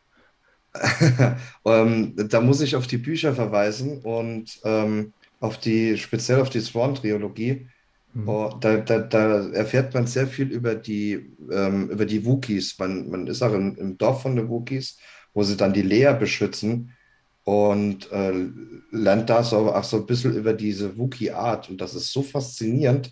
ähm, 1.66 2.14
da 2.16 2.42
muss 2.42 2.62
ich 2.62 2.76
auf 2.76 2.86
die 2.86 2.98
Bücher 2.98 3.34
verweisen 3.34 4.02
und 4.02 4.60
ähm, 4.64 5.14
auf 5.40 5.58
die, 5.60 5.98
speziell 5.98 6.42
auf 6.42 6.50
die 6.50 6.62
Swan-Trilogie. 6.62 7.68
Mhm. 8.14 8.30
Oh, 8.30 8.50
da, 8.60 8.78
da, 8.78 9.00
da, 9.00 9.50
erfährt 9.50 9.94
man 9.94 10.06
sehr 10.06 10.28
viel 10.28 10.52
über 10.52 10.76
die, 10.76 11.34
ähm, 11.52 11.90
über 11.90 12.06
die 12.06 12.24
Wookies. 12.24 12.78
Man, 12.78 13.10
man 13.10 13.28
ist 13.28 13.42
auch 13.42 13.54
im, 13.54 13.76
im, 13.78 13.98
Dorf 13.98 14.22
von 14.22 14.36
den 14.36 14.50
Wookies, 14.50 14.98
wo 15.34 15.42
sie 15.42 15.58
dann 15.58 15.74
die 15.74 15.82
Lea 15.82 16.14
beschützen 16.18 16.92
und 17.44 18.12
äh, 18.12 18.34
lernt 18.92 19.30
da 19.30 19.44
so, 19.44 19.74
auch 19.74 19.84
so 19.84 19.98
ein 19.98 20.06
bisschen 20.06 20.36
über 20.36 20.54
diese 20.54 20.98
Wookie-Art. 20.98 21.70
Und 21.70 21.82
das 21.82 21.96
ist 21.96 22.12
so 22.12 22.22
faszinierend. 22.22 23.12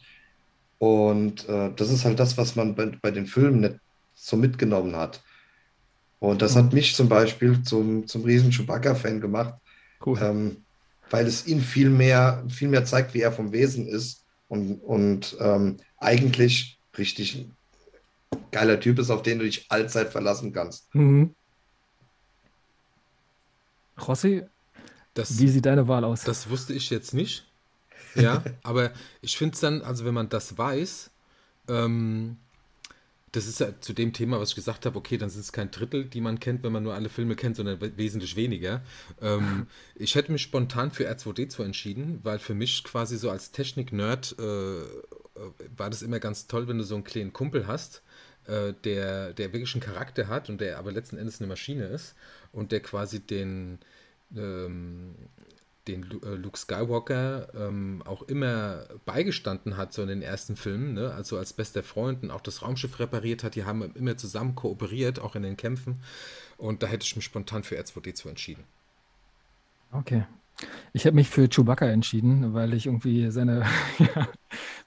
Und 0.78 1.48
äh, 1.50 1.72
das 1.76 1.90
ist 1.90 2.06
halt 2.06 2.20
das, 2.20 2.38
was 2.38 2.56
man 2.56 2.76
bei, 2.76 2.92
bei 3.02 3.12
den 3.12 3.26
Filmen 3.26 3.62
nicht 3.62 3.76
so 4.22 4.38
mitgenommen 4.38 4.96
hat. 4.96 5.22
Und 6.20 6.44
das 6.44 6.56
hat 6.56 6.72
mich 6.74 6.96
zum 6.96 7.10
Beispiel 7.10 7.64
zum, 7.64 8.08
zum 8.08 8.24
riesen 8.24 8.52
Chewbacca-Fan 8.52 9.20
gemacht, 9.20 9.56
cool. 10.06 10.20
ähm, 10.22 10.58
weil 11.10 11.26
es 11.26 11.48
ihn 11.48 11.62
viel 11.62 11.90
mehr, 11.90 12.44
viel 12.48 12.68
mehr 12.68 12.86
zeigt, 12.86 13.16
wie 13.16 13.22
er 13.22 13.32
vom 13.32 13.52
Wesen 13.52 13.88
ist 13.88 14.24
und, 14.48 14.76
und 14.84 15.36
ähm, 15.40 15.78
eigentlich 15.98 16.78
richtig 16.98 17.48
geiler 18.52 18.80
Typ 18.80 19.00
ist, 19.00 19.10
auf 19.10 19.24
den 19.24 19.40
du 19.40 19.46
dich 19.46 19.66
allzeit 19.70 20.12
verlassen 20.12 20.54
kannst. 20.54 20.94
Mhm. 20.94 21.34
Rossi, 24.08 24.44
das, 25.16 25.40
wie 25.40 25.48
sieht 25.48 25.66
deine 25.66 25.88
Wahl 25.88 26.04
aus? 26.04 26.24
Das 26.24 26.50
wusste 26.50 26.74
ich 26.74 26.92
jetzt 26.92 27.14
nicht. 27.16 27.48
Ja, 28.14 28.44
aber 28.64 28.92
ich 29.22 29.38
finde 29.38 29.56
es 29.56 29.60
dann, 29.60 29.82
also 29.82 30.06
wenn 30.06 30.14
man 30.14 30.30
das 30.30 30.58
weiß, 30.58 31.10
ähm, 31.68 32.38
das 33.32 33.48
ist 33.48 33.60
ja 33.62 33.80
zu 33.80 33.94
dem 33.94 34.12
Thema, 34.12 34.40
was 34.40 34.50
ich 34.50 34.56
gesagt 34.56 34.86
habe, 34.86 34.98
okay, 34.98 35.18
dann 35.18 35.30
sind 35.30 35.42
es 35.42 35.54
kein 35.54 35.72
Drittel, 35.72 36.06
die 36.06 36.20
man 36.20 36.40
kennt, 36.40 36.64
wenn 36.64 36.74
man 36.74 36.84
nur 36.84 36.94
alle 36.94 37.08
Filme 37.08 37.36
kennt, 37.36 37.56
sondern 37.56 37.80
wesentlich 37.98 38.36
weniger. 38.36 38.82
Ähm, 39.22 39.68
ich 39.96 40.16
hätte 40.16 40.32
mich 40.32 40.42
spontan 40.42 40.92
für 40.92 41.10
R2D2 41.10 41.64
entschieden, 41.64 42.20
weil 42.24 42.40
für 42.40 42.54
mich 42.54 42.84
quasi 42.84 43.18
so 43.18 43.30
als 43.30 43.52
Technik-Nerd 43.52 44.36
äh, 44.38 44.84
war 45.78 45.90
das 45.90 46.02
immer 46.02 46.20
ganz 46.20 46.48
toll, 46.48 46.68
wenn 46.68 46.78
du 46.78 46.84
so 46.84 46.96
einen 46.96 47.06
kleinen 47.06 47.32
Kumpel 47.32 47.68
hast, 47.68 48.02
äh, 48.48 48.74
der, 48.84 49.34
der 49.34 49.54
wirklich 49.54 49.74
einen 49.74 49.82
Charakter 49.82 50.28
hat 50.28 50.50
und 50.50 50.60
der 50.60 50.78
aber 50.78 50.92
letzten 50.92 51.18
Endes 51.18 51.40
eine 51.40 51.48
Maschine 51.48 51.86
ist 51.86 52.16
und 52.52 52.74
der 52.74 52.82
quasi 52.82 53.22
den, 53.22 53.80
ähm, 54.36 55.16
den 55.88 56.04
äh, 56.24 56.36
Luke 56.36 56.58
Skywalker 56.58 57.54
ähm, 57.56 58.04
auch 58.06 58.24
immer 58.24 58.86
beigestanden 59.06 59.78
hat, 59.78 59.94
so 59.94 60.02
in 60.02 60.08
den 60.10 60.22
ersten 60.22 60.56
Filmen, 60.56 60.94
ne? 60.94 61.14
also 61.14 61.38
als 61.38 61.54
bester 61.54 61.84
Freund 61.84 62.24
und 62.24 62.32
auch 62.32 62.42
das 62.42 62.62
Raumschiff 62.62 63.00
repariert 63.00 63.44
hat. 63.44 63.56
Die 63.56 63.66
haben 63.66 63.82
immer 63.96 64.18
zusammen 64.18 64.56
kooperiert, 64.56 65.20
auch 65.20 65.36
in 65.36 65.44
den 65.44 65.58
Kämpfen. 65.58 66.02
Und 66.58 66.84
da 66.84 66.88
hätte 66.88 67.06
ich 67.06 67.16
mich 67.16 67.26
spontan 67.26 67.64
für 67.64 67.80
R2D2 67.80 68.30
entschieden. 68.30 68.64
Okay. 69.92 70.26
Ich 70.94 71.06
habe 71.06 71.16
mich 71.16 71.30
für 71.30 71.48
Chewbacca 71.50 71.88
entschieden, 71.88 72.54
weil 72.54 72.74
ich 72.74 72.86
irgendwie 72.86 73.32
seine, 73.32 73.66
ja, 74.00 74.28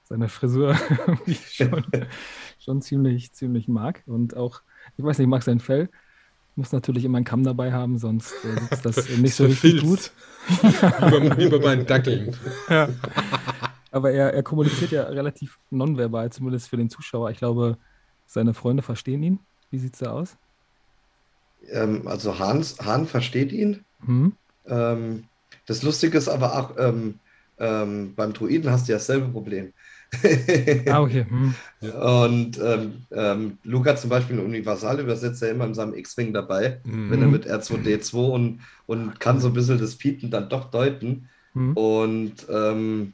seine 0.03 0.29
Frisur 0.29 0.75
schon, 1.51 1.85
schon 2.59 2.81
ziemlich, 2.81 3.33
ziemlich 3.33 3.67
mag. 3.67 4.03
Und 4.05 4.37
auch, 4.37 4.61
ich 4.97 5.03
weiß 5.03 5.17
nicht, 5.17 5.25
ich 5.25 5.29
mag 5.29 5.43
sein 5.43 5.59
Fell. 5.59 5.89
Muss 6.55 6.71
natürlich 6.71 7.03
immer 7.03 7.17
einen 7.17 7.25
Kamm 7.25 7.43
dabei 7.43 7.73
haben, 7.73 7.97
sonst 7.97 8.33
äh, 8.43 8.73
ist 8.73 8.85
das 8.85 9.09
nicht 9.17 9.35
so 9.35 9.45
richtig 9.45 9.81
gut. 9.81 10.11
wie, 11.37 11.49
bei, 11.49 11.59
meinen 11.59 11.85
Dackeln. 11.85 12.35
Ja. 12.69 12.89
Aber 13.91 14.11
er, 14.11 14.33
er 14.33 14.43
kommuniziert 14.43 14.91
ja 14.91 15.03
relativ 15.03 15.57
nonverbal, 15.69 16.31
zumindest 16.31 16.69
für 16.69 16.77
den 16.77 16.89
Zuschauer. 16.89 17.31
Ich 17.31 17.37
glaube, 17.37 17.77
seine 18.25 18.53
Freunde 18.53 18.83
verstehen 18.83 19.23
ihn. 19.23 19.39
Wie 19.71 19.79
sieht 19.79 19.93
es 19.93 19.99
da 19.99 20.11
aus? 20.11 20.35
Ähm, 21.69 22.07
also 22.07 22.37
Hans, 22.37 22.77
Hahn 22.79 23.07
versteht 23.07 23.51
ihn. 23.51 23.83
Hm? 24.05 24.33
Ähm, 24.67 25.23
das 25.65 25.83
Lustige 25.83 26.17
ist 26.17 26.27
aber 26.27 26.57
auch, 26.57 26.77
ähm, 26.77 27.19
ähm 27.57 28.13
beim 28.15 28.33
Druiden 28.33 28.69
hast 28.69 28.87
du 28.87 28.91
ja 28.91 28.97
dasselbe 28.97 29.29
Problem. 29.29 29.73
ah, 30.87 31.01
okay. 31.01 31.25
Hm. 31.27 31.53
Und 31.81 32.59
ähm, 32.59 33.05
ähm, 33.11 33.57
hat 33.85 33.99
zum 33.99 34.09
Beispiel 34.09 34.37
einen 34.37 34.45
Universalübersetzer 34.45 35.49
immer 35.49 35.65
in 35.65 35.73
seinem 35.73 35.93
X-Wing 35.93 36.33
dabei, 36.33 36.79
mhm. 36.83 37.11
wenn 37.11 37.21
er 37.21 37.27
mit 37.27 37.47
R2D2 37.47 38.15
und, 38.15 38.61
und 38.87 39.19
kann 39.19 39.39
so 39.39 39.47
ein 39.47 39.53
bisschen 39.53 39.79
das 39.79 39.95
Piepen 39.95 40.31
dann 40.31 40.49
doch 40.49 40.71
deuten. 40.71 41.29
Mhm. 41.53 41.73
Und 41.73 42.33
ähm, 42.49 43.13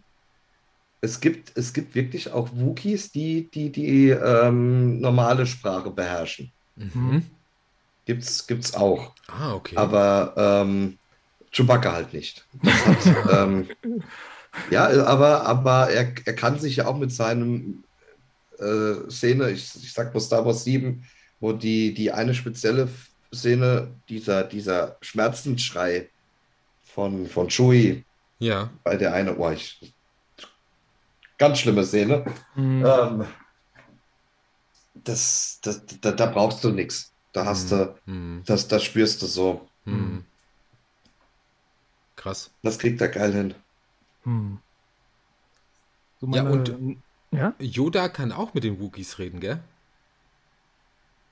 es, 1.01 1.19
gibt, 1.19 1.57
es 1.57 1.73
gibt 1.73 1.95
wirklich 1.95 2.31
auch 2.31 2.49
Wookies, 2.53 3.11
die 3.11 3.49
die, 3.51 3.71
die 3.71 4.09
ähm, 4.09 4.99
normale 4.99 5.45
Sprache 5.45 5.91
beherrschen. 5.91 6.51
Mhm. 6.75 7.23
Gibt's, 8.05 8.47
gibt's 8.47 8.73
auch. 8.73 9.13
Ah, 9.27 9.53
okay. 9.53 9.77
Aber 9.77 10.33
ähm, 10.35 10.97
Chewbacca 11.51 11.91
halt 11.93 12.13
nicht. 12.13 12.45
Hat, 12.63 13.31
ähm, 13.31 13.67
ja, 14.69 14.87
aber, 15.05 15.45
aber 15.45 15.89
er, 15.89 16.13
er 16.25 16.35
kann 16.35 16.59
sich 16.59 16.77
ja 16.77 16.87
auch 16.87 16.97
mit 16.97 17.11
seinem 17.11 17.83
äh, 18.59 19.09
Szene, 19.09 19.51
ich, 19.51 19.75
ich 19.75 19.93
sag 19.93 20.13
mal 20.13 20.19
Star 20.19 20.45
Wars 20.45 20.63
7, 20.63 21.03
wo 21.39 21.53
die, 21.53 21.93
die 21.93 22.11
eine 22.11 22.33
spezielle 22.33 22.89
Szene, 23.33 23.91
dieser, 24.09 24.43
dieser 24.43 24.97
Schmerzensschrei 25.01 26.09
von, 26.83 27.27
von 27.27 27.49
Chewie, 27.49 28.03
ja. 28.39 28.69
bei 28.83 28.97
der 28.97 29.13
eine, 29.13 29.37
oh, 29.37 29.49
ich, 29.49 29.93
ganz 31.37 31.59
schlimme 31.59 31.83
Szene. 31.83 32.25
Mhm. 32.55 32.85
Ähm, 32.85 33.25
das, 34.93 35.59
das, 35.63 35.81
da, 36.01 36.11
da, 36.11 36.25
brauchst 36.27 36.63
du 36.63 36.69
nichts. 36.69 37.11
Da 37.33 37.45
hast 37.45 37.71
mhm. 37.71 37.77
du, 37.77 37.95
mhm. 38.05 38.43
das, 38.45 38.67
das 38.67 38.83
spürst 38.83 39.21
du 39.21 39.25
so. 39.25 39.67
Mhm. 39.85 40.25
Krass. 42.15 42.51
Das 42.61 42.77
kriegt 42.77 43.01
er 43.01 43.07
geil 43.07 43.33
hin. 43.33 43.55
Hm. 44.23 44.59
So 46.19 46.27
meine, 46.27 46.49
ja, 46.49 46.49
und 46.51 46.97
ja? 47.31 47.53
Yoda 47.59 48.09
kann 48.09 48.31
auch 48.31 48.53
mit 48.53 48.63
den 48.63 48.79
Wookies 48.79 49.19
reden, 49.19 49.39
gell? 49.39 49.59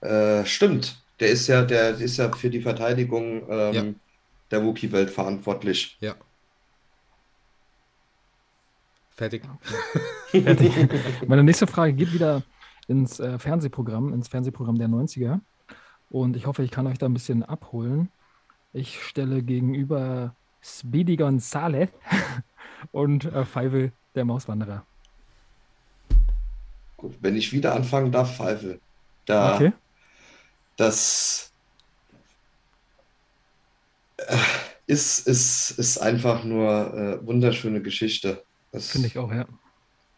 Äh, 0.02 0.46
stimmt. 0.46 1.02
Der 1.20 1.30
ist 1.30 1.48
ja, 1.48 1.64
der 1.64 1.96
ist 1.96 2.18
ja 2.18 2.32
für 2.32 2.50
die 2.50 2.62
Verteidigung 2.62 3.44
ähm, 3.50 3.74
ja. 3.74 3.84
der 4.52 4.64
Wookie-Welt 4.64 5.10
verantwortlich. 5.10 5.98
Ja. 6.00 6.16
Fertig. 9.12 9.44
Okay. 10.30 10.42
Fertig. 10.42 10.72
Meine 11.28 11.44
nächste 11.44 11.68
Frage 11.68 11.94
geht 11.94 12.14
wieder 12.14 12.44
ins 12.88 13.20
äh, 13.20 13.38
Fernsehprogramm, 13.38 14.14
ins 14.14 14.30
Fernsehprogramm 14.30 14.78
der 14.78 14.88
90er. 14.88 15.42
Und 16.10 16.38
ich 16.38 16.48
hoffe, 16.48 16.64
ich 16.64 16.72
kann 16.72 16.88
euch 16.88 16.98
da 16.98 17.06
ein 17.06 17.14
bisschen 17.14 17.44
abholen. 17.44 18.10
Ich 18.72 19.04
stelle 19.04 19.44
gegenüber 19.44 20.36
Speedy 20.62 21.18
Gonzales 21.18 21.90
und 22.92 23.26
äh, 23.26 23.46
Feivel, 23.46 23.92
der 24.16 24.26
Mauswanderer. 24.26 24.86
Gut, 26.98 27.16
wenn 27.22 27.36
ich 27.36 27.54
wieder 27.54 27.76
anfangen 27.76 28.12
darf, 28.12 28.38
Feivel. 28.38 28.80
Da, 29.26 29.56
okay. 29.56 29.72
Das 30.76 31.52
äh, 34.18 34.38
ist, 34.88 35.28
ist, 35.28 35.72
ist 35.72 35.98
einfach 36.00 36.44
nur 36.44 36.94
äh, 36.94 37.26
wunderschöne 37.26 37.82
Geschichte. 37.82 38.44
Finde 38.74 39.08
ich 39.08 39.18
auch, 39.18 39.32
ja. 39.32 39.46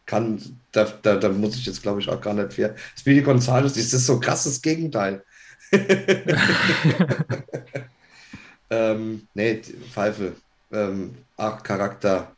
Kann, 0.06 0.60
da, 0.72 0.86
da, 0.86 1.16
da 1.16 1.30
muss 1.30 1.56
ich 1.56 1.66
jetzt, 1.66 1.82
glaube 1.82 2.02
ich, 2.02 2.10
auch 2.10 2.20
gar 2.20 2.34
nicht 2.34 2.54
fair. 2.54 2.76
Speedy 2.98 3.22
Gonzales 3.22 3.78
ist 3.78 3.94
das 3.94 4.06
so 4.06 4.20
krasses 4.20 4.62
Gegenteil. 4.62 5.24
ähm, 8.70 9.28
nee, 9.34 9.62
Pfeife. 9.92 10.36
Ähm, 10.72 11.16
Charakter, 11.64 12.36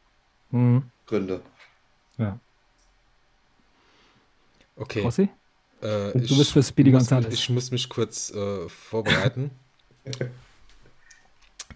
Mhm. 0.54 0.84
Gründe. 1.08 1.42
Ja. 2.18 2.40
Okay. 4.76 5.02
Rossi? 5.02 5.30
Äh, 5.82 6.12
du 6.14 6.38
bist 6.38 6.52
für 6.52 6.64
Speedy 6.64 6.92
Gonzales. 6.92 7.34
Ich 7.34 7.50
muss 7.50 7.72
mich 7.72 7.90
kurz 7.90 8.32
äh, 8.32 8.70
vorbereiten. 8.70 9.52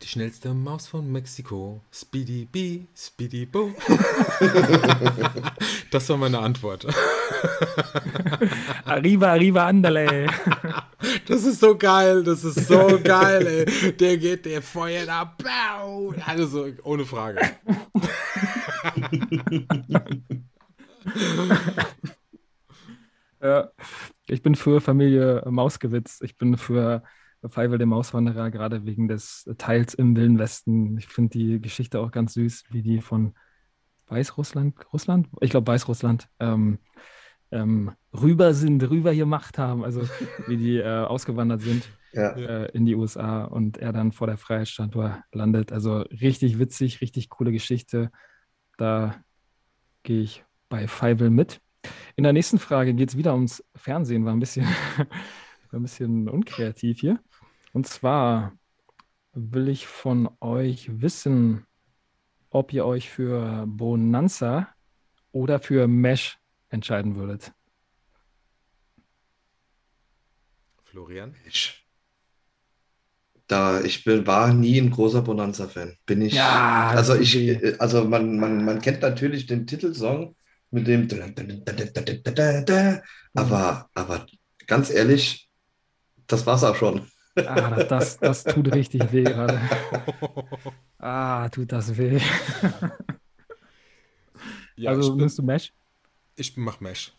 Die 0.01 0.07
schnellste 0.07 0.53
Maus 0.53 0.87
von 0.87 1.11
Mexiko. 1.11 1.81
Speedy 1.91 2.45
B, 2.45 2.81
Speedy 2.95 3.47
Bo. 3.47 3.73
das 5.91 6.07
war 6.09 6.17
meine 6.17 6.37
Antwort. 6.37 6.85
arriva, 8.85 9.31
arriva, 9.31 9.65
andale. 9.65 10.27
Das 11.27 11.43
ist 11.43 11.59
so 11.59 11.75
geil, 11.75 12.23
das 12.23 12.43
ist 12.43 12.67
so 12.67 12.99
geil, 13.03 13.47
ey. 13.47 13.93
Der 13.93 14.17
geht, 14.17 14.45
der 14.45 14.61
feuert 14.61 15.09
ab. 15.09 15.43
Also, 16.27 16.67
ohne 16.83 17.03
Frage. 17.03 17.41
ja, 23.41 23.71
ich 24.27 24.41
bin 24.41 24.55
für 24.55 24.81
Familie 24.81 25.43
Mausgewitz. 25.49 26.21
Ich 26.21 26.37
bin 26.37 26.57
für 26.57 27.03
Feivel 27.45 27.77
der 27.77 27.87
Mauswanderer, 27.87 28.51
gerade 28.51 28.85
wegen 28.85 29.07
des 29.07 29.49
Teils 29.57 29.93
im 29.93 30.15
Wilden 30.15 30.39
Westen. 30.39 30.97
Ich 30.97 31.07
finde 31.07 31.37
die 31.37 31.61
Geschichte 31.61 31.99
auch 31.99 32.11
ganz 32.11 32.33
süß, 32.33 32.65
wie 32.69 32.81
die 32.81 33.01
von 33.01 33.33
Weißrussland, 34.07 34.75
Russland? 34.93 35.27
Ich 35.41 35.51
glaube 35.51 35.71
Weißrussland, 35.71 36.29
ähm, 36.39 36.79
ähm, 37.51 37.91
rüber 38.13 38.53
sind, 38.53 38.83
rüber 38.89 39.11
hier 39.11 39.25
Macht 39.25 39.57
haben, 39.57 39.83
also 39.83 40.01
wie 40.47 40.57
die 40.57 40.77
äh, 40.77 41.05
ausgewandert 41.05 41.61
sind 41.61 41.89
ja. 42.13 42.31
äh, 42.31 42.71
in 42.71 42.85
die 42.85 42.95
USA 42.95 43.45
und 43.45 43.77
er 43.77 43.93
dann 43.93 44.11
vor 44.11 44.27
der 44.27 44.37
Freiheitsstatue 44.37 45.23
landet. 45.31 45.71
Also 45.71 45.99
richtig 45.99 46.59
witzig, 46.59 47.01
richtig 47.01 47.29
coole 47.29 47.51
Geschichte. 47.51 48.11
Da 48.77 49.23
gehe 50.03 50.21
ich 50.21 50.45
bei 50.69 50.87
Feivel 50.87 51.29
mit. 51.29 51.61
In 52.15 52.23
der 52.23 52.33
nächsten 52.33 52.59
Frage 52.59 52.93
geht 52.93 53.09
es 53.09 53.17
wieder 53.17 53.33
ums 53.33 53.63
Fernsehen, 53.75 54.25
war 54.25 54.33
ein 54.33 54.39
bisschen, 54.39 54.65
war 55.71 55.79
ein 55.79 55.81
bisschen 55.81 56.29
unkreativ 56.29 56.99
hier. 56.99 57.19
Und 57.73 57.87
zwar 57.87 58.53
will 59.33 59.67
ich 59.69 59.87
von 59.87 60.29
euch 60.39 61.01
wissen, 61.01 61.65
ob 62.49 62.73
ihr 62.73 62.85
euch 62.85 63.09
für 63.09 63.65
Bonanza 63.67 64.69
oder 65.31 65.59
für 65.59 65.87
Mesh 65.87 66.39
entscheiden 66.69 67.15
würdet. 67.15 67.53
Florian? 70.83 71.35
Mesh. 71.43 71.86
Da 73.47 73.81
ich 73.81 74.03
bin, 74.03 74.27
war 74.27 74.53
nie 74.53 74.79
ein 74.79 74.91
großer 74.91 75.21
Bonanza-Fan. 75.21 75.97
Bin 76.05 76.21
ich. 76.21 76.33
Ja, 76.33 76.89
also 76.89 77.15
ich, 77.15 77.81
also 77.81 78.03
man, 78.03 78.37
man, 78.37 78.65
man 78.65 78.81
kennt 78.81 79.01
natürlich 79.01 79.45
den 79.45 79.65
Titelsong 79.65 80.35
mit 80.71 80.87
dem 80.87 81.07
aber, 83.33 83.89
aber 83.93 84.25
ganz 84.67 84.89
ehrlich, 84.89 85.49
das 86.27 86.45
war's 86.45 86.63
auch 86.63 86.75
schon. 86.75 87.07
Ah, 87.37 87.83
das, 87.83 88.19
das 88.19 88.43
tut 88.43 88.73
richtig 88.73 89.11
weh 89.11 89.23
gerade. 89.23 89.59
Ah, 90.99 91.47
tut 91.49 91.71
das 91.71 91.95
weh. 91.95 92.19
Ja, 94.75 94.91
also 94.91 95.15
nimmst 95.15 95.37
du 95.39 95.43
Mesh? 95.43 95.73
Ich 96.35 96.55
mach 96.55 96.79
Mesh. 96.79 97.11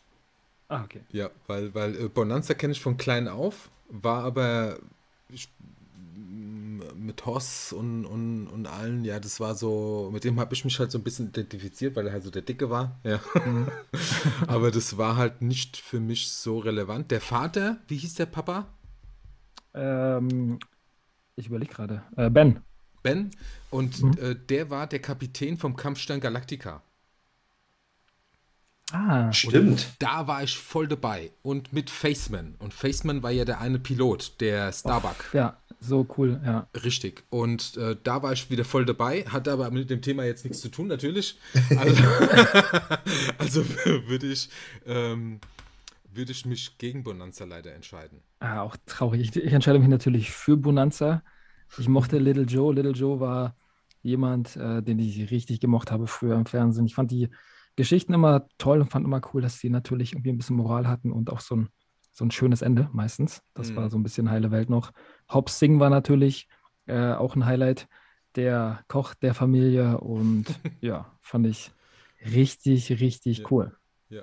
Ah, 0.69 0.85
okay. 0.85 1.01
Ja, 1.11 1.31
weil, 1.47 1.75
weil 1.75 1.97
äh, 1.97 2.09
Bonanza 2.09 2.55
kenne 2.55 2.73
ich 2.73 2.81
von 2.81 2.97
klein 2.97 3.27
auf, 3.27 3.71
war 3.89 4.23
aber 4.25 4.79
ich, 5.29 5.49
mit 6.95 7.27
Hoss 7.27 7.73
und, 7.73 8.05
und, 8.05 8.47
und 8.49 8.67
allen, 8.67 9.05
ja, 9.05 9.21
das 9.21 9.41
war 9.41 9.55
so, 9.55 10.11
mit 10.13 10.25
dem 10.25 10.39
habe 10.41 10.55
ich 10.55 10.65
mich 10.65 10.79
halt 10.79 10.91
so 10.91 10.99
ein 10.99 11.05
bisschen 11.05 11.29
identifiziert, 11.29 11.97
weil 11.97 12.07
er 12.07 12.13
halt 12.13 12.25
so 12.25 12.31
der 12.31 12.43
Dicke 12.43 12.71
war, 12.71 12.99
ja. 13.05 13.21
Mhm. 13.45 13.69
aber 14.47 14.71
das 14.71 14.99
war 14.99 15.17
halt 15.17 15.43
nicht 15.43 15.77
für 15.77 16.01
mich 16.01 16.31
so 16.31 16.59
relevant. 16.59 17.11
Der 17.11 17.21
Vater, 17.21 17.79
wie 17.89 17.97
hieß 17.97 18.15
der 18.15 18.27
Papa? 18.27 18.67
Ähm, 19.75 20.59
ich 21.37 21.47
überlege 21.47 21.73
gerade. 21.73 22.03
Äh, 22.17 22.31
ben. 22.31 22.61
Ben. 23.03 23.31
Und 23.71 24.03
mhm. 24.03 24.13
äh, 24.21 24.35
der 24.35 24.71
war 24.71 24.87
der 24.87 24.99
Kapitän 25.01 25.57
vom 25.57 25.77
Kampfstern 25.77 26.21
Galactica. 26.21 26.83
Ah, 28.91 29.31
stimmt. 29.33 29.69
Und 29.69 29.89
da 29.99 30.27
war 30.27 30.43
ich 30.43 30.57
voll 30.57 30.89
dabei. 30.89 31.31
Und 31.43 31.73
mit 31.73 31.91
Faceman. 31.91 32.55
Und 32.59 32.73
Faceman 32.73 33.23
war 33.23 33.31
ja 33.31 33.45
der 33.45 33.61
eine 33.61 33.79
Pilot, 33.79 34.41
der 34.41 34.73
Starbuck. 34.73 35.17
Oh, 35.33 35.37
ja, 35.37 35.59
so 35.81 36.07
cool, 36.17 36.41
ja. 36.45 36.69
Richtig. 36.85 37.25
Und 37.31 37.77
äh, 37.77 37.97
da 38.03 38.23
war 38.23 38.33
ich 38.33 38.51
wieder 38.51 38.65
voll 38.65 38.85
dabei, 38.85 39.23
hatte 39.23 39.53
aber 39.53 39.71
mit 39.71 39.91
dem 39.91 40.03
Thema 40.03 40.25
jetzt 40.25 40.45
nichts 40.45 40.61
zu 40.61 40.69
tun, 40.69 40.89
natürlich. 40.89 41.39
Also, 41.77 42.03
also 43.39 43.65
würde 44.09 44.27
ich, 44.27 44.49
ähm, 44.87 45.41
würd 46.13 46.31
ich 46.31 46.47
mich 46.47 46.79
gegen 46.79 47.05
Bonanza 47.05 47.45
leider 47.45 47.75
entscheiden. 47.75 48.21
Ah, 48.41 48.63
auch 48.63 48.77
traurig. 48.87 49.21
Ich, 49.21 49.37
ich 49.37 49.53
entscheide 49.53 49.79
mich 49.79 49.89
natürlich 49.89 50.31
für 50.31 50.57
Bonanza. 50.57 51.23
Ich 51.79 51.89
mochte 51.89 52.19
Little 52.19 52.45
Joe. 52.45 52.75
Little 52.75 52.93
Joe 52.93 53.21
war 53.21 53.57
jemand, 54.03 54.57
äh, 54.57 54.83
den 54.83 54.99
ich 54.99 55.31
richtig 55.31 55.61
gemocht 55.61 55.91
habe 55.91 56.07
früher 56.07 56.37
im 56.37 56.47
Fernsehen. 56.47 56.87
Ich 56.87 56.95
fand 56.95 57.11
die 57.11 57.29
Geschichten 57.77 58.15
immer 58.15 58.49
toll 58.59 58.81
und 58.81 58.91
fand 58.91 59.05
immer 59.05 59.21
cool, 59.33 59.43
dass 59.43 59.59
sie 59.59 59.71
natürlich 59.71 60.13
irgendwie 60.13 60.31
ein 60.31 60.39
bisschen 60.39 60.57
Moral 60.57 60.89
hatten 60.89 61.13
und 61.13 61.31
auch 61.31 61.41
so 61.41 61.57
ein, 61.57 61.69
so 62.19 62.25
ein 62.25 62.33
schönes 62.33 62.63
Ende 62.63 62.91
meistens. 62.93 63.43
Das 63.55 63.71
mhm. 63.71 63.77
war 63.77 63.91
so 63.91 63.97
ein 63.97 64.03
bisschen 64.03 64.29
heile 64.29 64.51
Welt 64.51 64.71
noch. 64.71 64.91
Hobbs 65.33 65.61
Sing 65.61 65.79
war 65.79 65.89
natürlich 65.89 66.49
äh, 66.87 67.13
auch 67.13 67.37
ein 67.37 67.47
Highlight. 67.47 67.87
Der 68.35 68.81
Koch 68.89 69.15
der 69.15 69.35
Familie 69.35 69.99
und 69.99 70.47
ja, 70.81 71.17
fand 71.21 71.47
ich 71.47 71.71
richtig, 72.25 72.91
richtig 73.01 73.39
ja. 73.39 73.45
cool. 73.51 73.77
Ja. 74.09 74.23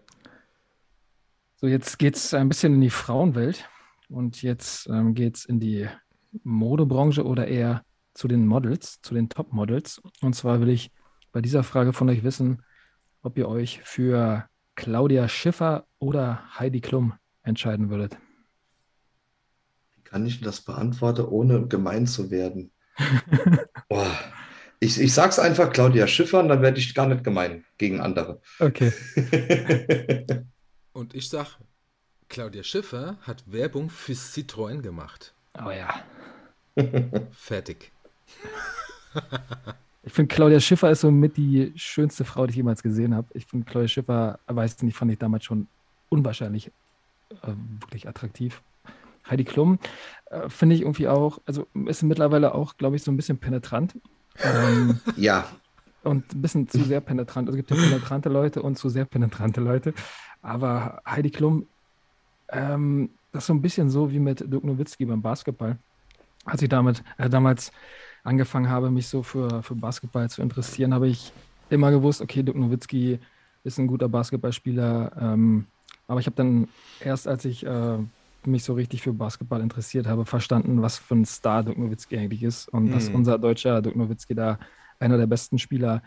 So, 1.56 1.68
jetzt 1.68 1.98
geht 1.98 2.18
es 2.18 2.34
ein 2.34 2.50
bisschen 2.50 2.74
in 2.74 2.82
die 2.82 2.90
Frauenwelt 2.90 3.68
und 4.10 4.42
jetzt 4.42 4.90
ähm, 4.90 5.14
geht 5.14 5.38
es 5.38 5.46
in 5.46 5.62
die 5.62 5.88
Modebranche 6.44 7.24
oder 7.24 7.48
eher 7.48 7.86
zu 8.14 8.28
den 8.28 8.46
Models, 8.46 9.00
zu 9.04 9.14
den 9.14 9.30
Top-Models. 9.30 10.02
Und 10.22 10.36
zwar 10.36 10.60
will 10.60 10.70
ich 10.70 10.92
bei 11.32 11.40
dieser 11.42 11.64
Frage 11.64 11.94
von 11.94 12.10
euch 12.10 12.26
wissen, 12.26 12.62
ob 13.22 13.38
ihr 13.38 13.48
euch 13.48 13.80
für 13.84 14.50
Claudia 14.76 15.30
Schiffer 15.30 15.88
oder 15.98 16.44
Heidi 16.60 16.82
Klum 16.82 17.14
entscheiden 17.46 17.90
würdet. 17.90 18.18
Wie 19.96 20.02
kann 20.02 20.26
ich 20.26 20.42
das 20.42 20.62
beantworten, 20.62 21.26
ohne 21.26 21.68
gemein 21.68 22.08
zu 22.08 22.32
werden? 22.32 22.72
Boah. 23.90 24.18
Ich, 24.80 25.00
ich 25.00 25.14
sag's 25.14 25.40
einfach 25.40 25.72
Claudia 25.72 26.06
Schiffer 26.06 26.42
und 26.42 26.50
dann 26.50 26.62
werde 26.62 26.80
ich 26.80 26.94
gar 26.94 27.08
nicht 27.08 27.24
gemein 27.24 27.66
gegen 27.78 28.02
andere. 28.02 28.42
Okay. 28.60 28.92
und 30.94 31.16
ich 31.16 31.30
sag, 31.30 31.58
Claudia 32.28 32.64
Schiffer 32.64 33.18
hat 33.22 33.44
Werbung 33.52 33.90
für 33.90 34.14
Citroën 34.14 34.82
gemacht. 34.82 35.34
Oh 35.58 35.72
ja. 35.72 36.04
Fertig. 37.32 37.92
Ich 40.08 40.14
finde, 40.14 40.34
Claudia 40.34 40.60
Schiffer 40.60 40.92
ist 40.92 41.02
so 41.02 41.10
mit 41.10 41.36
die 41.36 41.74
schönste 41.76 42.26
Frau, 42.26 42.46
die 42.46 42.52
ich 42.52 42.58
jemals 42.58 42.84
gesehen 42.84 43.16
habe. 43.16 43.28
Ich 43.34 43.48
finde, 43.48 43.66
Claudia 43.66 43.88
Schiffer, 43.88 44.40
weiß 44.46 44.84
nicht, 44.84 44.96
fand 44.96 45.12
ich 45.12 45.18
damals 45.18 45.46
schon 45.46 45.68
unwahrscheinlich 46.10 46.72
äh, 47.44 47.54
wirklich 47.80 48.08
attraktiv. 48.08 48.62
Heidi 49.30 49.44
Klum 49.44 49.80
äh, 50.26 50.50
finde 50.50 50.76
ich 50.76 50.82
irgendwie 50.82 51.08
auch, 51.08 51.40
also 51.46 51.68
ist 51.86 52.04
mittlerweile 52.04 52.54
auch, 52.54 52.78
glaube 52.78 52.96
ich, 52.96 53.04
so 53.04 53.12
ein 53.12 53.18
bisschen 53.18 53.38
penetrant. 53.38 53.96
Ähm, 54.44 55.00
ja. 55.16 55.48
Und 56.04 56.34
ein 56.36 56.42
bisschen 56.42 56.68
zu 56.68 56.84
sehr 56.84 57.02
penetrant. 57.02 57.48
Also 57.48 57.58
es 57.58 57.66
gibt 57.66 57.80
ja 57.80 57.88
penetrante 57.88 58.30
Leute 58.30 58.62
und 58.62 58.78
zu 58.78 58.90
sehr 58.90 59.06
penetrante 59.06 59.60
Leute. 59.62 59.94
Aber 60.42 61.02
Heidi 61.06 61.32
Klum, 61.32 61.66
ähm, 62.50 63.10
das 63.32 63.44
ist 63.44 63.48
so 63.48 63.54
ein 63.54 63.62
bisschen 63.62 63.90
so 63.90 64.12
wie 64.12 64.20
mit 64.20 64.40
Dirk 64.52 64.64
Nowitzki 64.64 65.06
beim 65.06 65.22
Basketball. 65.22 65.78
Als 66.46 66.62
ich 66.62 66.70
damit, 66.70 67.04
äh, 67.18 67.28
damals 67.28 67.72
angefangen 68.24 68.70
habe, 68.70 68.92
mich 68.92 69.08
so 69.08 69.24
für, 69.24 69.64
für 69.64 69.74
Basketball 69.74 70.30
zu 70.30 70.44
interessieren, 70.44 70.94
habe 70.94 71.08
ich 71.08 71.34
immer 71.72 71.90
gewusst, 71.90 72.22
okay, 72.22 72.44
Dirk 72.44 72.58
Nowitzki 72.58 73.20
ist 73.64 73.80
ein 73.80 73.88
guter 73.88 74.08
Basketballspieler. 74.08 75.12
Ähm, 75.20 75.66
aber 76.08 76.20
ich 76.20 76.26
habe 76.26 76.36
dann 76.36 76.68
erst, 77.00 77.28
als 77.28 77.46
ich 77.46 77.66
äh, 77.66 77.98
mich 78.46 78.64
so 78.64 78.74
richtig 78.74 79.02
für 79.02 79.14
Basketball 79.14 79.62
interessiert 79.62 80.08
habe, 80.08 80.26
verstanden, 80.26 80.82
was 80.82 80.98
für 80.98 81.16
ein 81.16 81.26
Star 81.26 81.64
Dirk 81.64 81.78
Nowitzki 81.78 82.18
eigentlich 82.18 82.44
ist 82.44 82.68
und 82.70 82.86
mhm. 82.86 82.92
dass 82.92 83.10
unser 83.10 83.40
deutscher 83.40 83.82
Dirk 83.82 83.96
Nowitzki 83.96 84.36
da 84.36 84.60
einer 85.00 85.18
der 85.18 85.28
besten 85.28 85.58
Spieler 85.58 86.02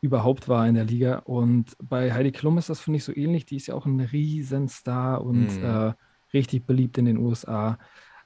überhaupt 0.00 0.48
war 0.48 0.66
in 0.66 0.74
der 0.74 0.84
Liga. 0.84 1.18
Und 1.18 1.76
bei 1.80 2.12
Heidi 2.12 2.32
Klum 2.32 2.58
ist 2.58 2.68
das, 2.68 2.80
finde 2.80 2.98
ich, 2.98 3.04
so 3.04 3.14
ähnlich. 3.14 3.46
Die 3.46 3.56
ist 3.56 3.68
ja 3.68 3.74
auch 3.74 3.86
ein 3.86 4.00
Riesenstar 4.00 5.22
und 5.22 5.56
mhm. 5.58 5.64
äh, 5.64 5.92
richtig 6.32 6.66
beliebt 6.66 6.98
in 6.98 7.04
den 7.04 7.18
USA. 7.18 7.78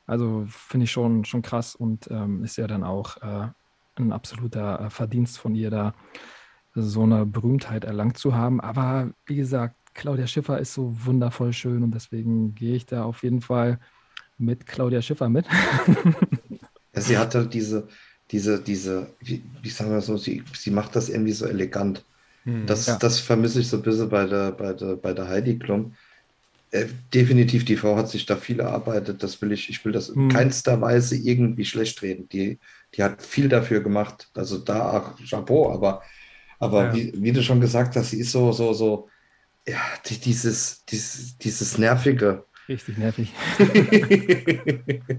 Also 0.06 0.44
finde 0.48 0.84
ich 0.84 0.92
schon, 0.92 1.24
schon 1.24 1.42
krass 1.42 1.74
und 1.74 2.08
ähm, 2.10 2.44
ist 2.44 2.56
ja 2.56 2.66
dann 2.66 2.82
auch 2.82 3.16
äh, 3.18 3.48
ein 3.96 4.12
absoluter 4.12 4.80
äh, 4.80 4.90
Verdienst 4.90 5.38
von 5.38 5.54
ihr, 5.54 5.70
da 5.70 5.94
so 6.74 7.02
eine 7.02 7.26
Berühmtheit 7.26 7.84
erlangt 7.84 8.16
zu 8.18 8.34
haben. 8.34 8.60
Aber 8.60 9.10
wie 9.26 9.36
gesagt, 9.36 9.76
Claudia 9.96 10.26
Schiffer 10.26 10.58
ist 10.58 10.74
so 10.74 10.92
wundervoll 11.04 11.52
schön 11.52 11.82
und 11.82 11.92
deswegen 11.92 12.54
gehe 12.54 12.76
ich 12.76 12.86
da 12.86 13.04
auf 13.04 13.22
jeden 13.22 13.40
Fall 13.40 13.80
mit 14.38 14.66
Claudia 14.66 15.00
Schiffer 15.02 15.28
mit. 15.28 15.46
sie 16.94 17.16
hat 17.16 17.34
halt 17.34 17.52
diese, 17.54 17.88
diese, 18.30 18.60
diese, 18.60 19.08
wie, 19.20 19.42
wie 19.62 19.70
sagen 19.70 19.90
wir 19.90 20.00
so, 20.02 20.16
sie, 20.16 20.44
sie 20.54 20.70
macht 20.70 20.94
das 20.94 21.08
irgendwie 21.08 21.32
so 21.32 21.46
elegant. 21.46 22.04
Hm, 22.44 22.66
das, 22.66 22.86
ja. 22.86 22.96
das 22.98 23.20
vermisse 23.20 23.60
ich 23.60 23.68
so 23.68 23.78
ein 23.78 23.82
bisschen 23.82 24.08
bei 24.08 24.26
der, 24.26 24.52
bei 24.52 24.72
der, 24.74 24.96
bei 24.96 25.12
der 25.14 25.28
Heidi 25.28 25.58
Klum. 25.58 25.94
Äh, 26.72 26.86
definitiv, 27.14 27.64
die 27.64 27.76
Frau 27.76 27.96
hat 27.96 28.10
sich 28.10 28.26
da 28.26 28.36
viel 28.36 28.60
erarbeitet. 28.60 29.22
Das 29.22 29.40
will 29.40 29.52
ich, 29.52 29.70
ich 29.70 29.82
will 29.84 29.92
das 29.92 30.10
in 30.10 30.22
hm. 30.22 30.28
keinster 30.28 30.80
Weise 30.80 31.16
irgendwie 31.16 31.64
schlecht 31.64 32.02
reden. 32.02 32.28
Die, 32.28 32.58
die 32.94 33.02
hat 33.02 33.22
viel 33.22 33.48
dafür 33.48 33.80
gemacht. 33.80 34.28
Also 34.34 34.58
da 34.58 34.98
auch 34.98 35.18
Chapeau, 35.26 35.72
aber, 35.72 36.02
aber 36.58 36.86
ja. 36.86 36.94
wie, 36.94 37.12
wie, 37.16 37.32
du 37.32 37.42
schon 37.42 37.60
gesagt 37.60 37.96
hast, 37.96 38.10
sie 38.10 38.20
ist 38.20 38.32
so, 38.32 38.52
so, 38.52 38.74
so, 38.74 39.08
ja, 39.68 39.80
die, 40.06 40.18
dieses, 40.18 40.84
dieses, 40.86 41.38
dieses 41.38 41.78
Nervige. 41.78 42.44
Richtig 42.68 42.98
nervig. 42.98 43.32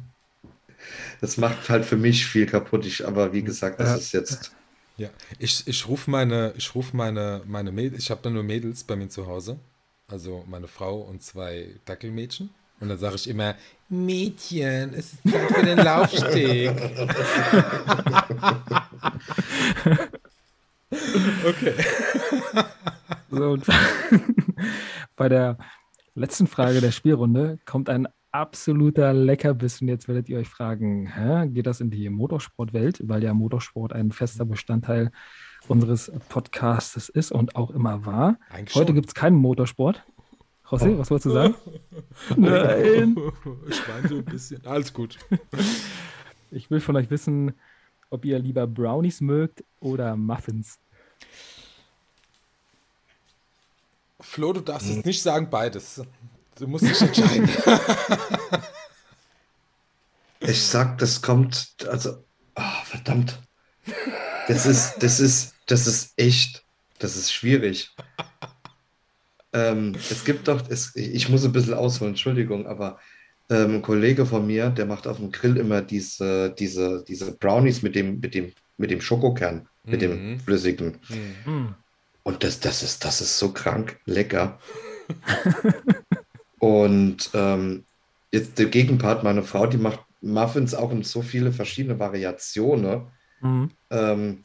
das 1.22 1.38
macht 1.38 1.69
halt 1.69 1.86
für 1.86 1.98
mich 1.98 2.26
viel 2.26 2.45
kaputt. 2.45 2.86
Ich, 2.86 3.07
aber 3.07 3.32
wie 3.34 3.44
gesagt, 3.44 3.80
das 3.80 3.90
ja. 3.90 3.95
ist 3.95 4.11
jetzt. 4.11 4.52
Ja, 4.98 5.10
ich, 5.40 5.68
ich 5.68 5.88
rufe 5.88 6.10
meine, 6.10 6.53
ich 6.57 6.74
rufe 6.76 6.98
meine, 6.98 7.44
meine 7.45 7.72
Mädels, 7.72 8.03
ich 8.03 8.11
habe 8.11 8.22
da 8.24 8.30
nur 8.30 8.44
Mädels 8.44 8.84
bei 8.84 8.95
mir 8.95 9.10
zu 9.10 9.28
Hause 9.28 9.60
also 10.07 10.44
meine 10.48 10.68
Frau 10.68 10.99
und 11.02 11.22
zwei 11.22 11.68
Dackelmädchen. 11.86 12.49
Und 12.80 12.90
dann 12.90 12.98
sage 12.99 13.15
ich 13.15 13.28
immer, 13.28 13.56
Mädchen, 13.90 14.94
es 14.94 15.14
ist 15.14 15.24
Zeit 15.30 15.52
für 15.52 15.65
den 15.65 15.80
Laufsteg. 15.80 16.69
okay. 21.48 21.74
So, 23.29 23.57
bei 25.15 25.29
der 25.29 25.57
letzten 26.15 26.47
Frage 26.47 26.81
der 26.81 26.91
Spielrunde 26.91 27.59
kommt 27.65 27.89
ein 27.89 28.07
absoluter 28.31 29.13
Leckerbiss. 29.13 29.81
Und 29.81 29.87
jetzt 29.87 30.07
werdet 30.07 30.29
ihr 30.29 30.37
euch 30.39 30.47
fragen, 30.47 31.07
hä, 31.07 31.47
geht 31.47 31.67
das 31.67 31.81
in 31.81 31.89
die 31.89 32.09
Motorsportwelt? 32.09 33.01
Weil 33.07 33.23
ja 33.23 33.33
Motorsport 33.33 33.93
ein 33.93 34.11
fester 34.11 34.45
Bestandteil 34.45 35.11
unseres 35.67 36.11
Podcasts 36.29 37.09
ist 37.09 37.31
und 37.31 37.55
auch 37.55 37.71
immer 37.71 38.05
war. 38.05 38.37
Eigentlich 38.49 38.75
Heute 38.75 38.93
gibt 38.93 39.07
es 39.07 39.13
keinen 39.13 39.35
Motorsport. 39.35 40.03
José, 40.65 40.95
oh. 40.95 40.99
was 40.99 41.09
wolltest 41.09 41.25
du 41.25 41.31
sagen? 41.31 41.55
Nein. 42.35 43.17
Ich 43.69 43.87
weine 43.87 44.07
so 44.07 44.17
ein 44.17 44.25
bisschen. 44.25 44.65
Alles 44.65 44.93
gut. 44.93 45.17
Ich 46.49 46.71
will 46.71 46.79
von 46.79 46.95
euch 46.95 47.11
wissen, 47.11 47.51
ob 48.09 48.23
ihr 48.23 48.39
lieber 48.39 48.67
Brownies 48.67 49.19
mögt 49.19 49.65
oder 49.81 50.15
Muffins. 50.15 50.79
Flo, 54.19 54.53
du 54.53 54.61
darfst 54.61 54.89
jetzt 54.89 55.06
nicht 55.06 55.22
sagen 55.22 55.49
beides. 55.49 56.02
Du 56.57 56.68
musst 56.68 56.85
dich 56.85 57.02
entscheiden. 57.02 57.49
ich 60.39 60.61
sag, 60.61 60.98
das 60.98 61.22
kommt, 61.22 61.76
also, 61.88 62.23
oh, 62.56 62.84
verdammt. 62.85 63.39
Das 64.48 64.65
ist, 64.65 64.95
das 64.99 65.19
ist, 65.19 65.53
das 65.68 65.85
ist 65.85 66.14
echt, 66.18 66.64
das 66.99 67.15
ist 67.15 67.31
schwierig. 67.31 67.91
Ähm, 69.53 69.95
es 70.10 70.26
gibt 70.26 70.48
doch, 70.48 70.68
es, 70.69 70.95
ich 70.95 71.30
muss 71.30 71.45
ein 71.45 71.52
bisschen 71.52 71.76
ausholen, 71.76 72.14
Entschuldigung, 72.14 72.65
aber 72.65 72.99
ähm, 73.49 73.76
ein 73.76 73.81
Kollege 73.81 74.26
von 74.26 74.45
mir, 74.45 74.69
der 74.69 74.85
macht 74.85 75.07
auf 75.07 75.18
dem 75.18 75.31
Grill 75.31 75.57
immer 75.57 75.81
diese, 75.81 76.53
diese, 76.57 77.03
diese 77.07 77.31
Brownies 77.38 77.81
mit 77.81 77.95
dem, 77.95 78.19
mit 78.19 78.34
dem, 78.34 78.52
mit 78.77 78.91
dem 78.91 79.02
Schokokern, 79.02 79.68
mhm. 79.84 79.91
mit 79.91 80.02
dem 80.02 80.31
mhm. 80.31 80.39
flüssigen. 80.39 80.98
Mhm. 81.45 81.76
Und 82.27 82.43
das, 82.43 82.59
das, 82.59 82.83
ist, 82.83 83.05
das 83.05 83.21
ist 83.21 83.39
so 83.39 83.53
krank 83.53 84.01
lecker. 84.03 84.59
Und 86.59 87.29
ähm, 87.33 87.85
jetzt 88.33 88.59
der 88.59 88.65
Gegenpart, 88.65 89.23
meine 89.23 89.43
Frau, 89.43 89.65
die 89.65 89.77
macht 89.77 90.01
Muffins 90.19 90.75
auch 90.75 90.91
in 90.91 91.03
so 91.03 91.21
viele 91.21 91.53
verschiedene 91.53 91.99
Variationen. 91.99 93.07
Mhm. 93.39 93.71
Ähm, 93.91 94.43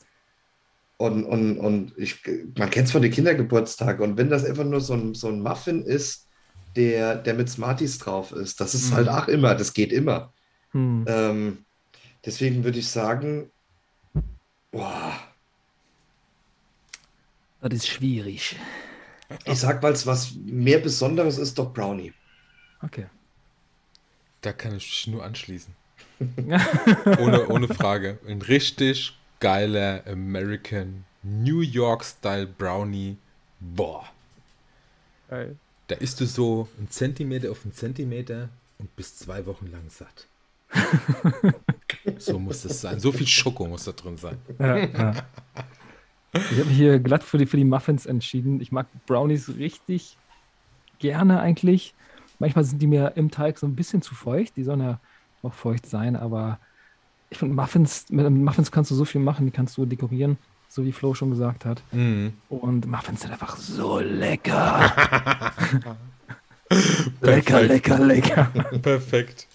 und, 0.97 1.25
und, 1.25 1.59
und 1.59 1.93
ich, 1.99 2.21
man 2.57 2.71
kennt 2.71 2.87
es 2.87 2.93
von 2.93 3.03
den 3.03 3.11
Kindergeburtstagen. 3.11 4.05
Und 4.05 4.17
wenn 4.17 4.31
das 4.31 4.45
einfach 4.45 4.63
nur 4.63 4.81
so 4.81 4.95
ein, 4.95 5.15
so 5.15 5.27
ein 5.27 5.41
Muffin 5.41 5.83
ist, 5.83 6.29
der, 6.77 7.17
der 7.17 7.35
mit 7.35 7.51
Smarties 7.51 7.99
drauf 7.99 8.31
ist, 8.31 8.61
das 8.61 8.77
ist 8.77 8.93
halt 8.93 9.07
mhm. 9.07 9.13
halt 9.13 9.25
auch 9.25 9.29
immer, 9.29 9.57
das 9.57 9.75
geht 9.75 9.91
immer. 9.91 10.33
Mhm. 10.73 11.05
Ähm, 11.09 11.59
deswegen 12.25 12.63
würde 12.63 12.79
ich 12.79 12.89
sagen, 12.89 13.51
Boah. 14.71 15.32
Das 17.63 17.73
ist 17.73 17.89
schwierig. 17.89 18.57
Ich 19.45 19.59
sag 19.61 19.83
mal, 19.83 19.95
was 20.07 20.35
mehr 20.35 20.79
Besonderes 20.79 21.39
ist 21.39 21.59
doch 21.59 21.73
Brownie. 21.73 22.13
Okay. 22.83 23.07
Da 24.41 24.53
kann 24.53 24.77
ich 24.77 24.87
mich 24.87 25.07
nur 25.07 25.25
anschließen. 25.25 25.73
ohne, 27.19 27.49
ohne 27.49 27.69
Frage. 27.69 28.19
Ein 28.27 28.43
richtig 28.43 29.17
geiler 29.39 30.03
American 30.07 31.05
New 31.23 31.61
York 31.61 32.05
Style 32.05 32.47
Brownie. 32.47 33.17
Boah. 33.61 34.09
Geil. 35.31 35.57
Da 35.87 35.95
isst 35.97 36.21
du 36.21 36.27
so 36.27 36.69
einen 36.79 36.91
Zentimeter 36.91 37.51
auf 37.51 37.65
einen 37.65 37.75
Zentimeter 37.75 38.49
und 38.79 38.95
bist 38.97 39.21
zwei 39.21 39.47
Wochen 39.47 39.71
lang 39.71 39.89
satt. 39.89 40.27
so 42.19 42.39
muss 42.39 42.65
es 42.65 42.81
sein. 42.81 42.99
So 42.99 43.13
viel 43.13 43.27
Schoko 43.27 43.67
muss 43.67 43.85
da 43.85 43.93
drin 43.93 44.17
sein. 44.17 44.39
Ja, 44.59 44.77
ja. 44.77 45.15
Ich 46.33 46.59
habe 46.59 46.65
mich 46.65 46.77
hier 46.77 46.99
glatt 46.99 47.23
für 47.23 47.39
die, 47.39 47.47
für 47.47 47.57
die 47.57 47.65
Muffins 47.65 48.07
entschieden. 48.07 48.61
Ich 48.61 48.73
mag 48.73 48.87
Brownies 49.07 49.57
richtig 49.57 50.17
gerne 50.99 51.41
eigentlich. 51.41 51.95
Manchmal 52.39 52.65
sind 52.65 52.81
die 52.81 52.87
mir 52.87 53.13
im 53.17 53.31
Teig 53.31 53.59
so 53.59 53.67
ein 53.67 53.77
bisschen 53.77 54.01
zu 54.03 54.15
feucht. 54.15 54.57
Die 54.57 54.65
sollen 54.65 54.81
ja 54.81 54.99
auch 55.43 55.53
feucht 55.53 55.87
sein, 55.87 56.17
aber 56.17 56.59
ich 57.31 57.39
finde 57.39 57.55
Muffins, 57.55 58.07
mit 58.11 58.29
Muffins 58.31 58.71
kannst 58.71 58.91
du 58.91 58.95
so 58.95 59.05
viel 59.05 59.21
machen, 59.21 59.47
die 59.47 59.53
kannst 59.53 59.77
du 59.77 59.87
dekorieren, 59.87 60.39
so 60.69 60.85
wie 60.85 60.93
Flo 60.93 61.15
schon 61.15 61.31
gesagt 61.31 61.65
hat. 61.65 61.83
Mhm. 61.93 62.35
Und 62.49 62.87
Muffins 62.87 63.23
sind 63.23 63.33
einfach 63.33 63.57
so 63.57 63.99
lecker. 64.01 65.53
lecker, 67.21 67.63
lecker, 67.63 67.99
lecker. 67.99 68.45
Perfekt. 68.83 69.47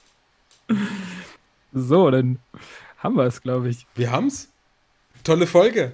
So, 1.71 2.11
dann 2.11 2.39
haben 2.97 3.15
wir 3.15 3.23
es, 3.23 3.41
glaube 3.41 3.69
ich. 3.69 3.85
Wir 3.95 4.11
haben's. 4.11 4.49
Tolle 5.23 5.47
Folge. 5.47 5.93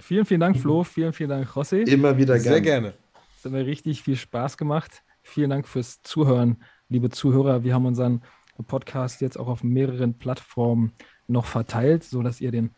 Vielen, 0.00 0.24
vielen 0.24 0.40
Dank, 0.40 0.56
Flo. 0.56 0.84
Vielen, 0.84 1.12
vielen 1.12 1.30
Dank, 1.30 1.48
José. 1.48 1.86
Immer 1.88 2.16
wieder 2.16 2.38
Sehr 2.38 2.60
gerne. 2.60 2.92
gerne. 2.92 2.94
Es 3.36 3.44
hat 3.44 3.52
mir 3.52 3.66
richtig 3.66 4.02
viel 4.02 4.16
Spaß 4.16 4.56
gemacht. 4.56 5.02
Vielen 5.22 5.50
Dank 5.50 5.68
fürs 5.68 6.02
Zuhören, 6.02 6.62
liebe 6.88 7.10
Zuhörer. 7.10 7.64
Wir 7.64 7.74
haben 7.74 7.86
unseren 7.86 8.22
Podcast 8.66 9.20
jetzt 9.20 9.38
auch 9.38 9.48
auf 9.48 9.62
mehreren 9.62 10.14
Plattformen 10.14 10.92
noch 11.26 11.44
verteilt, 11.44 12.04
sodass 12.04 12.40
ihr 12.40 12.50
den 12.50 12.70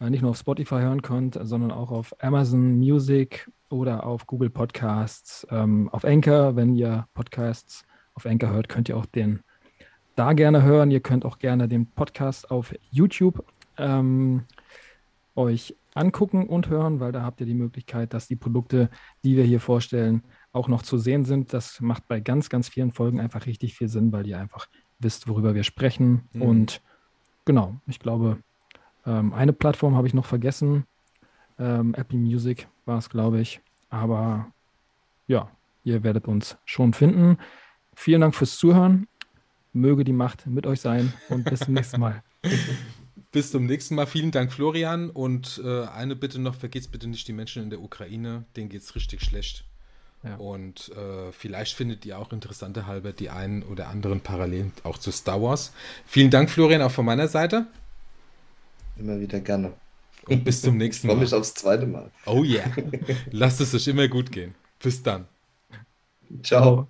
äh, 0.00 0.10
nicht 0.10 0.22
nur 0.22 0.30
auf 0.30 0.38
Spotify 0.38 0.76
hören 0.76 1.02
könnt, 1.02 1.38
sondern 1.42 1.72
auch 1.72 1.90
auf 1.90 2.14
Amazon 2.22 2.76
Music 2.78 3.50
oder 3.68 4.06
auf 4.06 4.26
Google 4.26 4.50
Podcasts, 4.50 5.46
ähm, 5.50 5.88
auf 5.90 6.04
Anchor. 6.04 6.56
Wenn 6.56 6.74
ihr 6.74 7.06
Podcasts 7.14 7.84
auf 8.14 8.26
Anchor 8.26 8.50
hört, 8.50 8.68
könnt 8.68 8.88
ihr 8.88 8.96
auch 8.96 9.06
den 9.06 9.40
da 10.14 10.32
gerne 10.32 10.62
hören. 10.62 10.90
Ihr 10.90 11.00
könnt 11.00 11.24
auch 11.24 11.38
gerne 11.38 11.68
den 11.68 11.86
Podcast 11.86 12.50
auf 12.50 12.74
YouTube 12.90 13.44
ähm, 13.78 14.44
euch 15.34 15.74
angucken 15.96 16.46
und 16.46 16.68
hören, 16.68 17.00
weil 17.00 17.12
da 17.12 17.22
habt 17.22 17.40
ihr 17.40 17.46
die 17.46 17.54
Möglichkeit, 17.54 18.14
dass 18.14 18.28
die 18.28 18.36
Produkte, 18.36 18.90
die 19.24 19.36
wir 19.36 19.44
hier 19.44 19.60
vorstellen, 19.60 20.22
auch 20.52 20.68
noch 20.68 20.82
zu 20.82 20.98
sehen 20.98 21.24
sind. 21.24 21.52
Das 21.52 21.80
macht 21.80 22.08
bei 22.08 22.20
ganz, 22.20 22.48
ganz 22.48 22.68
vielen 22.68 22.92
Folgen 22.92 23.20
einfach 23.20 23.46
richtig 23.46 23.74
viel 23.74 23.88
Sinn, 23.88 24.12
weil 24.12 24.26
ihr 24.26 24.38
einfach 24.38 24.66
wisst, 24.98 25.28
worüber 25.28 25.54
wir 25.54 25.64
sprechen. 25.64 26.28
Mhm. 26.32 26.42
Und 26.42 26.82
genau, 27.44 27.76
ich 27.86 27.98
glaube, 27.98 28.38
ähm, 29.06 29.32
eine 29.32 29.52
Plattform 29.52 29.94
habe 29.94 30.06
ich 30.06 30.14
noch 30.14 30.26
vergessen. 30.26 30.84
Ähm, 31.58 31.94
Apple 31.94 32.18
Music 32.18 32.68
war 32.84 32.98
es, 32.98 33.08
glaube 33.08 33.40
ich. 33.40 33.60
Aber 33.88 34.46
ja, 35.26 35.50
ihr 35.84 36.02
werdet 36.02 36.26
uns 36.26 36.56
schon 36.64 36.92
finden. 36.92 37.38
Vielen 37.94 38.20
Dank 38.20 38.34
fürs 38.34 38.56
Zuhören. 38.56 39.06
Möge 39.72 40.04
die 40.04 40.12
Macht 40.12 40.46
mit 40.46 40.66
euch 40.66 40.80
sein 40.80 41.12
und 41.28 41.44
bis 41.44 41.60
zum 41.60 41.74
nächsten 41.74 42.00
Mal. 42.00 42.22
Bis 43.32 43.50
zum 43.50 43.66
nächsten 43.66 43.94
Mal. 43.94 44.06
Vielen 44.06 44.30
Dank, 44.30 44.52
Florian. 44.52 45.10
Und 45.10 45.60
äh, 45.64 45.86
eine 45.86 46.16
Bitte 46.16 46.40
noch: 46.40 46.54
vergesst 46.54 46.92
bitte 46.92 47.06
nicht 47.08 47.26
die 47.28 47.32
Menschen 47.32 47.62
in 47.62 47.70
der 47.70 47.80
Ukraine. 47.80 48.44
Denen 48.56 48.68
geht 48.68 48.82
es 48.82 48.94
richtig 48.94 49.22
schlecht. 49.22 49.64
Ja. 50.22 50.36
Und 50.36 50.90
äh, 50.96 51.30
vielleicht 51.32 51.74
findet 51.74 52.04
ihr 52.06 52.18
auch 52.18 52.32
interessante 52.32 52.86
halber 52.86 53.12
die 53.12 53.30
einen 53.30 53.62
oder 53.62 53.88
anderen 53.88 54.20
Parallelen 54.20 54.72
auch 54.82 54.98
zu 54.98 55.12
Star 55.12 55.40
Wars. 55.42 55.72
Vielen 56.06 56.30
Dank, 56.30 56.50
Florian, 56.50 56.82
auch 56.82 56.90
von 56.90 57.04
meiner 57.04 57.28
Seite. 57.28 57.66
Immer 58.98 59.20
wieder 59.20 59.40
gerne. 59.40 59.74
Und 60.26 60.42
bis 60.44 60.62
zum 60.62 60.76
nächsten 60.78 61.06
Ich 61.06 61.10
freue 61.10 61.16
Mal. 61.16 61.22
mich 61.22 61.34
aufs 61.34 61.54
zweite 61.54 61.86
Mal. 61.86 62.10
Oh 62.24 62.42
yeah. 62.42 62.66
Lasst 63.30 63.60
es 63.60 63.74
euch 63.74 63.86
immer 63.88 64.08
gut 64.08 64.32
gehen. 64.32 64.54
Bis 64.80 65.02
dann. 65.02 65.28
Ciao. 66.42 66.88